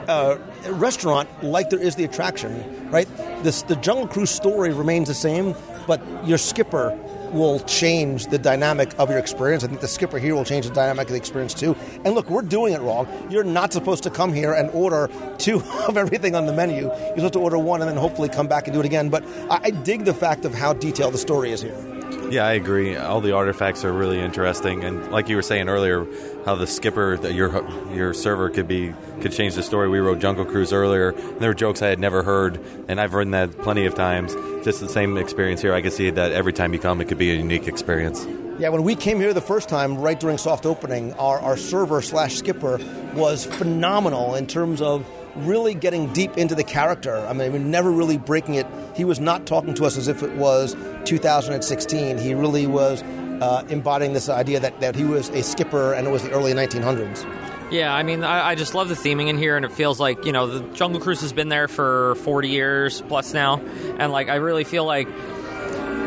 uh, 0.07 0.37
restaurant 0.67 1.29
like 1.43 1.69
there 1.69 1.79
is 1.79 1.95
the 1.95 2.03
attraction, 2.03 2.89
right? 2.91 3.07
This 3.43 3.63
the 3.63 3.75
Jungle 3.77 4.07
Cruise 4.07 4.29
story 4.29 4.71
remains 4.71 5.07
the 5.07 5.13
same, 5.13 5.55
but 5.87 6.01
your 6.27 6.37
skipper 6.37 6.97
will 7.33 7.59
change 7.61 8.27
the 8.27 8.37
dynamic 8.37 8.97
of 8.99 9.09
your 9.09 9.19
experience. 9.19 9.63
I 9.63 9.67
think 9.67 9.81
the 9.81 9.87
skipper 9.87 10.19
here 10.19 10.35
will 10.35 10.45
change 10.45 10.67
the 10.67 10.73
dynamic 10.73 11.07
of 11.07 11.11
the 11.11 11.17
experience 11.17 11.53
too. 11.53 11.75
And 12.05 12.13
look, 12.13 12.29
we're 12.29 12.41
doing 12.41 12.73
it 12.73 12.81
wrong. 12.81 13.07
You're 13.29 13.43
not 13.43 13.73
supposed 13.73 14.03
to 14.03 14.09
come 14.09 14.33
here 14.33 14.53
and 14.53 14.69
order 14.71 15.09
two 15.37 15.61
of 15.87 15.97
everything 15.97 16.35
on 16.35 16.45
the 16.45 16.53
menu. 16.53 16.83
You're 16.83 17.15
supposed 17.17 17.33
to 17.33 17.39
order 17.39 17.57
one 17.57 17.81
and 17.81 17.89
then 17.89 17.97
hopefully 17.97 18.29
come 18.29 18.47
back 18.47 18.67
and 18.67 18.73
do 18.73 18.79
it 18.79 18.85
again. 18.85 19.09
But 19.09 19.23
I, 19.49 19.59
I 19.63 19.69
dig 19.71 20.05
the 20.05 20.13
fact 20.13 20.45
of 20.45 20.53
how 20.53 20.73
detailed 20.73 21.13
the 21.13 21.19
story 21.19 21.51
is 21.51 21.61
here. 21.61 22.00
Yeah, 22.31 22.45
I 22.45 22.53
agree. 22.53 22.95
All 22.95 23.19
the 23.19 23.33
artifacts 23.33 23.83
are 23.83 23.91
really 23.91 24.19
interesting, 24.19 24.83
and 24.83 25.11
like 25.11 25.27
you 25.27 25.35
were 25.35 25.41
saying 25.41 25.67
earlier, 25.67 26.07
how 26.45 26.55
the 26.55 26.67
skipper, 26.67 27.17
that 27.17 27.33
your 27.33 27.49
your 27.93 28.13
server 28.13 28.49
could 28.49 28.67
be 28.67 28.93
could 29.21 29.31
change 29.31 29.55
the 29.55 29.63
story. 29.63 29.89
We 29.89 29.99
wrote 29.99 30.19
Jungle 30.19 30.45
Cruise 30.45 30.71
earlier, 30.71 31.09
and 31.09 31.39
there 31.39 31.49
were 31.49 31.55
jokes 31.55 31.81
I 31.81 31.87
had 31.87 31.99
never 31.99 32.23
heard, 32.23 32.63
and 32.87 33.01
I've 33.01 33.13
written 33.13 33.31
that 33.31 33.57
plenty 33.59 33.85
of 33.85 33.95
times. 33.95 34.33
Just 34.63 34.79
the 34.79 34.89
same 34.89 35.17
experience 35.17 35.61
here. 35.61 35.73
I 35.73 35.81
can 35.81 35.91
see 35.91 36.09
that 36.09 36.31
every 36.31 36.53
time 36.53 36.73
you 36.73 36.79
come, 36.79 37.01
it 37.01 37.07
could 37.07 37.17
be 37.17 37.31
a 37.31 37.35
unique 37.35 37.67
experience. 37.67 38.25
Yeah, 38.59 38.69
when 38.69 38.83
we 38.83 38.95
came 38.95 39.19
here 39.19 39.33
the 39.33 39.41
first 39.41 39.69
time, 39.69 39.97
right 39.97 40.19
during 40.19 40.37
soft 40.37 40.65
opening, 40.65 41.13
our, 41.13 41.39
our 41.39 41.57
server 41.57 42.01
slash 42.01 42.35
skipper 42.35 42.79
was 43.15 43.45
phenomenal 43.45 44.35
in 44.35 44.45
terms 44.45 44.81
of 44.81 45.05
really 45.35 45.73
getting 45.73 46.11
deep 46.13 46.37
into 46.37 46.55
the 46.55 46.63
character. 46.63 47.15
I 47.15 47.33
mean, 47.33 47.51
we're 47.51 47.59
never 47.59 47.91
really 47.91 48.17
breaking 48.17 48.55
it. 48.55 48.67
He 48.95 49.05
was 49.05 49.19
not 49.19 49.45
talking 49.45 49.73
to 49.75 49.85
us 49.85 49.97
as 49.97 50.07
if 50.07 50.23
it 50.23 50.31
was 50.35 50.75
2016. 51.05 52.17
He 52.17 52.33
really 52.33 52.67
was 52.67 53.01
uh, 53.03 53.65
embodying 53.69 54.13
this 54.13 54.29
idea 54.29 54.59
that, 54.59 54.79
that 54.81 54.95
he 54.95 55.03
was 55.03 55.29
a 55.29 55.43
skipper 55.43 55.93
and 55.93 56.07
it 56.07 56.11
was 56.11 56.23
the 56.23 56.31
early 56.31 56.53
1900s. 56.53 57.25
Yeah, 57.71 57.93
I 57.93 58.03
mean, 58.03 58.23
I, 58.23 58.49
I, 58.49 58.55
just 58.55 58.75
love 58.75 58.89
the 58.89 58.95
theming 58.95 59.29
in 59.29 59.37
here, 59.37 59.55
and 59.55 59.63
it 59.63 59.71
feels 59.71 59.97
like 59.97 60.25
you 60.25 60.33
know 60.33 60.47
the 60.47 60.73
Jungle 60.73 60.99
Cruise 60.99 61.21
has 61.21 61.31
been 61.31 61.47
there 61.47 61.69
for 61.69 62.15
40 62.15 62.49
years 62.49 63.01
plus 63.07 63.33
now, 63.33 63.61
and 63.97 64.11
like 64.11 64.27
I 64.27 64.35
really 64.35 64.65
feel 64.65 64.83
like 64.83 65.07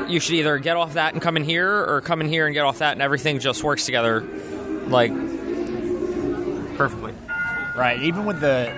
you 0.06 0.20
should 0.20 0.34
either 0.34 0.58
get 0.58 0.76
off 0.76 0.92
that 0.92 1.14
and 1.14 1.22
come 1.22 1.38
in 1.38 1.44
here, 1.44 1.70
or 1.70 2.02
come 2.02 2.20
in 2.20 2.28
here 2.28 2.44
and 2.44 2.52
get 2.52 2.66
off 2.66 2.80
that, 2.80 2.92
and 2.92 3.00
everything 3.00 3.38
just 3.38 3.64
works 3.64 3.86
together, 3.86 4.20
like 4.88 5.10
perfectly. 6.76 7.14
Right. 7.74 8.00
Even 8.02 8.24
with 8.24 8.40
the 8.40 8.72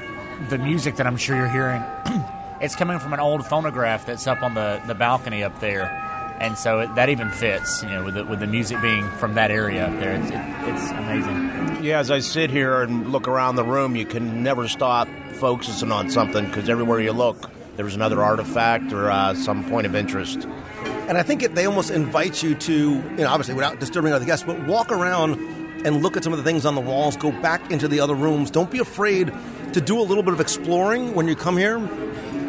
the 0.48 0.58
music 0.58 0.96
that 0.96 1.06
I'm 1.06 1.16
sure 1.16 1.36
you're 1.36 1.48
hearing, 1.48 1.82
it's 2.60 2.76
coming 2.76 2.98
from 2.98 3.12
an 3.12 3.20
old 3.20 3.46
phonograph 3.46 4.06
that's 4.06 4.26
up 4.26 4.42
on 4.42 4.54
the 4.54 4.80
the 4.86 4.94
balcony 4.94 5.42
up 5.42 5.60
there 5.60 6.06
and 6.40 6.58
so 6.58 6.80
it, 6.80 6.94
that 6.94 7.08
even 7.08 7.30
fits, 7.30 7.82
you 7.82 7.88
know, 7.88 8.04
with 8.04 8.14
the, 8.14 8.24
with 8.24 8.40
the 8.40 8.46
music 8.46 8.80
being 8.82 9.08
from 9.12 9.34
that 9.34 9.50
area 9.50 9.86
up 9.86 9.98
there. 9.98 10.14
It's, 10.14 10.30
it, 10.30 10.68
it's 10.68 10.90
amazing. 10.90 11.84
Yeah, 11.84 11.98
as 11.98 12.10
I 12.10 12.18
sit 12.18 12.50
here 12.50 12.82
and 12.82 13.10
look 13.10 13.26
around 13.26 13.56
the 13.56 13.64
room, 13.64 13.96
you 13.96 14.04
can 14.04 14.42
never 14.42 14.68
stop 14.68 15.08
focusing 15.34 15.92
on 15.92 16.10
something 16.10 16.46
because 16.46 16.68
everywhere 16.68 17.00
you 17.00 17.12
look, 17.12 17.50
there's 17.76 17.94
another 17.94 18.22
artifact 18.22 18.92
or 18.92 19.10
uh, 19.10 19.34
some 19.34 19.68
point 19.68 19.86
of 19.86 19.94
interest. 19.94 20.46
And 21.08 21.16
I 21.16 21.22
think 21.22 21.42
it, 21.42 21.54
they 21.54 21.66
almost 21.66 21.90
invite 21.90 22.42
you 22.42 22.54
to, 22.54 22.72
you 22.72 23.16
know, 23.16 23.28
obviously 23.28 23.54
without 23.54 23.80
disturbing 23.80 24.12
other 24.12 24.24
guests, 24.24 24.44
but 24.44 24.66
walk 24.66 24.90
around 24.92 25.38
and 25.86 26.02
look 26.02 26.16
at 26.16 26.24
some 26.24 26.32
of 26.32 26.38
the 26.38 26.44
things 26.44 26.66
on 26.66 26.74
the 26.74 26.80
walls, 26.80 27.16
go 27.16 27.30
back 27.30 27.70
into 27.70 27.86
the 27.86 28.00
other 28.00 28.14
rooms. 28.14 28.50
Don't 28.50 28.70
be 28.70 28.78
afraid 28.78 29.32
to 29.76 29.80
do 29.82 30.00
a 30.00 30.02
little 30.02 30.22
bit 30.22 30.32
of 30.32 30.40
exploring 30.40 31.14
when 31.14 31.28
you 31.28 31.36
come 31.36 31.56
here 31.56 31.78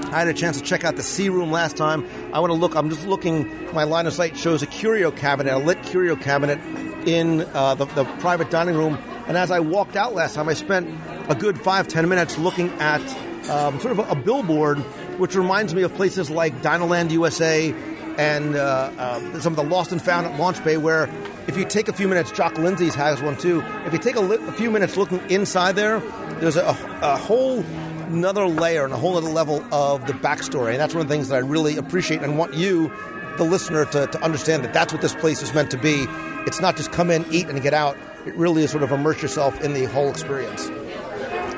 I 0.07 0.19
had 0.19 0.29
a 0.29 0.33
chance 0.33 0.57
to 0.57 0.63
check 0.63 0.85
out 0.85 0.95
the 0.95 1.03
sea 1.03 1.27
room 1.27 1.51
last 1.51 1.75
time. 1.75 2.07
I 2.31 2.39
want 2.39 2.51
to 2.51 2.57
look. 2.57 2.75
I'm 2.75 2.89
just 2.89 3.05
looking. 3.05 3.73
My 3.73 3.83
line 3.83 4.07
of 4.07 4.13
sight 4.13 4.37
shows 4.37 4.63
a 4.63 4.65
curio 4.65 5.11
cabinet, 5.11 5.53
a 5.53 5.57
lit 5.57 5.83
curio 5.83 6.15
cabinet 6.15 6.59
in 7.05 7.41
uh, 7.41 7.75
the, 7.75 7.85
the 7.87 8.05
private 8.19 8.49
dining 8.49 8.75
room. 8.75 8.97
And 9.27 9.35
as 9.35 9.51
I 9.51 9.59
walked 9.59 9.97
out 9.97 10.15
last 10.15 10.35
time, 10.35 10.47
I 10.47 10.53
spent 10.53 10.89
a 11.29 11.35
good 11.35 11.59
five 11.59 11.89
ten 11.89 12.07
minutes 12.07 12.37
looking 12.37 12.69
at 12.79 13.01
um, 13.49 13.81
sort 13.81 13.99
of 13.99 13.99
a, 13.99 14.11
a, 14.11 14.15
billboard, 14.15 14.77
which 15.19 15.35
reminds 15.35 15.75
me 15.75 15.81
of 15.81 15.93
places 15.95 16.29
like 16.29 16.61
Dinoland 16.61 17.11
USA 17.11 17.75
and 18.17 18.55
uh, 18.55 18.91
uh, 18.97 19.39
some 19.41 19.51
of 19.51 19.57
the 19.57 19.63
Lost 19.63 19.91
and 19.91 20.01
Found 20.01 20.25
at 20.25 20.39
Launch 20.39 20.63
Bay, 20.63 20.77
where 20.77 21.09
if 21.47 21.57
you 21.57 21.65
take 21.65 21.89
a 21.89 21.93
few 21.93 22.07
minutes, 22.07 22.31
Jock 22.31 22.57
Lindsey's 22.57 22.95
has 22.95 23.21
one 23.21 23.35
too. 23.35 23.61
If 23.85 23.91
you 23.91 23.99
take 23.99 24.15
a, 24.15 24.21
li- 24.21 24.39
a 24.47 24.53
few 24.53 24.71
minutes 24.71 24.95
looking 24.95 25.19
inside 25.29 25.75
there, 25.75 26.01
there's 26.39 26.57
a, 26.57 26.65
a 27.01 27.17
whole 27.17 27.63
another 28.07 28.47
layer 28.47 28.85
and 28.85 28.93
a 28.93 28.97
whole 28.97 29.17
other 29.17 29.29
level 29.29 29.63
of 29.73 30.07
the 30.07 30.13
backstory. 30.13 30.71
And 30.71 30.79
that's 30.79 30.93
one 30.93 31.01
of 31.01 31.07
the 31.07 31.13
things 31.13 31.29
that 31.29 31.35
I 31.35 31.39
really 31.39 31.77
appreciate 31.77 32.21
and 32.21 32.37
want 32.37 32.53
you, 32.53 32.91
the 33.37 33.43
listener, 33.43 33.85
to, 33.85 34.07
to 34.07 34.23
understand 34.23 34.63
that 34.63 34.73
that's 34.73 34.93
what 34.93 35.01
this 35.01 35.13
place 35.15 35.41
is 35.41 35.53
meant 35.53 35.71
to 35.71 35.77
be. 35.77 36.05
It's 36.45 36.61
not 36.61 36.77
just 36.77 36.91
come 36.91 37.11
in, 37.11 37.25
eat, 37.31 37.47
and 37.47 37.61
get 37.61 37.73
out. 37.73 37.97
It 38.25 38.35
really 38.35 38.63
is 38.63 38.71
sort 38.71 38.83
of 38.83 38.91
immerse 38.91 39.21
yourself 39.21 39.61
in 39.61 39.73
the 39.73 39.85
whole 39.85 40.09
experience 40.09 40.67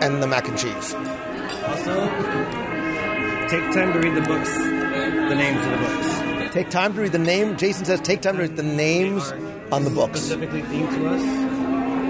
and 0.02 0.22
the 0.24 0.28
mac 0.28 0.48
and 0.48 0.58
cheese. 0.58 0.94
Also, 0.94 2.08
take 3.48 3.64
time 3.74 3.94
to 3.94 4.00
read 4.00 4.16
the 4.16 4.22
books, 4.22 4.54
the 4.58 5.36
names 5.36 5.64
of 5.66 5.72
the 5.72 5.78
books. 5.78 6.54
Take 6.54 6.70
time 6.70 6.94
to 6.96 7.02
read 7.02 7.12
the 7.12 7.20
name. 7.20 7.58
Jason 7.58 7.86
says, 7.86 8.02
take 8.02 8.22
time 8.22 8.38
to 8.38 8.42
read 8.44 8.56
the 8.56 8.64
names 8.64 9.32
on 9.72 9.84
the 9.84 9.92
books. 9.92 10.20
Specifically 10.20 10.64
themed 10.64 10.90
to 10.96 11.08
us. 11.10 11.49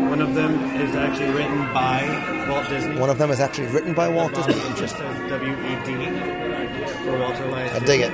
One 0.08 0.22
of 0.22 0.34
them 0.36 0.54
is 0.82 0.96
actually 0.96 1.30
written 1.32 1.58
by 1.74 2.48
Walt 2.50 2.68
Disney. 2.70 3.00
One 3.00 3.10
of 3.10 3.18
them 3.18 3.32
is 3.32 3.40
actually 3.40 3.68
written 3.68 3.94
by 3.94 4.08
Walt 4.08 4.34
Disney. 4.34 4.54
Just 4.76 4.98
W 4.98 5.54
E 5.54 5.76
D 5.86 5.96
for 7.04 7.18
Walter 7.20 7.44
Elias. 7.46 7.74
I 7.76 7.80
dig 7.86 8.02
it. 8.02 8.12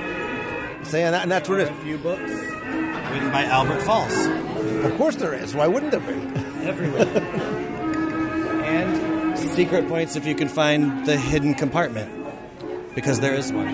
Saying 0.85 1.11
that, 1.11 1.23
and 1.23 1.31
that's 1.31 1.47
what 1.49 1.59
it 1.59 1.63
is. 1.63 1.69
A 1.69 1.73
few 1.81 1.97
books 1.97 2.21
written 2.21 3.31
by 3.31 3.45
Albert 3.45 3.81
Falls. 3.81 4.13
Of 4.85 4.95
course 4.97 5.15
there 5.15 5.33
is. 5.33 5.55
Why 5.55 5.67
wouldn't 5.67 5.91
there 5.91 5.99
be? 6.01 6.13
Everywhere. 6.67 7.07
and 8.65 9.37
secret 9.37 9.87
points 9.87 10.15
if 10.15 10.25
you 10.25 10.35
can 10.35 10.47
find 10.49 11.05
the 11.05 11.17
hidden 11.17 11.53
compartment, 11.53 12.11
because 12.93 13.19
there 13.19 13.33
is 13.35 13.51
one. 13.51 13.67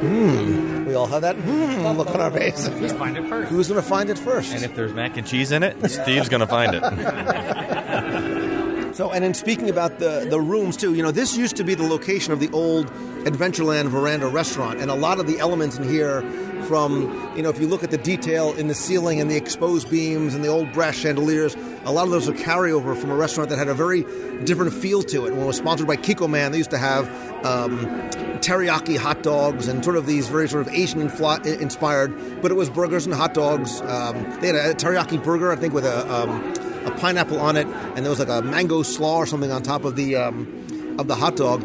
Hmm. 0.00 0.79
We 0.90 0.96
all 0.96 1.06
have 1.06 1.22
that 1.22 1.36
hmm 1.36 1.86
look 1.96 2.08
on 2.08 2.20
our 2.20 2.32
face. 2.32 2.66
Who's 2.66 2.92
find 2.92 3.16
it 3.16 3.24
first? 3.28 3.48
Who's 3.48 3.68
going 3.68 3.80
to 3.80 3.88
find 3.88 4.10
it 4.10 4.18
first? 4.18 4.52
And 4.52 4.64
if 4.64 4.74
there's 4.74 4.92
mac 4.92 5.16
and 5.16 5.24
cheese 5.24 5.52
in 5.52 5.62
it, 5.62 5.76
Steve's 5.88 6.28
going 6.28 6.40
to 6.40 6.48
find 6.48 6.74
it. 6.74 6.82
so, 8.96 9.12
and 9.12 9.24
in 9.24 9.34
speaking 9.34 9.70
about 9.70 10.00
the, 10.00 10.26
the 10.28 10.40
rooms 10.40 10.76
too, 10.76 10.94
you 10.94 11.04
know, 11.04 11.12
this 11.12 11.36
used 11.36 11.54
to 11.58 11.64
be 11.64 11.76
the 11.76 11.86
location 11.86 12.32
of 12.32 12.40
the 12.40 12.50
old 12.50 12.88
Adventureland 13.22 13.86
Veranda 13.86 14.26
restaurant, 14.26 14.80
and 14.80 14.90
a 14.90 14.94
lot 14.94 15.20
of 15.20 15.28
the 15.28 15.38
elements 15.38 15.78
in 15.78 15.88
here 15.88 16.22
from, 16.64 17.02
you 17.36 17.42
know, 17.44 17.50
if 17.50 17.60
you 17.60 17.68
look 17.68 17.84
at 17.84 17.92
the 17.92 17.98
detail 17.98 18.52
in 18.54 18.66
the 18.66 18.74
ceiling 18.74 19.20
and 19.20 19.30
the 19.30 19.36
exposed 19.36 19.88
beams 19.90 20.34
and 20.34 20.42
the 20.42 20.48
old 20.48 20.72
brass 20.72 20.96
chandeliers, 20.96 21.54
a 21.84 21.92
lot 21.92 22.02
of 22.02 22.10
those 22.10 22.28
are 22.28 22.32
carryover 22.32 22.96
from 22.96 23.12
a 23.12 23.16
restaurant 23.16 23.48
that 23.50 23.58
had 23.58 23.68
a 23.68 23.74
very 23.74 24.02
different 24.42 24.72
feel 24.72 25.04
to 25.04 25.26
it. 25.26 25.34
When 25.34 25.42
it 25.42 25.46
was 25.46 25.56
sponsored 25.56 25.86
by 25.86 25.94
Kikkoman, 25.96 26.50
they 26.50 26.58
used 26.58 26.70
to 26.70 26.78
have 26.78 27.08
um, 27.46 27.86
teriyaki 28.40 28.96
hot 28.96 29.22
dogs 29.22 29.68
and 29.68 29.84
sort 29.84 29.96
of 29.96 30.06
these 30.06 30.28
very 30.28 30.48
sort 30.48 30.66
of 30.66 30.72
Asian 30.72 31.00
inspired, 31.00 32.42
but 32.42 32.50
it 32.50 32.54
was 32.54 32.70
burgers 32.70 33.06
and 33.06 33.14
hot 33.14 33.34
dogs. 33.34 33.80
Um, 33.82 34.22
they 34.40 34.48
had 34.48 34.56
a 34.56 34.74
teriyaki 34.74 35.22
burger, 35.22 35.52
I 35.52 35.56
think, 35.56 35.74
with 35.74 35.84
a, 35.84 36.12
um, 36.12 36.54
a 36.86 36.90
pineapple 36.98 37.40
on 37.40 37.56
it, 37.56 37.66
and 37.66 37.98
there 37.98 38.10
was 38.10 38.18
like 38.18 38.28
a 38.28 38.42
mango 38.42 38.82
slaw 38.82 39.16
or 39.16 39.26
something 39.26 39.50
on 39.50 39.62
top 39.62 39.84
of 39.84 39.96
the 39.96 40.16
um, 40.16 40.96
of 40.98 41.06
the 41.06 41.14
hot 41.14 41.36
dog. 41.36 41.64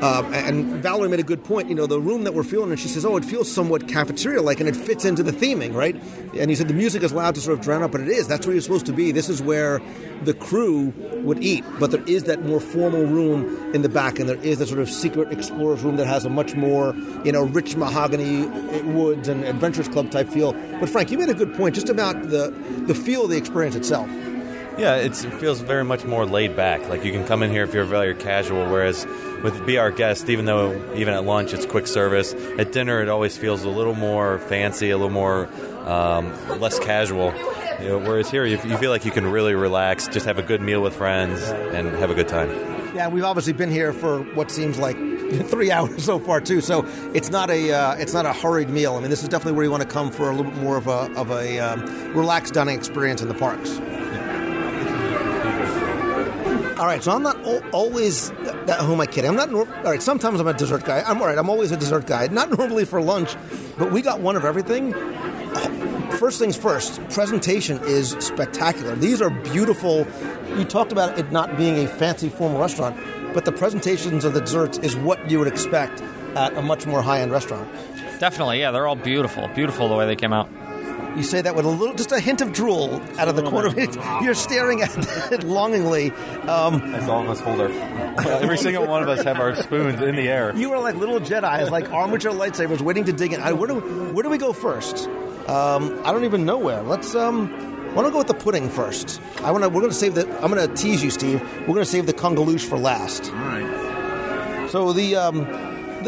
Uh, 0.00 0.22
and 0.32 0.82
Valerie 0.82 1.08
made 1.08 1.20
a 1.20 1.24
good 1.24 1.42
point. 1.42 1.68
You 1.68 1.74
know, 1.74 1.86
the 1.86 2.00
room 2.00 2.24
that 2.24 2.34
we're 2.34 2.44
feeling, 2.44 2.70
and 2.70 2.78
she 2.78 2.88
says, 2.88 3.04
"Oh, 3.04 3.16
it 3.16 3.24
feels 3.24 3.50
somewhat 3.50 3.88
cafeteria-like, 3.88 4.60
and 4.60 4.68
it 4.68 4.76
fits 4.76 5.04
into 5.04 5.22
the 5.22 5.32
theming, 5.32 5.74
right?" 5.74 5.96
And 6.34 6.50
he 6.50 6.56
said 6.56 6.68
the 6.68 6.74
music 6.74 7.02
is 7.02 7.12
loud 7.12 7.34
to 7.34 7.40
sort 7.40 7.58
of 7.58 7.64
drown 7.64 7.82
out, 7.82 7.90
but 7.90 8.00
it 8.00 8.08
is. 8.08 8.28
That's 8.28 8.46
where 8.46 8.54
you're 8.54 8.62
supposed 8.62 8.86
to 8.86 8.92
be. 8.92 9.10
This 9.10 9.28
is 9.28 9.42
where 9.42 9.80
the 10.24 10.34
crew 10.34 10.92
would 11.22 11.42
eat, 11.42 11.64
but 11.80 11.90
there 11.90 12.02
is 12.06 12.24
that 12.24 12.44
more 12.44 12.60
formal 12.60 13.04
room 13.04 13.72
in 13.74 13.82
the 13.82 13.88
back, 13.88 14.18
and 14.18 14.28
there 14.28 14.40
is 14.42 14.58
that 14.58 14.68
sort 14.68 14.80
of 14.80 14.88
secret 14.88 15.32
explorers 15.32 15.82
room 15.82 15.96
that 15.96 16.06
has 16.06 16.24
a 16.24 16.30
much 16.30 16.54
more, 16.54 16.94
you 17.24 17.32
know, 17.32 17.44
rich 17.44 17.76
mahogany 17.76 18.46
woods 18.82 19.28
and 19.28 19.44
adventurers 19.44 19.88
club 19.88 20.10
type 20.10 20.28
feel. 20.28 20.52
But 20.80 20.88
Frank, 20.88 21.10
you 21.10 21.18
made 21.18 21.28
a 21.28 21.34
good 21.34 21.54
point 21.54 21.74
just 21.74 21.88
about 21.88 22.30
the 22.30 22.54
the 22.86 22.94
feel 22.94 23.24
of 23.24 23.30
the 23.30 23.36
experience 23.36 23.74
itself. 23.74 24.08
Yeah, 24.78 24.94
it 24.94 25.16
feels 25.16 25.60
very 25.60 25.84
much 25.84 26.04
more 26.04 26.24
laid 26.24 26.54
back. 26.54 26.88
Like 26.88 27.04
you 27.04 27.10
can 27.10 27.26
come 27.26 27.42
in 27.42 27.50
here 27.50 27.64
if 27.64 27.74
you're 27.74 27.84
very 27.84 28.14
casual, 28.14 28.70
whereas 28.70 29.06
with 29.42 29.66
Be 29.66 29.76
Our 29.76 29.90
Guest, 29.90 30.28
even 30.30 30.44
though 30.44 30.94
even 30.94 31.14
at 31.14 31.24
lunch 31.24 31.52
it's 31.52 31.66
quick 31.66 31.88
service, 31.88 32.32
at 32.58 32.70
dinner 32.70 33.02
it 33.02 33.08
always 33.08 33.36
feels 33.36 33.64
a 33.64 33.68
little 33.68 33.94
more 33.94 34.38
fancy, 34.38 34.90
a 34.90 34.96
little 34.96 35.10
more 35.10 35.48
um, 35.84 36.32
less 36.60 36.78
casual. 36.78 37.34
You 37.80 37.88
know, 37.88 37.98
whereas 37.98 38.30
here 38.30 38.44
you, 38.44 38.56
you 38.64 38.76
feel 38.78 38.90
like 38.90 39.04
you 39.04 39.10
can 39.10 39.26
really 39.26 39.54
relax, 39.54 40.06
just 40.06 40.26
have 40.26 40.38
a 40.38 40.42
good 40.42 40.60
meal 40.60 40.80
with 40.80 40.94
friends, 40.94 41.40
and 41.42 41.88
have 41.96 42.10
a 42.10 42.14
good 42.14 42.28
time. 42.28 42.50
Yeah, 42.94 43.08
we've 43.08 43.24
obviously 43.24 43.54
been 43.54 43.70
here 43.70 43.92
for 43.92 44.22
what 44.34 44.50
seems 44.50 44.78
like 44.78 44.96
three 45.46 45.72
hours 45.72 46.04
so 46.04 46.20
far 46.20 46.40
too. 46.40 46.60
So 46.60 46.86
it's 47.14 47.30
not 47.30 47.50
a 47.50 47.72
uh, 47.72 47.94
it's 47.94 48.14
not 48.14 48.26
a 48.26 48.32
hurried 48.32 48.70
meal. 48.70 48.94
I 48.94 49.00
mean, 49.00 49.10
this 49.10 49.24
is 49.24 49.28
definitely 49.28 49.56
where 49.56 49.64
you 49.64 49.72
want 49.72 49.82
to 49.82 49.88
come 49.88 50.12
for 50.12 50.30
a 50.30 50.36
little 50.36 50.52
bit 50.52 50.62
more 50.62 50.76
of 50.76 50.86
a 50.86 51.12
of 51.16 51.32
a 51.32 51.58
um, 51.58 52.14
relaxed 52.14 52.54
dining 52.54 52.76
experience 52.76 53.22
in 53.22 53.28
the 53.28 53.34
parks. 53.34 53.80
All 56.78 56.86
right, 56.86 57.02
so 57.02 57.10
I'm 57.12 57.22
not 57.24 57.36
al- 57.44 57.62
always. 57.72 58.28
Who 58.28 58.92
am 58.92 59.00
I 59.00 59.06
kidding? 59.06 59.28
I'm 59.30 59.36
not. 59.36 59.50
Nor- 59.50 59.66
all 59.78 59.82
right, 59.82 60.00
sometimes 60.00 60.38
I'm 60.38 60.46
a 60.46 60.54
dessert 60.54 60.84
guy. 60.84 61.02
I'm 61.04 61.20
all 61.20 61.26
right. 61.26 61.36
I'm 61.36 61.50
always 61.50 61.72
a 61.72 61.76
dessert 61.76 62.06
guy. 62.06 62.26
Not 62.30 62.56
normally 62.56 62.84
for 62.84 63.00
lunch, 63.00 63.34
but 63.76 63.90
we 63.90 64.00
got 64.00 64.20
one 64.20 64.36
of 64.36 64.44
everything. 64.44 64.92
First 66.18 66.38
things 66.38 66.56
first, 66.56 67.00
presentation 67.10 67.78
is 67.84 68.10
spectacular. 68.20 68.94
These 68.94 69.20
are 69.20 69.30
beautiful. 69.30 70.06
You 70.56 70.64
talked 70.64 70.92
about 70.92 71.18
it 71.18 71.30
not 71.30 71.56
being 71.56 71.84
a 71.84 71.88
fancy 71.88 72.28
formal 72.28 72.60
restaurant, 72.60 72.96
but 73.34 73.44
the 73.44 73.52
presentations 73.52 74.24
of 74.24 74.34
the 74.34 74.40
desserts 74.40 74.78
is 74.78 74.96
what 74.96 75.30
you 75.30 75.38
would 75.38 75.48
expect 75.48 76.00
at 76.36 76.56
a 76.56 76.62
much 76.62 76.86
more 76.86 77.02
high 77.02 77.20
end 77.20 77.30
restaurant. 77.32 77.68
Definitely, 78.18 78.60
yeah, 78.60 78.70
they're 78.70 78.86
all 78.86 78.96
beautiful. 78.96 79.48
Beautiful 79.48 79.88
the 79.88 79.94
way 79.94 80.06
they 80.06 80.16
came 80.16 80.32
out. 80.32 80.48
You 81.18 81.24
say 81.24 81.40
that 81.42 81.56
with 81.56 81.64
a 81.64 81.68
little, 81.68 81.96
just 81.96 82.12
a 82.12 82.20
hint 82.20 82.40
of 82.40 82.52
drool 82.52 83.02
out 83.18 83.26
of 83.26 83.34
the 83.34 83.42
corner 83.42 83.66
of 83.66 83.76
it. 83.78 83.92
You're 84.22 84.34
staring 84.34 84.82
at 84.82 84.96
it 85.32 85.42
longingly. 85.42 86.12
Um, 86.12 86.94
As 86.94 87.08
all 87.08 87.22
of 87.24 87.28
us 87.28 87.40
hold 87.40 87.60
our, 87.60 87.68
every 88.40 88.56
single 88.56 88.86
one 88.86 89.02
of 89.02 89.08
us 89.08 89.24
have 89.24 89.40
our 89.40 89.56
spoons 89.56 90.00
in 90.00 90.14
the 90.14 90.28
air. 90.28 90.54
You 90.56 90.72
are 90.74 90.80
like 90.80 90.94
little 90.94 91.18
Jedi's, 91.18 91.70
like 91.70 91.90
armature 91.92 92.30
lightsabers, 92.30 92.80
waiting 92.80 93.04
to 93.06 93.12
dig 93.12 93.32
in. 93.32 93.40
I, 93.40 93.52
where 93.52 93.66
do 93.66 93.80
where 94.14 94.22
do 94.22 94.28
we 94.30 94.38
go 94.38 94.52
first? 94.52 95.08
Um, 95.48 96.00
I 96.04 96.12
don't 96.12 96.24
even 96.24 96.44
know 96.44 96.58
where. 96.58 96.82
Let's 96.82 97.14
um, 97.16 97.48
why 97.48 97.94
don't 97.96 98.04
we 98.04 98.10
go 98.12 98.18
with 98.18 98.28
the 98.28 98.34
pudding 98.34 98.68
first? 98.68 99.20
I 99.42 99.50
want 99.50 99.64
to. 99.64 99.68
We're 99.70 99.80
going 99.80 99.90
to 99.90 99.98
save 99.98 100.14
the. 100.14 100.28
I'm 100.40 100.52
going 100.52 100.68
to 100.68 100.72
tease 100.76 101.02
you, 101.02 101.10
Steve. 101.10 101.40
We're 101.62 101.66
going 101.74 101.78
to 101.80 101.84
save 101.84 102.06
the 102.06 102.14
Kungaloosh 102.14 102.64
for 102.68 102.78
last. 102.78 103.24
All 103.32 103.38
right. 103.38 104.68
So 104.70 104.92
the 104.92 105.16
um, 105.16 105.46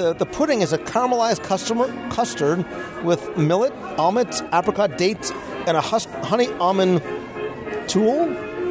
the 0.01 0.15
the 0.15 0.27
pudding 0.27 0.63
is 0.63 0.73
a 0.73 0.79
caramelized 0.79 1.43
customer, 1.43 1.87
custard 2.11 2.65
with 3.05 3.37
millet, 3.37 3.73
almonds, 3.99 4.43
apricot, 4.53 4.97
dates, 4.97 5.31
and 5.67 5.77
a 5.77 5.81
husk, 5.81 6.09
honey 6.25 6.49
almond 6.55 7.03
tool. 7.89 8.23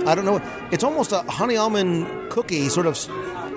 I 0.07 0.15
don't 0.15 0.25
know. 0.25 0.41
It's 0.71 0.83
almost 0.83 1.11
a 1.11 1.19
honey 1.23 1.57
almond 1.57 2.31
cookie. 2.31 2.69
Sort 2.69 2.85
of. 2.85 2.97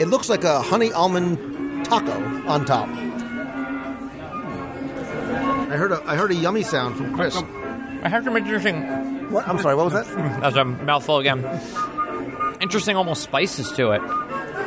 It 0.00 0.08
looks 0.08 0.28
like 0.28 0.44
a 0.44 0.60
honey 0.60 0.92
almond 0.92 1.84
taco 1.86 2.12
on 2.46 2.64
top. 2.64 2.88
I 5.72 5.76
heard 5.76 5.92
a 5.92 6.02
I 6.04 6.16
heard 6.16 6.30
a 6.30 6.34
yummy 6.34 6.62
sound 6.62 6.96
from 6.96 7.14
Chris. 7.14 7.36
I 7.36 8.08
have 8.08 8.24
some 8.24 8.36
interesting. 8.36 8.82
What? 9.30 9.48
I'm 9.48 9.58
sorry. 9.58 9.76
What 9.76 9.86
was 9.86 9.94
that? 9.94 10.06
That 10.40 10.42
was 10.42 10.56
a 10.56 10.64
mouthful 10.64 11.18
again. 11.18 11.44
Interesting, 12.60 12.96
almost 12.96 13.22
spices 13.22 13.72
to 13.72 13.90
it, 13.92 14.02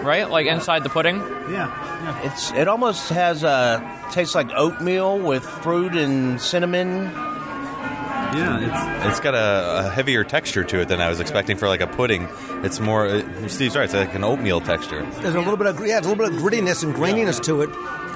right? 0.05 0.29
Like 0.29 0.47
inside 0.47 0.83
the 0.83 0.89
pudding. 0.89 1.17
Yeah, 1.49 2.21
It's 2.23 2.51
it 2.51 2.67
almost 2.67 3.09
has 3.09 3.43
a 3.43 3.81
tastes 4.11 4.35
like 4.35 4.49
oatmeal 4.55 5.19
with 5.19 5.43
fruit 5.43 5.95
and 5.95 6.39
cinnamon. 6.39 7.11
Yeah, 8.35 8.59
it's 9.03 9.07
it's 9.11 9.19
got 9.21 9.33
a, 9.33 9.85
a 9.87 9.89
heavier 9.91 10.23
texture 10.23 10.63
to 10.65 10.81
it 10.81 10.87
than 10.89 10.99
I 10.99 11.07
was 11.09 11.19
expecting 11.19 11.57
for 11.57 11.67
like 11.69 11.79
a 11.81 11.87
pudding. 11.87 12.27
It's 12.63 12.79
more. 12.79 13.05
uh, 13.07 13.47
Steve's 13.47 13.75
right. 13.77 13.85
It's 13.85 13.93
like 13.93 14.13
an 14.13 14.23
oatmeal 14.23 14.59
texture. 14.61 15.03
There's 15.21 15.35
a 15.35 15.39
little 15.39 15.57
bit 15.57 15.67
of 15.67 15.79
yeah, 15.79 15.99
there's 16.01 16.07
a 16.07 16.09
little 16.09 16.25
bit 16.25 16.33
of 16.35 16.41
grittiness 16.41 16.83
and 16.83 16.93
graininess 16.93 17.41
to 17.45 17.61
it. 17.61 17.69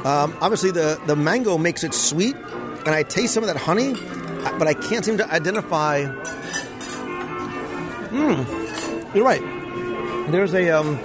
Um, 0.05 0.35
obviously, 0.41 0.71
the 0.71 0.99
the 1.05 1.15
mango 1.15 1.57
makes 1.57 1.83
it 1.83 1.93
sweet, 1.93 2.35
and 2.35 2.89
I 2.89 3.03
taste 3.03 3.33
some 3.33 3.43
of 3.43 3.47
that 3.47 3.57
honey, 3.57 3.93
but 4.57 4.67
I 4.67 4.73
can't 4.73 5.05
seem 5.05 5.17
to 5.19 5.31
identify. 5.31 6.05
Hmm, 8.09 9.15
you're 9.15 9.25
right. 9.25 9.41
There's 10.31 10.53
a 10.53 10.69
um, 10.71 10.97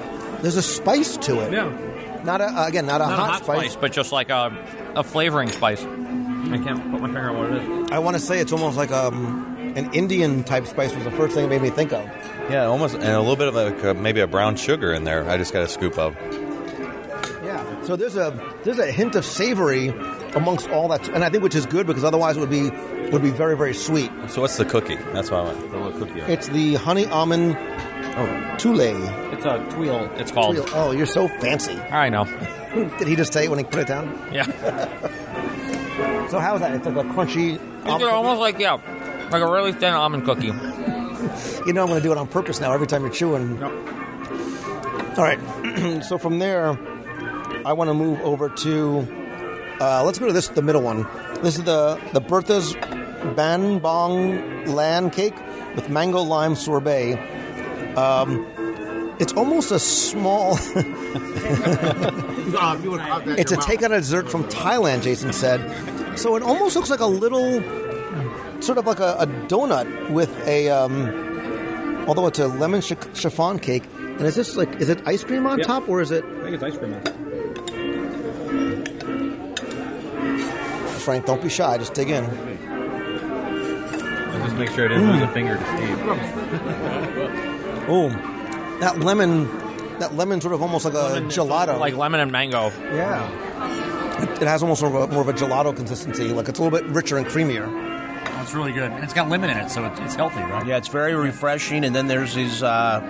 there's 0.45 0.57
a 0.57 0.63
spice 0.63 1.17
to 1.17 1.41
it. 1.41 1.53
Yeah. 1.53 2.21
Not 2.23 2.41
a 2.41 2.45
uh, 2.45 2.67
again, 2.69 2.87
not 2.87 3.01
a 3.01 3.07
Not 3.07 3.19
hot, 3.19 3.29
a 3.29 3.33
hot 3.33 3.45
spice. 3.45 3.77
but 3.77 3.93
just 3.93 4.13
like 4.13 4.31
a, 4.31 4.57
a 4.95 5.03
flavoring 5.03 5.51
spice. 5.51 5.83
I 5.83 6.59
can't 6.59 6.91
put 6.91 7.01
my 7.01 7.07
finger 7.09 7.31
on 7.31 7.39
what 7.39 7.51
it 7.53 7.63
is. 7.87 7.91
I 7.91 7.99
want 7.99 8.17
to 8.17 8.23
say 8.23 8.39
it's 8.39 8.53
almost 8.53 8.77
like 8.77 8.91
um, 8.91 9.73
an 9.77 9.93
Indian 9.95 10.45
type 10.45 10.67
spice 10.67 10.95
was 10.95 11.05
the 11.05 11.11
first 11.11 11.35
thing 11.35 11.47
it 11.47 11.49
made 11.49 11.63
me 11.63 11.71
think 11.71 11.93
of. 11.93 12.05
Yeah, 12.51 12.67
almost, 12.67 12.95
and 12.95 13.05
a 13.05 13.19
little 13.21 13.37
bit 13.37 13.49
of 13.49 13.55
like 13.55 13.83
a, 13.83 13.95
maybe 13.95 14.21
a 14.21 14.27
brown 14.27 14.57
sugar 14.57 14.93
in 14.93 15.05
there. 15.05 15.29
I 15.29 15.39
just 15.39 15.53
got 15.55 15.63
a 15.63 15.69
scoop 15.69 15.99
of. 15.99 16.15
Yeah. 17.43 17.83
So 17.83 17.97
there's 17.97 18.17
a 18.17 18.39
there's 18.65 18.79
a 18.79 18.91
hint 18.91 19.15
of 19.15 19.25
savory 19.25 19.89
amongst 20.35 20.69
all 20.69 20.89
that, 20.89 21.09
and 21.09 21.25
I 21.25 21.31
think 21.31 21.43
which 21.43 21.55
is 21.55 21.67
good 21.67 21.87
because 21.87 22.05
otherwise 22.05 22.37
it 22.37 22.41
would 22.41 22.51
be 22.51 22.71
would 23.11 23.23
be 23.23 23.31
very 23.31 23.57
very 23.57 23.75
sweet. 23.75 24.11
So 24.29 24.41
what's 24.43 24.57
the 24.57 24.65
cookie? 24.65 24.97
That's 25.13 25.31
why 25.31 25.39
I 25.39 25.43
want. 25.45 25.71
The 25.71 25.79
little 25.79 25.99
cookie. 26.07 26.21
It's 26.21 26.49
the 26.49 26.75
honey 26.75 27.07
almond 27.07 27.57
oh, 28.17 28.57
tuile. 28.59 29.33
It's 29.33 29.45
a 29.45 29.59
tuile. 29.75 30.19
It's 30.19 30.31
called. 30.33 30.57
Tuile. 30.57 30.71
Oh, 30.75 30.91
you're 30.93 31.07
so 31.07 31.29
fancy. 31.29 31.75
I 31.75 32.09
know. 32.09 32.25
Did 32.99 33.09
he 33.09 33.17
just 33.17 33.33
say 33.33 33.45
you 33.45 33.51
when 33.51 33.59
he 33.59 33.65
put 33.65 33.81
it 33.81 33.89
down? 33.89 34.29
Yeah. 34.33 34.47
So 36.31 36.41
how's 36.41 36.61
that? 36.61 36.75
It's 36.75 36.87
like 36.87 36.97
a 36.97 37.09
crunchy. 37.09 37.55
It's 37.55 38.05
almost 38.05 38.41
like 38.41 38.59
yeah, 38.59 38.73
like 39.31 39.43
a 39.43 39.51
really 39.51 39.73
thin 39.73 39.95
almond 39.95 40.25
cookie. 40.25 40.53
You 41.67 41.73
know 41.73 41.83
I'm 41.83 41.89
going 41.89 42.01
to 42.01 42.03
do 42.03 42.13
it 42.13 42.19
on 42.19 42.29
purpose 42.29 42.61
now. 42.61 42.73
Every 42.73 42.87
time 42.87 43.03
you're 43.03 43.11
chewing. 43.11 43.63
All 43.63 43.71
right. 45.17 45.39
so 46.05 46.19
from 46.19 46.39
there, 46.39 46.79
I 47.65 47.73
want 47.73 47.89
to 47.89 47.95
move 47.95 48.21
over 48.21 48.51
to. 48.51 49.77
Uh, 49.81 50.05
let's 50.05 50.19
go 50.19 50.27
to 50.27 50.33
this, 50.33 50.49
the 50.49 50.61
middle 50.63 50.83
one. 50.83 51.07
This 51.43 51.57
is 51.57 51.65
the 51.65 51.99
the 52.13 52.21
Bertha's 52.21 52.75
Ban 53.35 53.79
Bong 53.79 54.67
Lan 54.67 55.11
cake 55.11 55.35
with 55.75 55.89
mango 55.89 56.21
lime 56.21 56.55
sorbet. 56.55 57.15
Um, 57.97 58.47
it's 59.21 59.33
almost 59.35 59.71
a 59.71 59.79
small. 59.79 60.59
it's 63.37 63.53
a 63.53 63.57
take 63.57 63.83
on 63.83 63.93
a 63.93 63.99
dessert 63.99 64.29
from 64.31 64.45
Thailand. 64.45 65.03
Jason 65.03 65.33
said, 65.33 66.19
so 66.19 66.35
it 66.37 66.43
almost 66.43 66.75
looks 66.77 66.91
like 66.91 67.01
a 67.01 67.07
little, 67.07 67.61
sort 68.61 68.79
of 68.79 68.87
like 68.87 68.99
a, 69.01 69.17
a 69.21 69.27
donut 69.49 70.11
with 70.11 70.31
a. 70.47 70.69
Um, 70.71 72.05
although 72.09 72.27
it's 72.27 72.39
a 72.39 72.49
lemon 72.49 72.81
ch- 72.81 72.95
chiffon 73.15 73.59
cake, 73.59 73.85
and 73.97 74.23
is 74.23 74.35
this 74.35 74.57
like 74.57 74.75
is 74.81 74.89
it 74.89 75.01
ice 75.07 75.23
cream 75.25 75.47
on 75.47 75.59
Yep. 75.59 75.67
top 75.67 75.89
or 75.89 76.01
is 76.01 76.11
it? 76.11 76.25
I 76.25 76.43
think 76.43 76.55
it's 76.55 76.63
ice 76.65 76.77
cream. 76.77 76.95
On 76.95 77.03
top. 77.03 77.15
Frank, 81.03 81.27
don't 81.27 81.43
be 81.43 81.49
shy. 81.51 81.77
Just 81.79 81.93
dig 81.95 82.09
in. 82.11 82.25
Just 84.45 84.57
make 84.57 84.71
sure 84.71 84.87
I 84.87 84.89
didn't 84.89 85.11
lose 85.13 85.23
a 85.23 85.29
finger 85.29 85.57
to 85.57 85.65
Steve. 85.77 87.51
Oh, 87.89 88.09
that 88.81 89.01
lemon, 89.01 89.47
that 89.99 90.15
lemon 90.15 90.41
sort 90.41 90.55
of 90.55 90.63
almost 90.63 90.85
like 90.85 90.95
a 90.95 91.21
gelato. 91.29 91.79
Like 91.79 91.97
lemon 91.97 92.21
and 92.21 92.33
mango. 92.33 92.71
Yeah. 92.93 94.23
It, 94.23 94.43
it 94.43 94.49
has 94.49 94.63
almost 94.63 94.83
more 94.83 95.03
of, 95.03 95.11
a, 95.11 95.13
more 95.13 95.23
of 95.23 95.29
a 95.29 95.33
gelato 95.33 95.75
consistency. 95.75 96.29
Like 96.29 96.49
it's 96.49 96.59
a 96.59 96.63
little 96.63 96.79
bit 96.79 96.89
richer 96.91 97.17
and 97.17 97.27
creamier. 97.27 97.69
It's 98.43 98.55
really 98.55 98.73
good. 98.73 98.93
And 98.93 99.03
it's 99.03 99.15
got 99.15 99.29
lemon 99.29 99.51
in 99.51 99.57
it, 99.57 99.71
so 99.71 99.85
it's, 99.87 100.01
it's 100.01 100.15
healthy, 100.15 100.41
right? 100.41 100.67
Yeah, 100.67 100.77
it's 100.77 100.89
very 100.89 101.15
refreshing. 101.15 101.85
And 101.85 101.95
then 101.95 102.07
there's 102.09 102.35
these. 102.35 102.63
Uh, 102.63 103.01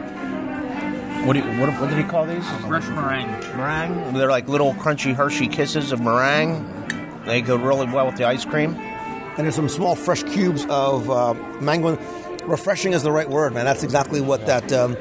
what, 1.26 1.32
do 1.32 1.40
you, 1.40 1.44
what, 1.60 1.70
what 1.80 1.90
did 1.90 1.98
he 1.98 2.04
call 2.04 2.26
these? 2.26 2.48
Fresh 2.60 2.86
meringue. 2.88 3.30
Meringue. 3.56 4.14
They're 4.14 4.30
like 4.30 4.48
little 4.48 4.74
crunchy 4.74 5.14
Hershey 5.14 5.48
kisses 5.48 5.90
of 5.90 6.00
meringue. 6.00 7.22
They 7.26 7.40
go 7.40 7.56
really 7.56 7.86
well 7.86 8.06
with 8.06 8.16
the 8.16 8.24
ice 8.24 8.44
cream. 8.44 8.74
And 8.74 9.38
there's 9.38 9.56
some 9.56 9.68
small 9.68 9.96
fresh 9.96 10.22
cubes 10.22 10.66
of 10.68 11.10
uh, 11.10 11.34
mango. 11.60 11.96
Refreshing 12.46 12.92
is 12.92 13.02
the 13.02 13.12
right 13.12 13.28
word, 13.28 13.54
man. 13.54 13.64
That's 13.64 13.82
exactly 13.82 14.20
what 14.20 14.46
that. 14.46 14.72
Um, 14.72 14.96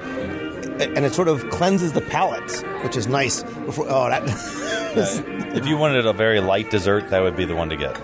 and 0.80 1.06
it 1.06 1.14
sort 1.14 1.28
of 1.28 1.49
cleanses 1.49 1.94
the 1.94 2.02
palate, 2.02 2.52
which 2.84 2.95
is 2.98 3.07
nice. 3.07 3.44
Before, 3.44 3.86
oh, 3.90 4.10
that. 4.10 4.24
Uh, 4.94 5.07
if 5.56 5.65
you 5.65 5.76
wanted 5.76 6.06
a 6.06 6.14
very 6.14 6.40
light 6.40 6.70
dessert, 6.70 7.10
that 7.10 7.20
would 7.24 7.36
be 7.36 7.45
the 7.45 7.56
one 7.56 7.68
to 7.68 7.76
get. 7.76 7.98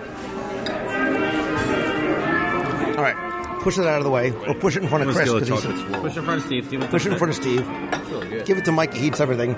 All 2.96 3.04
right, 3.04 3.60
push 3.62 3.78
it 3.78 3.86
out 3.86 3.98
of 3.98 4.02
the 4.04 4.10
way, 4.10 4.32
or 4.32 4.54
push 4.54 4.76
it 4.76 4.82
in 4.82 4.88
front 4.88 5.08
of 5.08 5.14
Chris. 5.14 5.28
gonna 5.30 5.44
steal 5.44 5.56
'cause 5.56 5.64
a 5.64 5.68
he's- 5.68 5.80
chocolate 5.80 5.88
swirl. 5.88 6.02
Push 6.02 6.16
it 6.16 6.18
in 6.18 6.24
front 6.24 6.40
of 6.40 6.46
Steve. 6.46 6.66
Steve 6.66 6.80
Push 6.90 7.06
it 7.06 7.12
in 7.12 7.18
front 7.18 7.30
of 7.30 7.36
Steve. 7.36 7.68
really. 8.10 8.42
Give 8.42 8.58
it 8.58 8.64
to 8.64 8.72
Mike. 8.72 8.92
He 8.92 9.06
eats 9.06 9.20
everything. 9.20 9.56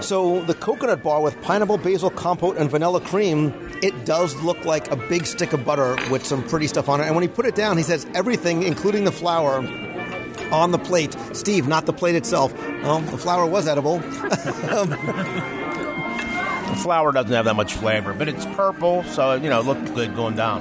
So 0.00 0.40
the 0.46 0.54
coconut 0.54 1.02
bar 1.02 1.20
with 1.20 1.40
pineapple 1.42 1.76
basil 1.76 2.08
compote 2.08 2.56
and 2.56 2.70
vanilla 2.70 3.00
cream, 3.02 3.52
it 3.82 4.04
does 4.04 4.34
look 4.42 4.64
like 4.64 4.90
a 4.90 4.96
big 4.96 5.26
stick 5.26 5.52
of 5.52 5.64
butter 5.64 5.96
with 6.10 6.24
some 6.26 6.42
pretty 6.46 6.66
stuff 6.66 6.88
on 6.88 7.00
it. 7.00 7.06
And 7.06 7.14
when 7.14 7.22
he 7.22 7.28
put 7.28 7.46
it 7.46 7.54
down, 7.54 7.76
he 7.76 7.82
says 7.82 8.06
everything, 8.14 8.62
including 8.62 9.04
the 9.04 9.12
flour, 9.12 9.58
on 10.52 10.72
the 10.72 10.78
plate. 10.78 11.14
Steve, 11.32 11.68
not 11.68 11.86
the 11.86 11.92
plate 11.92 12.14
itself. 12.16 12.52
Well, 12.82 13.00
the 13.00 13.18
flour 13.18 13.46
was 13.46 13.66
edible. 13.68 14.02
Um, 14.70 14.90
The 16.70 16.76
flour 16.76 17.10
doesn't 17.10 17.32
have 17.32 17.46
that 17.46 17.56
much 17.56 17.74
flavor, 17.74 18.14
but 18.14 18.28
it's 18.28 18.46
purple, 18.46 19.02
so 19.02 19.34
you 19.34 19.50
know 19.50 19.58
it 19.58 19.66
looked 19.66 19.92
good 19.94 20.14
going 20.14 20.36
down. 20.36 20.60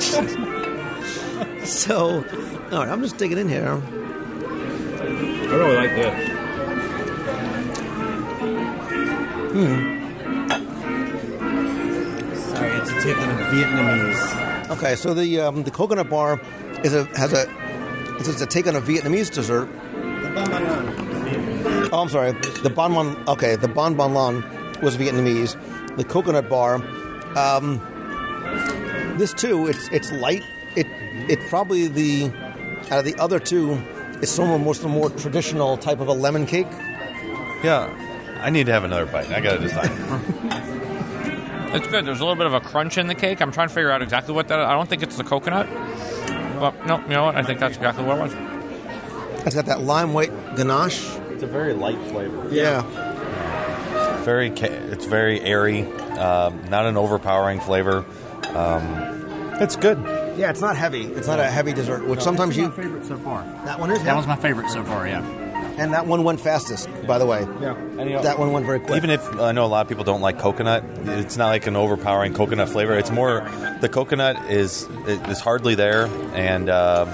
so, 1.66 2.24
all 2.72 2.78
right, 2.78 2.88
I'm 2.88 3.02
just 3.02 3.18
digging 3.18 3.36
in 3.36 3.46
here. 3.48 3.68
I 3.68 5.54
really 5.54 5.76
like 5.76 5.90
this. 5.90 6.28
Hmm. 9.52 9.99
Sorry, 13.00 13.12
a 13.12 13.14
take 13.14 13.22
on 13.22 13.30
a 13.30 13.44
Vietnamese. 13.44 14.70
Okay, 14.70 14.94
so 14.94 15.14
the 15.14 15.40
um, 15.40 15.62
the 15.62 15.70
coconut 15.70 16.08
bar 16.10 16.40
is 16.84 16.94
a 16.94 17.04
has 17.16 17.32
a 17.32 17.46
it's 18.18 18.40
a 18.40 18.46
take 18.46 18.66
on 18.66 18.76
a 18.76 18.80
Vietnamese 18.80 19.32
dessert. 19.32 19.68
Oh, 21.92 22.02
I'm 22.02 22.08
sorry. 22.08 22.32
The 22.62 22.70
bon 22.74 22.94
bon. 22.94 23.28
Okay, 23.28 23.56
the 23.56 23.68
bon 23.68 23.94
bon 23.96 24.14
lan 24.14 24.44
was 24.82 24.96
Vietnamese. 24.96 25.56
The 25.96 26.04
coconut 26.04 26.48
bar. 26.48 26.76
Um, 27.36 27.80
this 29.18 29.32
too, 29.32 29.66
it's 29.66 29.88
it's 29.88 30.12
light. 30.12 30.44
It 30.76 30.86
it 31.28 31.40
probably 31.48 31.88
the 31.88 32.30
out 32.90 33.00
of 33.00 33.04
the 33.04 33.16
other 33.16 33.38
two 33.38 33.80
It's 34.22 34.30
some 34.30 34.50
of 34.50 34.60
most 34.60 34.82
the 34.82 34.88
more 34.88 35.10
traditional 35.10 35.76
type 35.76 36.00
of 36.00 36.08
a 36.08 36.12
lemon 36.12 36.46
cake. 36.46 36.68
Yeah, 37.62 37.88
I 38.40 38.50
need 38.50 38.66
to 38.66 38.72
have 38.72 38.84
another 38.84 39.06
bite. 39.06 39.30
I 39.30 39.40
gotta 39.40 39.58
decide. 39.58 39.90
It's 41.72 41.86
good. 41.86 42.04
There's 42.04 42.20
a 42.20 42.24
little 42.24 42.36
bit 42.36 42.46
of 42.46 42.54
a 42.54 42.60
crunch 42.60 42.98
in 42.98 43.06
the 43.06 43.14
cake. 43.14 43.40
I'm 43.40 43.52
trying 43.52 43.68
to 43.68 43.74
figure 43.74 43.90
out 43.90 44.02
exactly 44.02 44.34
what 44.34 44.48
that. 44.48 44.58
I 44.58 44.72
don't 44.72 44.88
think 44.88 45.02
it's 45.02 45.16
the 45.16 45.24
coconut. 45.24 45.68
But 46.58 46.86
no, 46.86 47.00
you 47.00 47.08
know 47.08 47.24
what? 47.24 47.36
I 47.36 47.42
think 47.42 47.60
that's 47.60 47.76
exactly 47.76 48.04
what 48.04 48.18
it 48.18 48.20
was. 48.20 49.46
It's 49.46 49.54
got 49.54 49.66
that 49.66 49.80
lime 49.80 50.12
white 50.12 50.32
ganache. 50.56 51.00
It's 51.30 51.42
a 51.42 51.46
very 51.46 51.72
light 51.72 51.98
flavor. 52.10 52.48
Yeah. 52.50 52.82
Very, 54.24 54.48
it's 54.50 55.06
very 55.06 55.40
airy. 55.40 55.84
Um, 56.18 56.68
not 56.68 56.86
an 56.86 56.96
overpowering 56.96 57.60
flavor. 57.60 58.04
Um, 58.48 59.54
it's 59.60 59.76
good. 59.76 59.98
Yeah, 60.36 60.50
it's 60.50 60.60
not 60.60 60.76
heavy. 60.76 61.04
It's 61.04 61.26
not 61.26 61.38
a 61.38 61.50
heavy 61.50 61.72
dessert, 61.72 62.06
which 62.06 62.20
sometimes 62.20 62.56
you. 62.56 62.70
favorite 62.72 63.04
so 63.06 63.16
far. 63.18 63.42
That 63.64 63.78
one 63.78 63.90
is. 63.90 63.98
That 63.98 64.06
yeah. 64.06 64.16
was 64.16 64.26
my 64.26 64.36
favorite 64.36 64.70
so 64.70 64.84
far. 64.84 65.06
Yeah. 65.06 65.20
And 65.80 65.94
that 65.94 66.06
one 66.06 66.24
went 66.24 66.40
fastest, 66.40 66.90
by 67.06 67.16
the 67.16 67.24
way. 67.24 67.40
Yeah. 67.60 68.20
That 68.20 68.38
one 68.38 68.52
went 68.52 68.66
very 68.66 68.80
quick. 68.80 68.96
Even 68.98 69.08
if 69.08 69.26
I 69.40 69.52
know 69.52 69.64
a 69.64 69.66
lot 69.66 69.80
of 69.80 69.88
people 69.88 70.04
don't 70.04 70.20
like 70.20 70.38
coconut, 70.38 70.84
it's 71.04 71.38
not 71.38 71.48
like 71.48 71.66
an 71.66 71.74
overpowering 71.74 72.34
coconut 72.34 72.68
flavor. 72.68 72.98
It's 72.98 73.10
more 73.10 73.40
the 73.80 73.88
coconut 73.88 74.50
is 74.50 74.86
is 75.06 75.40
hardly 75.40 75.74
there, 75.74 76.04
and 76.34 76.68
uh, 76.68 77.06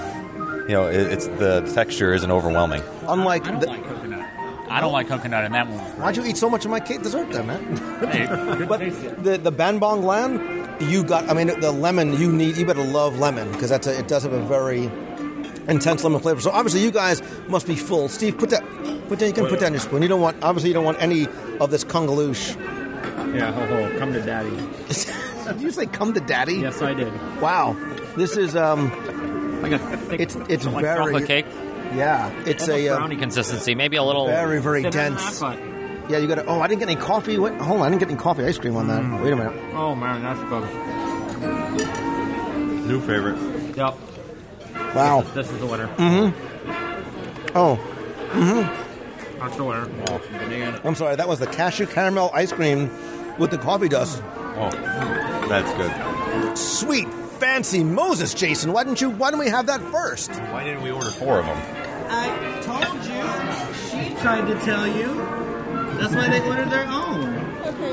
you 0.67 0.73
know 0.73 0.87
it, 0.87 1.13
it's 1.13 1.27
the 1.27 1.61
texture 1.73 2.13
isn't 2.13 2.29
overwhelming. 2.29 2.83
Unlike 3.07 3.45
I 3.45 3.51
don't 3.51 3.59
the, 3.61 3.67
like 3.67 3.83
coconut. 3.85 4.29
I 4.69 4.81
don't 4.81 4.91
like 4.91 5.07
coconut 5.07 5.45
in 5.45 5.53
that 5.53 5.69
one. 5.69 5.79
Why'd 5.79 6.17
you 6.17 6.25
eat 6.25 6.35
so 6.35 6.49
much 6.49 6.65
of 6.65 6.71
my 6.71 6.81
cake 6.81 7.01
dessert 7.01 7.31
then, 7.31 7.47
man? 7.47 7.77
Hey, 8.11 8.65
but 8.67 8.79
taste. 8.79 9.23
the 9.23 9.37
the 9.37 9.51
Banbong 9.51 10.03
Land, 10.03 10.91
you 10.91 11.05
got. 11.05 11.29
I 11.29 11.33
mean, 11.33 11.57
the 11.61 11.71
lemon. 11.71 12.19
You 12.19 12.33
need. 12.33 12.57
You 12.57 12.65
better 12.65 12.83
love 12.83 13.17
lemon 13.17 13.49
because 13.53 13.69
that's 13.69 13.87
a, 13.87 13.97
it 13.97 14.09
does 14.09 14.23
have 14.23 14.33
a 14.33 14.41
very 14.41 14.91
intense 15.67 16.03
lemon 16.03 16.19
flavor. 16.19 16.41
So 16.41 16.51
obviously, 16.51 16.83
you 16.83 16.91
guys 16.91 17.21
must 17.47 17.67
be 17.67 17.75
full. 17.75 18.09
Steve, 18.09 18.37
put 18.37 18.49
that. 18.51 18.63
Put 19.07 19.19
down. 19.19 19.29
You 19.29 19.33
can 19.33 19.47
put 19.47 19.59
down 19.59 19.73
your 19.73 19.79
spoon. 19.79 20.01
You 20.01 20.07
don't 20.07 20.21
want. 20.21 20.43
Obviously, 20.43 20.69
you 20.69 20.73
don't 20.73 20.85
want 20.85 21.01
any 21.01 21.27
of 21.59 21.71
this 21.71 21.83
Kungaloosh. 21.83 22.55
Yeah, 23.35 23.51
ho 23.51 23.65
ho, 23.65 23.99
come 23.99 24.13
to 24.13 24.21
daddy. 24.21 24.49
Did 25.47 25.61
you 25.61 25.71
say 25.71 25.85
come 25.85 26.13
to 26.13 26.19
daddy? 26.19 26.55
Yes, 26.55 26.81
I 26.81 26.93
did. 26.93 27.13
Wow. 27.41 27.75
This 28.15 28.35
is 28.37 28.55
um. 28.55 28.91
Like 29.61 29.71
a 29.71 29.79
thick, 29.79 30.19
It's 30.19 30.35
it's 30.49 30.65
Like 30.65 30.83
very 30.83 31.13
chocolate 31.13 31.27
cake. 31.27 31.45
Yeah, 31.95 32.29
it's 32.45 32.63
Almost 32.63 32.69
a 32.69 32.89
uh, 32.89 32.97
brownie 32.97 33.15
consistency. 33.15 33.73
Maybe 33.75 33.95
a 33.97 34.03
little 34.03 34.27
very 34.27 34.61
very 34.61 34.83
dense. 34.89 35.41
Yeah, 35.41 36.19
you 36.19 36.27
got 36.27 36.35
to. 36.35 36.45
Oh, 36.45 36.61
I 36.61 36.67
didn't 36.67 36.79
get 36.79 36.89
any 36.89 36.99
coffee. 36.99 37.37
What? 37.37 37.53
Hold 37.55 37.81
on, 37.81 37.85
I 37.85 37.89
didn't 37.89 37.99
get 37.99 38.09
any 38.09 38.19
coffee 38.19 38.43
ice 38.45 38.57
cream 38.57 38.75
on 38.75 38.87
that. 38.87 39.01
Mm. 39.01 39.23
Wait 39.23 39.33
a 39.33 39.35
minute. 39.35 39.53
Oh 39.73 39.95
man, 39.95 40.21
that's 40.21 40.39
good. 40.49 40.63
New 42.87 43.01
favorite. 43.01 43.37
Yep, 43.75 43.97
Wow. 44.95 45.21
this 45.33 45.51
is 45.51 45.59
the 45.59 45.65
winner. 45.65 45.87
Mm-hmm. 45.97 47.57
Oh, 47.57 47.79
Mhm. 48.31 48.83
That's 49.39 49.55
the 49.55 49.63
winner. 49.63 49.87
I'm 50.83 50.95
sorry. 50.95 51.15
That 51.15 51.27
was 51.27 51.39
the 51.39 51.47
cashew 51.47 51.85
caramel 51.85 52.31
ice 52.33 52.51
cream 52.51 52.89
with 53.37 53.51
the 53.51 53.57
coffee 53.57 53.87
dust. 53.89 54.21
Oh, 54.59 54.69
that's 55.47 55.71
good. 55.73 56.57
Sweet, 56.57 57.07
fancy 57.39 57.83
Moses, 57.83 58.33
Jason. 58.33 58.73
Why 58.73 58.83
didn't 58.83 58.99
you? 59.01 59.09
Why 59.11 59.29
didn't 59.29 59.41
we 59.45 59.49
have 59.49 59.67
that 59.67 59.81
first? 59.81 60.31
Why 60.51 60.63
didn't 60.63 60.81
we 60.83 60.91
order 60.91 61.11
four 61.11 61.39
of 61.39 61.45
them? 61.45 61.57
I 62.09 62.61
told 62.63 63.05
you. 63.05 63.23
She 63.89 64.15
tried 64.21 64.47
to 64.47 64.59
tell 64.65 64.87
you. 64.87 65.13
That's 65.99 66.15
why 66.15 66.29
they 66.29 66.41
ordered 66.47 66.69
their 66.69 66.85
own. 66.87 67.35
Okay. 67.65 67.91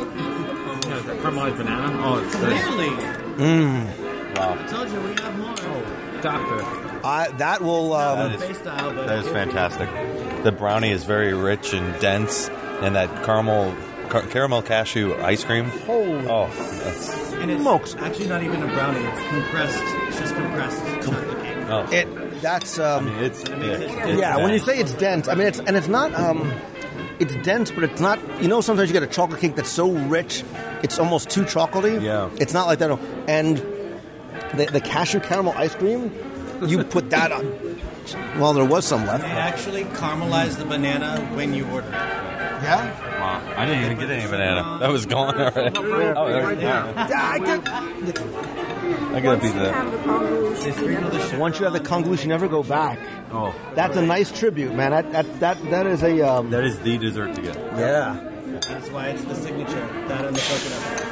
Yeah, 0.88 1.00
the 1.00 1.14
caramelized 1.16 1.56
banana. 1.58 1.98
Oh, 2.02 2.18
it's 2.24 2.34
clearly. 2.34 2.90
Mmm. 3.36 4.36
Wow, 4.36 4.58
I 4.58 4.66
told 4.66 4.90
you 4.90 5.00
we 5.00 5.14
have 5.22 5.38
more. 5.38 5.54
Doctor. 6.24 6.64
I 7.06 7.28
that 7.38 7.60
will. 7.62 7.92
Um, 7.92 8.18
That 8.18 8.32
is- 8.36 8.42
Face 8.42 8.58
style, 8.58 8.92
but 8.94 9.06
that 9.06 9.18
is 9.18 9.28
fantastic. 9.28 9.88
The 10.42 10.52
brownie 10.52 10.90
is 10.90 11.04
very 11.04 11.34
rich 11.34 11.72
and 11.74 11.98
dense, 12.00 12.48
and 12.82 12.96
that 12.96 13.24
caramel 13.24 13.74
car- 14.08 14.22
caramel 14.22 14.62
cashew 14.62 15.14
ice 15.22 15.44
cream. 15.44 15.70
Oh, 15.88 16.48
that's 16.82 17.32
And 17.34 17.50
it's 17.50 17.60
Smokes. 17.60 17.94
actually 18.00 18.28
not 18.28 18.42
even 18.42 18.62
a 18.62 18.66
brownie. 18.66 19.04
It's 19.04 19.28
compressed. 19.28 19.82
It's 20.08 20.18
just 20.18 20.34
compressed 20.34 20.82
chocolate 21.04 21.42
cake. 21.42 21.56
oh. 21.68 21.88
it. 21.92 22.40
That's. 22.40 22.78
Um, 22.78 23.08
it's, 23.20 23.42
it's 23.46 24.18
yeah. 24.18 24.36
When 24.38 24.50
you 24.52 24.58
say 24.58 24.78
it's 24.78 24.92
dense, 24.94 25.28
I 25.28 25.34
mean 25.34 25.46
it's 25.46 25.58
and 25.60 25.76
it's 25.76 25.88
not. 25.88 26.14
Um, 26.14 26.50
it's 27.20 27.34
dense, 27.36 27.70
but 27.70 27.84
it's 27.84 28.00
not. 28.00 28.18
You 28.42 28.48
know, 28.48 28.60
sometimes 28.60 28.88
you 28.88 28.92
get 28.94 29.02
a 29.02 29.06
chocolate 29.06 29.40
cake 29.40 29.56
that's 29.56 29.70
so 29.70 29.90
rich, 29.90 30.42
it's 30.82 30.98
almost 30.98 31.30
too 31.30 31.42
chocolatey. 31.42 32.02
Yeah. 32.02 32.28
It's 32.40 32.52
not 32.54 32.66
like 32.66 32.78
that. 32.80 32.98
And 33.28 33.58
the, 34.54 34.66
the 34.72 34.80
cashew 34.80 35.20
caramel 35.20 35.52
ice 35.56 35.74
cream, 35.74 36.12
you 36.66 36.82
put 36.84 37.10
that 37.10 37.32
on. 37.32 37.44
Well, 38.38 38.52
there 38.52 38.64
was 38.64 38.84
some 38.84 39.06
left. 39.06 39.22
They 39.24 39.30
actually 39.30 39.84
caramelize 39.84 40.58
the 40.58 40.64
banana 40.66 41.20
when 41.34 41.54
you 41.54 41.66
order 41.70 41.88
it. 41.88 41.92
Yeah. 41.92 43.20
Wow, 43.20 43.54
I 43.56 43.66
didn't 43.66 43.84
even 43.84 43.98
get 43.98 44.10
any 44.10 44.30
banana. 44.30 44.78
That 44.80 44.90
was 44.90 45.06
gone 45.06 45.34
already. 45.40 45.76
Oh, 45.76 46.28
there- 46.28 46.52
yeah. 46.60 47.08
Yeah, 47.08 47.22
I 47.22 47.38
get. 47.38 47.68
I 49.14 49.20
got 49.20 49.38
a 49.38 49.40
piece 49.40 49.50
of 49.52 49.60
that. 49.60 50.54
They 50.62 50.72
sprinkle 50.72 51.10
the 51.10 51.20
sugar. 51.20 51.38
Once 51.38 51.58
you 51.58 51.64
have 51.64 51.72
the 51.72 51.80
convolution, 51.80 52.28
you 52.28 52.34
never 52.34 52.48
go 52.48 52.62
back. 52.62 52.98
Oh, 53.32 53.54
That's 53.74 53.96
a 53.96 54.02
nice 54.02 54.30
tribute, 54.30 54.74
man. 54.74 54.90
That 54.92 55.12
that 55.12 55.40
that, 55.40 55.70
that 55.70 55.86
is 55.86 56.02
a 56.02 56.20
um, 56.22 56.50
that 56.50 56.64
is 56.64 56.78
the 56.80 56.98
dessert 56.98 57.34
to 57.36 57.42
get. 57.42 57.56
yeah. 57.56 58.30
That's 58.68 58.88
why 58.90 59.08
it's 59.08 59.24
the 59.24 59.34
signature. 59.34 59.86
That 60.08 60.24
and 60.26 60.36
the 60.36 60.40
coconut. 60.40 61.03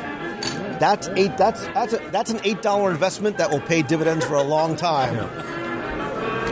That's 0.83 1.07
eight. 1.11 1.37
That's 1.39 1.65
that's 1.67 1.93
a, 1.93 1.99
that's 2.11 2.31
an 2.33 2.41
eight 2.43 2.61
dollar 2.61 2.91
investment 2.91 3.39
that 3.39 3.53
will 3.53 3.61
pay 3.61 3.83
dividends 3.83 4.25
for 4.25 4.35
a 4.35 4.43
long 4.43 4.75
time. 4.75 5.15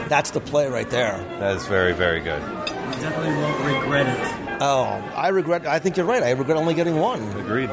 That's 0.08 0.30
the 0.30 0.38
play 0.40 0.68
right 0.68 0.88
there. 0.88 1.18
That 1.40 1.56
is 1.56 1.66
very, 1.66 1.92
very 1.92 2.20
good. 2.20 2.40
You 2.40 3.00
definitely 3.02 3.34
won't 3.34 3.64
regret 3.82 4.06
it. 4.06 4.58
Oh, 4.60 4.84
I 5.16 5.28
regret. 5.28 5.66
I 5.66 5.80
think 5.80 5.96
you're 5.96 6.06
right. 6.06 6.22
I 6.22 6.30
regret 6.30 6.56
only 6.58 6.74
getting 6.74 6.94
one. 7.00 7.20
Agreed. 7.38 7.70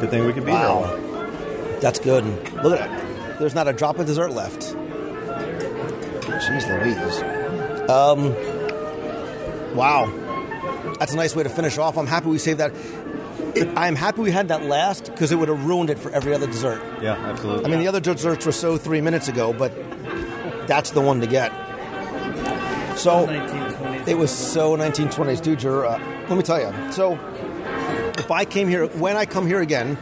Good 0.00 0.08
thing 0.08 0.24
we 0.24 0.32
could 0.32 0.46
be 0.46 0.52
Wow, 0.52 0.84
here. 0.84 1.80
that's 1.80 1.98
good. 1.98 2.24
Look 2.62 2.80
at 2.80 2.88
that. 2.90 3.38
There's 3.38 3.54
not 3.54 3.68
a 3.68 3.74
drop 3.74 3.98
of 3.98 4.06
dessert 4.06 4.30
left. 4.32 4.60
Jeez 6.46 6.66
Louise. 6.66 7.90
Um. 7.90 8.34
Wow, 9.76 10.06
that's 10.98 11.12
a 11.12 11.16
nice 11.16 11.36
way 11.36 11.42
to 11.42 11.50
finish 11.50 11.76
off. 11.76 11.98
I'm 11.98 12.06
happy 12.06 12.28
we 12.28 12.38
saved 12.38 12.60
that. 12.60 12.72
It, 13.54 13.68
I'm 13.76 13.96
happy 13.96 14.22
we 14.22 14.30
had 14.30 14.48
that 14.48 14.64
last 14.64 15.06
because 15.06 15.30
it 15.30 15.36
would 15.36 15.48
have 15.48 15.64
ruined 15.64 15.90
it 15.90 15.98
for 15.98 16.10
every 16.10 16.32
other 16.32 16.46
dessert. 16.46 16.82
Yeah, 17.02 17.14
absolutely. 17.14 17.66
I 17.66 17.68
mean, 17.68 17.80
the 17.80 17.88
other 17.88 18.00
desserts 18.00 18.46
were 18.46 18.52
so 18.52 18.78
three 18.78 19.00
minutes 19.00 19.28
ago, 19.28 19.52
but 19.52 19.72
that's 20.66 20.90
the 20.90 21.00
one 21.00 21.20
to 21.20 21.26
get. 21.26 21.52
So 22.96 23.28
it 24.06 24.16
was 24.16 24.30
so 24.30 24.76
1920s, 24.76 25.42
dude. 25.42 25.62
You're, 25.62 25.86
uh, 25.86 25.98
let 26.28 26.36
me 26.36 26.42
tell 26.42 26.60
you. 26.60 26.92
So 26.92 27.18
if 28.18 28.30
I 28.30 28.44
came 28.44 28.68
here, 28.68 28.86
when 28.86 29.16
I 29.16 29.26
come 29.26 29.46
here 29.46 29.60
again, 29.60 29.98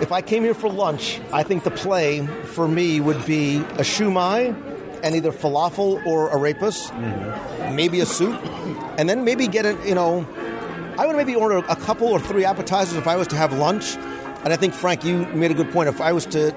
if 0.00 0.12
I 0.12 0.20
came 0.20 0.42
here 0.42 0.54
for 0.54 0.68
lunch, 0.68 1.20
I 1.32 1.42
think 1.42 1.64
the 1.64 1.70
play 1.70 2.26
for 2.26 2.68
me 2.68 3.00
would 3.00 3.24
be 3.24 3.58
a 3.58 3.84
shumai 3.84 4.54
and 5.02 5.16
either 5.16 5.32
falafel 5.32 6.04
or 6.06 6.30
arepas, 6.30 6.92
maybe 7.74 8.00
a 8.00 8.06
soup, 8.06 8.40
and 8.98 9.08
then 9.08 9.24
maybe 9.24 9.46
get 9.46 9.64
it. 9.66 9.84
You 9.86 9.94
know, 9.94 10.26
I 10.98 11.06
would 11.06 11.16
maybe 11.16 11.34
order 11.34 11.56
a 11.56 11.76
couple 11.76 12.08
or 12.08 12.20
three 12.20 12.44
appetizers 12.44 12.96
if 12.96 13.06
I 13.06 13.16
was 13.16 13.26
to 13.28 13.36
have 13.36 13.52
lunch. 13.52 13.96
And 14.44 14.52
I 14.52 14.56
think 14.56 14.74
Frank, 14.74 15.04
you 15.04 15.26
made 15.28 15.50
a 15.50 15.54
good 15.54 15.70
point. 15.70 15.88
If 15.88 16.00
I 16.00 16.12
was 16.12 16.26
to, 16.26 16.50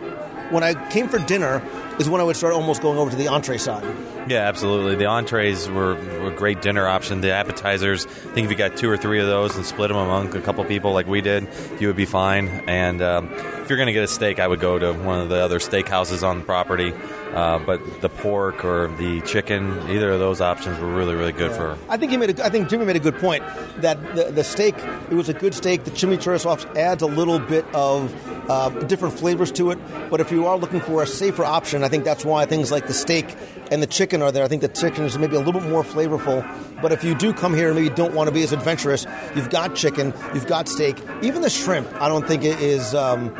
when 0.49 0.63
I 0.63 0.73
came 0.89 1.07
for 1.07 1.19
dinner, 1.19 1.59
is 1.99 2.09
when 2.09 2.21
I 2.21 2.23
would 2.23 2.35
start 2.35 2.53
almost 2.53 2.81
going 2.81 2.97
over 2.97 3.09
to 3.09 3.15
the 3.15 3.27
entree 3.27 3.57
side. 3.57 3.83
Yeah, 4.27 4.47
absolutely. 4.47 4.95
The 4.95 5.05
entrees 5.05 5.69
were, 5.69 5.95
were 5.95 6.31
a 6.31 6.35
great 6.35 6.61
dinner 6.61 6.87
option. 6.87 7.21
The 7.21 7.31
appetizers, 7.31 8.05
I 8.05 8.09
think 8.09 8.45
if 8.45 8.51
you 8.51 8.57
got 8.57 8.75
two 8.75 8.89
or 8.89 8.97
three 8.97 9.19
of 9.19 9.27
those 9.27 9.55
and 9.55 9.65
split 9.65 9.89
them 9.89 9.97
among 9.97 10.35
a 10.35 10.41
couple 10.41 10.63
people 10.65 10.93
like 10.93 11.07
we 11.07 11.21
did, 11.21 11.47
you 11.79 11.87
would 11.87 11.95
be 11.95 12.05
fine. 12.05 12.47
And 12.67 13.01
um, 13.01 13.31
if 13.31 13.69
you're 13.69 13.77
going 13.77 13.87
to 13.87 13.93
get 13.93 14.03
a 14.03 14.07
steak, 14.07 14.39
I 14.39 14.47
would 14.47 14.59
go 14.59 14.79
to 14.79 14.93
one 14.93 15.19
of 15.19 15.29
the 15.29 15.37
other 15.37 15.59
steakhouses 15.59 16.27
on 16.27 16.39
the 16.39 16.45
property. 16.45 16.93
Uh, 17.33 17.59
but 17.59 18.01
the 18.01 18.07
pork 18.07 18.63
or 18.63 18.87
the 18.97 19.19
chicken, 19.21 19.77
either 19.89 20.11
of 20.11 20.19
those 20.19 20.39
options 20.39 20.79
were 20.79 20.93
really, 20.93 21.15
really 21.15 21.33
good 21.33 21.51
for. 21.51 21.77
I 21.89 21.97
think 21.97 22.11
he 22.11 22.17
made. 22.17 22.39
A, 22.39 22.45
I 22.45 22.49
think 22.49 22.69
Jimmy 22.69 22.85
made 22.85 22.95
a 22.95 22.99
good 22.99 23.17
point 23.17 23.43
that 23.77 24.15
the, 24.15 24.31
the 24.31 24.43
steak. 24.43 24.75
It 24.77 25.15
was 25.15 25.27
a 25.27 25.33
good 25.33 25.53
steak. 25.53 25.83
The 25.83 25.91
chimichurri 25.91 26.39
sauce 26.39 26.65
adds 26.77 27.03
a 27.03 27.07
little 27.07 27.39
bit 27.39 27.65
of 27.73 28.13
uh, 28.49 28.69
different 28.69 29.19
flavors 29.19 29.51
to 29.53 29.71
it. 29.71 29.79
But 30.09 30.21
if 30.21 30.31
you 30.31 30.47
are 30.47 30.57
looking 30.57 30.79
for 30.79 31.03
a 31.03 31.07
safer 31.07 31.43
option, 31.43 31.83
I 31.85 31.89
think 31.89 32.03
that's 32.03 32.25
why 32.25 32.45
things 32.45 32.71
like 32.71 32.87
the 32.87 32.93
steak 32.93 33.35
and 33.71 33.81
the 33.81 33.87
chicken 33.87 34.21
are 34.21 34.31
there. 34.31 34.43
I 34.43 34.47
think 34.47 34.61
the 34.61 34.67
chicken 34.67 35.05
is 35.05 35.17
maybe 35.17 35.35
a 35.35 35.39
little 35.39 35.53
bit 35.53 35.69
more 35.69 35.83
flavorful. 35.83 36.43
But 36.81 36.91
if 36.91 37.03
you 37.03 37.15
do 37.15 37.31
come 37.31 37.53
here 37.53 37.67
and 37.67 37.75
maybe 37.79 37.93
don't 37.93 38.13
want 38.13 38.27
to 38.27 38.33
be 38.33 38.43
as 38.43 38.51
adventurous, 38.51 39.05
you've 39.35 39.49
got 39.49 39.75
chicken, 39.75 40.13
you've 40.33 40.47
got 40.47 40.67
steak, 40.67 40.97
even 41.21 41.41
the 41.41 41.49
shrimp. 41.49 41.87
I 42.01 42.07
don't 42.07 42.27
think 42.27 42.43
it 42.43 42.59
is. 42.59 42.93
Um, 42.93 43.33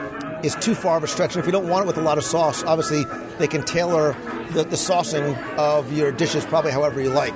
is 0.44 0.56
too 0.56 0.76
far 0.76 0.98
of 0.98 1.04
a 1.04 1.08
stretch. 1.08 1.34
And 1.34 1.40
if 1.40 1.48
you 1.48 1.52
don't 1.52 1.68
want 1.68 1.86
it 1.86 1.88
with 1.88 1.98
a 1.98 2.02
lot 2.02 2.20
of 2.20 2.24
sauce, 2.24 2.64
obviously 2.64 3.04
they 3.40 3.48
can 3.48 3.64
tailor 3.64 4.16
the, 4.52 4.64
the 4.64 4.76
saucing 4.76 5.36
of 5.58 5.92
your 5.92 6.12
dishes 6.12 6.46
probably 6.46 6.72
however 6.72 7.02
you 7.02 7.10
like. 7.10 7.34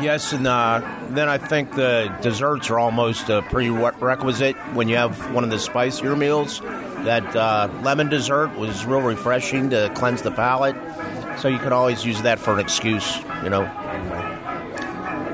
Yes, 0.00 0.32
and 0.32 0.46
uh, 0.46 0.80
then 1.10 1.28
I 1.28 1.38
think 1.38 1.74
the 1.74 2.16
desserts 2.22 2.70
are 2.70 2.78
almost 2.78 3.28
a 3.28 3.42
prerequisite 3.42 4.54
when 4.74 4.88
you 4.88 4.94
have 4.94 5.34
one 5.34 5.42
of 5.42 5.50
the 5.50 5.58
spicier 5.58 6.14
meals. 6.14 6.60
That 7.04 7.36
uh, 7.36 7.68
lemon 7.82 8.08
dessert 8.08 8.56
was 8.58 8.84
real 8.84 9.00
refreshing 9.00 9.70
to 9.70 9.90
cleanse 9.94 10.22
the 10.22 10.30
palate. 10.30 10.76
So 11.38 11.48
you 11.48 11.58
can 11.58 11.72
always 11.72 12.04
use 12.04 12.20
that 12.22 12.38
for 12.38 12.52
an 12.52 12.58
excuse, 12.58 13.18
you 13.44 13.50
know. 13.50 13.62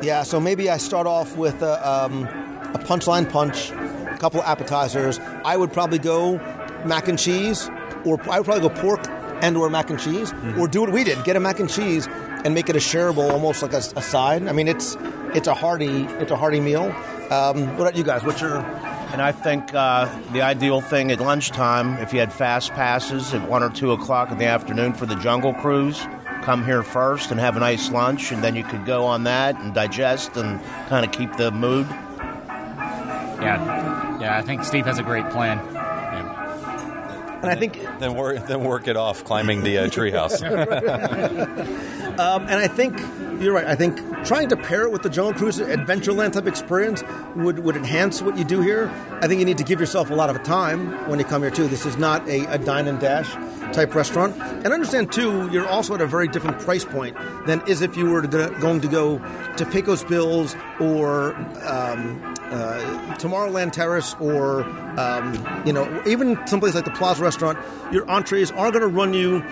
Yeah, 0.02 0.22
so 0.22 0.38
maybe 0.38 0.68
I 0.68 0.76
start 0.76 1.06
off 1.06 1.36
with 1.36 1.62
a, 1.62 1.88
um, 1.88 2.24
a 2.24 2.78
punchline 2.78 3.30
punch, 3.30 3.70
a 3.70 4.18
couple 4.18 4.42
appetizers. 4.42 5.18
I 5.44 5.56
would 5.56 5.72
probably 5.72 5.98
go 5.98 6.36
mac 6.84 7.08
and 7.08 7.18
cheese, 7.18 7.70
or 8.04 8.20
I 8.30 8.38
would 8.38 8.44
probably 8.44 8.68
go 8.68 8.74
pork 8.74 9.06
and 9.42 9.56
or 9.56 9.70
mac 9.70 9.88
and 9.88 9.98
cheese, 9.98 10.32
or 10.58 10.68
do 10.68 10.82
what 10.82 10.92
we 10.92 11.04
did: 11.04 11.24
get 11.24 11.36
a 11.36 11.40
mac 11.40 11.58
and 11.58 11.70
cheese 11.70 12.06
and 12.44 12.52
make 12.52 12.68
it 12.68 12.76
a 12.76 12.80
shareable, 12.80 13.30
almost 13.30 13.62
like 13.62 13.72
a, 13.72 13.78
a 13.78 14.02
side. 14.02 14.46
I 14.46 14.52
mean, 14.52 14.68
it's 14.68 14.96
it's 15.34 15.48
a 15.48 15.54
hearty 15.54 16.04
it's 16.20 16.30
a 16.30 16.36
hearty 16.36 16.60
meal. 16.60 16.94
Um, 17.30 17.66
what 17.78 17.80
about 17.80 17.96
you 17.96 18.04
guys? 18.04 18.22
What's 18.22 18.42
your 18.42 18.60
And 19.14 19.22
I 19.22 19.30
think 19.30 19.72
uh, 19.72 20.12
the 20.32 20.42
ideal 20.42 20.80
thing 20.80 21.12
at 21.12 21.20
lunchtime, 21.20 22.02
if 22.02 22.12
you 22.12 22.18
had 22.18 22.32
fast 22.32 22.72
passes 22.72 23.32
at 23.32 23.48
one 23.48 23.62
or 23.62 23.70
two 23.70 23.92
o'clock 23.92 24.32
in 24.32 24.38
the 24.38 24.46
afternoon 24.46 24.92
for 24.92 25.06
the 25.06 25.14
Jungle 25.14 25.54
Cruise, 25.54 26.04
come 26.42 26.64
here 26.64 26.82
first 26.82 27.30
and 27.30 27.38
have 27.38 27.56
a 27.56 27.60
nice 27.60 27.92
lunch, 27.92 28.32
and 28.32 28.42
then 28.42 28.56
you 28.56 28.64
could 28.64 28.84
go 28.84 29.04
on 29.04 29.22
that 29.22 29.54
and 29.60 29.72
digest 29.72 30.36
and 30.36 30.60
kind 30.88 31.06
of 31.06 31.12
keep 31.12 31.32
the 31.36 31.52
mood. 31.52 31.86
Yeah, 33.38 34.18
yeah. 34.18 34.36
I 34.36 34.42
think 34.42 34.64
Steve 34.64 34.84
has 34.86 34.98
a 34.98 35.04
great 35.04 35.30
plan. 35.30 35.60
And 37.44 37.50
I 37.50 37.60
think 37.60 37.82
then 38.00 38.14
work 38.14 38.46
then 38.46 38.64
work 38.64 38.88
it 38.88 38.96
off 38.96 39.24
climbing 39.24 39.62
the 39.62 39.78
uh, 39.78 39.86
treehouse. 39.88 40.40
Um, 42.14 42.42
and 42.42 42.54
I 42.54 42.68
think 42.68 42.96
you're 43.42 43.52
right. 43.52 43.66
I 43.66 43.74
think 43.74 43.98
trying 44.24 44.48
to 44.50 44.56
pair 44.56 44.82
it 44.82 44.92
with 44.92 45.02
the 45.02 45.10
Jungle 45.10 45.34
Cruise 45.34 45.58
Adventureland 45.58 46.32
type 46.32 46.46
experience 46.46 47.02
would, 47.34 47.58
would 47.58 47.76
enhance 47.76 48.22
what 48.22 48.38
you 48.38 48.44
do 48.44 48.60
here. 48.60 48.88
I 49.20 49.26
think 49.26 49.40
you 49.40 49.44
need 49.44 49.58
to 49.58 49.64
give 49.64 49.80
yourself 49.80 50.10
a 50.10 50.14
lot 50.14 50.30
of 50.30 50.40
time 50.44 51.08
when 51.08 51.18
you 51.18 51.24
come 51.24 51.42
here 51.42 51.50
too. 51.50 51.66
This 51.66 51.84
is 51.84 51.96
not 51.96 52.24
a, 52.28 52.44
a 52.52 52.58
dine 52.58 52.86
and 52.86 53.00
dash 53.00 53.34
type 53.74 53.94
restaurant. 53.94 54.36
And 54.40 54.68
understand 54.72 55.12
too, 55.12 55.48
you're 55.51 55.68
also 55.68 55.94
at 55.94 56.01
a 56.01 56.06
very 56.06 56.28
different 56.28 56.59
price 56.60 56.84
point 56.84 57.16
than 57.46 57.66
is 57.66 57.82
if 57.82 57.96
you 57.96 58.06
were 58.06 58.22
to 58.22 58.56
going 58.60 58.80
to 58.80 58.88
go 58.88 59.18
to 59.56 59.66
Pecos 59.66 60.05
Bills 60.05 60.56
or 60.80 61.34
um, 61.66 62.22
uh, 62.51 63.16
Tomorrowland 63.18 63.72
Terrace 63.72 64.14
or 64.20 64.62
um, 64.98 65.64
you 65.66 65.72
know 65.72 66.02
even 66.06 66.38
someplace 66.46 66.74
like 66.74 66.84
the 66.84 66.90
Plaza 66.92 67.22
Restaurant. 67.22 67.59
Your 67.92 68.09
entrees 68.09 68.51
are 68.52 68.70
going 68.70 68.82
to 68.82 68.88
run 68.88 69.12
you 69.12 69.42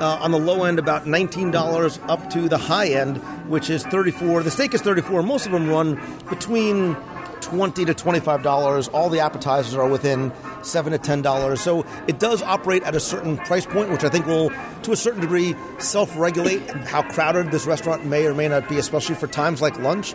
uh, 0.00 0.18
on 0.20 0.30
the 0.30 0.38
low 0.38 0.64
end 0.64 0.78
about 0.78 1.04
$19 1.04 2.08
up 2.08 2.30
to 2.30 2.48
the 2.48 2.58
high 2.58 2.88
end 2.88 3.16
which 3.48 3.68
is 3.68 3.84
34 3.84 4.44
the 4.44 4.50
steak 4.50 4.72
is 4.74 4.80
34 4.80 5.22
most 5.22 5.46
of 5.46 5.52
them 5.52 5.68
run 5.68 6.00
between 6.28 6.96
20 7.40 7.84
to 7.84 7.94
$25 7.94 8.88
all 8.92 9.08
the 9.08 9.20
appetizers 9.20 9.74
are 9.74 9.88
within 9.88 10.32
7 10.62 10.92
to 10.92 10.98
$10 10.98 11.58
so 11.58 11.84
it 12.06 12.18
does 12.18 12.42
operate 12.42 12.82
at 12.82 12.94
a 12.94 13.00
certain 13.00 13.36
price 13.36 13.66
point 13.66 13.90
which 13.90 14.04
i 14.04 14.08
think 14.08 14.26
will 14.26 14.50
to 14.82 14.92
a 14.92 14.96
certain 14.96 15.20
degree 15.20 15.54
self-regulate 15.78 16.68
how 16.86 17.02
crowded 17.02 17.50
this 17.50 17.66
restaurant 17.66 18.06
may 18.06 18.26
or 18.26 18.34
may 18.34 18.48
not 18.48 18.68
be 18.68 18.78
especially 18.78 19.14
for 19.14 19.26
times 19.26 19.60
like 19.60 19.78
lunch. 19.78 20.14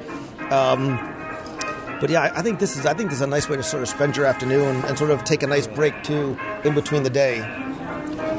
Um, 0.52 0.98
but 2.00 2.10
yeah, 2.10 2.34
I 2.36 2.42
think 2.42 2.60
this 2.60 2.76
is 2.76 2.86
I 2.86 2.94
think 2.94 3.10
this 3.10 3.20
is 3.20 3.22
a 3.22 3.28
nice 3.28 3.48
way 3.48 3.56
to 3.56 3.64
sort 3.64 3.84
of 3.84 3.90
spend 3.90 4.18
your 4.18 4.26
afternoon 4.26 4.84
and 4.86 4.98
sort 4.98 5.12
of 5.12 5.24
take 5.24 5.44
a 5.44 5.48
nice 5.48 5.68
break 5.68 6.04
too 6.04 6.38
in 6.64 6.74
between 6.74 7.04
the 7.04 7.10
day. 7.10 7.38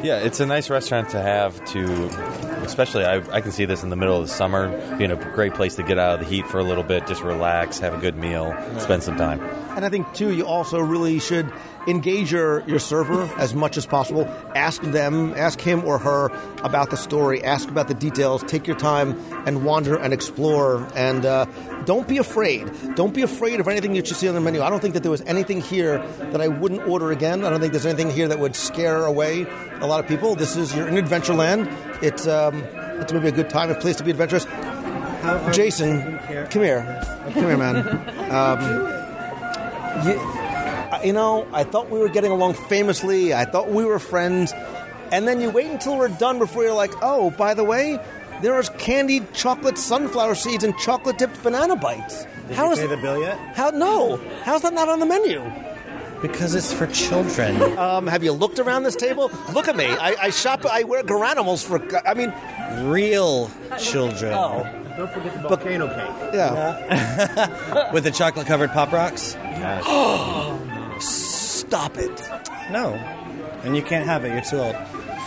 Yeah, 0.03 0.19
it's 0.19 0.41
a 0.41 0.47
nice 0.47 0.69
restaurant 0.69 1.09
to 1.11 1.21
have 1.21 1.65
to, 1.67 2.09
especially 2.65 3.05
I, 3.05 3.17
I 3.35 3.41
can 3.41 3.53
see 3.53 3.65
this 3.65 3.83
in 3.83 3.91
the 3.91 3.97
middle 3.97 4.17
of 4.17 4.27
the 4.27 4.33
summer 4.33 4.69
being 4.97 5.11
a 5.11 5.17
great 5.17 5.55
place 5.55 5.77
to 5.77 5.83
get 5.83 5.99
out 5.99 6.15
of 6.15 6.21
the 6.21 6.27
heat 6.27 6.47
for 6.47 6.59
a 6.59 6.65
little 6.65 6.85
bit, 6.85 7.07
just 7.07 7.23
relax, 7.23 7.79
have 7.79 7.95
a 7.95 7.99
good 7.99 8.17
meal, 8.17 8.55
spend 8.79 9.03
some 9.03 9.17
time. 9.17 9.41
And 9.77 9.85
I 9.85 9.89
think 9.89 10.13
too, 10.15 10.33
you 10.33 10.47
also 10.47 10.79
really 10.79 11.19
should 11.19 11.53
engage 11.87 12.33
your, 12.33 12.67
your 12.69 12.79
server 12.79 13.25
as 13.39 13.55
much 13.55 13.77
as 13.77 13.87
possible. 13.87 14.25
Ask 14.55 14.83
them, 14.83 15.35
ask 15.35 15.61
him 15.61 15.85
or 15.85 15.99
her 15.99 16.27
about 16.63 16.91
the 16.91 16.97
story. 16.97 17.43
Ask 17.43 17.69
about 17.69 17.89
the 17.89 17.95
details. 17.95 18.43
Take 18.45 18.67
your 18.67 18.77
time 18.77 19.19
and 19.47 19.65
wander 19.65 19.97
and 19.97 20.13
explore. 20.13 20.87
And 20.95 21.27
uh, 21.27 21.47
don't 21.85 22.09
be 22.09 22.19
afraid. 22.19 22.71
Don't 22.95 23.15
be 23.15 23.23
afraid 23.23 23.61
of 23.61 23.69
anything 23.69 23.95
that 23.95 24.09
you 24.09 24.15
see 24.15 24.29
on 24.29 24.35
the 24.35 24.41
menu. 24.41 24.63
I 24.63 24.71
don't 24.71 24.81
think 24.81 24.95
that 24.95 25.03
there 25.03 25.11
was 25.11 25.23
anything 25.23 25.61
here 25.61 25.99
that 25.99 26.41
I 26.41 26.49
wouldn't 26.49 26.87
order 26.89 27.11
again. 27.11 27.45
I 27.45 27.51
don't 27.51 27.61
think 27.61 27.73
there's 27.73 27.87
anything 27.87 28.11
here 28.11 28.29
that 28.29 28.39
would 28.39 28.57
scare 28.57 29.05
away 29.05 29.47
a 29.81 29.87
lot 29.87 30.01
of 30.01 30.09
people. 30.09 30.35
This 30.35 30.57
is 30.57 30.75
you're 30.75 30.89
in 30.89 30.95
Adventureland. 30.95 31.67
It's 32.05 32.27
um, 32.27 32.63
it's 33.01 33.11
going 33.11 33.23
to 33.25 33.29
be 33.29 33.29
a 33.29 33.33
good 33.33 33.49
time, 33.49 33.71
a 33.71 33.75
place 33.75 33.97
to 33.97 34.05
be 34.05 34.11
adventurous. 34.11 34.47
Jason, 35.57 36.19
come 36.51 36.63
here, 36.63 37.03
come 37.33 37.33
here, 37.35 37.57
man. 37.57 38.11
Um, 38.25 38.59
you, 40.05 41.07
you 41.07 41.13
know, 41.13 41.47
I 41.53 41.63
thought 41.63 41.89
we 41.89 42.01
were 42.01 42.09
getting 42.09 42.33
along 42.33 42.55
famously. 42.55 43.33
I 43.33 43.45
thought 43.45 43.69
we 43.69 43.85
were 43.85 44.01
friends. 44.01 44.53
And 45.13 45.29
then 45.29 45.41
you 45.41 45.51
wait 45.51 45.71
until 45.71 45.97
we're 45.97 46.09
done 46.09 46.41
before 46.41 46.65
you're 46.65 46.75
like, 46.75 46.93
oh, 47.01 47.31
by 47.31 47.55
the 47.55 47.63
way, 47.63 48.01
there 48.43 48.59
is 48.59 48.71
candied 48.71 49.33
chocolate 49.35 49.79
sunflower 49.79 50.35
seeds 50.35 50.65
and 50.65 50.77
chocolate 50.79 51.19
dipped 51.19 51.41
banana 51.45 51.77
bites. 51.77 52.25
Did 52.49 52.57
How 52.57 52.67
you 52.67 52.73
is 52.73 52.79
pay 52.81 52.87
the 52.89 52.97
bill 52.97 53.21
yet? 53.21 53.39
How 53.55 53.71
no? 53.71 54.17
How's 54.43 54.63
that 54.63 54.75
not 54.75 54.89
on 54.89 54.99
the 54.99 55.07
menu? 55.07 55.41
Because 56.23 56.55
it's 56.55 56.73
for 56.73 56.87
children. 56.89 57.61
Um, 57.79 58.07
have 58.07 58.23
you 58.25 58.33
looked 58.33 58.59
around 58.59 58.85
this 58.85 58.97
table? 58.97 59.31
Look 59.53 59.69
at 59.69 59.77
me. 59.77 59.87
I, 59.87 60.15
I 60.23 60.31
shop. 60.31 60.65
I 60.65 60.85
wear 60.85 61.03
Garanimals 61.03 61.65
for. 61.65 61.81
I 62.09 62.15
mean, 62.15 62.33
real 62.91 63.51
children. 63.79 64.33
Oh, 64.33 64.63
don't 64.97 65.11
forget 65.13 65.35
the 65.43 65.49
volcano 65.49 65.87
cake. 65.89 66.35
Yeah. 66.35 67.91
With 67.93 68.05
the 68.05 68.11
chocolate 68.11 68.47
covered 68.47 68.71
pop 68.71 68.93
rocks? 68.93 69.37
Oh, 69.39 70.59
stop 71.01 71.97
it. 71.99 72.29
No. 72.71 72.95
And 73.65 73.77
you 73.77 73.83
can't 73.83 74.07
have 74.07 74.25
it. 74.25 74.33
You're 74.33 74.43
too 74.43 74.61
old. 74.61 74.77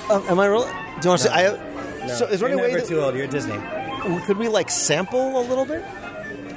Um, 0.10 0.24
am 0.30 0.40
I 0.40 0.46
really? 0.48 0.68
Do 0.68 0.74
you 0.74 0.82
want 0.82 1.04
to 1.04 1.10
No. 1.10 1.18
say? 1.18 1.30
I, 1.32 2.06
No. 2.08 2.14
So 2.16 2.26
is 2.28 2.40
there 2.40 2.50
You're 2.50 2.58
any 2.60 2.62
way 2.62 2.68
never 2.74 2.82
that, 2.82 2.88
too 2.88 3.02
old. 3.02 3.14
You're 3.16 3.26
at 3.26 3.32
Disney. 3.32 3.60
could 4.26 4.38
we 4.38 4.48
like 4.48 4.70
sample 4.70 5.40
a 5.40 5.44
little 5.44 5.66
bit? 5.66 5.84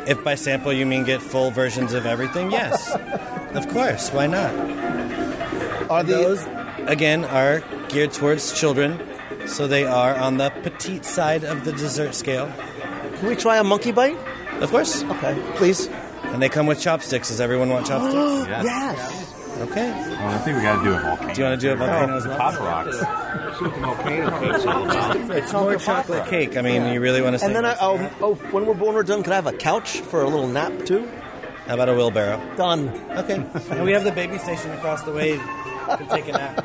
If 0.07 0.23
by 0.25 0.35
sample 0.35 0.73
you 0.73 0.87
mean 0.87 1.05
get 1.05 1.23
full 1.23 1.51
versions 1.51 1.93
of 1.93 2.07
everything, 2.07 2.51
yes. 2.51 2.91
of 3.55 3.69
course. 3.69 4.11
Why 4.11 4.27
not? 4.27 4.55
Are 5.91 6.03
those 6.03 6.45
again 6.87 7.25
are 7.25 7.63
geared 7.89 8.13
towards 8.13 8.53
children, 8.53 9.01
so 9.47 9.67
they 9.67 9.85
are 9.85 10.15
on 10.17 10.37
the 10.39 10.51
petite 10.63 11.05
side 11.05 11.45
of 11.45 11.65
the 11.65 11.73
dessert 11.73 12.15
scale. 12.15 12.51
Can 13.17 13.29
we 13.29 13.37
try 13.37 13.59
a 13.59 13.65
monkey 13.65 13.93
bite? 13.93 14.17
Of 14.61 14.71
course. 14.71 15.03
Okay, 15.03 15.41
please. 15.57 15.89
And 16.33 16.43
they 16.43 16.49
come 16.49 16.67
with 16.67 16.81
chopsticks. 16.81 17.29
Does 17.29 17.41
everyone 17.41 17.71
want 17.71 17.87
chopsticks? 17.87 18.49
Yes. 18.65 19.35
Okay. 19.61 19.91
Well, 19.91 20.28
I 20.28 20.39
think 20.39 20.57
we 20.57 20.62
got 20.62 20.78
to 20.78 20.85
do 20.85 20.95
a 20.95 21.01
volcano. 21.01 21.35
Do 21.35 21.41
you 21.41 21.47
want 21.49 21.61
to 21.61 21.66
do 21.66 21.73
a 21.73 21.77
volcano 21.77 22.16
as 22.16 22.27
well? 22.27 22.39
Pop 22.39 22.61
rocks. 22.61 22.97
It's 25.37 25.53
more 25.53 25.77
chocolate 25.77 26.27
cake. 26.28 26.57
I 26.57 26.62
mean, 26.62 26.93
you 26.95 27.01
really 27.01 27.20
want 27.20 27.35
to 27.35 27.39
say 27.39 27.47
And 27.47 27.55
then 27.55 27.66
I, 27.66 27.77
oh, 27.81 28.11
oh, 28.23 28.35
when 28.53 28.65
we're 28.65 28.73
when 28.73 28.95
we're 28.95 29.03
done, 29.03 29.23
could 29.23 29.32
I 29.32 29.37
have 29.37 29.47
a 29.47 29.53
couch 29.53 30.01
for 30.01 30.23
a 30.23 30.28
little 30.28 30.49
nap 30.49 30.87
too? 30.87 31.07
How 31.66 31.74
about 31.74 31.89
a 31.91 31.95
wheelbarrow? 31.95 32.41
Done. 32.57 32.89
Okay. 33.11 33.35
and 33.70 33.85
we 33.85 33.93
have 33.93 34.03
the 34.05 34.12
baby 34.12 34.39
station 34.39 34.70
across 34.73 35.03
the 35.03 35.12
way. 35.12 35.32
You 35.35 35.97
can 35.97 36.09
take 36.09 36.28
a 36.28 36.32
nap. 36.32 36.65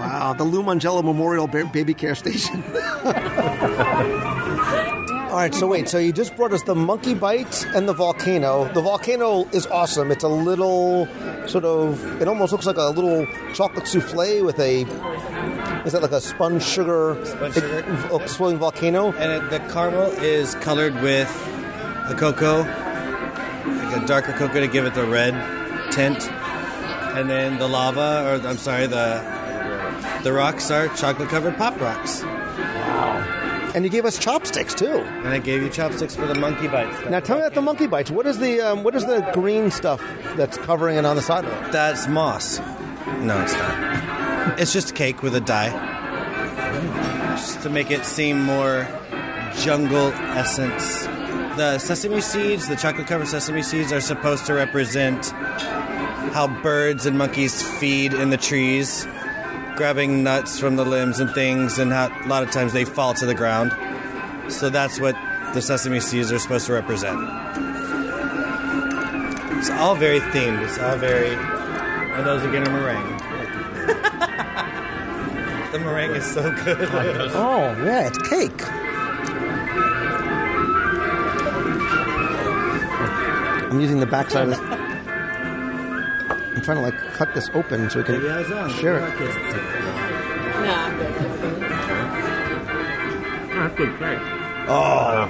Wow, 0.00 0.34
the 0.36 0.44
Lou 0.44 0.62
Mongello 0.62 1.02
Memorial 1.04 1.46
Ba- 1.46 1.70
Baby 1.72 1.94
Care 1.94 2.14
Station. 2.14 2.62
All 5.30 5.36
right, 5.36 5.54
so 5.54 5.68
wait, 5.68 5.88
so 5.88 5.98
you 5.98 6.12
just 6.12 6.34
brought 6.34 6.52
us 6.52 6.64
the 6.64 6.74
monkey 6.74 7.14
bite 7.14 7.64
and 7.66 7.88
the 7.88 7.92
volcano. 7.92 8.64
The 8.72 8.80
volcano 8.80 9.44
is 9.52 9.64
awesome. 9.68 10.10
It's 10.10 10.24
a 10.24 10.28
little 10.28 11.06
sort 11.46 11.64
of, 11.64 12.20
it 12.20 12.26
almost 12.26 12.50
looks 12.50 12.66
like 12.66 12.76
a 12.76 12.88
little 12.88 13.26
chocolate 13.54 13.86
souffle 13.86 14.44
with 14.44 14.58
a, 14.58 14.80
is 15.84 15.92
that 15.92 16.02
like 16.02 16.10
a 16.10 16.20
spun 16.20 16.58
sugar, 16.58 17.16
Spun 17.24 17.52
sugar. 17.52 17.84
uh, 18.12 18.26
swirling 18.26 18.58
volcano? 18.58 19.12
And 19.12 19.30
it, 19.44 19.50
the 19.50 19.60
caramel 19.72 20.10
is 20.20 20.56
colored 20.56 20.94
with 21.00 21.32
the 22.08 22.16
cocoa, 22.18 22.62
like 22.62 24.02
a 24.02 24.06
darker 24.08 24.32
cocoa 24.32 24.58
to 24.58 24.66
give 24.68 24.84
it 24.84 24.94
the 24.94 25.06
red 25.06 25.32
tint. 25.92 26.28
And 26.28 27.30
then 27.30 27.56
the 27.60 27.68
lava, 27.68 28.24
or 28.42 28.48
I'm 28.48 28.58
sorry, 28.58 28.88
the 28.88 29.22
the 30.24 30.32
rocks 30.32 30.70
are 30.72 30.88
chocolate 30.96 31.28
covered 31.28 31.56
pop 31.56 31.80
rocks. 31.80 32.22
And 33.74 33.84
you 33.84 33.90
gave 33.90 34.04
us 34.04 34.18
chopsticks 34.18 34.74
too. 34.74 34.98
And 34.98 35.28
I 35.28 35.38
gave 35.38 35.62
you 35.62 35.68
chopsticks 35.68 36.16
for 36.16 36.26
the 36.26 36.34
monkey 36.34 36.66
bites. 36.68 37.08
Now 37.08 37.20
tell 37.20 37.36
me 37.36 37.42
about 37.42 37.54
the 37.54 37.62
monkey 37.62 37.86
bites. 37.86 38.10
What 38.10 38.26
is 38.26 38.38
the 38.38 38.60
um, 38.60 38.82
what 38.82 38.94
is 38.94 39.06
the 39.06 39.28
green 39.32 39.70
stuff 39.70 40.02
that's 40.36 40.58
covering 40.58 40.96
it 40.96 41.06
on 41.06 41.16
the 41.16 41.22
side 41.22 41.44
of 41.44 41.52
it? 41.52 41.72
That's 41.72 42.08
moss. 42.08 42.58
No, 42.58 43.40
it's 43.42 43.54
not. 43.54 44.58
It's 44.58 44.72
just 44.72 44.94
cake 44.94 45.22
with 45.22 45.34
a 45.34 45.40
dye. 45.40 45.70
Just 47.36 47.62
to 47.62 47.70
make 47.70 47.90
it 47.90 48.04
seem 48.04 48.42
more 48.42 48.88
jungle 49.58 50.12
essence. 50.12 51.04
The 51.56 51.78
sesame 51.78 52.20
seeds, 52.20 52.68
the 52.68 52.76
chocolate 52.76 53.06
covered 53.06 53.28
sesame 53.28 53.62
seeds, 53.62 53.92
are 53.92 54.00
supposed 54.00 54.46
to 54.46 54.54
represent 54.54 55.30
how 56.32 56.46
birds 56.62 57.06
and 57.06 57.18
monkeys 57.18 57.62
feed 57.78 58.14
in 58.14 58.30
the 58.30 58.36
trees, 58.36 59.06
grabbing 59.76 60.22
nuts 60.22 60.58
from 60.58 60.76
the 60.76 60.84
limbs 60.84 61.20
and 61.20 61.30
things, 61.30 61.78
and 61.78 61.92
how 61.92 62.08
a 62.24 62.28
lot 62.28 62.42
of 62.42 62.50
times 62.50 62.72
they 62.72 62.84
fall 62.84 63.14
to 63.14 63.26
the 63.26 63.34
ground. 63.34 63.72
So 64.52 64.68
that's 64.70 64.98
what 65.00 65.14
the 65.54 65.62
sesame 65.62 66.00
seeds 66.00 66.30
are 66.32 66.38
supposed 66.38 66.66
to 66.66 66.72
represent. 66.72 67.18
It's 69.58 69.70
all 69.70 69.94
very 69.94 70.20
themed. 70.20 70.62
It's 70.62 70.78
all 70.78 70.96
very. 70.96 71.34
And 71.34 72.26
those 72.26 72.42
are 72.42 72.50
getting 72.50 72.68
a 72.68 72.70
meringue. 72.70 73.20
The 75.70 75.78
meringue 75.78 76.16
is 76.16 76.26
so 76.26 76.42
good. 76.64 76.78
Oh, 77.34 77.76
yeah, 77.84 78.08
it's 78.08 78.18
cake. 78.28 78.60
I'm 83.70 83.80
using 83.80 84.00
the 84.00 84.06
backside 84.06 84.48
of 84.48 84.58
this. 84.58 84.79
I'm 86.70 86.76
trying 86.76 86.92
to 86.92 86.96
like 87.02 87.14
cut 87.14 87.34
this 87.34 87.50
open 87.52 87.90
so 87.90 87.98
we 87.98 88.04
can 88.04 88.22
Yeah, 88.22 88.38
it's 88.38 88.50
on. 88.52 88.70
share 88.70 88.98
it. 88.98 89.18
That's 93.50 93.74
good 93.76 93.98
cake. 93.98 94.18
Oh, 94.68 94.72
uh, 94.72 95.26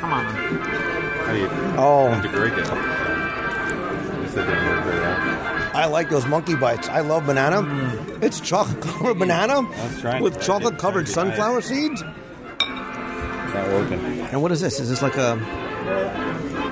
Come 0.00 0.12
on. 0.14 0.24
How 0.24 1.32
do 1.32 1.38
you 1.38 1.48
oh, 1.76 2.08
have 2.08 2.22
to 2.22 2.30
break 2.30 2.54
it? 2.54 2.60
You 2.60 4.28
said 4.30 4.46
they 4.48 4.52
weren't 4.52 4.84
very 4.86 4.98
well. 5.00 5.76
I 5.76 5.84
like 5.84 6.08
those 6.08 6.26
monkey 6.26 6.54
bites. 6.56 6.88
I 6.88 7.00
love 7.00 7.26
banana. 7.26 7.56
Mm. 7.60 8.22
It's 8.22 8.40
chocolate 8.40 8.80
covered 8.80 9.18
banana 9.18 9.68
trying 10.00 10.22
with 10.22 10.38
to- 10.38 10.40
chocolate 10.40 10.78
trying 10.78 10.80
covered 10.80 11.06
to 11.06 11.12
be 11.12 11.20
nice. 11.20 11.36
sunflower 11.36 11.60
seeds. 11.60 12.00
It's 12.02 13.54
not 13.54 13.68
working. 13.68 14.00
And 14.32 14.40
what 14.40 14.52
is 14.52 14.62
this? 14.62 14.80
Is 14.80 14.88
this 14.88 15.02
like 15.02 15.18
a 15.18 15.32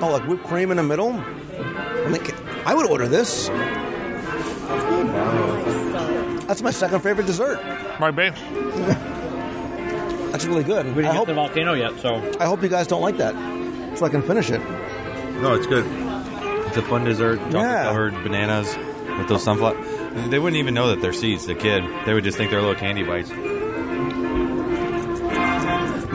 oh, 0.01 0.09
like 0.11 0.27
whipped 0.27 0.45
cream 0.45 0.71
in 0.71 0.77
the 0.77 0.83
middle? 0.83 1.11
I 1.13 2.09
mean, 2.09 2.21
I 2.65 2.73
would 2.73 2.87
order 2.87 3.07
this. 3.07 3.49
That's 6.47 6.61
my 6.61 6.71
second 6.71 7.01
favorite 7.01 7.27
dessert. 7.27 7.59
Might 7.99 8.11
be. 8.15 8.29
That's 10.31 10.45
really 10.45 10.63
good. 10.63 10.85
We 10.87 10.91
I 11.03 11.07
didn't 11.07 11.15
hope, 11.15 11.27
get 11.27 11.33
the 11.33 11.33
volcano 11.35 11.73
yet, 11.73 11.99
so. 11.99 12.15
I 12.39 12.45
hope 12.45 12.61
you 12.61 12.69
guys 12.69 12.87
don't 12.87 13.01
like 13.01 13.17
that, 13.17 13.33
so 13.97 14.05
I 14.05 14.09
can 14.09 14.21
finish 14.21 14.49
it. 14.51 14.59
No, 15.41 15.53
it's 15.53 15.67
good. 15.67 15.85
It's 16.67 16.77
a 16.77 16.81
fun 16.83 17.03
dessert. 17.05 17.37
Chocolate 17.37 17.53
Yeah. 17.53 17.83
covered 17.85 18.13
bananas 18.23 18.75
with 19.17 19.27
those 19.27 19.43
sunflower. 19.43 19.75
They 20.29 20.39
wouldn't 20.39 20.57
even 20.59 20.73
know 20.73 20.87
that 20.89 21.01
they're 21.01 21.13
seeds. 21.13 21.45
The 21.45 21.55
kid, 21.55 21.83
they 22.05 22.13
would 22.13 22.23
just 22.23 22.37
think 22.37 22.49
they're 22.51 22.61
little 22.61 22.75
candy 22.75 23.03
bites. 23.03 23.29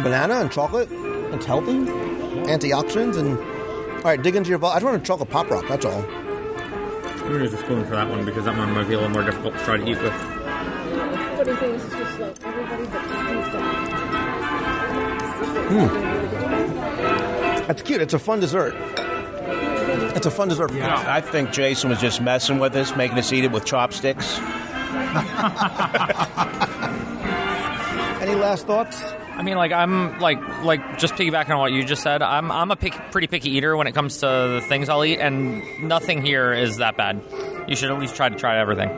Banana 0.03 0.35
and 0.41 0.51
chocolate. 0.51 0.89
It's 0.91 1.47
healthy. 1.47 1.73
Antioxidants 1.73 3.17
and 3.17 3.39
all 3.39 4.03
right. 4.03 4.21
Dig 4.21 4.35
into 4.37 4.51
your. 4.51 4.59
Vol- 4.59 4.71
I 4.71 4.75
just 4.77 4.85
want 4.85 4.97
a 5.01 5.05
chocolate 5.05 5.31
pop 5.31 5.49
rock. 5.51 5.65
That's 5.69 5.85
all. 5.85 6.03
I'm 7.33 7.39
gonna 7.39 7.51
use 7.51 7.59
a 7.59 7.65
spoon 7.65 7.83
for 7.87 7.93
that 7.93 8.11
one 8.11 8.27
because 8.27 8.45
that 8.45 8.55
one 8.59 8.71
might 8.75 8.87
be 8.87 8.93
a 8.93 8.99
little 8.99 9.09
more 9.09 9.23
difficult 9.23 9.55
to 9.57 9.65
try 9.65 9.79
to 9.79 9.89
eat 9.89 9.97
with. 10.03 10.13
Funny 10.13 11.57
thing 11.57 11.71
is, 11.71 11.83
it's 11.83 11.95
just 11.95 12.21
like 12.21 12.45
everybody 12.45 12.85
but 12.85 13.01
Steve 13.01 13.47
hmm. 15.71 15.87
That's 17.67 17.81
cute. 17.81 18.03
It's 18.03 18.13
a 18.13 18.19
fun 18.19 18.41
dessert. 18.41 18.75
It's 20.15 20.27
a 20.27 20.31
fun 20.31 20.49
dessert. 20.51 20.73
For 20.73 20.77
Yeah, 20.77 21.03
I 21.07 21.23
think 21.23 21.53
Jason 21.53 21.89
was 21.89 22.03
just 22.03 22.21
messing 22.21 22.59
with 22.59 22.77
us, 22.77 22.95
making 22.97 23.17
us 23.17 23.33
eat 23.33 23.45
it 23.45 23.51
with 23.51 23.65
chopsticks. 23.65 24.39
Any 28.21 28.35
last 28.35 28.67
thoughts? 28.67 29.03
I 29.35 29.43
mean, 29.43 29.57
like 29.57 29.73
I'm 29.73 30.21
like 30.21 30.41
like 30.63 30.99
just 30.99 31.15
piggybacking 31.15 31.51
on 31.51 31.59
what 31.59 31.73
you 31.73 31.85
just 31.85 32.03
said. 32.03 32.23
I'm 32.23 32.51
I'm 32.51 32.71
a 32.71 32.77
pick, 32.77 32.93
pretty 33.11 33.27
picky 33.27 33.51
eater 33.51 33.77
when 33.77 33.87
it 33.87 33.93
comes 33.93 34.19
to 34.19 34.27
the 34.27 34.65
things 34.69 34.89
I'll 34.89 35.05
eat, 35.05 35.19
and 35.19 35.63
nothing 35.83 36.23
here 36.25 36.53
is 36.53 36.77
that 36.79 36.97
bad. 36.97 37.23
You 37.67 37.77
should 37.77 37.91
at 37.91 37.99
least 37.99 38.15
try 38.15 38.29
to 38.29 38.37
try 38.37 38.59
everything. 38.59 38.91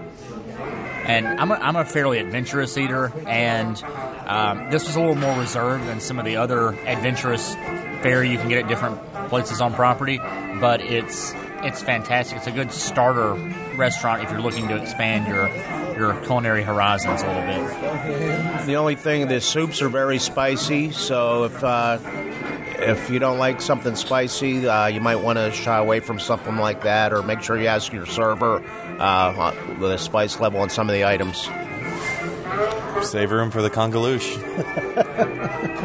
And 1.07 1.27
I'm 1.27 1.51
a, 1.51 1.55
I'm 1.55 1.77
a 1.77 1.85
fairly 1.85 2.19
adventurous 2.19 2.77
eater, 2.79 3.13
and 3.27 3.83
um, 4.27 4.71
this 4.71 4.87
was 4.87 4.97
a 4.97 5.01
little 5.01 5.15
more 5.15 5.39
reserved 5.39 5.87
than 5.87 6.01
some 6.01 6.19
of 6.19 6.25
the 6.25 6.37
other 6.37 6.71
adventurous 6.87 7.55
fare 7.55 8.25
you 8.25 8.39
can 8.39 8.49
get 8.49 8.65
at 8.65 8.69
different 8.69 8.99
places 9.29 9.61
on 9.61 9.75
property. 9.75 10.19
But 10.19 10.81
it's 10.81 11.33
it's 11.65 11.83
fantastic. 11.83 12.39
It's 12.39 12.47
a 12.47 12.53
good 12.53 12.71
starter 12.71 13.33
restaurant 13.77 14.23
if 14.23 14.31
you're 14.31 14.41
looking 14.41 14.69
to 14.69 14.77
expand 14.81 15.27
your 15.27 15.49
your 15.97 16.15
culinary 16.23 16.63
horizons 16.63 17.23
a 17.23 17.27
little 17.27 17.43
bit. 17.43 18.67
The 18.67 18.77
only 18.77 18.97
thing, 18.97 19.29
the 19.29 19.41
soups 19.41 19.81
are 19.81 19.89
very 19.89 20.19
spicy, 20.19 20.91
so 20.91 21.45
if 21.45 21.65
uh, 21.65 21.99
if 22.79 23.11
you 23.11 23.19
don't 23.19 23.39
like 23.39 23.61
something 23.61 23.95
spicy, 23.97 24.67
uh, 24.67 24.87
you 24.87 25.01
might 25.01 25.17
want 25.17 25.39
to 25.39 25.53
shy 25.53 25.79
away 25.79 26.01
from 26.01 26.19
something 26.19 26.57
like 26.57 26.83
that, 26.83 27.13
or 27.13 27.23
make 27.23 27.43
sure 27.43 27.59
you 27.59 27.67
ask 27.67 27.93
your 27.93 28.07
server 28.07 28.63
uh, 28.99 29.53
the 29.79 29.97
spice 29.97 30.41
level 30.41 30.61
on 30.61 30.71
some 30.71 30.89
of 30.89 30.95
the 30.95 31.05
items. 31.05 31.49
Save 33.03 33.33
room 33.33 33.51
for 33.51 33.63
the 33.63 33.71
Kungaloosh. 33.71 34.41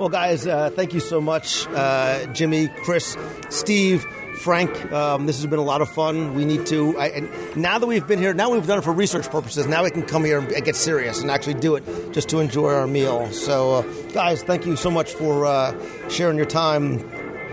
Well, 0.00 0.08
guys, 0.08 0.46
uh, 0.46 0.70
thank 0.70 0.94
you 0.94 1.00
so 1.00 1.20
much, 1.20 1.66
uh, 1.66 2.24
Jimmy, 2.32 2.68
Chris, 2.84 3.18
Steve, 3.50 4.06
Frank. 4.40 4.90
Um, 4.90 5.26
this 5.26 5.36
has 5.36 5.46
been 5.46 5.58
a 5.58 5.62
lot 5.64 5.82
of 5.82 5.90
fun. 5.90 6.34
We 6.34 6.44
need 6.44 6.66
to. 6.66 6.98
I, 6.98 7.08
and 7.08 7.56
now 7.56 7.78
that 7.78 7.86
we've 7.86 8.06
been 8.06 8.18
here, 8.18 8.32
now 8.32 8.50
we've 8.50 8.66
done 8.66 8.78
it 8.78 8.84
for 8.84 8.92
research 8.92 9.28
purposes. 9.30 9.66
Now 9.66 9.84
we 9.84 9.90
can 9.90 10.02
come 10.02 10.24
here 10.24 10.38
and 10.38 10.64
get 10.64 10.76
serious 10.76 11.20
and 11.20 11.30
actually 11.30 11.54
do 11.54 11.74
it 11.76 12.12
just 12.12 12.30
to 12.30 12.40
enjoy 12.40 12.72
our 12.72 12.86
meal. 12.86 13.30
So, 13.32 13.74
uh, 13.74 13.82
guys, 14.12 14.42
thank 14.42 14.64
you 14.64 14.76
so 14.76 14.90
much 14.90 15.12
for 15.12 15.44
uh, 15.44 16.08
sharing 16.08 16.36
your 16.38 16.46
time 16.46 16.98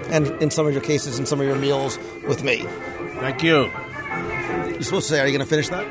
and, 0.09 0.27
in 0.41 0.49
some 0.49 0.65
of 0.65 0.71
your 0.73 0.81
cases, 0.81 1.19
and 1.19 1.27
some 1.27 1.41
of 1.41 1.45
your 1.47 1.57
meals 1.57 1.99
with 2.27 2.43
me. 2.43 2.63
Thank 3.19 3.43
you. 3.43 3.69
You're 4.71 4.81
supposed 4.81 5.07
to 5.09 5.13
say, 5.15 5.19
"Are 5.19 5.27
you 5.27 5.37
going 5.37 5.45
to 5.45 5.49
finish 5.49 5.67
that?" 5.69 5.85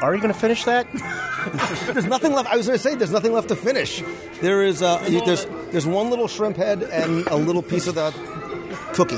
Are 0.00 0.14
you 0.14 0.20
going 0.20 0.32
to 0.32 0.38
finish 0.38 0.62
that? 0.64 0.86
there's 1.92 2.06
nothing 2.06 2.32
left. 2.32 2.48
I 2.48 2.56
was 2.56 2.66
going 2.66 2.78
to 2.78 2.82
say 2.82 2.94
there's 2.94 3.10
nothing 3.10 3.32
left 3.32 3.48
to 3.48 3.56
finish. 3.56 4.02
There 4.40 4.62
is 4.62 4.82
uh, 4.82 5.04
you- 5.08 5.24
there's 5.24 5.46
there's 5.72 5.86
one 5.86 6.08
little 6.10 6.28
shrimp 6.28 6.56
head 6.56 6.82
and 6.82 7.26
a 7.26 7.36
little 7.36 7.62
piece 7.62 7.86
of 7.88 7.94
the 7.96 8.12
cookie. 8.98 9.14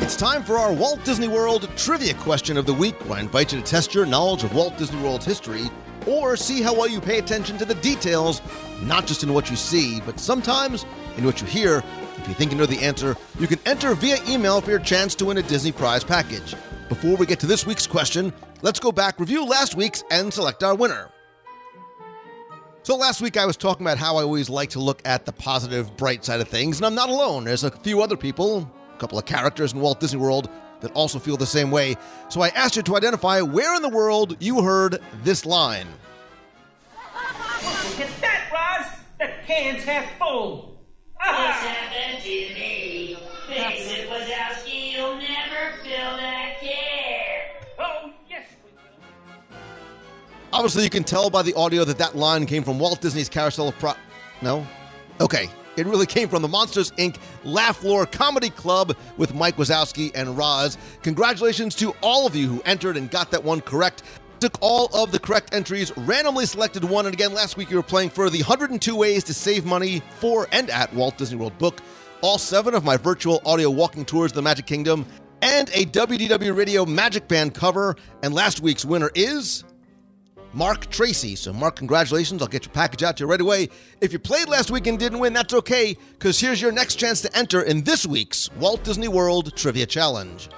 It's 0.00 0.14
time 0.14 0.44
for 0.44 0.58
our 0.58 0.72
Walt 0.72 1.02
Disney 1.04 1.26
World 1.26 1.68
trivia 1.76 2.14
question 2.14 2.56
of 2.56 2.66
the 2.66 2.72
week. 2.72 2.94
Where 3.08 3.18
I 3.18 3.20
invite 3.20 3.52
you 3.52 3.60
to 3.60 3.64
test 3.64 3.92
your 3.92 4.06
knowledge 4.06 4.44
of 4.44 4.54
Walt 4.54 4.78
Disney 4.78 5.02
World's 5.02 5.24
history 5.24 5.70
or 6.06 6.36
see 6.36 6.62
how 6.62 6.72
well 6.72 6.86
you 6.86 7.00
pay 7.00 7.18
attention 7.18 7.58
to 7.58 7.64
the 7.64 7.74
details, 7.74 8.40
not 8.82 9.08
just 9.08 9.24
in 9.24 9.34
what 9.34 9.50
you 9.50 9.56
see, 9.56 10.00
but 10.02 10.20
sometimes 10.20 10.86
in 11.16 11.24
what 11.24 11.40
you 11.40 11.48
hear. 11.48 11.82
If 12.18 12.28
you 12.28 12.34
think 12.34 12.52
you 12.52 12.58
know 12.58 12.66
the 12.66 12.82
answer, 12.82 13.16
you 13.38 13.46
can 13.46 13.58
enter 13.66 13.94
via 13.94 14.18
email 14.28 14.60
for 14.60 14.70
your 14.70 14.80
chance 14.80 15.14
to 15.16 15.26
win 15.26 15.38
a 15.38 15.42
Disney 15.42 15.72
Prize 15.72 16.02
package. 16.02 16.54
Before 16.88 17.16
we 17.16 17.26
get 17.26 17.40
to 17.40 17.46
this 17.46 17.66
week's 17.66 17.86
question, 17.86 18.32
let's 18.62 18.80
go 18.80 18.92
back, 18.92 19.20
review 19.20 19.44
last 19.44 19.74
week's, 19.74 20.04
and 20.10 20.32
select 20.32 20.62
our 20.62 20.74
winner. 20.74 21.10
So 22.82 22.96
last 22.96 23.20
week 23.20 23.36
I 23.36 23.44
was 23.46 23.56
talking 23.56 23.84
about 23.84 23.98
how 23.98 24.16
I 24.16 24.22
always 24.22 24.48
like 24.48 24.70
to 24.70 24.78
look 24.78 25.02
at 25.04 25.26
the 25.26 25.32
positive, 25.32 25.96
bright 25.96 26.24
side 26.24 26.40
of 26.40 26.48
things, 26.48 26.78
and 26.78 26.86
I'm 26.86 26.94
not 26.94 27.08
alone. 27.08 27.44
There's 27.44 27.64
a 27.64 27.70
few 27.70 28.00
other 28.00 28.16
people, 28.16 28.70
a 28.94 28.98
couple 28.98 29.18
of 29.18 29.24
characters 29.24 29.72
in 29.72 29.80
Walt 29.80 29.98
Disney 29.98 30.20
World 30.20 30.48
that 30.80 30.92
also 30.92 31.18
feel 31.18 31.36
the 31.36 31.46
same 31.46 31.70
way. 31.70 31.96
So 32.28 32.42
I 32.42 32.48
asked 32.48 32.76
you 32.76 32.82
to 32.82 32.96
identify 32.96 33.40
where 33.40 33.74
in 33.74 33.82
the 33.82 33.88
world 33.88 34.36
you 34.40 34.62
heard 34.62 35.00
this 35.24 35.44
line. 35.44 35.88
At 37.98 38.20
that, 38.20 38.50
Roz! 38.52 39.00
The 39.18 39.32
can's 39.46 39.82
half 39.82 40.18
full! 40.18 40.75
Happened 41.18 42.22
to 42.22 42.28
me? 42.28 43.16
It, 43.48 44.08
Wazowski. 44.10 44.92
You'll 44.92 45.16
never 45.16 45.76
that. 45.84 46.56
Oh, 47.78 48.10
yes, 48.28 48.44
Obviously, 50.52 50.84
you 50.84 50.90
can 50.90 51.04
tell 51.04 51.28
by 51.30 51.42
the 51.42 51.54
audio 51.54 51.84
that 51.84 51.98
that 51.98 52.16
line 52.16 52.46
came 52.46 52.62
from 52.62 52.78
Walt 52.78 53.00
Disney's 53.00 53.28
Carousel 53.28 53.68
of 53.68 53.78
Pro. 53.78 53.92
No? 54.42 54.66
Okay. 55.20 55.48
It 55.76 55.86
really 55.86 56.06
came 56.06 56.28
from 56.30 56.40
the 56.40 56.48
Monsters 56.48 56.90
Inc. 56.92 57.18
Laugh 57.44 57.76
Floor 57.76 58.06
Comedy 58.06 58.48
Club 58.48 58.96
with 59.18 59.34
Mike 59.34 59.56
Wazowski 59.58 60.10
and 60.14 60.36
Roz. 60.36 60.78
Congratulations 61.02 61.74
to 61.74 61.94
all 62.02 62.26
of 62.26 62.34
you 62.34 62.48
who 62.48 62.62
entered 62.64 62.96
and 62.96 63.10
got 63.10 63.30
that 63.30 63.44
one 63.44 63.60
correct. 63.60 64.02
Took 64.40 64.58
all 64.60 64.88
of 64.94 65.12
the 65.12 65.18
correct 65.18 65.54
entries, 65.54 65.96
randomly 65.96 66.44
selected 66.44 66.84
one, 66.84 67.06
and 67.06 67.14
again, 67.14 67.32
last 67.32 67.56
week 67.56 67.70
you 67.70 67.76
were 67.76 67.82
playing 67.82 68.10
for 68.10 68.28
the 68.28 68.42
102 68.42 68.94
Ways 68.94 69.24
to 69.24 69.34
Save 69.34 69.64
Money 69.64 70.02
for 70.18 70.46
and 70.52 70.68
at 70.68 70.92
Walt 70.92 71.16
Disney 71.16 71.38
World 71.38 71.56
book, 71.56 71.80
all 72.20 72.36
seven 72.36 72.74
of 72.74 72.84
my 72.84 72.98
virtual 72.98 73.40
audio 73.46 73.70
walking 73.70 74.04
tours 74.04 74.32
of 74.32 74.34
the 74.34 74.42
Magic 74.42 74.66
Kingdom, 74.66 75.06
and 75.40 75.70
a 75.70 75.86
WDW 75.86 76.54
Radio 76.54 76.84
Magic 76.84 77.28
Band 77.28 77.54
cover. 77.54 77.96
And 78.22 78.34
last 78.34 78.60
week's 78.60 78.84
winner 78.84 79.10
is 79.14 79.64
Mark 80.52 80.90
Tracy. 80.90 81.34
So, 81.34 81.52
Mark, 81.54 81.76
congratulations. 81.76 82.42
I'll 82.42 82.48
get 82.48 82.66
your 82.66 82.72
package 82.74 83.02
out 83.02 83.16
to 83.16 83.24
you 83.24 83.30
right 83.30 83.40
away. 83.40 83.70
If 84.02 84.12
you 84.12 84.18
played 84.18 84.48
last 84.48 84.70
week 84.70 84.86
and 84.86 84.98
didn't 84.98 85.18
win, 85.18 85.32
that's 85.32 85.54
okay, 85.54 85.96
because 86.12 86.38
here's 86.38 86.60
your 86.60 86.72
next 86.72 86.96
chance 86.96 87.22
to 87.22 87.34
enter 87.36 87.62
in 87.62 87.84
this 87.84 88.04
week's 88.06 88.50
Walt 88.52 88.84
Disney 88.84 89.08
World 89.08 89.56
Trivia 89.56 89.86
Challenge. 89.86 90.48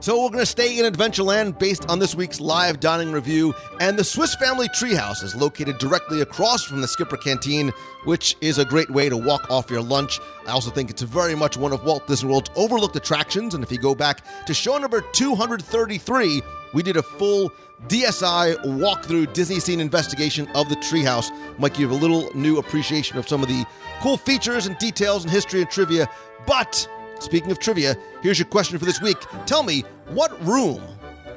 So 0.00 0.22
we're 0.22 0.28
going 0.30 0.38
to 0.38 0.46
stay 0.46 0.78
in 0.78 0.90
Adventureland 0.90 1.58
based 1.58 1.90
on 1.90 1.98
this 1.98 2.14
week's 2.14 2.40
live 2.40 2.78
dining 2.78 3.10
review, 3.10 3.52
and 3.80 3.98
the 3.98 4.04
Swiss 4.04 4.32
Family 4.36 4.68
Treehouse 4.68 5.24
is 5.24 5.34
located 5.34 5.78
directly 5.78 6.20
across 6.20 6.62
from 6.62 6.80
the 6.80 6.86
Skipper 6.86 7.16
Canteen, 7.16 7.72
which 8.04 8.36
is 8.40 8.58
a 8.58 8.64
great 8.64 8.88
way 8.90 9.08
to 9.08 9.16
walk 9.16 9.50
off 9.50 9.68
your 9.68 9.82
lunch. 9.82 10.20
I 10.46 10.52
also 10.52 10.70
think 10.70 10.88
it's 10.88 11.02
very 11.02 11.34
much 11.34 11.56
one 11.56 11.72
of 11.72 11.82
Walt 11.82 12.06
Disney 12.06 12.30
World's 12.30 12.48
overlooked 12.54 12.94
attractions, 12.94 13.54
and 13.54 13.64
if 13.64 13.72
you 13.72 13.78
go 13.78 13.92
back 13.92 14.22
to 14.46 14.54
show 14.54 14.78
number 14.78 15.00
233, 15.00 16.42
we 16.74 16.82
did 16.84 16.96
a 16.96 17.02
full 17.02 17.50
DSI 17.88 18.56
walkthrough 18.66 19.32
Disney 19.32 19.58
scene 19.58 19.80
investigation 19.80 20.46
of 20.54 20.68
the 20.68 20.76
treehouse. 20.76 21.28
Might 21.58 21.74
give 21.74 21.90
a 21.90 21.94
little 21.94 22.30
new 22.36 22.58
appreciation 22.58 23.18
of 23.18 23.28
some 23.28 23.42
of 23.42 23.48
the 23.48 23.64
cool 24.00 24.16
features 24.16 24.66
and 24.66 24.78
details 24.78 25.24
and 25.24 25.32
history 25.32 25.62
and 25.62 25.70
trivia. 25.70 26.08
But 26.46 26.88
speaking 27.20 27.50
of 27.50 27.58
trivia, 27.58 27.96
here's 28.22 28.38
your 28.38 28.48
question 28.48 28.78
for 28.78 28.84
this 28.84 29.00
week. 29.00 29.18
Tell 29.46 29.62
me 29.62 29.82
what 30.08 30.44
room 30.44 30.82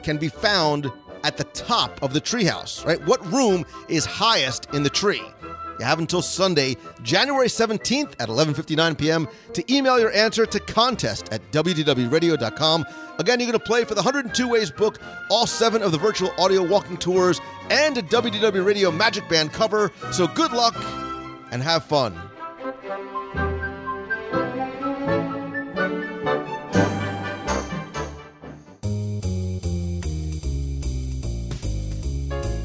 can 0.04 0.18
be 0.18 0.30
found 0.30 0.92
at 1.24 1.38
the 1.38 1.44
top 1.46 2.02
of 2.02 2.14
the 2.14 2.22
treehouse, 2.22 2.86
right? 2.86 3.04
What 3.06 3.26
room 3.32 3.66
is 3.88 4.06
highest 4.06 4.68
in 4.74 4.84
the 4.84 4.90
tree? 4.90 5.22
You 5.80 5.86
have 5.86 6.00
until 6.00 6.22
Sunday, 6.22 6.78
January 7.02 7.48
17th 7.48 8.14
at 8.20 8.30
11:59 8.30 8.98
p.m. 8.98 9.28
to 9.54 9.74
email 9.74 10.00
your 10.00 10.12
answer 10.14 10.46
to 10.46 10.60
contest 10.60 11.30
at 11.32 11.42
wdwradio.com. 11.52 12.86
Again, 13.18 13.40
you're 13.40 13.48
going 13.48 13.60
to 13.60 13.66
play 13.66 13.84
for 13.84 13.96
the 13.96 14.02
102 14.02 14.48
Ways 14.48 14.70
book, 14.70 15.00
all 15.32 15.48
seven 15.48 15.82
of 15.82 15.92
the 15.92 15.98
virtual 15.98 16.32
audio 16.38 16.64
walking 16.64 16.98
tours, 16.98 17.42
and 17.72 17.98
a 17.98 18.04
WDW 18.04 18.64
Radio 18.64 18.92
Magic 18.92 19.28
Band 19.28 19.54
cover. 19.54 19.92
So 20.12 20.28
good 20.28 20.52
luck 20.52 20.76
and 21.52 21.64
have 21.64 21.84
fun. 21.84 22.20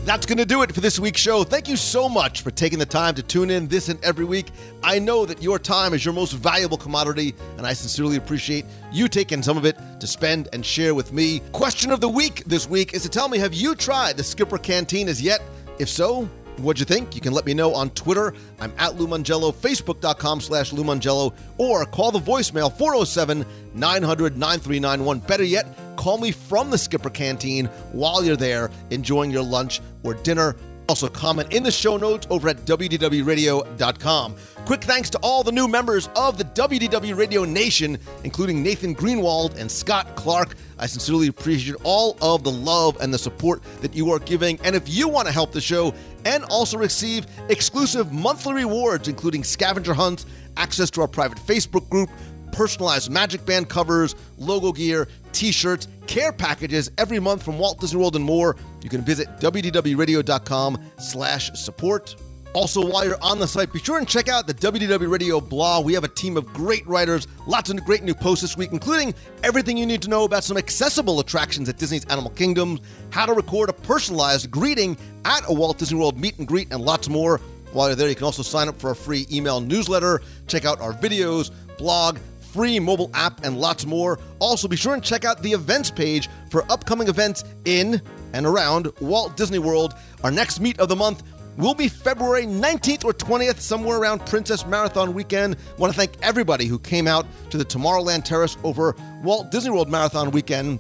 That's 0.07 0.25
going 0.25 0.39
to 0.39 0.47
do 0.47 0.63
it 0.63 0.73
for 0.73 0.81
this 0.81 1.01
week's 1.01 1.21
show. 1.21 1.43
Thank 1.43 1.67
you 1.67 1.75
so 1.75 2.09
much 2.09 2.43
for 2.43 2.53
taking 2.53 2.79
the 2.79 2.87
time 2.87 3.17
to 3.17 3.25
tune 3.25 3.51
in 3.51 3.67
this 3.67 3.89
and 3.89 3.99
every 4.05 4.25
week. 4.25 4.53
I 4.81 5.01
know 5.01 5.27
that 5.27 5.43
your 5.43 5.59
time 5.59 5.95
is 5.95 6.05
your 6.05 6.15
most 6.15 6.31
valuable 6.35 6.79
commodity, 6.79 7.35
and 7.59 7.67
I 7.67 7.73
sincerely 7.73 8.17
appreciate 8.17 8.67
you 8.93 9.09
taking 9.09 9.43
some 9.43 9.57
of 9.57 9.65
it 9.65 9.77
to 9.99 10.07
spend 10.07 10.49
and 10.53 10.65
share 10.65 10.95
with 10.95 11.13
me. 11.13 11.41
Question 11.51 11.91
of 11.91 12.01
the 12.01 12.09
week 12.09 12.45
this 12.45 12.69
week 12.69 12.95
is 12.95 13.03
to 13.03 13.09
tell 13.09 13.29
me 13.29 13.39
have 13.39 13.53
you 13.53 13.75
tried 13.75 14.17
the 14.17 14.23
Skipper 14.23 14.59
Canteen 14.59 15.09
as 15.09 15.21
yet? 15.21 15.43
If 15.81 15.89
so, 15.89 16.31
What'd 16.59 16.81
you 16.81 16.87
think? 16.87 17.15
You 17.15 17.21
can 17.21 17.35
let 17.35 17.45
me 17.45 17.53
know 17.53 17.75
on 17.75 17.91
Twitter. 17.91 18.33
I'm 18.61 18.73
at 18.79 18.97
Lou 18.97 19.07
Mongello, 19.07 19.53
Facebook.com 19.53 20.41
slash 20.41 20.73
Lou 20.73 20.85
Mongello, 20.85 21.35
or 21.59 21.85
call 21.85 22.11
the 22.11 22.19
voicemail 22.19 22.73
407 22.73 23.45
900 23.77 24.37
9391. 24.37 25.19
Better 25.21 25.45
yet, 25.45 25.67
call 25.97 26.19
me 26.19 26.33
from 26.33 26.71
the 26.71 26.79
Skipper 26.79 27.11
Canteen 27.11 27.67
while 27.93 28.25
you're 28.25 28.37
there 28.37 28.71
enjoying 28.91 29.31
your 29.31 29.43
lunch 29.43 29.81
or 30.03 30.15
dinner. 30.15 30.57
Also, 30.89 31.09
comment 31.09 31.53
in 31.53 31.65
the 31.65 31.71
show 31.71 31.97
notes 31.97 32.29
over 32.31 32.49
at 32.49 32.59
WDWRadio.com. 32.59 34.37
Quick 34.67 34.85
thanks 34.85 35.11
to 35.11 35.19
all 35.19 35.43
the 35.43 35.51
new 35.51 35.67
members 35.67 36.09
of 36.15 36.39
the 36.39 36.45
WDW 36.45 37.17
Radio 37.17 37.45
Nation, 37.45 37.99
including 38.23 38.63
Nathan 38.63 38.95
Greenwald 38.95 39.57
and 39.59 39.71
Scott 39.71 40.15
Clark. 40.15 40.55
I 40.79 40.87
sincerely 40.87 41.27
appreciate 41.27 41.77
all 41.83 42.17
of 42.23 42.45
the 42.45 42.53
love 42.53 42.99
and 43.01 43.13
the 43.13 43.19
support 43.19 43.63
that 43.81 43.95
you 43.95 44.13
are 44.13 44.21
giving. 44.21 44.61
And 44.63 44.77
if 44.77 44.89
you 44.89 45.09
want 45.09 45.27
to 45.27 45.33
help 45.33 45.51
the 45.51 45.61
show 45.61 45.93
and 46.25 46.45
also 46.45 46.79
receive 46.79 47.27
exclusive 47.49 48.13
monthly 48.13 48.55
rewards, 48.55 49.09
including 49.09 49.43
scavenger 49.43 49.95
hunts, 49.95 50.25
access 50.57 50.91
to 50.93 51.01
our 51.01 51.09
private 51.09 51.39
Facebook 51.39 51.89
group, 51.89 52.11
personalized 52.53 53.11
Magic 53.11 53.45
Band 53.45 53.69
covers, 53.69 54.15
logo 54.39 54.73
gear, 54.73 55.09
t-shirts, 55.33 55.89
care 56.07 56.33
packages 56.33 56.91
every 56.99 57.19
month 57.19 57.43
from 57.43 57.59
Walt 57.59 57.81
Disney 57.81 57.99
World 57.99 58.17
and 58.17 58.25
more, 58.25 58.57
you 58.83 58.89
can 58.89 59.03
visit 59.03 59.29
wdwradio.com 59.39 60.79
slash 60.99 61.51
support. 61.53 62.17
Also, 62.57 62.83
while 62.91 63.05
you're 63.05 63.23
on 63.23 63.39
the 63.39 63.47
site, 63.47 63.71
be 63.71 63.79
sure 63.79 63.99
and 63.99 64.09
check 64.09 64.29
out 64.29 64.47
the 64.47 64.55
WDW 64.55 65.11
Radio 65.11 65.43
blog. 65.43 65.85
We 65.85 65.93
have 65.93 66.05
a 66.05 66.09
team 66.09 66.39
of 66.39 66.47
great 66.55 66.87
writers, 66.87 67.29
lots 67.47 67.69
of 67.69 67.85
great 67.85 68.03
new 68.03 68.15
posts 68.15 68.41
this 68.41 68.57
week, 68.57 68.73
including 68.73 69.15
everything 69.43 69.77
you 69.77 69.85
need 69.85 70.01
to 70.03 70.09
know 70.09 70.25
about 70.25 70.43
some 70.43 70.57
accessible 70.57 71.21
attractions 71.21 71.69
at 71.69 71.77
Disney's 71.77 72.07
Animal 72.07 72.31
Kingdom, 72.31 72.81
how 73.11 73.27
to 73.27 73.35
record 73.35 73.69
a 73.69 73.75
personalized 73.75 74.51
greeting 74.51 74.97
at 75.27 75.43
a 75.49 75.53
Walt 75.53 75.77
Disney 75.77 75.99
World 75.99 76.19
meet 76.19 76.39
and 76.39 76.49
greet, 76.49 76.73
and 76.73 76.81
lots 76.81 77.11
more. 77.11 77.43
While 77.73 77.89
you're 77.89 77.97
there, 77.97 78.09
you 78.09 78.15
can 78.15 78.25
also 78.25 78.43
sign 78.43 78.69
up 78.69 78.81
for 78.81 78.91
a 78.91 78.97
free 78.97 79.27
email 79.31 79.61
newsletter, 79.61 80.23
check 80.47 80.65
out 80.65 80.81
our 80.81 80.95
videos, 80.95 81.51
blog, 81.77 82.17
free 82.57 82.81
mobile 82.81 83.11
app, 83.13 83.45
and 83.45 83.61
lots 83.61 83.85
more. 83.85 84.19
Also, 84.39 84.67
be 84.67 84.77
sure 84.77 84.95
and 84.95 85.05
check 85.05 85.27
out 85.27 85.43
the 85.43 85.53
events 85.53 85.91
page 85.91 86.31
for 86.51 86.65
upcoming 86.73 87.07
events 87.07 87.45
in 87.67 88.01
and 88.33 88.47
around 88.47 88.91
Walt 89.01 89.37
Disney 89.37 89.59
World. 89.59 89.93
Our 90.25 90.31
next 90.31 90.59
meet 90.59 90.81
of 90.81 90.89
the 90.89 90.97
month 90.97 91.23
will 91.59 91.75
be 91.75 91.89
February 91.89 92.45
19th 92.47 93.05
or 93.05 93.13
20th, 93.13 93.61
somewhere 93.61 93.99
around 93.99 94.25
Princess 94.25 94.65
Marathon 94.65 95.13
weekend. 95.13 95.59
want 95.77 95.93
to 95.93 95.97
thank 95.99 96.13
everybody 96.23 96.65
who 96.65 96.79
came 96.79 97.07
out 97.07 97.27
to 97.51 97.59
the 97.59 97.65
Tomorrowland 97.65 98.25
Terrace 98.25 98.57
over 98.65 98.97
Walt 99.23 99.51
Disney 99.51 99.71
World 99.71 99.91
Marathon 99.91 100.31
weekend. 100.31 100.79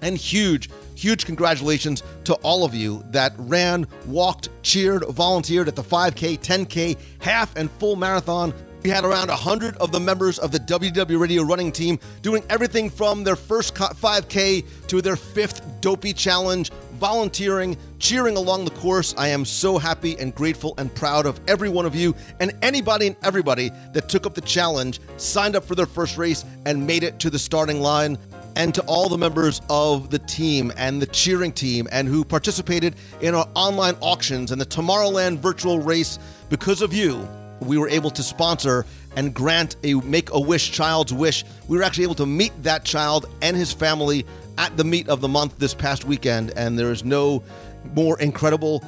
And 0.00 0.16
huge, 0.16 0.70
huge 0.94 1.26
congratulations 1.26 2.02
to 2.24 2.32
all 2.36 2.64
of 2.64 2.74
you 2.74 3.04
that 3.10 3.34
ran, 3.36 3.86
walked, 4.06 4.48
cheered, 4.62 5.04
volunteered 5.04 5.68
at 5.68 5.76
the 5.76 5.82
5K, 5.82 6.40
10K, 6.40 6.96
half, 7.20 7.54
and 7.56 7.70
full 7.72 7.96
marathon. 7.96 8.54
We 8.82 8.88
had 8.88 9.04
around 9.04 9.28
100 9.28 9.76
of 9.76 9.92
the 9.92 10.00
members 10.00 10.38
of 10.38 10.52
the 10.52 10.58
WDW 10.58 11.20
Radio 11.20 11.42
running 11.42 11.70
team 11.70 11.98
doing 12.22 12.42
everything 12.48 12.88
from 12.88 13.24
their 13.24 13.36
first 13.36 13.74
5K 13.74 14.64
to 14.86 15.02
their 15.02 15.16
fifth 15.16 15.60
Dopey 15.82 16.14
Challenge, 16.14 16.70
volunteering, 16.94 17.76
cheering 17.98 18.38
along 18.38 18.64
the 18.64 18.70
course. 18.70 19.14
I 19.18 19.28
am 19.28 19.44
so 19.44 19.76
happy 19.76 20.18
and 20.18 20.34
grateful 20.34 20.72
and 20.78 20.94
proud 20.94 21.26
of 21.26 21.38
every 21.46 21.68
one 21.68 21.84
of 21.84 21.94
you 21.94 22.16
and 22.40 22.52
anybody 22.62 23.08
and 23.08 23.16
everybody 23.22 23.70
that 23.92 24.08
took 24.08 24.24
up 24.24 24.32
the 24.32 24.40
challenge, 24.40 24.98
signed 25.18 25.56
up 25.56 25.64
for 25.64 25.74
their 25.74 25.84
first 25.84 26.16
race, 26.16 26.46
and 26.64 26.86
made 26.86 27.02
it 27.02 27.18
to 27.20 27.28
the 27.28 27.38
starting 27.38 27.80
line. 27.80 28.16
And 28.56 28.74
to 28.74 28.82
all 28.82 29.08
the 29.08 29.16
members 29.16 29.60
of 29.70 30.10
the 30.10 30.18
team 30.18 30.72
and 30.76 31.00
the 31.00 31.06
cheering 31.06 31.52
team 31.52 31.86
and 31.92 32.08
who 32.08 32.24
participated 32.24 32.96
in 33.20 33.34
our 33.34 33.48
online 33.54 33.94
auctions 34.00 34.50
and 34.50 34.60
the 34.60 34.66
Tomorrowland 34.66 35.38
virtual 35.38 35.78
race, 35.78 36.18
because 36.48 36.82
of 36.82 36.92
you, 36.92 37.28
we 37.60 37.78
were 37.78 37.88
able 37.88 38.10
to 38.10 38.22
sponsor 38.22 38.86
and 39.16 39.34
grant 39.34 39.76
a 39.82 39.94
Make 39.94 40.30
a 40.32 40.40
Wish 40.40 40.70
child's 40.72 41.12
wish. 41.12 41.44
We 41.68 41.76
were 41.76 41.82
actually 41.82 42.04
able 42.04 42.14
to 42.16 42.26
meet 42.26 42.52
that 42.62 42.84
child 42.84 43.26
and 43.42 43.56
his 43.56 43.72
family 43.72 44.24
at 44.58 44.76
the 44.76 44.84
meet 44.84 45.08
of 45.08 45.20
the 45.20 45.28
month 45.28 45.58
this 45.58 45.74
past 45.74 46.04
weekend, 46.04 46.52
and 46.56 46.78
there 46.78 46.92
is 46.92 47.04
no 47.04 47.42
more 47.94 48.20
incredible, 48.20 48.84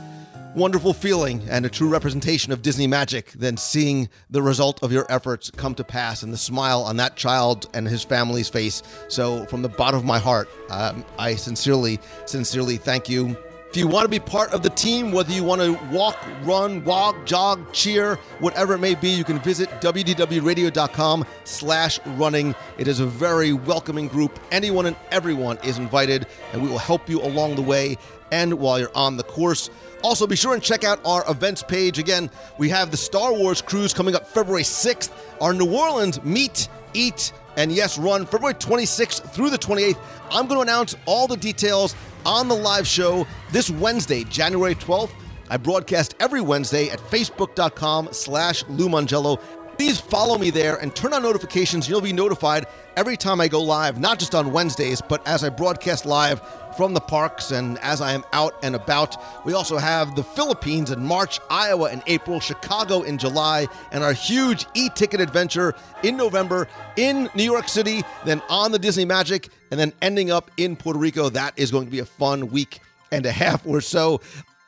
wonderful 0.55 0.93
feeling 0.93 1.43
and 1.49 1.65
a 1.65 1.69
true 1.69 1.89
representation 1.89 2.53
of 2.53 2.63
Disney 2.63 2.87
magic 2.87 3.31
than 3.33 3.57
seeing 3.57 4.09
the 4.31 4.43
result 4.43 4.83
of 4.83 4.93
your 4.93 5.07
efforts 5.09 5.51
come 5.51 5.75
to 5.77 5.85
pass 5.85 6.23
and 6.23 6.33
the 6.33 6.39
smile 6.39 6.83
on 6.83 6.97
that 6.99 7.17
child 7.17 7.69
and 7.75 7.89
his 7.89 8.03
family's 8.03 8.49
face. 8.49 8.83
So, 9.09 9.47
from 9.47 9.63
the 9.63 9.69
bottom 9.69 9.99
of 9.99 10.05
my 10.05 10.19
heart, 10.19 10.49
um, 10.71 11.05
I 11.19 11.37
sincerely, 11.37 11.99
sincerely 12.27 12.77
thank 12.77 13.09
you. 13.09 13.37
If 13.73 13.79
you 13.79 13.89
want 13.89 14.05
to 14.05 14.11
be 14.11 14.19
part 14.19 14.53
of 14.53 14.63
the 14.63 14.69
team, 14.69 15.13
whether 15.13 15.33
you 15.33 15.43
want 15.43 15.63
to 15.63 15.73
walk, 15.91 16.23
run, 16.43 16.85
walk, 16.85 17.25
jog, 17.25 17.73
cheer, 17.73 18.17
whatever 18.39 18.75
it 18.75 18.81
may 18.81 18.95
be, 18.95 19.09
you 19.09 19.25
can 19.25 19.39
visit 19.39 19.71
wdwradio.com 19.81 21.25
slash 21.45 21.99
running. 22.09 22.55
It 22.77 22.87
is 22.87 23.01
a 23.01 23.07
very 23.07 23.55
welcoming 23.55 24.09
group. 24.09 24.39
Anyone 24.51 24.85
and 24.85 24.97
everyone 25.11 25.57
is 25.65 25.79
invited, 25.79 26.27
and 26.53 26.63
we 26.63 26.69
will 26.69 26.77
help 26.77 27.09
you 27.09 27.23
along 27.23 27.55
the 27.57 27.63
way 27.63 27.97
and 28.31 28.53
while 28.53 28.79
you're 28.79 28.95
on 28.95 29.17
the 29.17 29.25
course. 29.25 29.71
Also, 30.03 30.27
be 30.27 30.37
sure 30.37 30.53
and 30.53 30.63
check 30.63 30.85
out 30.85 31.01
our 31.07 31.25
events 31.31 31.63
page. 31.63 31.99
Again, 31.99 32.29
we 32.59 32.69
have 32.69 32.91
the 32.91 32.99
Star 32.99 33.33
Wars 33.33 33.63
cruise 33.63 33.95
coming 33.95 34.15
up 34.15 34.27
February 34.27 34.65
6th, 34.65 35.11
our 35.41 35.55
New 35.55 35.75
Orleans 35.75 36.23
meet, 36.23 36.69
eat, 36.93 37.33
and 37.57 37.73
yes, 37.73 37.99
run 37.99 38.27
February 38.27 38.55
26th 38.55 39.31
through 39.33 39.51
the 39.51 39.59
28th. 39.59 39.99
I'm 40.31 40.47
going 40.47 40.59
to 40.59 40.63
announce 40.63 40.95
all 41.07 41.27
the 41.27 41.37
details 41.37 41.95
on 42.25 42.49
the 42.49 42.55
live 42.55 42.87
show 42.87 43.27
this 43.51 43.71
Wednesday, 43.71 44.25
January 44.25 44.75
12th. 44.75 45.11
I 45.51 45.57
broadcast 45.57 46.15
every 46.21 46.41
Wednesday 46.41 46.89
at 46.89 46.99
facebook.com 46.99 48.09
slash 48.13 48.65
Lou 48.69 48.89
Mongello. 48.89 49.41
Please 49.79 49.99
follow 49.99 50.39
me 50.39 50.51
there 50.51 50.77
and 50.77 50.95
turn 50.95 51.13
on 51.13 51.23
notifications. 51.23 51.89
You'll 51.89 52.01
be 52.01 52.13
notified 52.13 52.67
every 52.97 53.17
time 53.17 53.41
I 53.41 53.49
go 53.49 53.61
live, 53.61 53.99
not 53.99 54.19
just 54.19 54.35
on 54.35 54.53
Wednesdays, 54.53 55.01
but 55.01 55.27
as 55.27 55.43
I 55.43 55.49
broadcast 55.49 56.07
live 56.07 56.41
from 56.77 56.95
the 56.95 57.01
parks 57.01 57.51
and 57.51 57.79
as 57.79 58.01
I 58.01 58.13
am 58.13 58.25
out 58.33 58.55
and 58.63 58.75
about. 58.75 59.17
We 59.45 59.55
also 59.55 59.79
have 59.79 60.15
the 60.15 60.23
Philippines 60.23 60.91
in 60.91 61.05
March, 61.05 61.41
Iowa 61.51 61.91
in 61.93 62.03
April, 62.07 62.39
Chicago 62.39 63.03
in 63.03 63.19
July, 63.19 63.67
and 63.91 64.05
our 64.05 64.13
huge 64.13 64.67
e 64.75 64.89
ticket 64.95 65.21
adventure 65.21 65.75
in 66.03 66.17
November 66.17 66.69
in 66.97 67.29
New 67.35 67.45
York 67.45 67.69
City, 67.69 68.03
then 68.25 68.41
on 68.49 68.73
the 68.73 68.79
Disney 68.79 69.05
Magic, 69.05 69.49
and 69.71 69.81
then 69.81 69.93
ending 70.01 70.31
up 70.31 70.51
in 70.59 70.77
Puerto 70.77 70.99
Rico. 70.99 71.29
That 71.29 71.55
is 71.57 71.71
going 71.71 71.87
to 71.87 71.91
be 71.91 71.99
a 72.01 72.07
fun 72.07 72.51
week 72.51 72.81
and 73.11 73.27
a 73.27 73.33
half 73.33 73.67
or 73.67 73.81
so. 73.81 74.21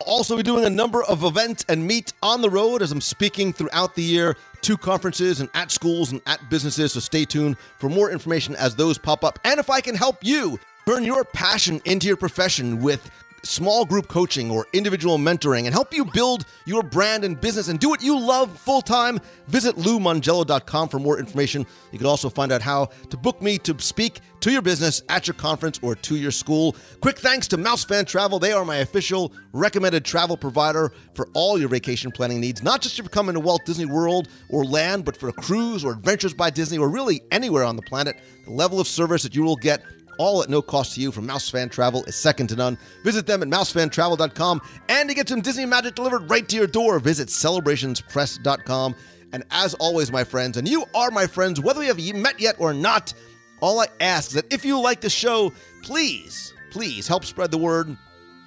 Also 0.06 0.36
be 0.36 0.42
doing 0.42 0.64
a 0.64 0.70
number 0.70 1.02
of 1.04 1.24
events 1.24 1.64
and 1.68 1.86
meet 1.86 2.12
on 2.22 2.42
the 2.42 2.50
road 2.50 2.82
as 2.82 2.92
I'm 2.92 3.00
speaking 3.00 3.52
throughout 3.52 3.94
the 3.94 4.02
year 4.02 4.36
to 4.62 4.76
conferences 4.76 5.40
and 5.40 5.48
at 5.54 5.70
schools 5.70 6.12
and 6.12 6.20
at 6.26 6.48
businesses. 6.50 6.92
So 6.92 7.00
stay 7.00 7.24
tuned 7.24 7.58
for 7.78 7.88
more 7.88 8.10
information 8.10 8.54
as 8.56 8.74
those 8.76 8.98
pop 8.98 9.24
up. 9.24 9.38
And 9.44 9.58
if 9.58 9.70
I 9.70 9.80
can 9.80 9.94
help 9.94 10.18
you 10.22 10.58
turn 10.86 11.04
your 11.04 11.24
passion 11.24 11.80
into 11.84 12.06
your 12.06 12.16
profession 12.16 12.82
with 12.82 13.10
small 13.44 13.84
group 13.84 14.08
coaching 14.08 14.50
or 14.50 14.66
individual 14.72 15.18
mentoring 15.18 15.64
and 15.64 15.74
help 15.74 15.94
you 15.94 16.04
build 16.04 16.46
your 16.64 16.82
brand 16.82 17.24
and 17.24 17.40
business 17.40 17.68
and 17.68 17.78
do 17.78 17.88
what 17.88 18.02
you 18.02 18.18
love 18.18 18.56
full 18.58 18.82
time, 18.82 19.20
visit 19.48 19.76
loumongello.com 19.76 20.88
for 20.88 20.98
more 20.98 21.18
information. 21.18 21.66
You 21.92 21.98
can 21.98 22.06
also 22.06 22.28
find 22.28 22.52
out 22.52 22.62
how 22.62 22.86
to 23.10 23.16
book 23.16 23.40
me 23.42 23.58
to 23.58 23.78
speak 23.78 24.20
to 24.40 24.50
your 24.50 24.62
business 24.62 25.02
at 25.08 25.26
your 25.26 25.34
conference 25.34 25.78
or 25.82 25.94
to 25.94 26.16
your 26.16 26.30
school. 26.30 26.76
Quick 27.00 27.18
thanks 27.18 27.48
to 27.48 27.56
Mouse 27.56 27.84
Fan 27.84 28.04
Travel. 28.04 28.38
They 28.38 28.52
are 28.52 28.64
my 28.64 28.76
official 28.76 29.32
recommended 29.52 30.04
travel 30.04 30.36
provider 30.36 30.92
for 31.14 31.28
all 31.34 31.58
your 31.58 31.68
vacation 31.68 32.10
planning 32.10 32.40
needs, 32.40 32.62
not 32.62 32.82
just 32.82 32.98
if 32.98 33.04
you're 33.04 33.10
coming 33.10 33.34
to 33.34 33.40
Walt 33.40 33.64
Disney 33.64 33.86
World 33.86 34.28
or 34.50 34.64
land, 34.64 35.04
but 35.04 35.16
for 35.16 35.28
a 35.28 35.32
cruise 35.32 35.84
or 35.84 35.92
adventures 35.92 36.34
by 36.34 36.50
Disney 36.50 36.78
or 36.78 36.88
really 36.88 37.22
anywhere 37.30 37.64
on 37.64 37.76
the 37.76 37.82
planet. 37.82 38.16
The 38.44 38.52
level 38.52 38.80
of 38.80 38.86
service 38.86 39.22
that 39.22 39.34
you 39.34 39.42
will 39.42 39.56
get 39.56 39.82
all 40.18 40.42
at 40.42 40.48
no 40.48 40.62
cost 40.62 40.94
to 40.94 41.00
you 41.00 41.12
from 41.12 41.26
Mouse 41.26 41.48
Fan 41.48 41.68
Travel 41.68 42.04
is 42.04 42.16
second 42.16 42.48
to 42.48 42.56
none. 42.56 42.78
Visit 43.02 43.26
them 43.26 43.42
at 43.42 43.48
mousefantravel.com 43.48 44.60
and 44.88 45.08
to 45.08 45.14
get 45.14 45.28
some 45.28 45.40
Disney 45.40 45.66
magic 45.66 45.94
delivered 45.94 46.30
right 46.30 46.48
to 46.48 46.56
your 46.56 46.66
door, 46.66 46.98
visit 46.98 47.28
celebrationspress.com. 47.28 48.94
And 49.32 49.44
as 49.50 49.74
always, 49.74 50.12
my 50.12 50.22
friends, 50.24 50.56
and 50.56 50.68
you 50.68 50.84
are 50.94 51.10
my 51.10 51.26
friends, 51.26 51.60
whether 51.60 51.80
we 51.80 51.86
have 51.86 51.98
met 52.14 52.40
yet 52.40 52.56
or 52.58 52.72
not, 52.72 53.12
all 53.60 53.80
I 53.80 53.86
ask 54.00 54.28
is 54.28 54.34
that 54.34 54.52
if 54.52 54.64
you 54.64 54.80
like 54.80 55.00
the 55.00 55.10
show, 55.10 55.52
please, 55.82 56.54
please 56.70 57.08
help 57.08 57.24
spread 57.24 57.50
the 57.50 57.58
word. 57.58 57.96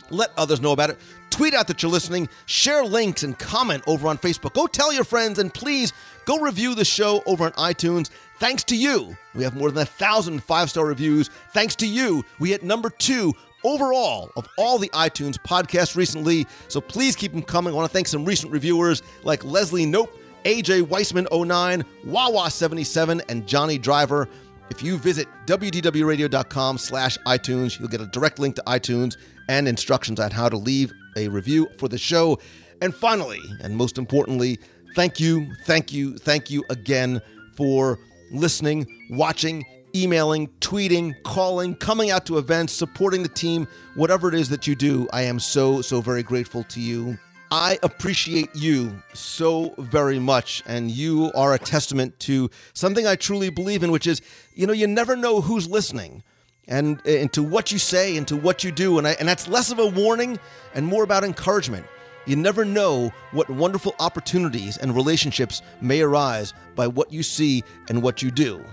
Let 0.09 0.31
others 0.37 0.61
know 0.61 0.71
about 0.71 0.89
it. 0.89 0.97
Tweet 1.29 1.53
out 1.53 1.67
that 1.67 1.83
you're 1.83 1.91
listening, 1.91 2.29
share 2.45 2.83
links, 2.85 3.23
and 3.23 3.37
comment 3.37 3.83
over 3.85 4.07
on 4.07 4.17
Facebook. 4.17 4.53
Go 4.53 4.65
tell 4.65 4.93
your 4.93 5.03
friends, 5.03 5.39
and 5.39 5.53
please 5.53 5.91
go 6.25 6.39
review 6.39 6.73
the 6.73 6.85
show 6.85 7.21
over 7.25 7.45
on 7.45 7.51
iTunes. 7.53 8.09
Thanks 8.39 8.63
to 8.65 8.75
you, 8.75 9.17
we 9.33 9.43
have 9.43 9.55
more 9.55 9.71
than 9.71 9.81
a 9.81 9.85
thousand 9.85 10.43
five 10.43 10.69
star 10.69 10.85
reviews. 10.85 11.29
Thanks 11.53 11.75
to 11.77 11.87
you, 11.87 12.23
we 12.39 12.51
hit 12.51 12.63
number 12.63 12.89
two 12.89 13.33
overall 13.63 14.31
of 14.35 14.47
all 14.57 14.77
the 14.77 14.89
iTunes 14.89 15.37
podcasts 15.37 15.95
recently. 15.95 16.45
So 16.67 16.79
please 16.79 17.15
keep 17.15 17.31
them 17.31 17.41
coming. 17.41 17.73
I 17.73 17.75
want 17.75 17.89
to 17.89 17.93
thank 17.93 18.07
some 18.07 18.25
recent 18.25 18.51
reviewers 18.51 19.01
like 19.23 19.43
Leslie 19.43 19.85
Knope, 19.85 20.09
AJ 20.45 20.83
Weissman09, 20.83 21.83
Wawa77, 22.05 23.21
and 23.27 23.47
Johnny 23.47 23.79
Driver. 23.79 24.29
If 24.69 24.83
you 24.83 24.97
visit 24.97 25.27
wdwradio.com 25.45 26.77
slash 26.77 27.17
iTunes, 27.25 27.79
you'll 27.79 27.89
get 27.89 28.01
a 28.01 28.07
direct 28.07 28.37
link 28.37 28.55
to 28.57 28.63
iTunes 28.67 29.17
and 29.49 29.67
instructions 29.67 30.19
on 30.19 30.29
how 30.29 30.49
to 30.49 30.57
leave 30.57 30.91
a 31.15 31.27
review 31.29 31.67
for 31.77 31.87
the 31.87 31.97
show. 31.97 32.37
And 32.81 32.93
finally, 32.93 33.41
and 33.61 33.75
most 33.75 33.97
importantly, 33.97 34.59
thank 34.95 35.19
you, 35.19 35.53
thank 35.65 35.91
you, 35.91 36.17
thank 36.17 36.51
you 36.51 36.63
again 36.69 37.21
for 37.55 37.99
listening, 38.31 38.85
watching, 39.09 39.65
emailing, 39.95 40.47
tweeting, 40.59 41.15
calling, 41.23 41.75
coming 41.75 42.11
out 42.11 42.25
to 42.27 42.37
events, 42.37 42.73
supporting 42.73 43.23
the 43.23 43.29
team, 43.29 43.67
whatever 43.95 44.29
it 44.29 44.35
is 44.35 44.49
that 44.49 44.67
you 44.67 44.75
do. 44.75 45.07
I 45.11 45.23
am 45.23 45.39
so, 45.39 45.81
so 45.81 46.01
very 46.01 46.23
grateful 46.23 46.63
to 46.65 46.79
you. 46.79 47.17
I 47.49 47.79
appreciate 47.81 48.49
you 48.53 49.01
so 49.13 49.73
very 49.77 50.19
much, 50.19 50.61
and 50.67 50.91
you 50.91 51.31
are 51.33 51.53
a 51.53 51.59
testament 51.59 52.19
to 52.21 52.49
something 52.73 53.07
I 53.07 53.15
truly 53.15 53.49
believe 53.49 53.83
in, 53.83 53.91
which 53.91 54.05
is, 54.05 54.21
you 54.53 54.67
know, 54.67 54.73
you 54.73 54.85
never 54.85 55.15
know 55.15 55.39
who's 55.39 55.69
listening 55.69 56.23
and, 56.67 57.01
and 57.05 57.31
to 57.33 57.43
what 57.43 57.71
you 57.71 57.79
say 57.79 58.17
and 58.17 58.27
to 58.27 58.35
what 58.35 58.65
you 58.65 58.71
do. 58.71 58.97
And, 58.97 59.07
I, 59.07 59.11
and 59.13 59.27
that's 59.27 59.47
less 59.47 59.71
of 59.71 59.79
a 59.79 59.87
warning 59.87 60.37
and 60.75 60.85
more 60.85 61.03
about 61.03 61.23
encouragement. 61.23 61.85
You 62.27 62.35
never 62.35 62.65
know 62.65 63.09
what 63.31 63.49
wonderful 63.49 63.95
opportunities 64.01 64.75
and 64.75 64.93
relationships 64.93 65.61
may 65.79 66.01
arise 66.01 66.53
by 66.75 66.85
what 66.85 67.11
you 67.11 67.23
see 67.23 67.63
and 67.87 68.03
what 68.03 68.21
you 68.21 68.31
do. 68.31 68.63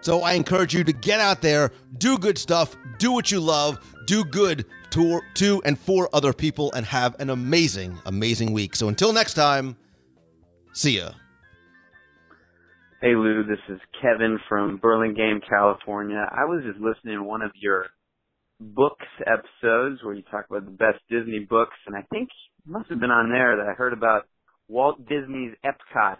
So 0.00 0.22
I 0.22 0.32
encourage 0.32 0.74
you 0.74 0.82
to 0.82 0.92
get 0.94 1.20
out 1.20 1.42
there, 1.42 1.70
do 1.98 2.16
good 2.16 2.38
stuff, 2.38 2.74
do 2.98 3.12
what 3.12 3.30
you 3.30 3.38
love, 3.38 3.78
do 4.06 4.24
good 4.24 4.64
to, 4.92 5.20
to 5.34 5.62
and 5.66 5.78
for 5.78 6.08
other 6.14 6.32
people, 6.32 6.72
and 6.72 6.86
have 6.86 7.14
an 7.20 7.28
amazing, 7.28 7.98
amazing 8.06 8.54
week. 8.54 8.74
So 8.74 8.88
until 8.88 9.12
next 9.12 9.34
time, 9.34 9.76
see 10.72 10.96
ya. 10.96 11.10
Hey 13.02 13.14
Lou, 13.14 13.44
this 13.44 13.58
is 13.68 13.80
Kevin 14.00 14.38
from 14.48 14.78
Burlingame, 14.78 15.40
California. 15.46 16.24
I 16.30 16.46
was 16.46 16.64
just 16.64 16.80
listening 16.80 17.18
to 17.18 17.22
one 17.22 17.42
of 17.42 17.50
your 17.60 17.86
books 18.60 19.06
episodes 19.20 20.02
where 20.02 20.14
you 20.14 20.22
talk 20.30 20.46
about 20.48 20.64
the 20.64 20.70
best 20.70 21.00
Disney 21.10 21.40
books, 21.40 21.76
and 21.86 21.96
I 21.96 22.02
think 22.10 22.28
must 22.66 22.88
have 22.90 23.00
been 23.00 23.10
on 23.10 23.30
there 23.30 23.56
that 23.56 23.68
I 23.68 23.74
heard 23.74 23.92
about 23.92 24.28
Walt 24.68 24.98
Disney's 25.08 25.54
Epcot 25.64 26.18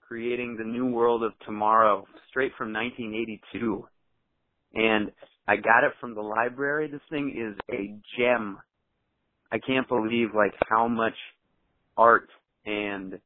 creating 0.00 0.56
the 0.56 0.64
new 0.64 0.86
world 0.86 1.22
of 1.22 1.32
tomorrow 1.44 2.06
straight 2.30 2.52
from 2.56 2.72
1982. 2.72 3.86
And 4.74 5.10
I 5.48 5.56
got 5.56 5.84
it 5.84 5.92
from 6.00 6.14
the 6.14 6.22
library. 6.22 6.88
This 6.90 7.00
thing 7.10 7.34
is 7.36 7.58
a 7.70 7.94
gem. 8.18 8.58
I 9.52 9.58
can't 9.58 9.88
believe 9.88 10.28
like 10.34 10.54
how 10.68 10.88
much 10.88 11.14
art 11.96 12.28
and 12.64 13.18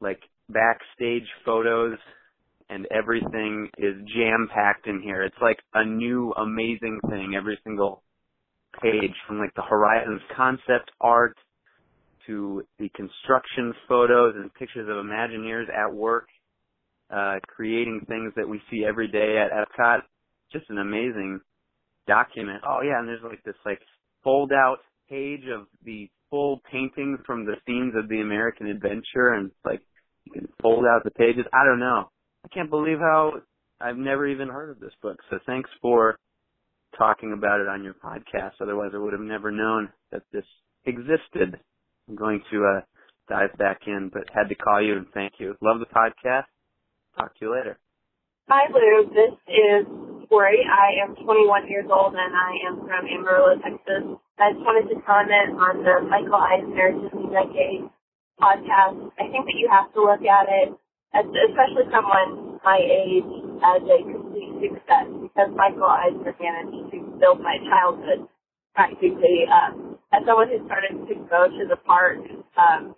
like 0.00 0.20
backstage 0.48 1.26
photos 1.44 1.98
and 2.68 2.86
everything 2.90 3.68
is 3.78 3.94
jam 4.14 4.48
packed 4.52 4.86
in 4.86 5.00
here. 5.02 5.22
It's 5.22 5.36
like 5.40 5.58
a 5.74 5.84
new 5.84 6.32
amazing 6.32 7.00
thing 7.08 7.34
every 7.36 7.58
single 7.64 8.02
page 8.82 9.14
from 9.26 9.38
like 9.38 9.54
the 9.54 9.62
Horizons 9.62 10.22
concept 10.36 10.90
art 11.00 11.36
to 12.26 12.62
the 12.78 12.88
construction 12.90 13.74
photos 13.88 14.34
and 14.36 14.52
pictures 14.54 14.88
of 14.88 15.04
Imagineers 15.04 15.68
at 15.68 15.92
work, 15.92 16.28
uh, 17.10 17.36
creating 17.46 18.04
things 18.08 18.32
that 18.36 18.48
we 18.48 18.60
see 18.70 18.84
every 18.88 19.08
day 19.08 19.38
at 19.38 19.52
Epcot. 19.52 20.00
Just 20.52 20.70
an 20.70 20.78
amazing 20.78 21.40
document. 22.06 22.62
Oh 22.66 22.80
yeah, 22.82 22.98
and 22.98 23.08
there's 23.08 23.22
like 23.22 23.42
this 23.44 23.54
like 23.64 23.80
fold 24.22 24.52
out 24.52 24.78
page 25.08 25.44
of 25.52 25.66
the 25.84 26.08
full 26.30 26.60
paintings 26.70 27.18
from 27.26 27.44
the 27.44 27.54
scenes 27.66 27.94
of 27.96 28.08
the 28.08 28.20
American 28.20 28.66
Adventure 28.66 29.34
and 29.34 29.50
like 29.64 29.80
you 30.24 30.32
can 30.32 30.48
fold 30.62 30.84
out 30.84 31.04
the 31.04 31.10
pages. 31.10 31.44
I 31.52 31.64
don't 31.64 31.80
know. 31.80 32.10
I 32.44 32.48
can't 32.48 32.70
believe 32.70 32.98
how 32.98 33.34
I've 33.80 33.96
never 33.96 34.26
even 34.26 34.48
heard 34.48 34.70
of 34.70 34.80
this 34.80 34.92
book. 35.02 35.18
So 35.30 35.38
thanks 35.46 35.70
for 35.82 36.18
talking 36.96 37.32
about 37.32 37.60
it 37.60 37.68
on 37.68 37.84
your 37.84 37.94
podcast. 37.94 38.52
Otherwise 38.60 38.92
I 38.94 38.98
would 38.98 39.12
have 39.12 39.22
never 39.22 39.50
known 39.50 39.90
that 40.12 40.22
this 40.32 40.44
existed. 40.86 41.60
I'm 42.08 42.16
going 42.16 42.42
to 42.50 42.64
uh 42.64 42.80
dive 43.28 43.56
back 43.56 43.80
in, 43.86 44.10
but 44.12 44.24
had 44.34 44.48
to 44.48 44.54
call 44.54 44.82
you 44.82 44.96
and 44.96 45.06
thank 45.14 45.34
you. 45.38 45.56
Love 45.62 45.80
the 45.80 45.86
podcast. 45.86 46.44
Talk 47.16 47.32
to 47.38 47.40
you 47.40 47.52
later. 47.54 47.78
Hi, 48.48 48.68
Lou. 48.68 49.08
This 49.08 49.32
is 49.48 49.88
Tori. 50.28 50.60
I 50.60 51.00
am 51.00 51.16
21 51.16 51.68
years 51.68 51.88
old 51.88 52.12
and 52.12 52.32
I 52.36 52.52
am 52.68 52.84
from 52.84 53.08
Amarillo, 53.08 53.56
Texas. 53.64 54.20
I 54.36 54.52
just 54.52 54.60
wanted 54.60 54.92
to 54.92 55.00
comment 55.08 55.56
on 55.56 55.80
the 55.80 56.04
Michael 56.04 56.36
Eisner 56.36 56.92
Disney 56.92 57.32
Decade 57.32 57.88
podcast. 58.36 59.14
I 59.16 59.30
think 59.32 59.48
that 59.48 59.56
you 59.56 59.70
have 59.72 59.88
to 59.94 60.04
look 60.04 60.20
at 60.20 60.46
it, 60.50 60.76
as, 61.14 61.24
especially 61.24 61.88
someone 61.88 62.60
my 62.60 62.80
age, 62.80 63.30
as 63.64 63.80
a 63.88 63.98
complete 64.04 64.52
success 64.60 65.08
because 65.08 65.50
Michael 65.56 65.88
Eisner 65.88 66.34
managed 66.36 66.92
to 66.92 66.98
build 67.16 67.40
my 67.40 67.56
childhood 67.64 68.28
practically. 68.74 69.48
Um, 69.48 69.93
as 70.14 70.22
someone 70.26 70.48
who 70.48 70.62
started 70.66 70.94
to 70.94 71.14
go 71.26 71.50
to 71.50 71.64
the 71.68 71.76
park, 71.82 72.22
um, 72.56 72.94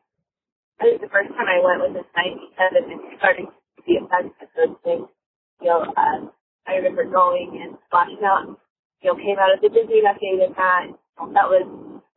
I 0.80 0.84
think 0.84 1.00
the 1.00 1.08
first 1.08 1.32
time 1.32 1.48
I 1.48 1.64
went 1.64 1.80
was 1.80 1.96
in 1.96 2.04
97 2.12 2.92
and 2.92 3.00
starting 3.18 3.46
to 3.48 3.80
see 3.88 3.96
effects 3.96 4.36
of 4.44 4.48
those 4.56 4.76
things 4.84 5.08
you 5.60 5.68
know, 5.68 5.82
uh, 5.96 6.28
I 6.66 6.74
remember 6.76 7.04
going 7.04 7.60
and 7.62 7.78
splashing 7.86 8.20
out, 8.24 8.58
you 9.02 9.10
know, 9.10 9.16
came 9.16 9.38
out 9.38 9.54
of 9.54 9.60
the 9.60 9.68
Disney 9.68 10.02
decade 10.02 10.40
and 10.40 10.54
that, 10.56 10.86
that 11.32 11.48
was, 11.48 11.66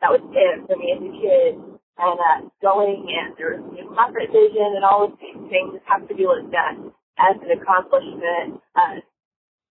that 0.01 0.11
was 0.11 0.23
it 0.33 0.67
for 0.67 0.75
me 0.75 0.91
as 0.95 1.01
a 1.03 1.11
kid. 1.13 1.53
And, 1.99 2.19
uh, 2.19 2.47
going 2.61 3.07
and 3.11 3.35
there 3.37 3.59
was 3.59 3.73
new 3.75 3.87
corporate 3.91 4.31
vision 4.31 4.79
and 4.79 4.85
all 4.85 5.03
of 5.03 5.19
these 5.19 5.35
things 5.51 5.75
just 5.75 5.83
have 5.87 6.07
to 6.07 6.15
be 6.15 6.23
looked 6.23 6.55
at 6.55 6.79
as 7.19 7.35
an 7.43 7.51
accomplishment, 7.51 8.63
uh, 8.75 9.03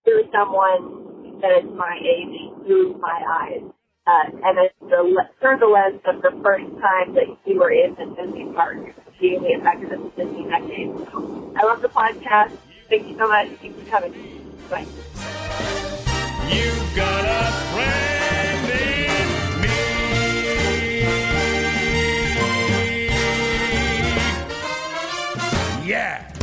through 0.05 0.29
someone 0.29 1.41
that 1.41 1.65
is 1.65 1.69
my 1.73 1.97
age, 1.97 2.53
through 2.65 3.01
my 3.01 3.17
eyes. 3.17 3.65
Uh, 4.09 4.25
and 4.43 4.57
it's 4.57 4.73
the, 4.81 5.27
through 5.39 5.59
the 5.59 5.67
lens 5.67 6.01
of 6.05 6.21
the 6.23 6.31
first 6.43 6.65
time 6.81 7.13
that 7.13 7.27
you 7.45 7.59
were 7.59 7.69
in 7.69 7.93
the 7.93 8.05
Disney 8.15 8.51
park, 8.53 8.77
seeing 9.19 9.43
the 9.43 9.49
effect 9.49 9.83
of 9.83 9.89
the 9.91 9.97
Disney 10.17 10.45
decade. 10.49 10.89
I 11.55 11.63
love 11.63 11.81
the 11.83 11.89
podcast. 11.89 12.57
Thank 12.89 13.07
you 13.07 13.15
so 13.17 13.27
much. 13.27 13.49
Thanks 13.61 13.79
for 13.79 13.85
coming. 13.91 14.13
Bye. 14.67 14.87
You've 16.49 16.95
got 16.95 17.23
a 17.23 17.51
friend 17.71 18.71
in 18.71 19.27
me. 25.83 25.87
Yeah. 25.87 26.38